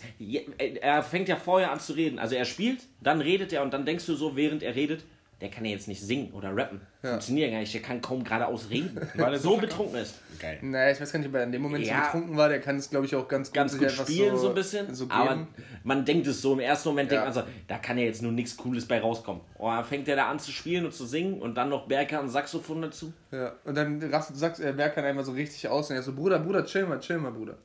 er 0.81 1.03
fängt 1.03 1.27
ja 1.27 1.35
vorher 1.35 1.71
an 1.71 1.79
zu 1.79 1.93
reden. 1.93 2.17
Also 2.19 2.35
er 2.35 2.45
spielt, 2.45 2.79
dann 3.01 3.21
redet 3.21 3.51
er 3.53 3.61
und 3.63 3.73
dann 3.73 3.85
denkst 3.85 4.05
du 4.05 4.15
so, 4.15 4.35
während 4.35 4.63
er 4.63 4.75
redet, 4.75 5.03
der 5.39 5.49
kann 5.49 5.63
ja 5.65 5.71
jetzt 5.71 5.87
nicht 5.87 6.01
singen 6.01 6.31
oder 6.33 6.55
rappen. 6.55 6.81
Funktioniert 7.01 7.47
ja 7.49 7.53
gar 7.53 7.59
nicht, 7.59 7.73
der 7.73 7.81
kann 7.81 8.01
kaum 8.01 8.23
geradeaus 8.23 8.69
reden, 8.71 8.99
weil 9.15 9.33
er 9.33 9.39
so 9.39 9.55
betrunken 9.57 9.97
ist. 9.99 10.15
geil. 10.39 10.57
naja, 10.63 10.91
ich 10.91 10.99
weiß 10.99 11.11
gar 11.11 11.19
nicht, 11.19 11.27
ob 11.29 11.35
er 11.35 11.43
in 11.43 11.51
dem 11.51 11.61
Moment 11.61 11.85
Ja. 11.85 11.97
so 11.97 12.01
betrunken 12.05 12.37
war. 12.37 12.49
Der 12.49 12.59
kann 12.59 12.75
es, 12.77 12.89
glaube 12.89 13.05
ich, 13.05 13.15
auch 13.15 13.27
ganz 13.27 13.49
gut, 13.49 13.53
Ganz 13.55 13.77
gut 13.77 13.91
spielen 13.91 14.35
so, 14.37 14.49
ein 14.49 14.55
bisschen, 14.55 14.93
So 14.95 15.05
aber 15.09 15.47
man 15.83 16.03
denkt 16.05 16.25
es 16.27 16.41
so, 16.41 16.53
im 16.53 16.59
ersten 16.59 16.89
Moment 16.89 17.11
Ja. 17.11 17.21
denkt 17.23 17.35
man 17.35 17.43
so, 17.45 17.49
da 17.67 17.77
kann 17.77 17.97
ja 17.99 18.05
jetzt 18.05 18.21
nur 18.23 18.31
nichts 18.31 18.57
Cooles 18.57 18.85
bei 18.87 18.99
rauskommen. 18.99 19.41
Oh, 19.59 19.67
dann 19.69 19.85
fängt 19.85 20.07
er 20.07 20.15
da 20.15 20.27
an 20.29 20.39
zu 20.39 20.51
spielen 20.51 20.85
und 20.85 20.93
zu 20.93 21.05
singen 21.05 21.39
und 21.41 21.55
dann 21.55 21.69
noch 21.69 21.87
Berker 21.87 22.19
und 22.21 22.29
Saxophon 22.29 22.81
dazu. 22.81 23.13
Ja. 23.31 23.53
Und 23.63 23.75
dann 23.77 24.01
rastet, 24.11 24.37
sagt 24.37 24.59
er, 24.59 24.73
Berkan 24.73 25.05
einmal 25.05 25.23
so 25.23 25.33
richtig 25.33 25.67
aus 25.69 25.89
und 25.91 25.95
er 25.97 26.01
so, 26.01 26.13
Bruder, 26.13 26.39
Bruder, 26.39 26.65
chill 26.65 26.85
mal, 26.87 26.99
chill 26.99 27.19
mal, 27.19 27.31
Bruder. 27.31 27.57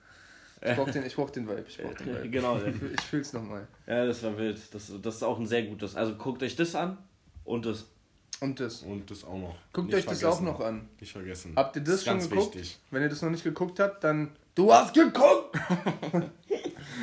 Ich 0.65 0.77
brauch 0.77 0.89
den, 0.91 1.05
ich 1.05 1.17
brauch 1.17 1.31
den 1.31 1.49
Vibe, 1.49 1.65
ich 1.67 1.79
brauch 1.79 1.95
den 1.95 2.07
Vibe. 2.15 2.29
genau. 2.29 2.57
Ich, 2.59 2.75
ich 2.95 3.01
fühl's 3.01 3.33
nochmal. 3.33 3.67
Ja, 3.89 4.05
das 4.07 4.23
war 4.23 4.39
wild. 4.39 4.61
Das, 4.73 4.93
das 5.03 5.15
ist 5.17 5.23
auch 5.25 5.41
ein 5.41 5.47
sehr 5.47 5.65
gutes. 5.65 5.97
Also 5.97 6.15
guckt 6.15 6.41
euch 6.45 6.55
das 6.55 6.77
an 6.77 6.99
und 7.45 7.67
das. 7.67 7.87
Und 8.41 8.59
das. 8.59 8.83
Und 8.83 9.09
das 9.11 9.23
auch 9.25 9.39
noch. 9.39 9.55
Guckt 9.73 9.89
Nicht 9.89 9.99
euch 9.99 10.05
das 10.07 10.25
auch 10.25 10.41
noch 10.41 10.61
an. 10.61 10.89
Nicht 11.01 11.13
vergessen. 11.13 11.53
Habt 11.55 11.77
ihr 11.77 11.83
das, 11.83 11.95
ist 11.97 12.05
schon 12.05 12.15
ganz 12.19 12.29
geguckt? 12.29 12.55
wichtig. 12.57 12.79
Wenn 12.91 13.03
ihr 13.03 13.09
das 13.09 13.23
noch 13.23 13.31
nicht 13.31 13.45
geguckt 13.45 13.79
habt, 13.79 14.03
dann. 14.05 14.31
Du 14.55 14.73
hast 14.73 14.93
geguckt! 14.95 15.57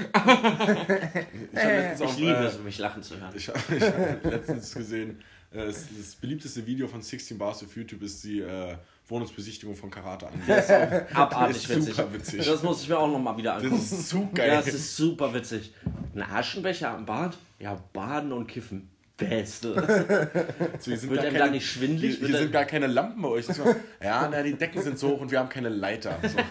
Ich 0.01 0.15
habe 0.15 1.71
letztens, 1.73 2.11
Ich 2.11 2.17
liebe 2.19 2.31
äh, 2.37 2.45
es, 2.45 2.59
mich 2.59 2.77
lachen 2.77 3.01
zu 3.03 3.19
hören. 3.19 3.33
ich 3.35 3.47
hab, 3.49 3.71
ich 3.71 3.81
hab 3.83 4.23
letztens 4.25 4.73
gesehen, 4.73 5.21
äh, 5.51 5.65
das, 5.65 5.87
das 5.97 6.15
beliebteste 6.15 6.65
Video 6.65 6.87
von 6.87 7.01
16 7.01 7.37
Bars 7.37 7.63
auf 7.63 7.75
YouTube 7.75 8.01
ist 8.03 8.23
die 8.23 8.39
äh, 8.41 8.75
Wohnungsbesichtigung 9.07 9.75
von 9.75 9.89
Karate 9.89 10.27
an. 10.27 10.33
Das 10.47 10.69
Abartig 11.13 11.57
ist 11.57 11.69
witzig. 11.69 11.95
super 11.95 12.13
witzig. 12.13 12.45
Das 12.45 12.63
muss 12.63 12.81
ich 12.83 12.89
mir 12.89 12.97
auch 12.99 13.07
nochmal 13.07 13.37
wieder 13.37 13.55
angucken. 13.55 13.75
das 13.77 13.91
ist 13.91 14.09
zu 14.09 14.29
geil. 14.33 14.49
Ja, 14.49 14.55
das 14.57 14.67
ist 14.73 14.95
super 14.95 15.33
witzig. 15.33 15.73
Ein 16.13 16.21
Aschenbecher 16.23 16.91
am 16.91 17.05
Bad? 17.05 17.37
Ja, 17.59 17.81
baden 17.93 18.31
und 18.31 18.47
kiffen. 18.47 18.89
Beste. 19.19 20.27
So, 20.79 20.89
hier 20.91 20.97
sind 20.97 21.09
Wird 21.11 21.19
gar 21.19 21.27
einem 21.27 21.33
keine, 21.35 21.45
da 21.45 21.51
nicht 21.51 21.69
schwindelig? 21.69 22.17
Hier, 22.17 22.27
hier 22.27 22.35
er- 22.37 22.41
sind 22.41 22.51
gar 22.51 22.65
keine 22.65 22.87
Lampen 22.87 23.21
bei 23.21 23.27
euch. 23.29 23.45
So, 23.45 23.63
ja, 24.03 24.27
na, 24.31 24.41
die 24.41 24.53
Decken 24.53 24.81
sind 24.81 24.97
so 24.97 25.09
hoch 25.09 25.21
und 25.21 25.29
wir 25.31 25.37
haben 25.39 25.49
keine 25.49 25.69
Leiter. 25.69 26.17
So. 26.23 26.37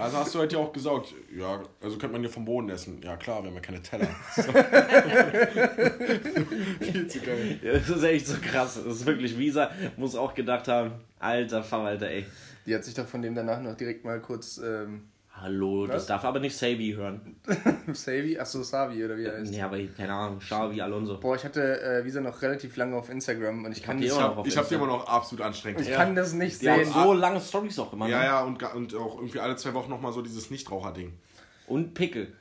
Also 0.00 0.16
hast 0.18 0.34
du 0.34 0.40
heute 0.40 0.56
ja 0.56 0.62
auch 0.62 0.72
gesagt, 0.72 1.14
ja, 1.36 1.62
also 1.80 1.96
könnte 1.96 2.12
man 2.14 2.20
hier 2.22 2.30
vom 2.30 2.44
Boden 2.44 2.68
essen. 2.70 3.00
Ja 3.02 3.16
klar, 3.16 3.40
wir 3.42 3.48
haben 3.50 3.54
ja 3.54 3.60
keine 3.60 3.80
Teller. 3.80 4.08
So. 4.34 4.42
Viel 6.84 7.06
zu 7.08 7.20
geil. 7.20 7.58
Ja, 7.62 7.74
Das 7.74 7.88
ist 7.88 8.02
echt 8.02 8.26
so 8.26 8.34
krass. 8.42 8.80
Das 8.84 8.96
ist 8.96 9.06
wirklich, 9.06 9.38
Visa 9.38 9.70
muss 9.96 10.16
auch 10.16 10.34
gedacht 10.34 10.66
haben, 10.68 10.92
alter 11.20 11.62
Verwalter, 11.62 12.10
ey. 12.10 12.26
Die 12.66 12.74
hat 12.74 12.82
sich 12.84 12.94
doch 12.94 13.06
von 13.06 13.22
dem 13.22 13.34
danach 13.36 13.60
noch 13.60 13.76
direkt 13.76 14.04
mal 14.04 14.18
kurz. 14.20 14.58
Ähm, 14.58 15.02
Hallo, 15.38 15.86
das 15.86 15.96
Was? 15.96 16.06
darf 16.06 16.24
aber 16.24 16.40
nicht 16.40 16.56
Savi 16.56 16.94
hören. 16.96 17.36
Savy? 17.92 18.38
Achso, 18.38 18.62
Savi 18.62 19.04
oder 19.04 19.18
wie 19.18 19.24
er 19.24 19.38
heißt. 19.38 19.52
Nee, 19.52 19.60
aber 19.60 19.78
keine 19.88 20.14
Ahnung, 20.14 20.38
Xavi 20.38 20.80
Alonso. 20.80 21.18
Boah, 21.18 21.36
ich 21.36 21.44
hatte 21.44 21.82
äh, 21.82 22.04
Visa 22.04 22.22
noch 22.22 22.40
relativ 22.40 22.74
lange 22.76 22.96
auf 22.96 23.10
Instagram 23.10 23.64
und 23.66 23.72
ich 23.72 23.82
kann, 23.82 23.98
die 24.00 24.06
das, 24.08 24.16
immer 24.16 24.22
Ich 24.22 24.28
noch 24.28 24.30
auf 24.30 24.36
habe 24.38 24.48
ich 24.48 24.56
hab 24.56 24.68
die 24.68 24.74
immer 24.74 24.86
noch 24.86 25.06
absolut 25.06 25.44
anstrengend. 25.44 25.82
ich 25.82 25.92
kann 25.92 26.14
das 26.14 26.32
nicht 26.32 26.62
Die 26.62 26.70
haben 26.70 26.84
sehen. 26.84 26.92
so 26.92 27.12
lange 27.12 27.40
Stories 27.40 27.78
auch 27.78 27.92
immer. 27.92 28.08
Ja, 28.08 28.18
ne? 28.18 28.24
ja, 28.24 28.40
und, 28.44 28.62
und 28.74 28.94
auch 28.94 29.16
irgendwie 29.16 29.40
alle 29.40 29.56
zwei 29.56 29.74
Wochen 29.74 29.90
nochmal 29.90 30.12
so 30.12 30.22
dieses 30.22 30.50
Nichtraucher-Ding. 30.50 31.12
Und 31.66 31.92
Pickel. 31.92 32.32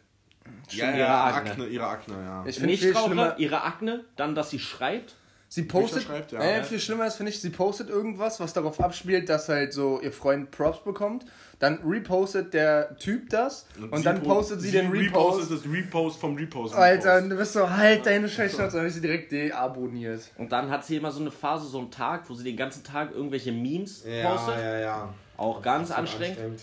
Ja, 0.70 0.90
ihre 0.90 1.00
ja, 1.00 1.24
Akne. 1.26 1.52
Akne, 1.52 1.68
ihre 1.68 1.88
Akne, 1.88 2.14
ja. 2.16 2.46
Ich 2.46 2.60
Nichtraucher, 2.62 3.06
schlimmer. 3.08 3.36
ihre 3.40 3.64
Akne, 3.64 4.06
dann, 4.16 4.36
dass 4.36 4.52
sie 4.52 4.60
schreibt. 4.60 5.16
Sie 5.48 5.64
postet, 5.64 6.04
schreibt, 6.04 6.32
ja. 6.34 6.40
äh, 6.42 6.58
Ja. 6.58 6.64
viel 6.64 6.80
schlimmer 6.80 7.06
ist, 7.08 7.16
finde 7.16 7.32
ich, 7.32 7.40
sie 7.40 7.50
postet 7.50 7.90
irgendwas, 7.90 8.40
was 8.40 8.52
darauf 8.54 8.80
abspielt, 8.82 9.30
dass 9.30 9.48
halt 9.48 9.72
so 9.74 10.02
ihr 10.02 10.12
Freund 10.12 10.52
Props 10.52 10.84
bekommt. 10.84 11.26
Dann 11.60 11.80
repostet 11.86 12.54
der 12.54 12.98
Typ 12.98 13.30
das 13.30 13.66
und, 13.80 13.96
sie 13.98 14.04
dann 14.04 14.22
po- 14.22 14.34
postet 14.36 14.60
sie, 14.62 14.72
den 14.72 14.92
repostet 14.92 15.50
Repost. 15.50 15.66
das 15.66 15.72
Repost 15.72 16.20
vom 16.20 16.36
Repost. 16.36 16.76
Alter, 16.76 17.10
und 17.12 17.16
Repost. 17.16 17.32
du 17.32 17.36
bist 17.38 17.54
so, 17.54 17.70
halt 17.70 18.06
deine 18.06 18.28
Scheiße, 18.28 18.58
dann 18.58 18.72
habe 18.74 18.88
ich 18.88 18.94
sie 18.96 19.02
direkt 19.02 19.32
deabonniert. 19.32 20.22
Und 20.38 20.52
dann 20.52 20.70
hat 20.70 20.84
sie 20.86 20.98
immer 20.98 21.12
so 21.12 21.22
eine 21.22 21.32
Phase, 21.32 21.68
so 21.68 21.78
einen 21.80 21.92
Tag, 21.92 22.30
wo 22.30 22.34
sie 22.34 22.44
den 22.44 22.58
ganzen 22.58 22.84
Tag 22.84 23.12
irgendwelche 23.14 23.52
Memes 23.54 24.04
Ja, 24.06 24.30
postet. 24.32 24.58
ja, 24.62 24.80
ja. 24.80 25.14
Auch 25.38 25.62
ganz 25.62 25.92
Absolut 25.92 26.22
anstrengend. 26.28 26.62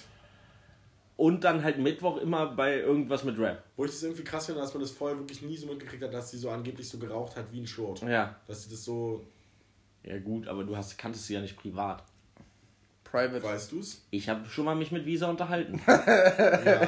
Und 1.23 1.45
dann 1.45 1.63
halt 1.63 1.79
Mittwoch 1.79 2.17
immer 2.17 2.47
bei 2.47 2.81
irgendwas 2.81 3.23
mit 3.23 3.39
Rap. 3.39 3.63
Wo 3.77 3.85
ich 3.85 3.93
das 3.93 4.03
irgendwie 4.03 4.25
krass 4.25 4.47
finde, 4.47 4.61
dass 4.61 4.75
man 4.75 4.83
das 4.83 4.91
vorher 4.91 5.17
wirklich 5.17 5.41
nie 5.41 5.57
so 5.57 5.69
mitgekriegt 5.69 6.03
hat, 6.03 6.13
dass 6.13 6.33
sie 6.33 6.37
so 6.37 6.51
angeblich 6.51 6.89
so 6.89 6.99
geraucht 6.99 7.37
hat 7.37 7.45
wie 7.53 7.61
ein 7.61 7.67
Short. 7.69 8.03
Ja. 8.03 8.35
Dass 8.49 8.65
sie 8.65 8.71
das 8.71 8.83
so, 8.83 9.25
Ja 10.03 10.19
gut, 10.19 10.49
aber 10.49 10.65
du 10.65 10.77
hast, 10.77 10.99
kanntest 10.99 11.29
sie 11.29 11.35
ja 11.35 11.41
nicht 11.41 11.57
privat. 11.57 12.03
Private. 13.05 13.41
weißt 13.41 13.71
du's? 13.71 14.05
Ich 14.11 14.29
habe 14.29 14.47
schon 14.47 14.65
mal 14.65 14.75
mich 14.75 14.91
mit 14.91 15.07
Visa 15.07 15.31
unterhalten. 15.31 15.81
Ja, 15.87 16.83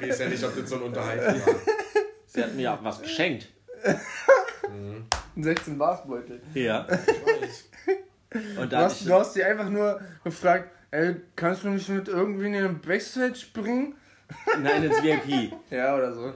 ich 0.00 0.08
weiß 0.08 0.18
ja 0.18 0.28
nicht, 0.30 0.42
ob 0.44 0.56
das 0.56 0.70
so 0.70 0.76
ein 0.76 0.82
Unterhalten 0.82 1.46
war. 1.46 1.54
Sie 2.24 2.42
hat 2.42 2.54
mir 2.54 2.62
ja 2.62 2.78
was 2.80 3.02
geschenkt. 3.02 3.48
Ein 4.62 5.42
16 5.42 5.76
Barsbeutel. 5.76 6.40
Ja. 6.54 6.86
Ich 6.88 7.42
weiß. 7.42 7.68
Und 8.34 8.56
Du 8.56 8.66
dann 8.68 8.84
hast, 8.84 9.06
du 9.06 9.14
hast 9.14 9.34
sie 9.34 9.44
einfach 9.44 9.68
nur 9.68 10.00
gefragt, 10.24 10.70
ey, 10.90 11.16
kannst 11.36 11.64
du 11.64 11.68
mich 11.68 11.88
mit 11.88 12.08
irgendwie 12.08 12.46
in 12.46 12.52
den 12.52 12.80
Backstage 12.80 13.46
bringen? 13.52 13.94
nein, 14.60 14.84
ins 14.84 15.02
VIP. 15.02 15.52
Ja, 15.70 15.96
oder 15.96 16.12
so. 16.12 16.32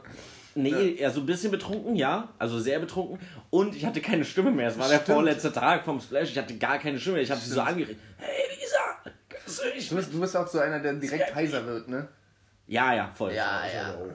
Nee, 0.55 0.97
ja, 1.01 1.11
so 1.11 1.21
ein 1.21 1.27
bisschen 1.27 1.51
betrunken, 1.53 1.95
ja. 1.95 2.29
Also 2.39 2.59
sehr 2.59 2.81
betrunken. 2.81 3.19
Und 3.51 3.77
ich 3.77 3.85
hatte 3.87 4.01
keine 4.01 4.25
Stimme 4.25 4.51
mehr. 4.51 4.69
Es 4.69 4.79
war 4.79 4.89
der 4.89 4.97
Stimmt. 5.01 5.15
vorletzte 5.15 5.53
Tag 5.53 5.85
vom 5.85 6.01
Splash. 6.01 6.31
Ich 6.31 6.39
hatte 6.39 6.57
gar 6.57 6.79
keine 6.79 6.99
Stimme. 6.99 7.21
Ich 7.21 7.31
habe 7.31 7.41
sie 7.41 7.51
so 7.51 7.61
angeregt. 7.61 8.01
Hey, 8.19 8.45
kannst 9.29 9.61
du 9.63 9.69
nicht 9.75 9.91
Du 9.91 9.97
bist, 9.97 10.13
du 10.13 10.21
bist 10.21 10.37
auch 10.37 10.47
so 10.49 10.59
einer, 10.59 10.81
der 10.81 10.95
direkt 10.95 11.35
heiser 11.35 11.65
wird, 11.65 11.89
ne? 11.89 12.09
Ja, 12.67 12.93
ja, 12.95 13.11
voll. 13.15 13.33
ja. 13.33 13.63
Aber 13.89 13.99
auch. 14.05 14.09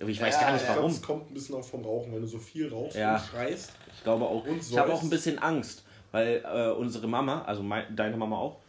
Aber 0.00 0.08
ich 0.08 0.20
weiß 0.22 0.34
Ja, 0.36 0.40
gar 0.40 0.52
nicht 0.54 0.64
warum. 0.68 0.90
es 0.90 1.02
kommt 1.02 1.30
ein 1.30 1.34
bisschen 1.34 1.56
auch 1.56 1.64
vom 1.64 1.84
Rauchen, 1.84 2.14
wenn 2.14 2.22
du 2.22 2.26
so 2.26 2.38
viel 2.38 2.68
rauchst 2.72 2.96
Ja. 2.96 3.16
und 3.16 3.22
schreist. 3.22 3.72
Ich 3.94 4.02
glaube 4.04 4.24
auch. 4.24 4.46
Und 4.46 4.60
Ich 4.62 4.78
habe 4.78 4.92
auch 4.92 5.02
ein 5.02 5.10
bisschen 5.10 5.38
Angst. 5.38 5.82
Weil 6.12 6.42
äh, 6.44 6.70
unsere 6.72 7.06
Mama, 7.06 7.42
also 7.42 7.62
mein, 7.62 7.94
deine 7.94 8.16
Mama 8.16 8.36
auch, 8.36 8.60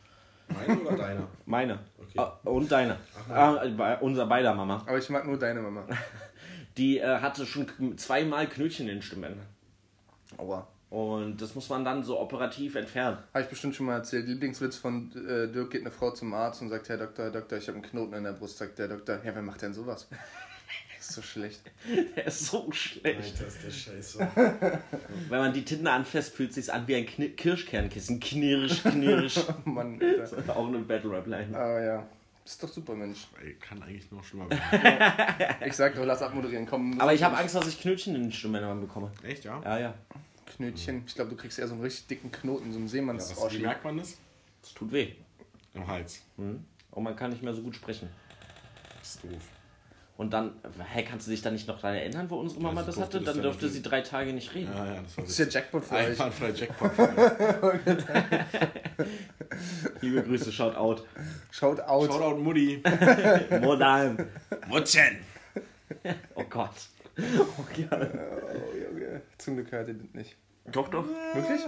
Meine 0.48 0.80
oder 0.82 0.98
deiner? 0.98 1.28
meine 1.46 1.80
Okay. 1.98 2.20
Ah, 2.20 2.38
und 2.44 2.72
deine, 2.72 2.98
ah, 3.30 3.64
bei- 3.78 3.98
unser 4.00 4.26
beider 4.26 4.54
Mama, 4.54 4.84
Aber 4.86 4.98
ich 4.98 5.10
mag 5.10 5.26
nur 5.26 5.38
deine 5.40 5.62
Mama. 5.62 5.86
die 6.78 7.00
äh, 7.00 7.20
hatte 7.20 7.46
schon 7.46 7.66
zweimal 7.98 8.48
Knötchen 8.48 8.88
in 8.88 8.96
den 8.96 9.02
Stimmbändern. 9.02 9.46
Aua. 10.38 10.68
Und 10.90 11.42
das 11.42 11.56
muss 11.56 11.70
man 11.70 11.86
dann 11.86 12.04
so 12.04 12.20
operativ 12.20 12.76
entfernen. 12.76 13.18
Habe 13.34 13.44
ich 13.46 13.50
bestimmt 13.50 13.76
schon 13.76 13.86
mal 13.86 13.96
erzählt. 13.96 14.28
Lieblingswitz 14.28 14.76
von 14.78 15.10
äh, 15.16 15.48
Dirk 15.50 15.72
geht 15.72 15.82
eine 15.82 15.92
Frau 15.92 16.12
zum 16.12 16.34
Arzt 16.34 16.62
und 16.62 16.70
sagt, 16.70 16.90
Herr 16.90 16.98
Doktor, 16.98 17.24
Herr 17.26 17.32
Doktor, 17.32 17.58
ich 17.58 17.68
habe 17.70 17.78
einen 17.78 17.86
Knoten 17.88 18.14
in 18.16 18.26
der 18.26 18.34
Brust. 18.34 18.58
Sagt 18.58 18.78
der 18.78 18.90
Doktor, 18.90 19.16
ja, 19.24 19.34
wer 19.34 19.42
macht 19.42 19.62
denn 19.62 19.74
sowas? 19.74 20.10
Das 21.02 21.10
ist 21.10 21.16
so 21.16 21.22
schlecht. 21.24 21.62
Der 22.16 22.28
ist 22.28 22.46
so 22.46 22.72
schlecht. 22.72 23.34
Alter, 23.34 23.48
ist 23.48 23.64
der 23.64 23.72
Scheiße. 23.72 24.32
Wenn 25.30 25.40
man 25.40 25.52
die 25.52 25.66
Titten 25.66 25.88
anfasst, 25.88 26.36
fühlt 26.36 26.54
sich 26.54 26.72
an 26.72 26.88
wie 26.88 26.94
ein 26.94 27.08
Kni 27.08 27.30
Kirschkernkissen. 27.30 28.20
Knirsch, 28.20 28.84
knirsch. 28.84 29.40
Oh 29.66 29.70
Mann, 29.70 30.00
Alter. 30.00 30.56
auch 30.56 30.68
eine 30.68 30.78
Battle 30.78 31.10
Rap 31.10 31.26
Line. 31.26 31.58
Aber 31.58 31.82
ja. 31.82 32.08
Ist 32.46 32.62
doch 32.62 32.70
super, 32.70 32.94
Mensch. 32.94 33.28
Ey, 33.44 33.56
kann 33.56 33.82
eigentlich 33.82 34.12
noch 34.12 34.24
schlimmer 34.24 34.48
werden. 34.52 35.56
Ich 35.66 35.74
sag 35.74 35.96
doch, 35.96 36.06
lass 36.06 36.22
abmoderieren. 36.22 36.68
Komm. 36.68 37.02
Aber 37.02 37.16
ich 37.16 37.24
habe 37.24 37.36
Angst, 37.36 37.56
dass 37.56 37.68
ich 37.68 37.82
Knötchen 37.82 38.14
in 38.14 38.22
den 38.22 38.32
Stimmbändern 38.32 38.80
bekomme. 38.80 39.12
Echt, 39.24 39.44
ja? 39.44 39.60
Ja, 39.64 39.80
ja. 39.80 39.94
Knötchen. 40.56 41.04
Ich 41.08 41.16
glaube, 41.16 41.32
du 41.32 41.36
kriegst 41.36 41.58
eher 41.58 41.68
so 41.68 41.74
einen 41.74 41.82
richtig 41.82 42.06
dicken 42.08 42.32
Knoten, 42.32 42.72
so 42.72 42.78
einen 42.78 42.86
ja 42.86 42.92
Seemanns 42.92 43.36
was, 43.36 43.54
wie 43.54 43.60
merkt 43.60 43.84
man 43.84 43.98
das? 43.98 44.18
Das 44.62 44.74
tut 44.76 44.92
weh. 44.92 45.14
Im 45.74 45.88
Hals. 45.88 46.22
Mhm. 46.38 46.64
Und 46.92 47.04
man 47.04 47.16
kann 47.16 47.32
nicht 47.32 47.42
mehr 47.42 47.56
so 47.56 47.64
gut 47.64 47.76
sprechen. 47.76 48.08
Das 49.00 49.16
ist 49.16 49.24
doof. 49.24 49.42
Und 50.22 50.30
dann, 50.34 50.52
hä, 50.94 51.02
kannst 51.02 51.26
du 51.26 51.32
dich 51.32 51.42
dann 51.42 51.54
nicht 51.54 51.68
noch 51.68 51.82
daran 51.82 51.96
erinnern, 51.96 52.30
wo 52.30 52.36
unsere 52.36 52.62
Mama 52.62 52.84
das 52.84 52.94
durfte 52.94 53.18
hatte? 53.18 53.26
das 53.26 53.34
Dann 53.34 53.42
dürfte 53.42 53.68
sie 53.68 53.82
drei 53.82 54.02
Tage 54.02 54.34
nicht 54.34 54.54
reden. 54.54 54.72
Ja, 54.72 54.86
ja, 54.86 55.02
das 55.02 55.18
war 55.18 55.24
Das 55.24 55.32
ist 55.32 55.40
ja 55.40 55.46
Jackpot 55.60 55.84
für 55.84 55.96
euch. 55.96 56.08
Einwandfrei 56.10 56.52
Jackpot. 56.56 56.92
Liebe 60.02 60.22
Grüße, 60.22 60.52
shout 60.52 60.76
out. 60.76 61.04
Shout 61.50 61.80
out. 61.80 62.06
Shoutout 62.06 62.38
Mutti. 62.38 62.84
Modern. 63.62 64.28
Mutchen. 64.68 65.18
Oh 66.36 66.44
Gott. 66.48 66.70
Oh 67.18 67.66
ja. 67.76 67.88
Oh, 67.92 68.78
Junge. 68.78 69.24
Zum 69.40 69.56
Glück 69.56 69.72
hört 69.72 69.88
ihr 69.88 69.96
das 69.96 70.14
nicht. 70.14 70.38
Doch, 70.72 70.88
doch. 70.90 71.06
Wirklich? 71.34 71.62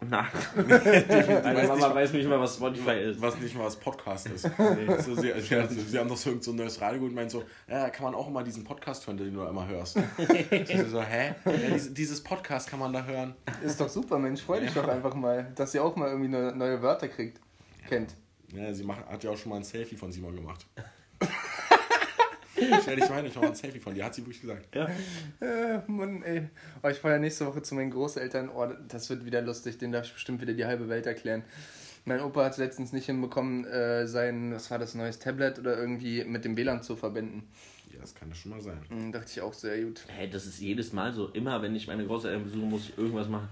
Nein. 0.00 0.26
Meine 0.56 1.68
Mama 1.68 1.74
nicht, 1.74 1.94
weiß 1.94 2.12
nicht 2.12 2.28
mal, 2.28 2.38
was 2.38 2.56
Spotify 2.56 2.98
ist. 2.98 3.20
Was 3.20 3.38
nicht 3.38 3.56
mal 3.56 3.64
was 3.64 3.76
Podcast 3.76 4.28
ist. 4.28 4.42
so, 5.04 5.14
sie, 5.14 5.32
sie, 5.40 5.80
sie 5.80 5.98
haben 5.98 6.08
doch 6.08 6.16
so, 6.16 6.38
so 6.40 6.50
ein 6.50 6.56
neues 6.56 6.80
Radio 6.80 7.02
und 7.02 7.14
meinen 7.14 7.30
so, 7.30 7.44
ja, 7.66 7.88
kann 7.88 8.04
man 8.04 8.14
auch 8.14 8.28
immer 8.28 8.42
diesen 8.42 8.62
Podcast 8.62 9.06
hören, 9.06 9.16
den 9.16 9.32
du 9.32 9.42
immer 9.42 9.66
hörst. 9.66 9.94
sie 10.18 10.84
so, 10.84 11.00
hä? 11.02 11.34
Ja, 11.44 11.78
dieses, 11.90 12.22
Podcast 12.22 12.68
kann 12.68 12.78
man 12.78 12.92
da 12.92 13.04
hören. 13.04 13.34
Ist 13.64 13.80
doch 13.80 13.88
super, 13.88 14.18
Mensch. 14.18 14.42
Freu 14.42 14.60
dich 14.60 14.72
doch 14.72 14.86
einfach 14.86 15.14
mal, 15.14 15.50
dass 15.54 15.74
ihr 15.74 15.82
auch 15.82 15.96
mal 15.96 16.08
irgendwie 16.08 16.28
neue, 16.28 16.54
neue 16.54 16.82
Wörter 16.82 17.08
kriegt. 17.08 17.40
Kennt. 17.88 18.14
Ja, 18.52 18.72
sie 18.72 18.84
macht, 18.84 19.06
hat 19.06 19.24
ja 19.24 19.30
auch 19.30 19.36
schon 19.36 19.50
mal 19.50 19.56
ein 19.56 19.64
Selfie 19.64 19.96
von 19.96 20.12
Simon 20.12 20.34
gemacht. 20.34 20.66
Stell 22.82 22.96
dich 22.96 23.08
mal 23.08 23.16
hin, 23.16 23.26
ich 23.26 23.34
mach 23.34 23.42
mal 23.42 23.48
ein 23.48 23.54
Selfie 23.54 23.80
von 23.80 23.94
dir, 23.94 24.04
hat 24.04 24.14
sie 24.14 24.22
wirklich 24.22 24.40
gesagt. 24.40 24.74
Ja. 24.74 24.88
Äh, 25.40 25.80
Mann, 25.86 26.22
ey. 26.22 26.48
Oh, 26.82 26.88
ich 26.88 26.98
fahre 26.98 27.14
ja 27.14 27.20
nächste 27.20 27.46
Woche 27.46 27.62
zu 27.62 27.74
meinen 27.74 27.90
Großeltern. 27.90 28.48
Oh, 28.48 28.66
das 28.88 29.10
wird 29.10 29.24
wieder 29.24 29.42
lustig. 29.42 29.78
Den 29.78 29.92
darf 29.92 30.06
ich 30.06 30.14
bestimmt 30.14 30.40
wieder 30.40 30.54
die 30.54 30.64
halbe 30.64 30.88
Welt 30.88 31.06
erklären. 31.06 31.44
Mein 32.04 32.20
Opa 32.20 32.44
hat 32.44 32.52
es 32.52 32.58
letztens 32.58 32.92
nicht 32.92 33.06
hinbekommen, 33.06 33.64
äh, 33.64 34.06
sein, 34.06 34.54
was 34.54 34.70
war 34.70 34.78
das, 34.78 34.94
neues 34.94 35.18
Tablet 35.18 35.58
oder 35.58 35.76
irgendwie 35.76 36.24
mit 36.24 36.44
dem 36.44 36.56
WLAN 36.56 36.82
zu 36.82 36.94
verbinden. 36.94 37.48
Ja, 37.92 38.00
das 38.00 38.14
kann 38.14 38.28
das 38.28 38.38
schon 38.38 38.52
mal 38.52 38.60
sein. 38.60 38.78
Hm, 38.88 39.10
dachte 39.10 39.26
ich 39.32 39.40
auch 39.40 39.52
sehr 39.52 39.82
gut. 39.82 40.04
Hey, 40.06 40.30
das 40.30 40.46
ist 40.46 40.60
jedes 40.60 40.92
Mal 40.92 41.12
so. 41.12 41.28
Immer 41.30 41.62
wenn 41.62 41.74
ich 41.74 41.88
meine 41.88 42.06
Großeltern 42.06 42.44
besuche, 42.44 42.64
muss 42.64 42.88
ich 42.90 42.98
irgendwas 42.98 43.28
machen. 43.28 43.48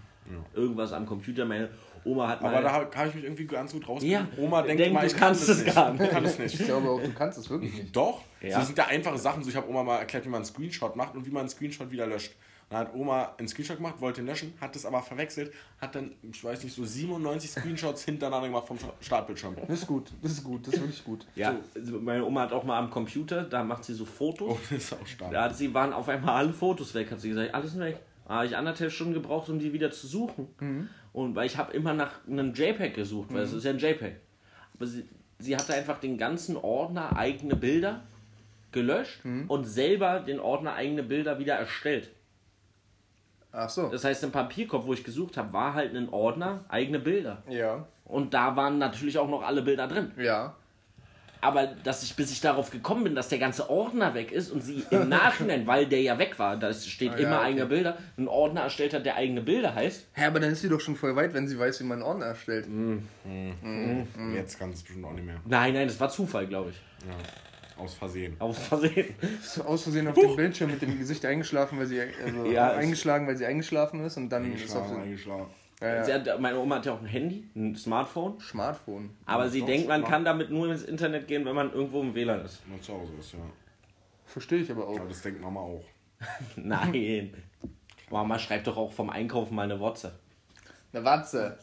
Irgendwas 0.54 0.92
am 0.92 1.04
Computer. 1.04 1.44
Meine 1.44 1.68
Oma 2.04 2.28
hat 2.28 2.42
mal. 2.42 2.54
Aber 2.54 2.62
da 2.62 2.72
habe 2.72 3.08
ich 3.08 3.14
mich 3.14 3.24
irgendwie 3.24 3.46
ganz 3.46 3.72
gut 3.72 3.88
rausgefunden. 3.88 4.28
Ja, 4.36 4.42
Oma 4.42 4.62
denkt 4.62 4.82
immer, 4.86 5.00
du 5.00 5.06
ich 5.06 5.12
kann 5.12 5.20
kannst 5.28 5.48
das 5.48 5.58
es 5.58 5.64
nicht. 5.64 5.74
gar 5.74 5.92
nicht. 5.92 6.02
Ich 6.02 6.10
kann 6.10 6.24
es 6.24 6.38
nicht. 6.38 6.60
Ich 6.60 6.66
glaube 6.66 6.88
auch, 6.90 7.00
du 7.02 7.12
kannst 7.12 7.38
es 7.38 7.48
wirklich 7.50 7.74
nicht. 7.74 7.96
Doch, 7.96 8.20
Ja. 8.40 8.58
das 8.58 8.66
sind 8.66 8.78
ja 8.78 8.86
einfache 8.86 9.18
Sachen. 9.18 9.42
So, 9.42 9.50
ich 9.50 9.56
habe 9.56 9.68
Oma 9.68 9.82
mal 9.82 9.98
erklärt, 9.98 10.24
wie 10.24 10.28
man 10.28 10.38
einen 10.38 10.44
Screenshot 10.44 10.96
macht 10.96 11.14
und 11.14 11.24
wie 11.26 11.30
man 11.30 11.40
einen 11.40 11.48
Screenshot 11.48 11.90
wieder 11.90 12.06
löscht. 12.06 12.32
Dann 12.70 12.78
hat 12.80 12.94
Oma 12.94 13.34
einen 13.38 13.46
Screenshot 13.46 13.76
gemacht, 13.76 14.00
wollte 14.00 14.22
ihn 14.22 14.26
löschen, 14.26 14.54
hat 14.58 14.74
das 14.74 14.86
aber 14.86 15.02
verwechselt, 15.02 15.52
hat 15.80 15.94
dann, 15.94 16.12
ich 16.22 16.42
weiß 16.42 16.64
nicht, 16.64 16.74
so 16.74 16.82
97 16.84 17.50
Screenshots 17.50 18.04
hintereinander 18.06 18.48
gemacht 18.48 18.66
vom 18.66 18.78
Startbildschirm. 19.02 19.54
Das 19.68 19.80
ist 19.80 19.86
gut, 19.86 20.10
das 20.22 20.32
ist 20.32 20.44
gut, 20.44 20.66
das 20.66 20.74
ist 20.74 20.80
wirklich 20.80 21.04
gut. 21.04 21.26
ja, 21.36 21.54
also 21.74 22.00
meine 22.00 22.24
Oma 22.24 22.40
hat 22.40 22.52
auch 22.54 22.64
mal 22.64 22.78
am 22.78 22.90
Computer, 22.90 23.42
da 23.44 23.62
macht 23.62 23.84
sie 23.84 23.92
so 23.92 24.06
Fotos. 24.06 24.52
Oh, 24.52 24.58
das 24.70 24.78
ist 24.78 24.92
auch 24.94 25.06
stark. 25.06 25.30
Da 25.32 25.44
hat 25.44 25.56
sie 25.56 25.72
waren 25.74 25.92
auf 25.92 26.08
einmal 26.08 26.36
alle 26.36 26.52
Fotos 26.54 26.94
weg, 26.94 27.10
hat 27.10 27.20
sie 27.20 27.28
gesagt, 27.28 27.54
alles 27.54 27.78
weg. 27.78 27.98
Da 28.26 28.34
habe 28.36 28.46
ich 28.46 28.56
anderthalb 28.56 28.90
Stunden 28.90 29.12
gebraucht, 29.12 29.50
um 29.50 29.58
die 29.58 29.72
wieder 29.74 29.90
zu 29.90 30.06
suchen. 30.06 30.48
Mhm. 30.58 30.88
Und 31.14 31.34
weil 31.36 31.46
ich 31.46 31.56
habe 31.56 31.72
immer 31.72 31.94
nach 31.94 32.26
einem 32.28 32.52
JPEG 32.52 32.92
gesucht, 32.94 33.32
weil 33.32 33.42
es 33.42 33.52
ist 33.54 33.64
ja 33.64 33.70
ein 33.70 33.78
JPEG. 33.78 34.16
Aber 34.74 34.86
sie, 34.86 35.08
sie 35.38 35.56
hatte 35.56 35.72
einfach 35.72 35.98
den 35.98 36.18
ganzen 36.18 36.56
Ordner 36.58 37.16
eigene 37.16 37.56
Bilder 37.56 38.02
gelöscht 38.72 39.24
Mhm. 39.24 39.44
und 39.48 39.64
selber 39.64 40.18
den 40.20 40.40
Ordner 40.40 40.74
eigene 40.74 41.02
Bilder 41.04 41.38
wieder 41.38 41.54
erstellt. 41.54 42.10
Ach 43.52 43.68
so. 43.70 43.88
Das 43.88 44.02
heißt, 44.04 44.24
im 44.24 44.32
Papierkorb, 44.32 44.84
wo 44.86 44.92
ich 44.92 45.04
gesucht 45.04 45.36
habe, 45.36 45.52
war 45.52 45.74
halt 45.74 45.94
ein 45.94 46.08
Ordner 46.08 46.64
eigene 46.68 46.98
Bilder. 46.98 47.44
Ja. 47.48 47.86
Und 48.04 48.34
da 48.34 48.56
waren 48.56 48.78
natürlich 48.78 49.16
auch 49.16 49.28
noch 49.28 49.42
alle 49.42 49.62
Bilder 49.62 49.86
drin. 49.86 50.10
Ja. 50.18 50.56
Aber 51.44 51.66
dass 51.66 52.02
ich, 52.02 52.16
bis 52.16 52.30
ich 52.32 52.40
darauf 52.40 52.70
gekommen 52.70 53.04
bin, 53.04 53.14
dass 53.14 53.28
der 53.28 53.38
ganze 53.38 53.68
Ordner 53.70 54.14
weg 54.14 54.32
ist 54.32 54.50
und 54.50 54.62
sie 54.62 54.82
im 54.90 55.08
Nachhinein, 55.08 55.66
weil 55.66 55.86
der 55.86 56.00
ja 56.00 56.18
weg 56.18 56.38
war, 56.38 56.56
da 56.56 56.72
steht 56.72 57.12
Ah, 57.12 57.18
ja, 57.18 57.26
immer 57.26 57.36
okay. 57.38 57.46
eigene 57.48 57.66
Bilder, 57.66 57.98
einen 58.16 58.28
Ordner 58.28 58.62
erstellt 58.62 58.94
hat, 58.94 59.04
der 59.04 59.16
eigene 59.16 59.40
Bilder 59.42 59.74
heißt. 59.74 60.06
Hä, 60.14 60.24
aber 60.24 60.40
dann 60.40 60.50
ist 60.50 60.62
sie 60.62 60.68
doch 60.68 60.80
schon 60.80 60.96
voll 60.96 61.14
weit, 61.16 61.34
wenn 61.34 61.46
sie 61.46 61.58
weiß, 61.58 61.80
wie 61.80 61.84
man 61.84 61.98
einen 61.98 62.06
Ordner 62.08 62.26
erstellt. 62.26 62.66
Jetzt 64.34 64.58
kann 64.58 64.70
es 64.70 64.82
bestimmt 64.82 65.04
auch 65.04 65.12
nicht 65.12 65.26
mehr. 65.26 65.36
Nein, 65.46 65.74
nein, 65.74 65.86
das 65.88 65.98
war 66.00 66.08
Zufall, 66.08 66.46
glaube 66.46 66.70
ich. 66.70 66.76
Ja. 67.06 67.82
Aus 67.82 67.94
Versehen. 67.94 68.36
Aus 68.38 68.58
Versehen. 68.58 69.14
Aus 69.66 69.82
Versehen 69.82 70.06
auf 70.08 70.14
dem 70.14 70.36
Bildschirm 70.36 70.70
mit 70.70 70.80
dem 70.80 70.96
Gesicht 70.98 71.24
eingeschlafen, 71.26 71.76
weil 71.78 71.86
sie 71.86 72.00
also 72.00 72.46
Ja, 72.46 72.72
es- 72.72 72.78
eingeschlagen, 72.78 73.26
weil 73.26 73.36
sie 73.36 73.46
eingeschlafen 73.46 74.04
ist 74.04 74.16
und 74.16 74.28
dann 74.30 74.52
ist 74.54 74.74
auf 74.76 74.90
Eingeschlafen. 74.96 75.46
Ja, 75.80 75.96
ja. 75.96 76.04
Sie 76.04 76.12
hat, 76.12 76.40
meine 76.40 76.58
Oma 76.58 76.76
hat 76.76 76.86
ja 76.86 76.92
auch 76.92 77.00
ein 77.00 77.06
Handy, 77.06 77.48
ein 77.54 77.76
Smartphone. 77.76 78.40
Smartphone. 78.40 79.10
Aber 79.26 79.48
sie 79.48 79.60
doch, 79.60 79.66
denkt, 79.66 79.88
man 79.88 80.00
Smart- 80.00 80.10
kann 80.12 80.24
damit 80.24 80.50
nur 80.50 80.70
ins 80.70 80.82
Internet 80.82 81.26
gehen, 81.28 81.44
wenn 81.44 81.54
man 81.54 81.72
irgendwo 81.72 82.00
im 82.00 82.14
WLAN 82.14 82.44
ist. 82.44 82.62
Wenn 82.64 82.72
man 82.72 82.82
zu 82.82 82.94
Hause 82.94 83.12
ist, 83.18 83.32
ja. 83.32 83.38
Verstehe 84.26 84.60
ich 84.60 84.70
aber 84.70 84.88
auch. 84.88 84.98
Aber 84.98 85.08
das 85.08 85.22
denkt 85.22 85.40
Mama 85.40 85.60
auch. 85.60 85.84
Nein. 86.56 87.34
Mama 88.10 88.38
schreibt 88.38 88.66
doch 88.66 88.76
auch 88.76 88.92
vom 88.92 89.10
Einkaufen 89.10 89.54
mal 89.54 89.62
eine 89.62 89.78
WhatsApp. 89.80 90.18
Eine 90.92 91.04
Watze. 91.04 91.58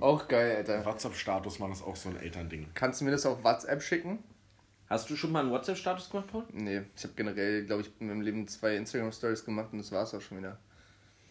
Auch 0.00 0.28
geil, 0.28 0.56
Alter. 0.56 0.84
WhatsApp-Status, 0.84 1.58
man 1.58 1.72
ist 1.72 1.82
auch 1.82 1.96
so 1.96 2.08
ein 2.10 2.16
Elternding. 2.16 2.68
Kannst 2.74 3.00
du 3.00 3.04
mir 3.04 3.10
das 3.10 3.26
auf 3.26 3.42
WhatsApp 3.42 3.82
schicken? 3.82 4.18
Hast 4.88 5.08
du 5.10 5.16
schon 5.16 5.32
mal 5.32 5.40
einen 5.40 5.50
WhatsApp-Status 5.50 6.10
gemacht, 6.10 6.28
Paul? 6.30 6.44
Nee, 6.52 6.82
ich 6.96 7.02
habe 7.04 7.14
generell, 7.14 7.64
glaube 7.64 7.82
ich, 7.82 7.90
in 8.00 8.08
meinem 8.08 8.20
Leben 8.22 8.46
zwei 8.48 8.76
Instagram-Stories 8.76 9.44
gemacht 9.44 9.68
und 9.72 9.78
das 9.78 9.90
war's 9.92 10.14
auch 10.14 10.20
schon 10.20 10.38
wieder. 10.38 10.58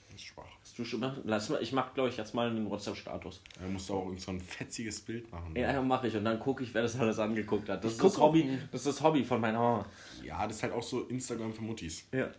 Das 0.08 0.16
ist 0.16 0.24
schwach. 0.24 0.46
Du? 0.80 1.22
Lass 1.26 1.50
mal, 1.50 1.62
ich 1.62 1.74
mach, 1.74 1.94
glaube 1.94 2.10
ich, 2.10 2.18
jetzt 2.18 2.34
mal 2.34 2.50
einen 2.50 2.70
WhatsApp-Status. 2.70 3.42
Da 3.60 3.68
musst 3.68 3.90
du 3.90 3.96
auch 3.96 4.06
irgend 4.06 4.22
so 4.22 4.32
ein 4.32 4.40
fetziges 4.40 5.02
Bild 5.02 5.32
machen. 5.32 5.54
Ja, 5.56 5.74
ja 5.74 5.82
mache 5.82 6.08
ich 6.08 6.16
und 6.16 6.24
dann 6.24 6.40
gucke 6.40 6.64
ich, 6.64 6.74
wer 6.74 6.82
das 6.82 6.98
alles 6.98 7.20
angeguckt 7.20 7.68
hat. 7.70 7.84
Das 7.84 7.94
ist 7.94 8.04
das 8.04 8.18
Hobby, 8.18 8.58
das 8.72 8.86
ist 8.86 8.98
das 8.98 9.04
Hobby 9.04 9.24
von 9.24 9.42
meiner 9.42 9.60
Mama. 9.60 9.86
Ja, 10.24 10.48
das 10.48 10.58
ist 10.58 10.64
halt 10.64 10.74
auch 10.74 10.84
so 10.84 11.02
Instagram 11.04 11.54
für 11.54 11.64
Muttis. 11.64 12.06
Ja. 12.12 12.30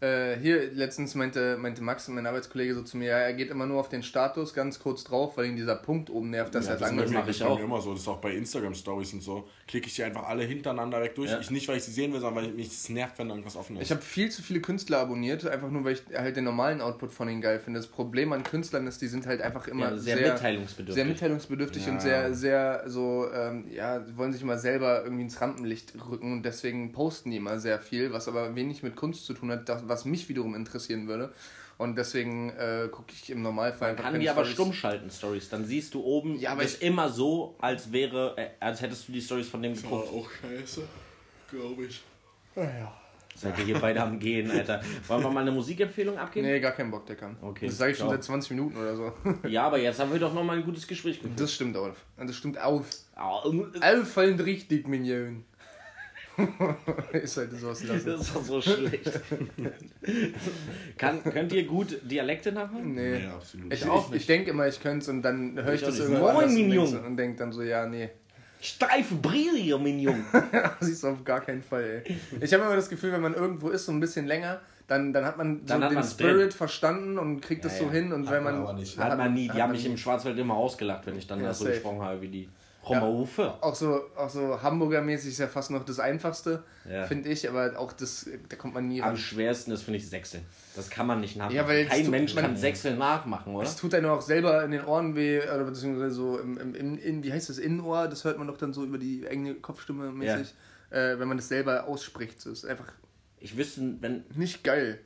Äh, 0.00 0.36
hier, 0.36 0.70
letztens 0.74 1.16
meinte, 1.16 1.56
meinte 1.58 1.82
Max, 1.82 2.06
mein 2.06 2.24
Arbeitskollege, 2.24 2.72
so 2.72 2.82
zu 2.82 2.96
mir, 2.96 3.08
ja, 3.08 3.18
er 3.18 3.32
geht 3.32 3.50
immer 3.50 3.66
nur 3.66 3.80
auf 3.80 3.88
den 3.88 4.04
Status 4.04 4.54
ganz 4.54 4.78
kurz 4.78 5.02
drauf, 5.02 5.36
weil 5.36 5.46
ihn 5.46 5.56
dieser 5.56 5.74
Punkt 5.74 6.08
oben 6.08 6.30
nervt, 6.30 6.54
dass 6.54 6.66
Ja, 6.66 6.74
er 6.74 6.78
das 6.78 6.88
lang 6.90 6.98
ist 7.00 7.04
bei 7.06 7.10
mir- 7.10 7.18
mach 7.18 7.28
ich 7.28 7.42
auch. 7.42 7.58
mir 7.58 7.64
immer 7.64 7.80
so. 7.80 7.90
Das 7.92 8.02
ist 8.02 8.08
auch 8.08 8.18
bei 8.20 8.32
Instagram-Stories 8.36 9.14
und 9.14 9.22
so. 9.22 9.48
Klicke 9.66 9.88
ich 9.88 9.96
die 9.96 10.04
einfach 10.04 10.28
alle 10.28 10.44
hintereinander 10.44 11.00
weg 11.00 11.16
durch. 11.16 11.32
Ja. 11.32 11.40
Ich 11.40 11.50
nicht, 11.50 11.66
weil 11.66 11.78
ich 11.78 11.82
sie 11.84 11.90
sehen 11.90 12.12
will, 12.12 12.20
sondern 12.20 12.44
weil 12.44 12.52
mich 12.52 12.68
das 12.68 12.88
nervt, 12.90 13.18
wenn 13.18 13.28
irgendwas 13.28 13.56
offen 13.56 13.76
ist. 13.76 13.82
Ich 13.82 13.90
habe 13.90 14.00
viel 14.00 14.30
zu 14.30 14.40
viele 14.40 14.60
Künstler 14.60 14.98
abonniert, 15.00 15.44
einfach 15.48 15.68
nur, 15.68 15.82
weil 15.84 15.94
ich 15.94 16.02
halt 16.16 16.36
den 16.36 16.44
normalen 16.44 16.80
Output 16.80 17.10
von 17.10 17.28
ihnen 17.28 17.40
geil 17.40 17.58
finde. 17.58 17.80
Das 17.80 17.88
Problem 17.88 18.32
an 18.32 18.44
Künstlern 18.44 18.86
ist, 18.86 19.02
die 19.02 19.08
sind 19.08 19.26
halt 19.26 19.42
einfach 19.42 19.66
immer 19.66 19.90
Ja, 19.90 19.96
sehr 19.98 20.16
sehr, 20.16 20.32
mitteilungsbedürftig. 20.32 20.94
sehr 20.94 21.04
mitteilungsbedürftig 21.06 21.86
Ja. 21.86 21.92
und 21.92 22.00
sehr, 22.02 22.34
sehr 22.34 22.82
so, 22.86 23.26
ähm, 23.34 23.64
ja, 23.72 24.00
sie 24.04 24.16
wollen 24.16 24.32
sich 24.32 24.42
immer 24.42 24.58
selber 24.58 25.02
irgendwie 25.02 25.22
ins 25.24 25.40
Rampenlicht 25.40 25.92
rücken 26.08 26.32
und 26.34 26.44
deswegen 26.44 26.92
posten 26.92 27.32
die 27.32 27.38
immer 27.38 27.58
sehr 27.58 27.80
viel, 27.80 28.12
was 28.12 28.28
aber 28.28 28.54
wenig 28.54 28.84
mit 28.84 28.94
Kunst 28.94 29.26
zu 29.26 29.34
tun 29.34 29.50
hat, 29.50 29.68
das, 29.68 29.87
was 29.88 30.04
mich 30.04 30.28
wiederum 30.28 30.54
interessieren 30.54 31.08
würde. 31.08 31.32
Und 31.78 31.96
deswegen 31.96 32.50
äh, 32.50 32.88
gucke 32.90 33.12
ich 33.12 33.30
im 33.30 33.40
Normalfall 33.42 33.90
einfach 33.90 34.02
Kann 34.04 34.18
die 34.18 34.28
aber 34.28 34.44
stumm 34.44 34.72
schalten, 34.72 35.10
Stories. 35.10 35.48
Dann 35.48 35.64
siehst 35.64 35.94
du 35.94 36.02
oben 36.02 36.36
Ja, 36.38 36.50
aber 36.52 36.62
das 36.62 36.74
ich- 36.74 36.82
immer 36.82 37.08
so, 37.08 37.54
als 37.60 37.92
wäre, 37.92 38.34
äh, 38.36 38.48
als 38.58 38.80
hättest 38.82 39.06
du 39.08 39.12
die 39.12 39.20
Stories 39.20 39.48
von 39.48 39.62
dem 39.62 39.74
geguckt. 39.74 40.08
auch 40.12 40.28
scheiße, 40.42 40.82
glaube 41.50 41.84
ich. 41.84 42.02
Seid 43.36 43.56
ihr 43.60 43.64
hier 43.66 43.78
beide 43.78 44.02
am 44.02 44.18
Gehen, 44.18 44.50
Alter. 44.50 44.80
Wollen 45.06 45.22
wir 45.22 45.30
mal 45.30 45.42
eine 45.42 45.52
Musikempfehlung 45.52 46.18
abgeben? 46.18 46.44
Nee, 46.48 46.58
gar 46.58 46.72
keinen 46.72 46.90
Bock, 46.90 47.06
Deckern. 47.06 47.36
Okay, 47.40 47.66
Das 47.66 47.78
sage 47.78 47.92
ich 47.92 47.98
schon 47.98 48.08
seit 48.10 48.24
20 48.24 48.50
Minuten 48.50 48.76
oder 48.76 48.96
so. 48.96 49.12
Ja, 49.48 49.62
aber 49.68 49.78
jetzt 49.78 50.00
haben 50.00 50.12
wir 50.12 50.18
doch 50.18 50.34
noch 50.34 50.42
mal 50.42 50.56
ein 50.56 50.64
gutes 50.64 50.84
Gespräch 50.88 51.20
geführt. 51.20 51.38
Das 51.38 51.52
stimmt 51.54 51.76
auf. 51.76 51.94
Das 52.16 52.34
stimmt 52.34 52.58
auf. 52.60 52.86
Ah, 53.14 53.40
äh, 53.46 53.78
Allfallend 53.80 54.44
richtig, 54.44 54.88
Minion. 54.88 55.44
ist 57.12 57.36
halt 57.36 57.52
sowas 57.58 57.82
lassen. 57.84 58.06
Das 58.06 58.20
ist 58.20 58.34
doch 58.36 58.42
so 58.44 58.60
schlecht. 58.60 59.10
Kann, 60.96 61.22
könnt 61.24 61.52
ihr 61.52 61.64
gut 61.66 61.98
Dialekte 62.02 62.52
nachmachen? 62.52 62.94
Nee. 62.94 63.18
Nee, 63.18 63.26
absolut. 63.26 63.72
Ich, 63.72 63.82
Ich 63.82 63.88
auch 63.88 64.06
ich, 64.06 64.10
nicht. 64.12 64.20
ich 64.22 64.26
denke 64.26 64.50
immer, 64.50 64.66
ich 64.68 64.80
könnte 64.80 64.98
es 64.98 65.08
und 65.08 65.22
dann 65.22 65.54
höre 65.56 65.74
ich 65.74 65.80
Ich 65.82 65.86
das 65.86 65.98
irgendwo 65.98 66.22
Moin, 66.22 66.36
anders 66.36 66.50
und 66.50 66.54
Mignon. 66.68 66.90
denk- 66.92 67.06
und 67.06 67.16
denke 67.16 67.38
dann 67.38 67.52
so, 67.52 67.62
ja, 67.62 67.86
nee, 67.86 68.10
Steife 68.60 69.14
Brille, 69.14 69.78
mein 69.78 70.00
Junge. 70.00 70.24
das 70.80 70.88
ist 70.88 71.04
auf 71.04 71.22
gar 71.24 71.40
keinen 71.40 71.62
Fall, 71.62 72.02
ey. 72.04 72.16
Ich 72.40 72.52
habe 72.52 72.64
immer 72.64 72.74
das 72.74 72.88
Gefühl, 72.88 73.12
wenn 73.12 73.20
man 73.20 73.34
irgendwo 73.34 73.68
ist, 73.68 73.86
so 73.86 73.92
ein 73.92 74.00
bisschen 74.00 74.26
länger, 74.26 74.60
dann, 74.88 75.12
dann 75.12 75.24
hat 75.24 75.36
man 75.38 75.60
so 75.60 75.66
Dann 75.66 75.84
hat 75.84 75.92
den 75.92 76.02
Spirit 76.02 76.50
drin. 76.50 76.50
verstanden 76.50 77.18
und 77.18 77.40
kriegt 77.40 77.64
das 77.64 77.74
Ja, 77.74 77.78
so 77.80 77.84
ja. 77.86 77.92
hin 77.92 78.12
und 78.12 78.26
Hat 78.26 78.34
wenn 78.34 78.42
man 78.42 78.54
man... 78.54 78.62
aber 78.62 78.72
nicht. 78.72 78.98
Hat 78.98 79.16
man 79.16 79.32
nie. 79.34 79.44
Die 79.44 79.52
hat 79.52 79.60
haben 79.62 79.72
mich 79.72 79.84
nie. 79.84 79.90
im 79.90 79.96
Schwarzwald 79.96 80.36
immer 80.38 80.54
ausgelacht, 80.56 81.06
wenn 81.06 81.16
ich 81.16 81.26
dann 81.28 81.38
Ja, 81.40 81.48
da 81.48 81.54
so 81.54 81.64
safe. 81.64 81.74
gesprochen 81.76 82.00
habe 82.00 82.20
wie 82.22 82.28
die 82.28 82.48
Romaufe. 82.88 83.54
Auch 83.62 83.74
so, 83.74 84.00
auch 84.16 84.30
so 84.30 84.60
Hamburger-mäßig 84.62 85.30
ist 85.30 85.38
ja 85.38 85.48
fast 85.48 85.70
noch 85.70 85.84
das 85.84 85.98
Einfachste, 86.00 86.64
Ja. 86.90 87.04
finde 87.06 87.28
ich, 87.28 87.48
aber 87.48 87.78
auch 87.78 87.92
das, 87.92 88.28
da 88.48 88.56
kommt 88.56 88.74
man 88.74 88.88
nie 88.88 89.02
Am 89.02 89.08
ran. 89.10 89.16
schwersten 89.16 89.70
ist, 89.72 89.82
finde 89.82 89.98
ich, 89.98 90.08
Sechseln. 90.08 90.44
Das 90.76 90.88
kann 90.90 91.06
man 91.06 91.20
nicht 91.20 91.36
nachmachen. 91.36 91.56
Ja, 91.56 91.66
weil 91.68 91.86
Kein 91.86 92.10
Mensch 92.10 92.34
man- 92.34 92.44
kann 92.44 92.56
Sechseln 92.56 92.98
nachmachen, 92.98 93.54
oder? 93.54 93.66
Es 93.66 93.76
tut 93.76 93.94
einem 93.94 94.10
auch 94.10 94.22
selber 94.22 94.64
in 94.64 94.70
den 94.70 94.84
Ohren 94.84 95.14
weh, 95.16 95.40
oder 95.40 95.64
beziehungsweise 95.64 96.14
so 96.14 96.38
im, 96.38 96.56
im, 96.58 96.74
im 96.74 96.98
in, 96.98 97.22
wie 97.22 97.32
heißt 97.32 97.48
das, 97.48 97.58
Innenohr, 97.58 98.08
das 98.08 98.24
hört 98.24 98.38
man 98.38 98.46
doch 98.46 98.56
dann 98.58 98.72
so 98.72 98.84
über 98.84 98.98
die 98.98 99.26
eigene 99.28 99.54
Kopfstimme 99.54 100.10
mäßig, 100.12 100.54
äh, 100.90 101.18
wenn 101.18 101.28
man 101.28 101.36
das 101.36 101.48
selber 101.48 101.86
ausspricht. 101.86 102.36
Das 102.38 102.46
ist 102.46 102.64
einfach 102.64 102.92
Ich 103.40 103.56
wüsste, 103.56 103.96
wenn, 104.00 104.24
nicht 104.34 104.64
geil. 104.64 105.00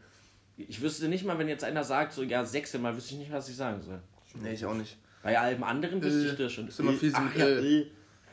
ich 0.56 0.80
wüsste 0.82 1.08
nicht 1.08 1.24
mal, 1.24 1.38
wenn 1.38 1.48
jetzt 1.48 1.64
einer 1.64 1.82
sagt, 1.84 2.12
so, 2.12 2.22
ja, 2.22 2.44
Sechseln, 2.44 2.82
mal 2.82 2.94
wüsste 2.96 3.14
ich 3.14 3.20
nicht, 3.20 3.32
was 3.32 3.48
ich 3.48 3.56
sagen 3.56 3.82
soll. 3.82 4.00
Nee, 4.40 4.52
ich 4.52 4.64
auch 4.64 4.74
nicht. 4.74 4.96
Bei 5.22 5.38
allem 5.38 5.62
anderen 5.62 6.02
wüsste 6.02 6.20
Äh, 6.28 6.32
ich 6.32 6.36
das 6.38 6.52
schon. 6.52 6.68
ist 6.68 6.80
immer 6.80 6.92
viel 6.92 7.10
so 7.10 7.16
Ach, 7.18 7.34
ja, 7.36 7.46
äh, 7.48 7.86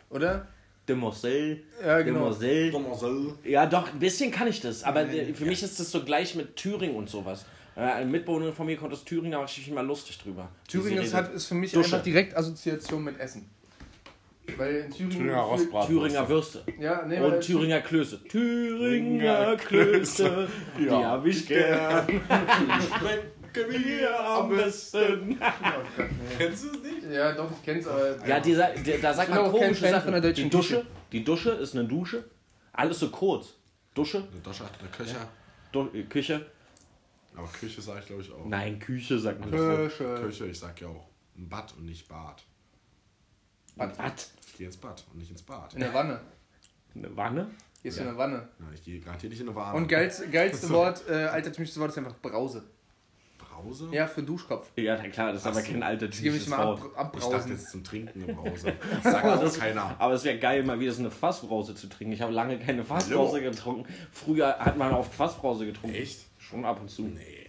Oder? 0.10 0.48
Demoiselle. 0.88 1.60
Ja, 1.86 2.02
genau. 2.02 2.20
Demoiselle. 2.32 2.72
Marcel. 2.80 3.34
Ja, 3.44 3.66
doch, 3.68 3.94
ein 3.94 4.00
bisschen 4.00 4.32
kann 4.32 4.48
ich 4.48 4.60
das. 4.60 4.84
Aber 4.84 5.08
äh, 5.08 5.34
für 5.36 5.46
mich 5.46 5.62
ist 5.62 5.80
das 5.80 5.92
so 5.92 6.04
gleich 6.04 6.34
mit 6.36 6.56
Thüringen 6.56 6.96
und 6.96 7.08
sowas. 7.10 7.46
Äh, 7.76 7.82
Eine 7.82 8.10
Mitbewohnerin 8.10 8.54
von 8.56 8.66
mir 8.66 8.76
konnte 8.76 8.96
das 8.96 9.06
Thüringen, 9.06 9.32
da 9.34 9.38
war 9.38 9.46
ich 9.46 9.68
immer 9.70 9.84
lustig 9.84 10.18
drüber. 10.18 10.50
Thüringen 10.68 11.04
ist, 11.04 11.14
hat, 11.14 11.32
ist 11.34 11.46
für 11.46 11.54
mich 11.54 11.72
Dusche. 11.72 11.86
einfach 11.94 12.04
direkt 12.04 12.36
Assoziation 12.36 13.04
mit 13.04 13.20
Essen. 13.20 13.48
Weil 14.58 14.76
in 14.78 14.92
Thüringen. 14.92 15.28
Thüringer. 15.30 15.86
Thüringer 15.86 16.28
Würste. 16.28 16.64
Ja, 16.80 17.06
nee, 17.06 17.20
Und 17.20 17.40
Thüringer 17.42 17.82
Klöße. 17.82 18.24
Thüringer 18.28 19.58
Klöße, 19.58 20.48
die 20.80 20.90
hab 20.90 21.24
ich 21.24 21.46
gern. 21.46 22.08
Mir 23.56 24.20
Am 24.20 24.50
besten. 24.50 25.40
Kennst 26.38 26.64
du 26.64 26.70
es 26.72 26.84
nicht? 26.84 27.12
Ja, 27.12 27.32
doch, 27.34 27.52
ich 27.52 27.64
kenn's, 27.64 27.88
aber. 27.88 28.26
Ja, 28.28 28.40
dieser, 28.40 28.70
der, 28.70 28.98
da 29.00 29.14
sagt 29.14 29.30
man 29.30 29.52
komische 29.52 29.90
Sachen. 29.90 30.04
von 30.04 30.12
der 30.14 30.22
deutschen 30.22 30.46
die 30.46 30.50
Dusche, 30.50 30.86
die 31.12 31.24
Dusche 31.24 31.52
ist 31.52 31.76
eine 31.76 31.88
Dusche. 31.88 32.24
Alles 32.74 33.00
so 33.00 33.10
kurz. 33.10 33.56
Dusche, 33.94 34.28
Eine 34.32 34.42
Dusche, 34.42 34.64
eine 34.80 34.90
Küche. 34.90 35.16
du 35.72 35.90
äh, 35.94 36.04
Küche. 36.04 36.46
Aber 37.36 37.48
Küche 37.48 37.82
sag 37.82 38.00
ich 38.00 38.06
glaube 38.06 38.22
ich 38.22 38.32
auch. 38.32 38.46
Nein, 38.46 38.80
Küche 38.80 39.18
sagt 39.20 39.40
man. 39.40 39.52
Küche. 39.52 40.16
Küche, 40.16 40.46
ich 40.48 40.60
sag 40.60 40.80
ja 40.80 40.88
auch. 40.88 41.08
Ein 41.38 41.50
Bad 41.50 41.74
und 41.78 41.86
nicht 41.86 42.08
Bad. 42.08 42.44
Was? 43.76 43.98
Was? 43.98 44.32
Ich 44.48 44.58
gehe 44.58 44.68
ins 44.68 44.78
Bad 44.78 45.04
und 45.12 45.20
nicht 45.20 45.32
ins 45.32 45.42
Bad. 45.42 45.74
In 45.74 45.80
der 45.80 45.94
Wanne. 45.94 46.20
Eine 46.96 47.16
Wanne? 47.16 47.50
Hier 47.82 47.90
ist 47.90 47.98
ja 47.98 48.08
eine 48.08 48.18
Wanne. 48.18 48.48
Ja, 48.60 48.66
ich 48.74 48.84
gehe 48.84 49.00
garantiert 49.00 49.32
nicht 49.32 49.42
in 49.42 49.48
eine 49.48 49.56
Warme. 49.56 49.78
Und 49.78 49.88
geilste, 49.88 50.30
geilste 50.32 50.70
Wort, 50.70 51.04
äh, 51.08 51.14
altertümliches 51.26 51.80
Wort 51.80 51.92
ist 51.92 51.98
einfach 51.98 52.16
Brause. 52.22 52.64
Brause? 53.62 53.90
Ja, 53.92 54.08
für 54.08 54.24
Duschkopf. 54.24 54.70
Ja, 54.76 54.98
na 55.02 55.10
klar, 55.10 55.32
das 55.34 55.42
ist 55.42 55.48
aber 55.48 55.62
so. 55.62 55.72
kein 55.72 55.84
alter 55.84 56.08
gebe 56.08 56.36
ich 56.36 56.52
ab, 56.52 57.14
Ich 57.18 57.26
dachte 57.26 57.50
jetzt 57.50 57.70
zum 57.72 57.84
Trinken 57.84 58.24
eine 58.24 58.34
Brause. 58.34 58.74
Das 59.04 59.14
sagt 59.14 59.26
auch 59.26 59.60
keiner. 59.60 59.96
Aber 60.00 60.14
es 60.14 60.24
wäre 60.24 60.38
geil, 60.38 60.64
mal 60.64 60.80
wieder 60.80 60.92
so 60.92 61.02
eine 61.02 61.12
Fassbrause 61.12 61.76
zu 61.76 61.88
trinken. 61.88 62.14
Ich 62.14 62.22
habe 62.22 62.34
lange 62.34 62.58
keine 62.60 62.84
Fassbrause 62.84 63.42
getrunken. 63.42 63.86
Früher 64.12 64.58
hat 64.60 64.78
man 64.78 64.94
oft 64.94 65.14
Fassbrause 65.14 65.66
getrunken. 65.66 65.96
Echt? 65.96 66.20
Schon 66.38 66.66
ab 66.66 66.80
und 66.82 66.90
zu. 66.90 67.04
Nee. 67.04 67.48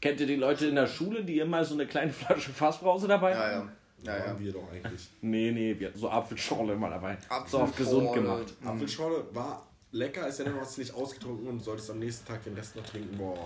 Kennt 0.00 0.18
ihr 0.20 0.26
die 0.26 0.36
Leute 0.36 0.66
in 0.66 0.74
der 0.76 0.86
Schule, 0.86 1.24
die 1.24 1.38
immer 1.40 1.64
so 1.64 1.74
eine 1.74 1.86
kleine 1.86 2.10
Flasche 2.12 2.50
Fassbrause 2.50 3.06
dabei 3.06 3.32
Ja, 3.32 3.38
haben? 3.56 3.68
ja. 3.68 3.72
Ja, 4.02 4.16
ja. 4.18 4.26
Haben 4.28 4.42
wir 4.42 4.52
doch 4.52 4.66
eigentlich. 4.72 5.08
Nee, 5.20 5.50
nee, 5.52 5.76
wir 5.78 5.88
hatten 5.88 5.98
so 5.98 6.08
Apfelschorle 6.08 6.72
immer 6.72 6.88
dabei. 6.88 7.18
so 7.46 7.58
auf 7.60 7.76
gesund 7.76 8.08
Apfelschorle. 8.08 8.38
gemacht. 8.38 8.54
Apfelschorle 8.64 9.24
war 9.34 9.66
lecker, 9.92 10.26
ist 10.28 10.38
ja 10.38 10.44
dann 10.44 10.60
hast 10.60 10.76
du 10.76 10.80
nicht 10.80 10.94
ausgetrunken 10.94 11.48
und 11.48 11.62
solltest 11.62 11.90
am 11.90 11.98
nächsten 11.98 12.26
Tag 12.26 12.44
den 12.44 12.54
Rest 12.54 12.76
noch 12.76 12.84
trinken. 12.84 13.16
Boah. 13.16 13.36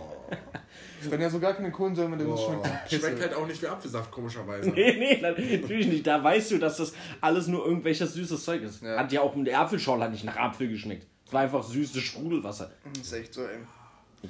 Wenn 1.03 1.21
ja 1.21 1.31
so 1.31 1.41
gar 1.41 1.55
keine 1.55 1.71
Kohlensäure 1.71 2.17
drin 2.17 2.33
ist, 2.33 2.43
schmeckt 2.43 2.93
Schmeckt 2.93 3.21
halt 3.21 3.35
auch 3.35 3.47
nicht 3.47 3.63
wie 3.63 3.67
Apfelsaft, 3.67 4.11
komischerweise. 4.11 4.71
Nee, 4.71 4.97
nee, 4.99 5.21
natürlich 5.21 5.87
nicht. 5.87 6.07
Da 6.07 6.23
weißt 6.23 6.53
du, 6.53 6.59
dass 6.59 6.77
das 6.77 6.93
alles 7.21 7.47
nur 7.47 7.65
irgendwelches 7.65 8.15
süßes 8.15 8.45
Zeug 8.45 8.63
ist. 8.63 8.83
Ja. 8.83 8.99
Hat 8.99 9.13
ja 9.13 9.21
auch 9.23 9.35
der 9.37 9.61
Apfelschorle 9.61 10.11
nicht 10.11 10.25
nach 10.25 10.37
Apfel 10.37 10.69
geschmeckt. 10.69 11.07
Es 11.27 11.33
war 11.33 11.43
einfach 11.43 11.63
süßes 11.63 12.03
Sprudelwasser. 12.03 12.71
Das 12.93 13.07
ist 13.07 13.13
echt 13.13 13.35
so, 13.35 13.43
ey. 13.43 13.59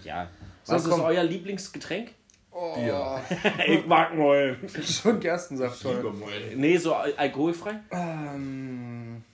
Ja. 0.04 0.28
So, 0.62 0.74
Was 0.74 0.84
ist 0.84 0.90
komm. 0.90 1.00
euer 1.02 1.24
Lieblingsgetränk? 1.24 2.12
Oh, 2.50 2.76
ich 3.66 3.84
mag 3.86 4.16
mal. 4.16 4.56
schon 4.84 5.18
Gerstensaft, 5.18 5.82
toll. 5.82 5.98
Übermollen. 5.98 6.56
Nee, 6.56 6.76
so 6.76 6.94
al 6.94 7.12
alkoholfrei? 7.16 7.80
Ähm, 7.90 9.24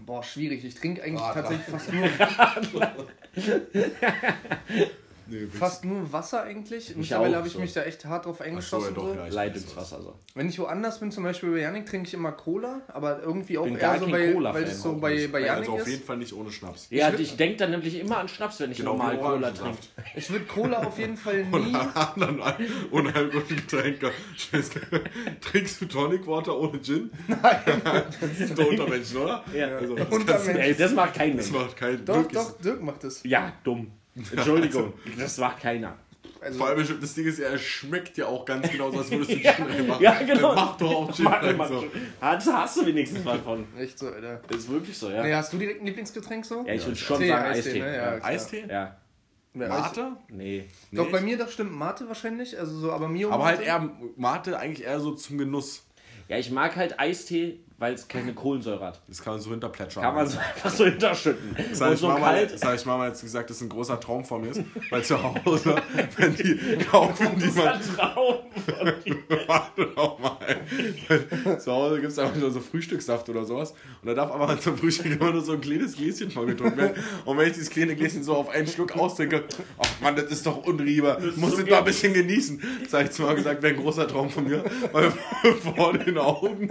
boah, 0.00 0.22
schwierig. 0.22 0.64
Ich 0.64 0.74
trinke 0.74 1.02
eigentlich 1.02 1.20
Ah, 1.20 1.32
tatsächlich 1.34 1.66
fast 1.66 1.92
nur, 1.92 2.08
Nee, 5.26 5.46
fast 5.46 5.84
nur 5.84 6.12
Wasser 6.12 6.42
eigentlich. 6.42 6.94
Mittlerweile 6.96 7.36
habe 7.36 7.46
ich 7.46 7.54
so. 7.54 7.60
mich 7.60 7.72
da 7.72 7.82
echt 7.82 8.04
hart 8.04 8.26
drauf 8.26 8.40
eingeschossen. 8.40 8.94
so. 8.94 9.14
ja. 9.14 9.26
ich 9.26 9.32
Leitungswasser 9.32 10.02
so. 10.02 10.18
Wenn 10.34 10.48
ich 10.48 10.58
woanders 10.58 11.00
bin, 11.00 11.10
zum 11.10 11.24
Beispiel 11.24 11.50
bei 11.52 11.60
Janik, 11.60 11.86
trinke 11.86 12.08
ich 12.08 12.14
immer 12.14 12.32
Cola, 12.32 12.82
aber 12.88 13.22
irgendwie 13.22 13.58
auch 13.58 13.64
Bin 13.64 13.74
eher 13.74 13.80
gar 13.80 13.98
so, 13.98 14.06
kein 14.06 14.42
weil, 14.42 14.62
es 14.64 14.82
so 14.82 14.96
bei, 14.96 15.28
bei 15.28 15.40
Janik 15.40 15.68
Also 15.68 15.72
auf 15.80 15.88
jeden 15.88 16.04
Fall 16.04 16.16
nicht 16.16 16.32
ohne 16.32 16.50
Schnaps. 16.50 16.86
Ja, 16.90 17.12
ich 17.12 17.36
denke 17.36 17.56
dann 17.56 17.70
nämlich 17.70 17.98
immer 17.98 18.18
an 18.18 18.28
Schnaps, 18.28 18.60
wenn 18.60 18.70
ich 18.72 18.78
Genau 18.78 18.92
normal 18.92 19.18
Cola 19.18 19.50
trinke. 19.50 19.78
Ich 20.14 20.30
würde 20.30 20.44
Cola 20.44 20.78
auf 20.84 20.98
jeden 20.98 21.16
Fall 21.16 21.44
nie. 21.52 21.74
anderen 21.74 22.42
Al- 22.42 22.56
unalkoholischen 22.90 23.56
Getränke. 23.56 24.10
Trinkst 25.40 25.80
du 25.80 25.86
Tonic 25.86 26.26
Water 26.26 26.58
ohne 26.58 26.80
Gin? 26.80 27.10
Nein. 27.28 27.40
das 28.20 28.40
ist 28.40 28.58
doch 28.58 28.66
Untermenschen, 28.66 29.16
oder? 29.18 29.44
Ja. 29.54 29.68
Also, 29.76 29.94
das, 29.94 30.08
Untermensch. 30.10 30.58
Ey, 30.58 30.74
das 30.74 30.92
macht 30.92 31.14
kein 31.14 31.36
das 31.36 31.50
Mensch. 31.50 31.62
macht 31.62 31.76
keinen 31.76 32.04
Doch, 32.04 32.26
doch, 32.28 32.58
Dirk 32.58 32.82
macht 32.82 33.04
das. 33.04 33.22
Ja, 33.24 33.52
dumm. 33.64 33.92
Entschuldigung, 34.16 34.92
das 35.18 35.38
macht 35.38 35.60
keiner. 35.60 35.96
Also, 36.40 36.58
Vor 36.58 36.68
allem, 36.68 37.00
das 37.00 37.14
Ding 37.14 37.26
ist 37.26 37.38
ja, 37.38 37.48
er 37.48 37.58
schmeckt 37.58 38.18
ja 38.18 38.26
auch 38.26 38.44
ganz 38.44 38.70
genau 38.70 38.90
so, 38.90 38.98
als 38.98 39.10
würdest 39.10 39.30
du 39.30 39.36
Gin 39.40 39.64
reinmachen. 39.66 40.02
Ja, 40.02 40.12
genau. 40.22 40.48
Dann 40.48 40.54
mach 40.56 40.76
doch 40.76 40.94
auch 40.94 41.14
Gin 41.14 41.24
Mach, 41.24 41.42
rein. 41.42 41.56
mach 41.56 41.68
So. 41.68 41.80
schon. 41.80 41.90
Hast, 42.20 42.76
du 42.76 42.86
wenigstens 42.86 43.24
was 43.24 43.40
von. 43.40 43.66
echt 43.78 43.98
so, 43.98 44.08
Alter. 44.08 44.40
Ist 44.50 44.68
wirklich 44.68 44.96
so, 44.98 45.10
ja. 45.10 45.22
Nee, 45.22 45.32
hast 45.34 45.52
du 45.54 45.56
direkt 45.58 45.80
ein 45.80 45.86
Lieblingsgetränk 45.86 46.44
so? 46.44 46.62
Ja, 46.66 46.74
ich 46.74 46.84
würde 46.84 46.96
schon 46.98 47.18
Tee, 47.18 47.28
sagen 47.28 47.44
Eistee, 47.46 47.68
Eistee. 47.70 47.80
ne? 47.80 47.96
Ja. 47.96 48.24
Eistee? 48.24 48.64
Ja. 48.68 48.96
Ja, 49.54 49.68
Mate? 49.68 50.12
Nee. 50.28 50.64
Doch, 50.92 51.10
bei 51.10 51.20
mir 51.20 51.38
doch 51.38 51.48
stimmt 51.50 51.72
Mate 51.72 52.08
wahrscheinlich. 52.08 52.58
Also 52.58 52.76
so, 52.78 52.92
aber 52.92 53.08
Mio 53.08 53.30
Aber 53.30 53.44
halt 53.46 53.58
Mate. 53.60 53.68
eher 53.68 53.90
Mate 54.16 54.58
eigentlich 54.58 54.84
eher 54.86 55.00
so 55.00 55.12
zum 55.14 55.38
Genuss. 55.38 55.86
Ja, 56.28 56.36
ich 56.38 56.50
mag 56.50 56.76
halt 56.76 56.98
Eistee, 57.00 57.60
weil 57.76 57.94
es 57.94 58.06
keine 58.06 58.32
Kohlensäure 58.32 58.84
hat. 58.84 59.00
Das 59.08 59.20
kann 59.20 59.34
man 59.34 59.42
so 59.42 59.50
hinterplätschern. 59.50 60.02
Kann 60.02 60.14
man 60.14 60.26
so 60.28 60.38
einfach 60.54 60.70
so 60.70 60.84
hinterschütten. 60.84 61.56
Das 61.70 61.80
habe 61.80 61.94
ich, 61.94 62.00
so 62.00 62.08
das 62.08 62.62
hab 62.64 62.74
ich 62.74 62.86
Mama 62.86 63.08
jetzt 63.08 63.22
gesagt, 63.22 63.50
das 63.50 63.56
ist 63.56 63.62
ein 63.62 63.68
großer 63.68 63.98
Traum 63.98 64.24
von 64.24 64.42
mir 64.42 64.50
ist. 64.50 64.60
Weil 64.90 65.02
zu 65.02 65.20
Hause, 65.20 65.76
wenn 66.16 66.36
die 66.36 66.78
kaufen, 66.84 67.30
die 67.36 67.50
man. 67.58 67.80
Traum. 67.96 68.36
Warte 69.46 69.86
doch 69.96 70.18
mal. 70.20 71.58
Zu 71.58 71.72
Hause 71.72 72.00
gibt 72.00 72.12
es 72.12 72.18
einfach 72.18 72.36
nur 72.36 72.50
so 72.52 72.60
Frühstückssaft 72.60 73.28
oder 73.28 73.44
sowas. 73.44 73.72
Und 74.02 74.08
da 74.08 74.14
darf 74.14 74.30
aber 74.30 74.58
zum 74.60 74.78
Frühstück 74.78 75.06
immer 75.06 75.32
nur 75.32 75.42
so 75.42 75.52
ein 75.52 75.60
kleines 75.60 75.96
Gläschen 75.96 76.30
von 76.30 76.46
getrunken 76.46 76.78
werden. 76.78 77.02
Und 77.24 77.36
wenn 77.36 77.48
ich 77.48 77.54
dieses 77.54 77.70
kleine 77.70 77.96
Gläschen 77.96 78.22
so 78.22 78.36
auf 78.36 78.50
einen 78.50 78.68
Schluck 78.68 78.96
austrinke, 78.96 79.44
ach 79.78 80.00
Mann, 80.00 80.14
das 80.14 80.26
ist 80.26 80.46
doch 80.46 80.64
unrieber. 80.64 81.18
Muss 81.36 81.56
das 81.56 81.66
mal 81.66 81.78
ein 81.78 81.84
bisschen 81.84 82.14
genießen. 82.14 82.62
Das 82.84 82.92
habe 82.92 83.04
ich 83.04 83.10
zu 83.10 83.22
Mama 83.22 83.34
gesagt, 83.34 83.62
wäre 83.62 83.74
ein 83.74 83.80
großer 83.80 84.06
Traum 84.06 84.30
von 84.30 84.44
mir. 84.44 84.64
Weil 84.92 85.12
vor 85.74 85.92
den 85.92 86.18
Augen 86.18 86.68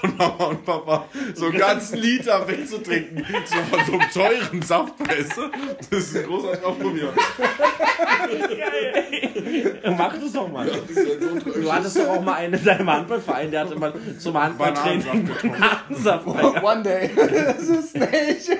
von 0.00 0.16
Mama 0.16 0.43
und 0.48 0.64
Papa 0.64 1.06
so 1.34 1.46
einen 1.46 1.58
ganzen 1.58 1.98
Liter 1.98 2.46
wegzutrinken. 2.46 3.24
So 3.46 3.56
von 3.76 3.84
so 3.86 3.92
einem 3.92 4.10
teuren 4.10 4.62
Saft, 4.62 4.94
weißt 5.00 5.36
du? 5.36 5.42
Das 5.90 5.98
ist 6.00 6.16
ein 6.16 6.24
großer 6.24 6.60
Traum 6.60 6.80
von 6.80 6.94
mir. 6.94 7.12
Mach 9.96 10.18
das 10.18 10.32
doch 10.32 10.48
mal. 10.50 10.66
Das 10.66 11.54
Du 11.54 11.72
hattest 11.72 11.98
doch 11.98 12.08
auch 12.08 12.22
mal 12.22 12.34
einen 12.34 12.54
in 12.54 12.64
deinem 12.64 12.90
Handballverein, 12.90 13.50
der 13.50 13.60
hat 13.60 13.72
immer 13.72 13.92
zum 14.18 14.36
Handballtraining 14.40 15.02
Bananensaft 15.04 15.42
getrunken. 15.42 15.60
Bananensaft. 15.60 16.26
One 16.64 16.82
day. 16.82 17.10
das 17.16 17.62
ist 17.62 17.94
nicht. 17.96 18.50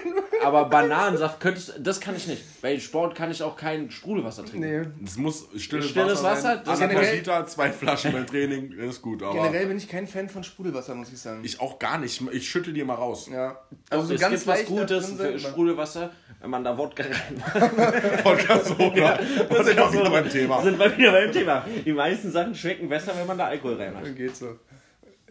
Aber 0.42 0.66
Bananensaft 0.66 1.40
könntest 1.40 1.74
das 1.78 2.00
kann 2.00 2.16
ich 2.16 2.26
nicht. 2.26 2.42
Bei 2.60 2.78
Sport 2.78 3.14
kann 3.14 3.30
ich 3.30 3.42
auch 3.42 3.56
kein 3.56 3.90
Sprudelwasser 3.90 4.44
trinken. 4.44 4.60
Nee. 5.00 5.04
Es 5.04 5.16
muss 5.16 5.46
stilles, 5.56 5.88
Stilles 5.90 6.22
Wasser, 6.22 6.24
Wasser, 6.24 6.42
sein. 6.42 6.60
das 6.64 6.78
generell- 6.80 7.16
Liter, 7.16 7.46
zwei 7.46 7.70
Flaschen 7.70 8.12
beim 8.12 8.26
Training, 8.26 8.74
das 8.76 8.96
ist 8.96 9.02
gut. 9.02 9.22
Aber 9.22 9.32
Generell 9.34 9.66
bin 9.66 9.78
ich 9.78 9.88
kein 9.88 10.06
Fan 10.06 10.28
von 10.28 10.44
Sprudelwasser, 10.44 10.94
muss 10.94 11.10
ich 11.12 11.18
sagen. 11.18 11.40
ich 11.44 11.60
auch 11.60 11.73
gar 11.78 11.98
nicht. 11.98 12.20
Ich 12.32 12.48
schüttel 12.48 12.72
dir 12.72 12.84
mal 12.84 12.94
raus. 12.94 13.28
ja. 13.30 13.58
Also 13.90 13.90
Also 13.90 14.06
so 14.08 14.14
es 14.14 14.20
ganz 14.20 14.34
gibt 14.34 14.46
was 14.46 14.64
Gutes 14.66 15.10
für 15.12 15.28
aber- 15.28 15.38
Sprudelwasser, 15.38 16.10
wenn 16.40 16.50
man 16.50 16.64
da 16.64 16.76
Wodka 16.76 17.04
reinmacht. 17.04 18.22
Podcast 18.24 18.70
oder? 18.78 19.18
Das 19.48 19.66
sind 19.66 19.76
wir 19.76 19.92
wieder 19.92 20.10
beim 20.10 20.28
Thema. 20.28 20.62
Sind 20.62 20.78
wir 20.78 20.96
wieder 20.98 21.12
beim 21.12 21.32
Thema. 21.32 21.64
Die 21.84 21.92
meisten 21.92 22.30
Sachen 22.30 22.54
schmecken 22.54 22.88
besser, 22.88 23.12
wenn 23.16 23.26
man 23.26 23.38
da 23.38 23.46
Alkohol 23.46 23.74
reinmacht. 23.74 24.14
Geht 24.16 24.36
so. 24.36 24.58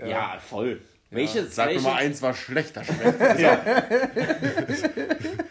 Ja, 0.05 0.37
voll. 0.39 0.81
Welche, 1.11 1.45
Sag 1.45 1.67
welche, 1.67 1.83
Nummer 1.83 1.95
eins 1.97 2.21
war 2.23 2.33
schlechter 2.33 2.83
schmeckt. 2.83 3.19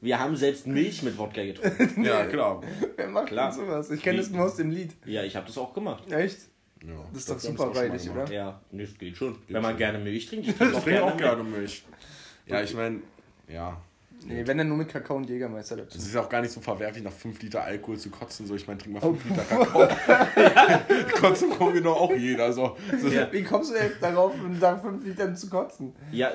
Wir 0.00 0.20
haben 0.20 0.36
selbst 0.36 0.66
Milch 0.66 1.02
mit 1.02 1.16
Wodka 1.16 1.42
getrunken. 1.42 2.04
ja, 2.04 2.26
klar. 2.26 2.60
Wer 2.96 3.08
macht 3.08 3.28
Klar. 3.28 3.50
denn 3.50 3.60
sowas? 3.66 3.90
Ich 3.90 4.02
kenne 4.02 4.18
das 4.18 4.28
nur 4.30 4.44
aus 4.44 4.56
dem 4.56 4.70
Lied. 4.70 4.92
Ja, 5.06 5.22
ich 5.22 5.34
habe 5.34 5.46
das 5.46 5.56
auch 5.56 5.72
gemacht. 5.72 6.10
Echt? 6.12 6.36
Ja, 6.86 6.94
Das 7.12 7.20
ist 7.20 7.30
doch 7.30 7.38
super 7.40 7.74
schon 7.74 7.90
gemacht. 7.90 8.10
oder? 8.10 8.32
Ja, 8.32 8.60
das 8.72 8.98
geht 8.98 9.16
schon. 9.16 9.36
wenn 9.48 9.62
man 9.62 9.76
gerne 9.76 9.98
Milch 9.98 10.26
trinkt, 10.26 10.48
ich 10.48 10.54
trinke 10.56 10.76
auch 10.76 10.84
gerne 10.84 11.02
auch 11.02 11.14
Milch. 11.16 11.18
gerne 11.18 11.42
Milch. 11.44 11.84
Ja, 12.46 12.62
ich 12.62 12.74
meine, 12.74 13.00
ja. 13.48 13.80
Nee, 14.26 14.46
wenn 14.46 14.56
dann 14.56 14.68
nur 14.68 14.78
mit 14.78 14.88
Kakao 14.88 15.16
und 15.18 15.28
Jägermeister 15.28 15.76
dazu. 15.76 15.98
Es 15.98 16.06
ist 16.06 16.16
auch 16.16 16.28
gar 16.30 16.40
nicht 16.40 16.50
so 16.52 16.60
verwerflich, 16.60 17.04
nach 17.04 17.12
5 17.12 17.42
Liter 17.42 17.62
Alkohol 17.62 17.98
zu 17.98 18.08
kotzen. 18.08 18.46
So, 18.46 18.54
ich 18.54 18.66
meine, 18.66 18.78
trink 18.78 18.94
mal 18.94 19.02
Oh. 19.02 19.12
5 19.12 19.24
Liter 19.28 19.44
Kakao. 19.44 19.88
Kotzen 21.20 21.50
kommt 21.50 21.74
genau 21.74 21.92
auch 21.92 22.14
jeder. 22.14 22.50
So. 22.52 22.74
So, 23.00 23.08
Ja. 23.08 23.30
Wie 23.32 23.42
kommst 23.42 23.72
du 23.72 23.76
jetzt 23.76 24.02
darauf, 24.02 24.32
nach 24.60 24.80
5 24.80 25.04
Litern 25.04 25.36
zu 25.36 25.50
kotzen? 25.50 25.92
Ja, 26.10 26.32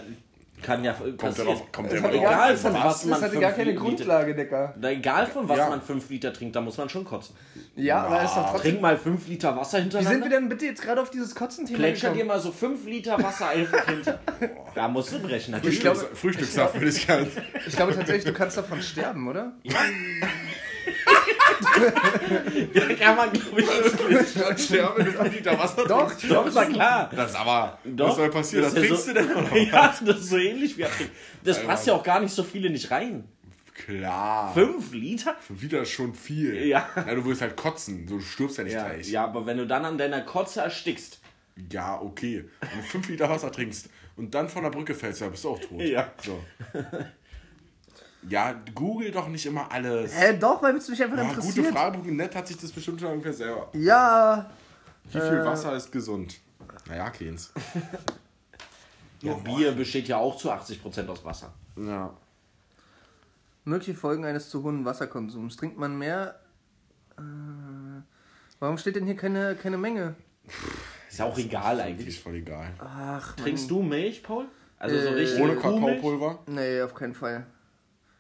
kann 0.62 0.84
ja 0.84 0.93
Kommt 0.93 1.18
passieren. 1.18 1.47
darauf, 1.47 1.72
kommt 1.72 1.91
Das 1.91 1.99
ja 1.99 2.03
hat 2.05 2.14
immer 2.14 2.24
egal 2.24 2.57
von 2.57 2.74
was. 2.74 2.84
was 2.84 3.05
man 3.05 3.14
Das 3.22 3.22
hatte 3.30 3.39
gar 3.39 3.49
fünf 3.51 3.57
keine 3.57 3.72
Liter- 3.72 3.82
Grundlage, 3.84 4.36
Decker. 4.36 4.74
Na, 4.80 4.91
egal 4.91 5.28
von 5.28 5.49
was 5.49 5.57
Ja. 5.57 5.70
man 5.70 5.82
5 5.82 6.10
Liter 6.10 6.34
trinkt, 6.34 6.55
da 6.55 6.62
muss 6.62 6.78
man 6.78 6.89
schon 6.89 7.03
kotzen. 7.05 7.36
Ja, 7.76 8.03
aber 8.03 8.22
ist 8.24 8.36
doch 8.36 8.49
trotzdem. 8.51 8.72
Trink 8.72 8.82
mal 8.82 8.97
5 8.97 9.28
Liter 9.28 9.55
Wasser 9.55 9.78
Wie 9.78 9.82
sind 9.84 9.93
wir 9.93 9.99
hintereinander. 10.01 10.30
denn 10.30 10.49
bitte 10.49 10.66
jetzt 10.66 10.82
gerade 10.82 11.01
auf 11.01 11.10
dieses 11.10 11.34
Kotzen-Thema 11.36 11.78
Plätscher 11.80 12.12
dir 12.12 12.26
mal 12.26 12.39
so 12.39 12.51
5 12.51 12.86
Liter 12.86 13.22
Wasser 13.22 13.49
einfach 13.49 13.86
hinter. 13.86 14.20
Da 14.76 14.88
musst 14.88 15.12
du 15.12 15.20
brechen. 15.20 15.51
Natürlich. 15.51 15.76
Ich 15.78 15.82
glaube- 15.82 16.07
Frühstückssaft 16.14 16.76
würde 16.76 16.89
ich 16.89 17.05
gerne. 17.07 17.28
Ich 17.68 17.76
glaube 17.76 17.93
tatsächlich, 17.95 18.26
du 18.26 18.34
kannst 18.34 18.55
davon 18.57 18.82
sterben, 18.82 19.28
oder? 19.28 19.53
kann 23.00 23.16
man, 23.16 23.32
glaube 23.32 23.62
ich, 23.62 23.68
wirklich. 23.68 24.36
Ich 24.58 24.66
sterbe, 24.66 24.97
wenn 25.00 25.06
du 25.06 25.12
5 25.14 25.36
Liter 25.36 25.60
Wasser 25.60 25.86
Doch, 25.86 26.08
trinkst. 26.08 26.32
Doch, 26.32 26.56
war 26.56 26.66
klar. 26.66 27.10
Das 27.16 27.32
ist 27.32 27.36
aber. 27.38 27.80
Doch. 27.84 28.10
was 28.10 28.16
soll 28.16 28.30
passieren? 28.30 28.64
Das 28.66 28.74
Das, 28.74 28.84
ist 28.84 28.89
ja 28.89 28.95
trinkst 28.95 29.06
so- 29.06 29.14
du 29.14 29.43
denn? 29.43 29.52
Oder? 29.52 29.58
Ja, 29.72 29.95
das 30.06 30.18
ist 30.20 30.30
so 30.30 30.38
ähnlich 30.38 30.78
wie 30.78 30.86
Abtrinken. 30.86 31.16
Das 31.43 31.64
passt 31.64 31.88
ja 31.88 31.93
auch 31.93 32.04
gar 32.04 32.20
nicht 32.20 32.34
so 32.34 32.43
viele 32.43 32.70
nicht 32.70 32.89
rein. 32.91 33.26
Klar. 33.86 34.54
5 34.54 34.91
Liter? 34.93 35.36
5 35.47 35.62
Liter 35.62 35.82
ist 35.84 35.91
schon 35.91 36.14
viel. 36.14 36.66
Ja. 36.68 36.88
ja. 36.95 37.16
Du 37.16 37.26
willst 37.26 37.41
halt 37.41 37.56
kotzen. 37.56 38.08
So, 38.08 38.16
du 38.18 38.22
stirbst 38.22 38.58
ja 38.58 38.64
nicht 38.66 38.74
Ja, 38.74 38.88
gleich. 38.89 39.10
ja, 39.10 39.24
aber 39.24 39.45
wenn 39.45 39.58
du 39.58 39.66
dann 39.66 39.86
an 39.86 39.97
deiner 39.97 40.22
Kotze 40.22 40.62
erstickst, 40.62 41.20
Ja, 41.72 42.00
okay. 42.02 42.45
Wenn 42.60 42.82
du 42.82 42.86
5 42.88 43.10
Liter 43.10 43.30
Wasser 43.30 43.52
trinkst 43.52 43.89
und 44.18 44.36
dann 44.36 44.50
von 44.50 44.64
der 44.64 44.70
Brücke 44.70 44.93
fällst, 44.93 45.22
ja, 45.22 45.30
bist 45.30 45.45
du 45.45 45.50
auch 45.52 45.60
tot. 45.60 45.80
Ja. 45.82 46.12
So. 46.24 46.43
Ja, 48.28 48.53
google 48.76 49.11
doch 49.11 49.28
nicht 49.30 49.45
immer 49.45 49.72
alles. 49.72 50.13
Hä, 50.13 50.38
doch, 50.38 50.61
weil 50.61 50.76
es 50.76 50.89
mich 50.89 51.01
einfach 51.01 51.17
Ja, 51.17 51.24
gute 51.34 51.36
interessiert. 51.47 51.67
Frage.net 51.74 52.36
hat 52.36 52.47
sich 52.47 52.57
das 52.57 52.72
bestimmt 52.72 52.99
schon 52.99 53.11
ungefähr 53.13 53.34
selber. 53.34 53.70
Ja, 53.74 54.49
Wie 55.05 55.11
viel 55.20 55.22
Äh. 55.22 55.45
Wasser 55.45 55.74
ist 55.76 55.91
gesund? 55.91 56.39
Naja, 56.88 57.09
keins. 57.11 57.51
Ja, 59.22 59.34
Bier 59.43 59.72
besteht 59.72 60.07
ja 60.09 60.17
auch 60.17 60.36
zu 60.38 60.51
80% 60.51 61.07
aus 61.07 61.24
Wasser. 61.24 61.53
Ja. 61.78 62.13
mögliche 63.63 63.93
Folgen 63.93 64.26
eines 64.26 64.49
zu 64.49 64.63
hohen 64.63 64.84
Wasserkonsums. 64.84 65.55
Trinkt 65.55 65.78
man 65.78 65.97
mehr? 65.97 66.39
Äh, 67.17 67.22
warum 68.59 68.78
steht 68.78 68.95
denn 68.97 69.05
hier 69.05 69.15
keine, 69.15 69.55
keine 69.55 69.78
Menge? 69.78 70.15
Ist 71.09 71.20
ja 71.20 71.26
auch 71.26 71.38
egal 71.38 71.80
Eigentlich 71.80 71.99
eigentlich. 71.99 72.20
voll 72.22 72.36
egal. 72.36 72.72
Ach, 72.80 73.36
Trinkst 73.36 73.70
du 73.72 73.82
Milch, 73.82 74.22
Paul? 74.24 74.45
Also 74.78 74.99
so 74.99 75.07
Äh, 75.07 75.13
richtig 75.13 75.41
Ohne 75.41 75.55
Kuhmilch? 75.55 76.01
Kakaopulver? 76.01 76.39
Nee, 76.47 76.82
auf 76.82 76.93
keinen 76.93 77.13
Fall. 77.13 77.45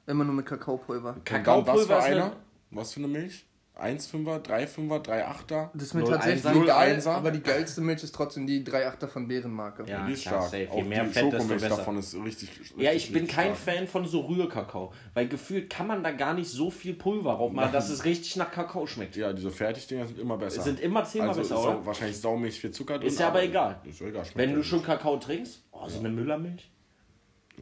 Immer 0.09 0.23
nur 0.25 0.33
mit 0.35 0.45
Kakaopulver. 0.45 1.11
Dann 1.13 1.17
was 1.19 1.23
Kakaopulver 1.23 1.85
für 2.01 2.07
ist 2.07 2.13
einer? 2.15 2.23
eine- 2.25 2.35
Was 2.71 2.93
für 2.93 2.99
eine 2.99 3.07
Milch? 3.07 3.45
1,5er, 3.79 4.39
3,5er, 4.43 4.99
3,8er? 5.01 5.69
Das 5.73 5.83
ist 5.83 5.93
mir 5.93 6.01
0,1er. 6.01 6.09
tatsächlich 6.11 6.43
0,1er. 6.43 6.65
geil, 6.65 7.07
aber 7.07 7.31
die 7.31 7.41
geilste 7.41 7.79
Milch 7.79 8.03
ist 8.03 8.13
trotzdem 8.13 8.45
die 8.45 8.61
3,8er 8.65 9.07
von 9.07 9.25
Bärenmarke. 9.29 9.85
Ja, 9.87 10.05
die 10.05 10.11
ist 10.13 10.23
klar, 10.23 10.41
stark. 10.41 10.51
safe. 10.51 10.71
Auch 10.71 10.75
Je 10.77 10.83
mehr 10.83 11.03
die 11.05 11.09
Fett, 11.11 11.23
desto 11.27 11.37
Schokomilch 11.37 11.61
besser. 11.61 11.77
davon 11.77 11.97
ist 11.97 12.13
richtig, 12.15 12.59
richtig 12.59 12.77
Ja, 12.77 12.91
ich 12.91 13.13
bin 13.13 13.25
kein 13.25 13.55
stark. 13.55 13.77
Fan 13.77 13.87
von 13.87 14.05
so 14.05 14.19
Rührkakao, 14.25 14.91
weil 15.13 15.29
gefühlt 15.29 15.69
kann 15.69 15.87
man 15.87 16.03
da 16.03 16.11
gar 16.11 16.33
nicht 16.33 16.49
so 16.49 16.69
viel 16.69 16.93
Pulver 16.95 17.35
drauf 17.35 17.53
machen, 17.53 17.71
dass 17.71 17.89
es 17.89 18.03
richtig 18.03 18.35
nach 18.35 18.51
Kakao 18.51 18.85
schmeckt. 18.85 19.15
Ja, 19.15 19.31
diese 19.31 19.49
Fertigdinger 19.49 20.05
sind 20.07 20.19
immer 20.19 20.37
besser. 20.37 20.61
Sind 20.61 20.81
immer 20.81 21.05
zehnmal 21.05 21.29
also 21.29 21.41
besser, 21.41 21.55
sau, 21.55 21.69
oder? 21.69 21.85
wahrscheinlich 21.85 22.19
Saumilch, 22.19 22.59
viel 22.59 22.71
Zucker 22.71 22.97
drin. 22.99 23.07
Ist 23.07 23.19
ja 23.19 23.27
aber 23.29 23.43
egal. 23.43 23.79
Ist 23.85 24.01
ja 24.01 24.07
egal. 24.07 24.25
Wenn 24.35 24.49
ja 24.49 24.55
du 24.57 24.63
schon 24.63 24.83
Kakao 24.83 25.15
trinkst, 25.17 25.63
oh, 25.71 25.87
so 25.87 25.99
eine 25.99 26.09
Müllermilch. 26.09 26.69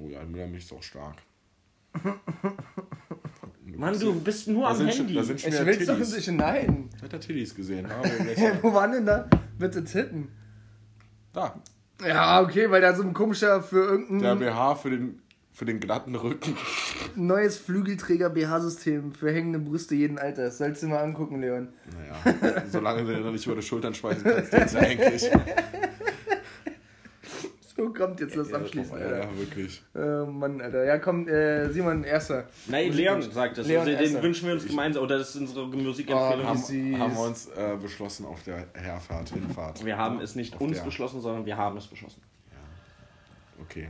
Oh 0.01 0.07
ja, 0.09 0.23
Müllermilch 0.23 0.63
ist 0.63 0.73
auch 0.73 0.81
stark. 0.81 1.17
Mann, 3.75 3.99
du 3.99 4.19
bist 4.21 4.47
nur 4.47 4.63
Da 4.63 4.69
am 4.69 4.77
schon, 4.77 4.87
Handy. 4.89 5.13
da 5.13 5.23
sind 5.23 5.39
schon 5.39 5.53
Ich 5.53 5.65
will's 5.65 5.85
doch 5.85 5.97
nicht. 5.99 6.31
Nein. 6.31 6.89
Hat 7.01 7.13
er 7.13 7.19
Tiddies 7.19 7.53
gesehen? 7.53 7.87
Wo 8.61 8.73
waren 8.73 8.91
denn 8.91 9.05
da? 9.05 9.27
Bitte 9.59 9.83
Titten. 9.83 10.29
da. 11.33 11.61
Ja, 12.05 12.41
okay, 12.41 12.69
weil 12.69 12.81
da 12.81 12.93
so 12.95 13.01
ein 13.03 13.13
komischer 13.13 13.61
für 13.63 13.83
irgendein 13.83 14.39
Der 14.39 14.51
BH 14.51 14.75
für 14.75 14.89
den, 14.91 15.19
für 15.51 15.65
den 15.65 15.79
glatten 15.79 16.13
Rücken. 16.15 16.55
neues 17.15 17.57
Flügelträger-BH-System 17.57 19.13
für 19.13 19.31
hängende 19.31 19.57
Brüste 19.59 19.95
jeden 19.95 20.19
Alters. 20.19 20.59
Sollst 20.59 20.83
du 20.83 20.87
mal 20.87 20.99
angucken, 21.03 21.41
Leon. 21.41 21.69
Naja, 21.91 22.63
solange 22.71 23.03
du 23.03 23.19
noch 23.19 23.31
nicht 23.31 23.45
über 23.47 23.55
die 23.55 23.63
Schultern 23.63 23.95
schmeißen 23.95 24.23
kannst, 24.23 24.51
geht's 24.51 24.73
ja 24.73 24.79
eigentlich. 24.81 25.29
So, 27.87 27.93
kommt 27.93 28.19
jetzt, 28.19 28.33
lass 28.35 28.51
abschließen, 28.51 28.91
Alter. 28.97 29.19
Ja, 29.23 29.37
wirklich. 29.37 29.83
Oh 29.93 30.25
Mann, 30.25 30.59
Alter. 30.59 30.83
Ja, 30.83 30.97
komm, 30.97 31.27
äh, 31.27 31.69
Simon, 31.69 32.03
erster. 32.03 32.47
Nein, 32.67 32.91
Leon 32.91 33.21
sagt 33.21 33.57
das. 33.59 33.67
Leon 33.67 33.85
also, 33.87 33.91
den 33.97 34.03
Esser. 34.03 34.23
wünschen 34.23 34.47
wir 34.47 34.53
uns 34.55 34.65
gemeinsam. 34.65 35.03
Oder 35.03 35.19
das 35.19 35.29
ist 35.29 35.41
unsere 35.41 35.67
Musikempfehlung. 35.67 36.43
Oh, 36.45 36.47
Haben, 36.47 36.99
haben 36.99 37.13
wir 37.15 37.21
uns 37.21 37.47
äh, 37.49 37.75
beschlossen 37.79 38.25
auf 38.25 38.41
der 38.43 38.65
Herfahrt, 38.73 39.29
Hinfahrt. 39.29 39.85
wir 39.85 39.95
haben 39.97 40.19
es 40.21 40.33
nicht 40.35 40.55
Auf 40.55 40.61
uns 40.61 40.77
der- 40.77 40.85
beschlossen, 40.85 41.21
sondern 41.21 41.45
wir 41.45 41.55
haben 41.55 41.77
es 41.77 41.85
beschlossen. 41.87 42.21
Okay. 43.61 43.89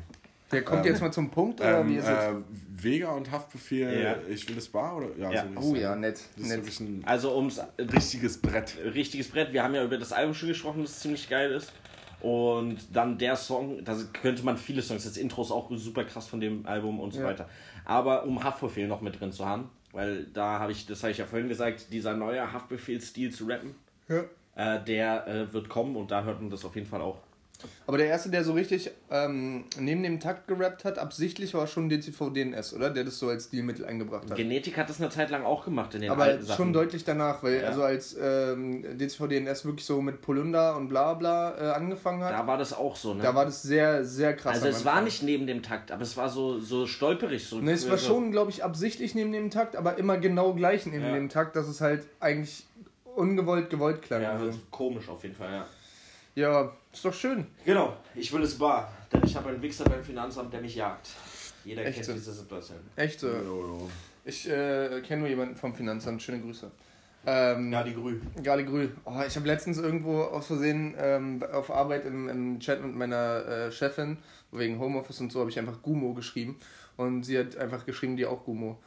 Der 0.52 0.64
kommt 0.64 0.86
jetzt 0.86 1.02
mal 1.02 1.12
zum 1.12 1.30
Punkt, 1.30 1.60
oder 1.60 1.82
Ähm, 1.82 1.90
wie 1.90 1.96
ist 1.98 2.06
es? 2.08 2.10
äh, 2.10 2.34
Vega 2.82 3.10
und 3.12 3.30
Haftbefehl, 3.32 4.02
Ja. 4.02 4.16
ich 4.30 4.48
will 4.48 4.56
das 4.56 4.70
Bar 4.70 4.96
oder? 4.98 5.08
Ja, 5.18 5.30
Ja. 5.32 5.46
so 5.60 5.72
Oh 5.72 5.76
ja, 5.76 5.94
nett, 5.96 6.22
nett. 6.38 6.62
Also 7.06 7.36
ums 7.36 7.60
richtiges 7.78 8.38
Brett. 8.38 8.78
richtiges 8.94 9.28
Brett. 9.30 9.52
Wir 9.52 9.64
haben 9.64 9.76
ja 9.76 9.84
über 9.84 9.98
das 9.98 10.14
Album 10.14 10.34
schon 10.34 10.48
gesprochen, 10.50 10.84
das 10.84 11.00
ziemlich 11.02 11.28
geil 11.30 11.52
ist. 11.52 11.74
Und 12.22 12.78
dann 12.94 13.18
der 13.18 13.36
Song, 13.36 13.84
da 13.86 13.96
könnte 14.14 14.44
man 14.44 14.58
viele 14.58 14.82
Songs, 14.82 15.04
das 15.04 15.18
Intro 15.18 15.44
ist 15.44 15.52
auch 15.52 15.70
super 15.76 16.04
krass 16.04 16.28
von 16.28 16.40
dem 16.40 16.66
Album 16.66 17.00
und 17.00 17.14
so 17.14 17.20
Ja. 17.22 17.28
weiter. 17.28 17.48
Aber 17.86 18.24
um 18.26 18.44
Haftbefehl 18.44 18.88
noch 18.88 19.02
mit 19.02 19.20
drin 19.20 19.32
zu 19.32 19.46
haben, 19.46 19.70
weil 19.92 20.26
da 20.34 20.60
habe 20.60 20.72
ich, 20.72 20.86
das 20.88 21.04
habe 21.04 21.12
ich 21.12 21.20
ja 21.20 21.26
vorhin 21.26 21.48
gesagt, 21.48 21.92
dieser 21.94 22.16
neue 22.16 22.52
Haftbefehl-Stil 22.52 23.32
zu 23.32 23.46
rappen, 23.46 23.76
Ja. 24.10 24.24
äh, 24.56 24.84
der 24.84 25.28
äh, 25.28 25.54
wird 25.54 25.70
kommen 25.70 25.96
und 25.96 26.10
da 26.12 26.24
hört 26.24 26.42
man 26.42 26.50
das 26.50 26.66
auf 26.66 26.76
jeden 26.76 26.88
Fall 26.88 27.02
auch. 27.02 27.20
Aber 27.88 27.98
der 27.98 28.08
erste, 28.08 28.30
der 28.30 28.44
so 28.44 28.54
richtig 28.54 28.92
ähm, 29.10 29.64
neben 29.80 30.04
dem 30.04 30.20
Takt 30.20 30.48
gerappt 30.48 30.86
hat, 30.86 31.00
absichtlich 31.00 31.54
war 31.56 31.66
schon 31.66 31.90
DCV 31.90 32.30
DNS, 32.32 32.74
oder? 32.76 32.90
Der 32.92 33.04
das 33.04 33.18
so 33.18 33.30
als 33.30 33.46
Stilmittel 33.46 33.84
eingebracht 33.86 34.30
hat. 34.30 34.38
Genetik 34.38 34.78
hat 34.78 34.90
das 34.90 35.00
eine 35.02 35.10
Zeit 35.10 35.32
lang 35.32 35.44
auch 35.44 35.66
gemacht 35.66 35.96
in 35.96 36.02
den 36.02 36.12
Aber 36.12 36.24
alten 36.24 36.46
schon 36.46 36.48
Sachen. 36.48 36.74
deutlich 36.74 37.04
danach, 37.04 37.42
weil 37.42 37.62
Ja. 37.62 37.68
also 37.68 37.82
als 37.84 38.16
ähm, 38.22 38.84
DCV 38.98 39.28
DNS 39.28 39.66
wirklich 39.66 39.86
so 39.86 40.02
mit 40.02 40.22
Polunder 40.22 40.76
und 40.76 40.90
bla 40.90 41.16
bla 41.16 41.58
äh, 41.58 41.72
angefangen 41.74 42.24
hat, 42.24 42.32
Da 42.34 42.46
war 42.46 42.58
das 42.60 42.74
auch 42.74 42.96
so, 42.96 43.16
ne? 43.16 43.24
da 43.24 43.34
war 43.34 43.46
das 43.46 43.64
sehr, 43.64 44.06
sehr 44.06 44.36
krass. 44.36 44.56
also 44.58 44.68
es 44.68 44.86
war 44.86 45.02
nicht 45.02 45.24
neben 45.24 45.48
dem 45.48 45.64
Takt, 45.64 45.92
aber 45.92 46.04
es 46.04 46.16
war 46.16 46.30
so, 46.30 46.60
so 46.60 46.86
stolperig. 46.86 47.44
So, 47.48 47.60
Ne, 47.60 47.72
es 47.72 47.90
war 47.90 47.98
so- 47.98 48.08
schon, 48.08 48.32
glaube 48.32 48.52
ich, 48.52 48.64
absichtlich 48.64 49.16
neben 49.16 49.32
dem 49.32 49.50
Takt, 49.50 49.76
aber 49.76 49.98
immer 49.98 50.18
genau 50.18 50.54
gleich 50.54 50.86
neben 50.86 51.04
Ja. 51.06 51.14
dem 51.16 51.30
Takt, 51.30 51.56
dass 51.56 51.68
es 51.68 51.82
halt 51.82 52.06
eigentlich 52.20 52.66
ungewollt 53.16 53.70
gewollt 53.72 54.02
klang. 54.04 54.22
Ja, 54.22 54.34
also. 54.34 54.52
komisch 54.70 55.10
auf 55.10 55.24
jeden 55.24 55.36
Fall, 55.36 55.52
ja. 55.52 55.66
Ja, 56.38 56.72
ist 56.94 57.04
doch 57.04 57.14
schön. 57.14 57.48
Genau, 57.66 57.98
ich 58.14 58.32
will 58.32 58.44
es 58.44 58.58
bar, 58.58 58.94
denn 59.12 59.24
ich 59.26 59.36
habe 59.36 59.50
einen 59.50 59.62
Wichser 59.62 59.86
beim 59.86 60.04
Finanzamt, 60.04 60.54
der 60.54 60.62
mich 60.62 60.76
jagt. 60.76 61.10
Jeder 61.66 61.84
Echt 61.84 62.04
kennt 62.04 62.18
diese 62.20 62.32
Situation. 62.32 62.78
Echt 62.96 63.20
so. 63.20 63.28
Jo. 63.28 63.90
Ich 64.24 64.48
äh, 64.48 65.02
kenne 65.02 65.22
nur 65.22 65.30
jemanden 65.30 65.56
vom 65.56 65.74
Finanzamt. 65.74 66.22
Schöne 66.22 66.40
Grüße. 66.40 66.70
Ähm, 67.26 67.74
Ja, 67.74 67.84
die 67.84 67.94
Grü. 67.94 68.20
Gerade 68.42 68.64
grün. 68.64 68.96
Oh, 69.04 69.20
ich 69.26 69.36
habe 69.36 69.48
letztens 69.48 69.80
irgendwo 69.80 70.22
aus 70.22 70.46
Versehen 70.48 70.94
ähm, 71.00 71.44
auf 71.52 71.72
Arbeit 71.72 72.06
im, 72.06 72.30
im 72.30 72.60
Chat 72.60 72.84
mit 72.84 72.96
meiner 72.96 73.46
äh, 73.46 73.72
Chefin, 73.72 74.18
wegen 74.52 74.80
Homeoffice 74.80 75.20
und 75.20 75.32
so, 75.32 75.40
habe 75.40 75.50
ich 75.50 75.58
einfach 75.58 75.82
Gumo 75.82 76.14
geschrieben. 76.14 76.58
Und 76.98 77.24
sie 77.24 77.40
hat 77.40 77.58
einfach 77.58 77.86
geschrieben, 77.86 78.16
die 78.16 78.28
auch 78.28 78.46
Gumo. 78.46 78.78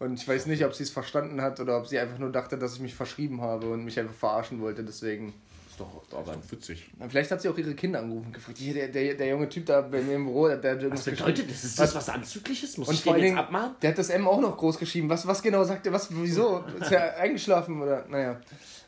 Und 0.00 0.20
ich 0.20 0.26
weiß 0.26 0.46
nicht, 0.46 0.64
ob 0.64 0.74
sie 0.74 0.82
es 0.82 0.90
verstanden 0.90 1.40
hat 1.40 1.60
oder 1.60 1.78
ob 1.78 1.86
sie 1.86 1.98
einfach 1.98 2.18
nur 2.18 2.32
dachte, 2.32 2.58
dass 2.58 2.74
ich 2.74 2.80
mich 2.80 2.94
verschrieben 2.94 3.40
habe 3.40 3.70
und 3.70 3.84
mich 3.84 3.98
einfach 4.00 4.14
verarschen 4.14 4.60
wollte. 4.60 4.82
Deswegen. 4.82 5.32
Ist 5.78 5.80
doch 5.80 5.94
oft 5.94 6.14
aber. 6.14 6.36
Witzig. 6.50 6.90
Vielleicht 7.08 7.30
hat 7.30 7.40
sie 7.40 7.48
auch 7.48 7.56
ihre 7.56 7.74
Kinder 7.74 8.00
angerufen 8.00 8.26
und 8.26 8.32
gefragt, 8.32 8.58
hier, 8.58 8.74
der, 8.74 8.88
der, 8.88 9.14
der 9.14 9.28
junge 9.28 9.48
Typ 9.48 9.66
da 9.66 9.80
bei 9.80 10.00
mir 10.00 10.16
im 10.16 10.24
Büro, 10.24 10.48
der, 10.48 10.56
der 10.58 10.90
Was 10.90 11.04
bedeutet 11.04 11.48
das? 11.48 11.62
Ist 11.62 11.78
das 11.78 11.94
was 11.94 12.08
Anzügliches? 12.08 12.78
Muss 12.78 12.88
und 12.88 12.94
ich 12.94 13.02
den 13.02 13.16
jetzt 13.16 13.36
abmachen? 13.36 13.76
der 13.80 13.90
hat 13.90 13.98
das 13.98 14.10
M 14.10 14.26
auch 14.26 14.40
noch 14.40 14.56
groß 14.56 14.78
geschrieben. 14.78 15.08
Was, 15.08 15.24
was 15.26 15.40
genau 15.40 15.62
sagt 15.62 15.86
er? 15.86 15.92
Was, 15.92 16.08
wieso? 16.10 16.64
Ist 16.80 16.90
er 16.90 17.16
eingeschlafen 17.18 17.80
oder? 17.80 18.06
Naja. 18.08 18.40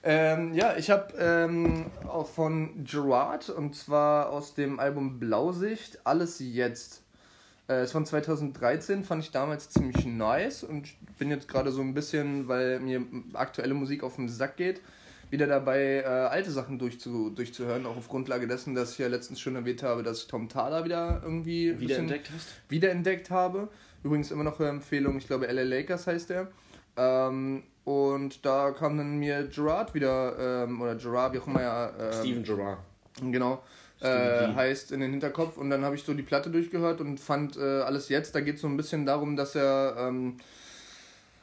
Ähm, 0.02 0.52
ja, 0.54 0.76
ich 0.76 0.90
habe 0.90 1.14
ähm, 1.16 1.86
auch 2.08 2.26
von 2.26 2.84
Gerard 2.84 3.50
und 3.50 3.76
zwar 3.76 4.30
aus 4.30 4.54
dem 4.54 4.80
Album 4.80 5.20
Blausicht 5.20 6.00
Alles 6.04 6.38
jetzt. 6.40 7.02
Äh, 7.68 7.84
ist 7.84 7.92
von 7.92 8.04
2013, 8.04 9.04
fand 9.04 9.22
ich 9.22 9.30
damals 9.30 9.70
ziemlich 9.70 10.06
nice 10.06 10.64
und 10.64 10.88
bin 11.18 11.30
jetzt 11.30 11.46
gerade 11.46 11.70
so 11.70 11.82
ein 11.82 11.94
bisschen, 11.94 12.48
weil 12.48 12.80
mir 12.80 13.04
aktuelle 13.34 13.74
Musik 13.74 14.02
auf 14.02 14.16
den 14.16 14.28
Sack 14.28 14.56
geht, 14.56 14.80
wieder 15.30 15.46
dabei, 15.46 16.02
äh, 16.04 16.04
alte 16.04 16.50
Sachen 16.50 16.78
durchzu, 16.78 17.30
durchzuhören, 17.30 17.86
auch 17.86 17.96
auf 17.96 18.08
Grundlage 18.08 18.46
dessen, 18.46 18.74
dass 18.74 18.92
ich 18.92 18.98
ja 18.98 19.08
letztens 19.08 19.40
schon 19.40 19.56
erwähnt 19.56 19.82
habe, 19.82 20.02
dass 20.02 20.22
ich 20.22 20.26
Tom 20.26 20.48
Thaler 20.48 20.84
wieder 20.84 21.20
irgendwie 21.22 21.78
Wiederentdeckt 21.78 22.30
hast? 22.34 22.48
wiederentdeckt 22.68 23.30
habe. 23.30 23.68
Übrigens 24.02 24.30
immer 24.30 24.44
noch 24.44 24.58
eine 24.58 24.70
Empfehlung, 24.70 25.18
ich 25.18 25.26
glaube 25.26 25.46
LA 25.46 25.62
Lakers 25.62 26.06
heißt 26.06 26.30
der. 26.30 26.48
Ähm, 26.96 27.62
und 27.84 28.44
da 28.44 28.72
kam 28.72 28.98
dann 28.98 29.18
mir 29.18 29.48
Gerard 29.48 29.94
wieder, 29.94 30.64
ähm, 30.64 30.80
oder 30.80 30.94
Gerard, 30.96 31.34
wie 31.34 31.38
auch 31.38 31.46
immer 31.46 31.62
er 31.62 31.94
ähm, 31.98 32.12
Steven 32.12 32.42
Gerrard. 32.44 32.78
genau, 33.20 33.62
äh, 34.00 34.52
heißt 34.54 34.92
in 34.92 35.00
den 35.00 35.12
Hinterkopf. 35.12 35.56
Und 35.56 35.70
dann 35.70 35.84
habe 35.84 35.94
ich 35.94 36.02
so 36.02 36.14
die 36.14 36.22
Platte 36.22 36.50
durchgehört 36.50 37.00
und 37.00 37.18
fand 37.20 37.56
äh, 37.56 37.80
alles 37.80 38.08
jetzt. 38.08 38.34
Da 38.34 38.40
geht 38.40 38.56
es 38.56 38.60
so 38.60 38.68
ein 38.68 38.76
bisschen 38.76 39.06
darum, 39.06 39.36
dass 39.36 39.54
er, 39.54 39.96
ähm, 39.98 40.36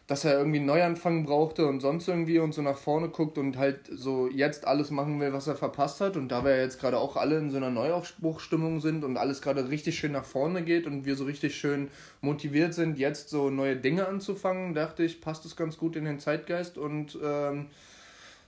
dass 0.08 0.24
er 0.24 0.38
irgendwie 0.38 0.60
einen 0.60 0.68
Neuanfang 0.68 1.26
brauchte 1.26 1.68
und 1.68 1.82
sonst 1.82 2.08
irgendwie 2.08 2.40
und 2.40 2.54
so 2.54 2.62
nach 2.62 2.78
vorne 2.78 3.10
guckt 3.10 3.38
und 3.38 3.58
halt 3.58 3.82
so 3.92 4.30
jetzt 4.30 4.66
alles 4.66 4.90
machen 4.90 5.20
will, 5.20 5.34
was 5.34 5.48
er 5.48 5.58
verpasst 5.58 6.00
hat. 6.00 6.16
Und 6.16 6.30
da 6.30 6.46
wir 6.46 6.58
jetzt 6.58 6.80
gerade 6.80 6.98
auch 6.98 7.18
alle 7.18 7.38
in 7.38 7.52
so 7.52 7.58
einer 7.58 7.70
Neuaufbruchstimmung 7.70 8.80
sind 8.80 9.04
und 9.04 9.18
alles 9.18 9.42
gerade 9.42 9.70
richtig 9.70 10.00
schön 10.00 10.14
nach 10.14 10.24
vorne 10.24 10.64
geht 10.64 10.88
und 10.88 11.06
wir 11.06 11.18
so 11.18 11.26
richtig 11.26 11.58
schön 11.58 11.90
motiviert 12.22 12.74
sind, 12.74 12.98
jetzt 12.98 13.30
so 13.30 13.50
neue 13.50 13.76
Dinge 13.76 14.08
anzufangen, 14.08 14.74
dachte 14.74 15.04
ich, 15.04 15.20
passt 15.20 15.44
es 15.44 15.58
ganz 15.58 15.78
gut 15.78 15.98
in 15.98 16.06
den 16.06 16.20
Zeitgeist 16.20 16.78
und 16.78 17.20
ähm, 17.22 17.66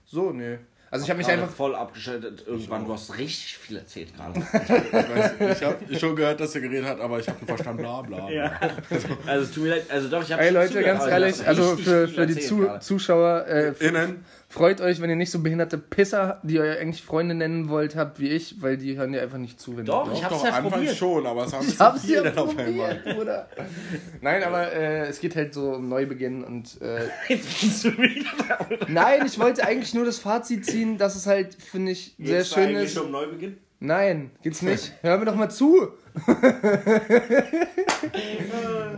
so, 0.06 0.30
nee. 0.30 0.58
Also 0.92 1.04
ich 1.04 1.10
habe 1.10 1.18
mich 1.18 1.28
einfach 1.28 1.48
voll 1.50 1.76
abgeschaltet 1.76 2.44
irgendwann. 2.48 2.84
Du 2.84 2.92
hast 2.92 3.16
richtig 3.16 3.56
viel 3.58 3.76
erzählt 3.76 4.12
gerade. 4.16 4.40
Ich, 5.50 5.56
ich 5.56 5.64
habe 5.64 5.98
schon 5.98 6.16
gehört, 6.16 6.40
dass 6.40 6.54
er 6.54 6.62
geredet 6.62 6.86
hat, 6.86 7.00
aber 7.00 7.20
ich 7.20 7.28
habe 7.28 7.46
verstanden, 7.46 7.82
bla 7.82 8.02
bla. 8.02 8.26
bla. 8.26 8.30
ja. 8.30 8.58
Also 9.26 9.44
es 9.44 9.52
tut 9.52 9.62
mir 9.64 9.70
leid. 9.70 9.84
Also 9.88 10.08
doch, 10.08 10.22
ich 10.22 10.32
habe 10.32 10.42
Ey 10.42 10.48
schon 10.48 10.54
Leute, 10.56 10.68
zugehört, 10.68 10.98
ganz 10.98 11.10
ehrlich, 11.10 11.46
also 11.46 11.76
für, 11.76 12.08
für 12.08 12.26
die 12.26 12.38
Zu 12.40 12.58
gerade. 12.58 12.80
Zuschauer, 12.80 13.46
äh, 13.46 13.72
Innen. 13.78 14.24
Freut 14.50 14.80
euch, 14.82 15.00
wenn 15.00 15.08
ihr 15.08 15.16
nicht 15.16 15.30
so 15.30 15.38
behinderte 15.38 15.78
Pisser, 15.78 16.40
die 16.42 16.56
ihr 16.56 16.78
eigentlich 16.78 17.02
Freunde 17.02 17.34
nennen 17.34 17.68
wollt, 17.70 17.96
habt 17.96 18.20
wie 18.20 18.28
ich, 18.28 18.60
weil 18.60 18.76
die 18.76 18.98
hören 18.98 19.12
dir 19.12 19.22
einfach 19.22 19.38
nicht 19.38 19.58
zu. 19.60 19.76
Wenn 19.76 19.86
Doch, 19.86 20.08
du 20.08 20.12
ich 20.14 20.22
hab's 20.24 20.36
Doch, 20.36 20.44
ja 20.44 20.52
Anfang 20.52 20.72
probiert. 20.72 20.96
schon, 20.96 21.24
aber 21.26 21.46
es 21.46 21.52
haben 21.52 21.66
ich 21.66 21.78
hab's 21.78 22.02
viel 22.02 22.16
ja 22.16 22.22
dann 22.22 22.38
auf 22.38 22.58
einmal. 22.58 22.94
Bruder. 22.96 23.48
Nein, 24.20 24.42
aber 24.42 24.72
äh, 24.72 25.06
es 25.08 25.20
geht 25.20 25.36
halt 25.36 25.54
so 25.54 25.72
um 25.74 25.88
Neubeginn 25.88 26.44
und 26.44 26.80
äh, 26.82 27.06
Jetzt 27.28 27.60
bist 27.60 27.84
du 27.84 27.96
wieder. 27.96 28.68
nein, 28.88 29.24
ich 29.24 29.38
wollte 29.38 29.64
eigentlich 29.64 29.94
nur 29.94 30.04
das 30.04 30.18
Fazit 30.18 30.66
ziehen, 30.66 30.98
dass 30.98 31.14
es 31.16 31.26
halt, 31.26 31.54
finde 31.54 31.92
ich, 31.92 32.14
sehr 32.18 32.38
Geht's 32.38 32.50
da 32.50 32.56
schön 32.56 32.68
eigentlich 32.76 32.84
ist. 32.90 32.98
um 32.98 33.10
Neubeginn? 33.12 33.56
Nein, 33.82 34.30
geht's 34.42 34.60
nicht. 34.60 34.92
Hör 35.00 35.16
mir 35.18 35.24
doch 35.24 35.34
mal 35.34 35.48
zu. 35.50 35.88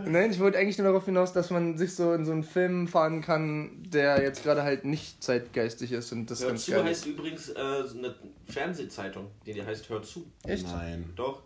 Nein, 0.05 0.31
ich 0.31 0.39
wollte 0.39 0.57
eigentlich 0.57 0.77
nur 0.77 0.87
darauf 0.87 1.05
hinaus, 1.05 1.31
dass 1.31 1.49
man 1.51 1.77
sich 1.77 1.95
so 1.95 2.13
in 2.13 2.25
so 2.25 2.31
einen 2.33 2.43
Film 2.43 2.87
fahren 2.89 3.21
kann, 3.21 3.81
der 3.87 4.21
jetzt 4.21 4.43
gerade 4.43 4.63
halt 4.63 4.83
nicht 4.83 5.23
zeitgeistig 5.23 5.93
ist 5.93 6.11
und 6.11 6.29
das 6.29 6.41
Hör 6.41 6.49
ganz 6.49 6.65
zu 6.65 6.71
geil 6.71 6.83
heißt 6.83 7.05
ist. 7.05 7.11
übrigens 7.13 7.49
äh, 7.49 7.83
so 7.87 7.97
eine 7.97 8.13
Fernsehzeitung, 8.49 9.31
die, 9.45 9.53
die 9.53 9.65
heißt 9.65 9.89
Hör 9.89 10.03
zu. 10.03 10.25
Echt? 10.45 10.67
Nein. 10.67 11.09
Doch. 11.15 11.43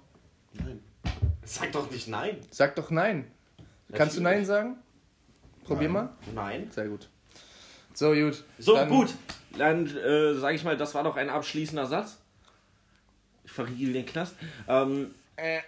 Nein. 0.53 0.79
Sag 1.45 1.71
doch 1.71 1.91
nicht 1.91 2.07
nein. 2.07 2.37
Sag 2.49 2.75
doch 2.75 2.89
nein. 2.89 3.25
Kannst 3.93 4.17
du 4.17 4.21
nein 4.21 4.45
sagen? 4.45 4.77
Probier 5.63 5.89
mal. 5.89 6.09
Nein. 6.33 6.69
Sehr 6.71 6.87
gut. 6.87 7.07
So, 7.93 8.13
gut. 8.13 8.43
So, 8.57 8.73
Dann- 8.75 8.89
gut. 8.89 9.13
Dann 9.57 9.87
äh, 9.87 10.33
sage 10.35 10.55
ich 10.55 10.63
mal, 10.63 10.77
das 10.77 10.93
war 10.93 11.03
doch 11.03 11.15
ein 11.15 11.29
abschließender 11.29 11.85
Satz. 11.85 12.17
Ich 13.47 13.51
verriegel 13.53 13.93
den 13.93 14.05
Knast. 14.05 14.35
Ähm, 14.67 15.11
Äh, 15.37 15.59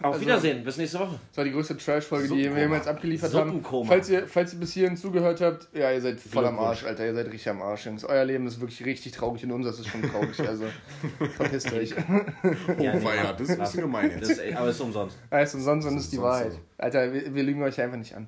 auf 0.00 0.14
Also- 0.14 0.20
Wiedersehen. 0.22 0.64
Bis 0.64 0.76
nächste 0.78 0.98
Woche. 0.98 1.20
Das 1.28 1.36
war 1.36 1.44
die 1.44 1.52
größte 1.52 1.76
Trash-Folge, 1.76 2.28
die 2.28 2.50
wir 2.54 2.58
jemals 2.58 2.88
abgeliefert 2.88 3.32
haben. 3.34 3.62
Falls 3.86 4.08
ihr, 4.08 4.26
falls 4.26 4.52
ihr 4.54 4.58
bis 4.60 4.72
hierhin 4.72 4.96
zugehört 4.96 5.40
habt, 5.40 5.68
ja, 5.74 5.92
ihr 5.92 6.00
seid 6.00 6.18
voll 6.20 6.44
am. 6.46 6.58
Arsch, 6.58 6.84
Alter. 6.84 7.04
Ihr 7.06 7.14
seid 7.14 7.26
richtig 7.26 7.48
am 7.50 7.62
Arsch, 7.62 7.86
Jungs. 7.86 8.04
Euer 8.04 8.24
Leben 8.24 8.46
ist 8.46 8.60
wirklich 8.60 8.84
richtig 8.84 9.12
traurig 9.12 9.44
und 9.44 9.52
unseres 9.52 9.78
ist 9.78 9.88
schon 9.88 10.02
traurig. 10.02 10.40
Also, 10.40 10.64
verpisst 11.36 11.72
euch. 11.72 11.90
Ja, 11.90 11.94
nee, 12.94 13.04
Weia, 13.04 13.32
das 13.34 13.42
ist 13.42 13.50
ein 13.50 13.58
bisschen 13.58 13.80
gemein 13.82 14.10
jetzt. 14.10 14.30
Das, 14.30 14.40
aber 14.56 14.68
ist 14.70 14.80
umsonst. 14.80 15.18
Alles 15.30 15.54
umsonst 15.54 15.86
und 15.86 15.94
das 15.94 16.04
ist 16.04 16.12
die 16.12 16.20
Wahrheit. 16.20 16.52
so. 16.52 16.58
Alter, 16.78 17.12
wir, 17.12 17.32
wir 17.34 17.42
lügen 17.42 17.62
euch 17.62 17.80
einfach 17.80 17.98
nicht 17.98 18.14
an. 18.16 18.26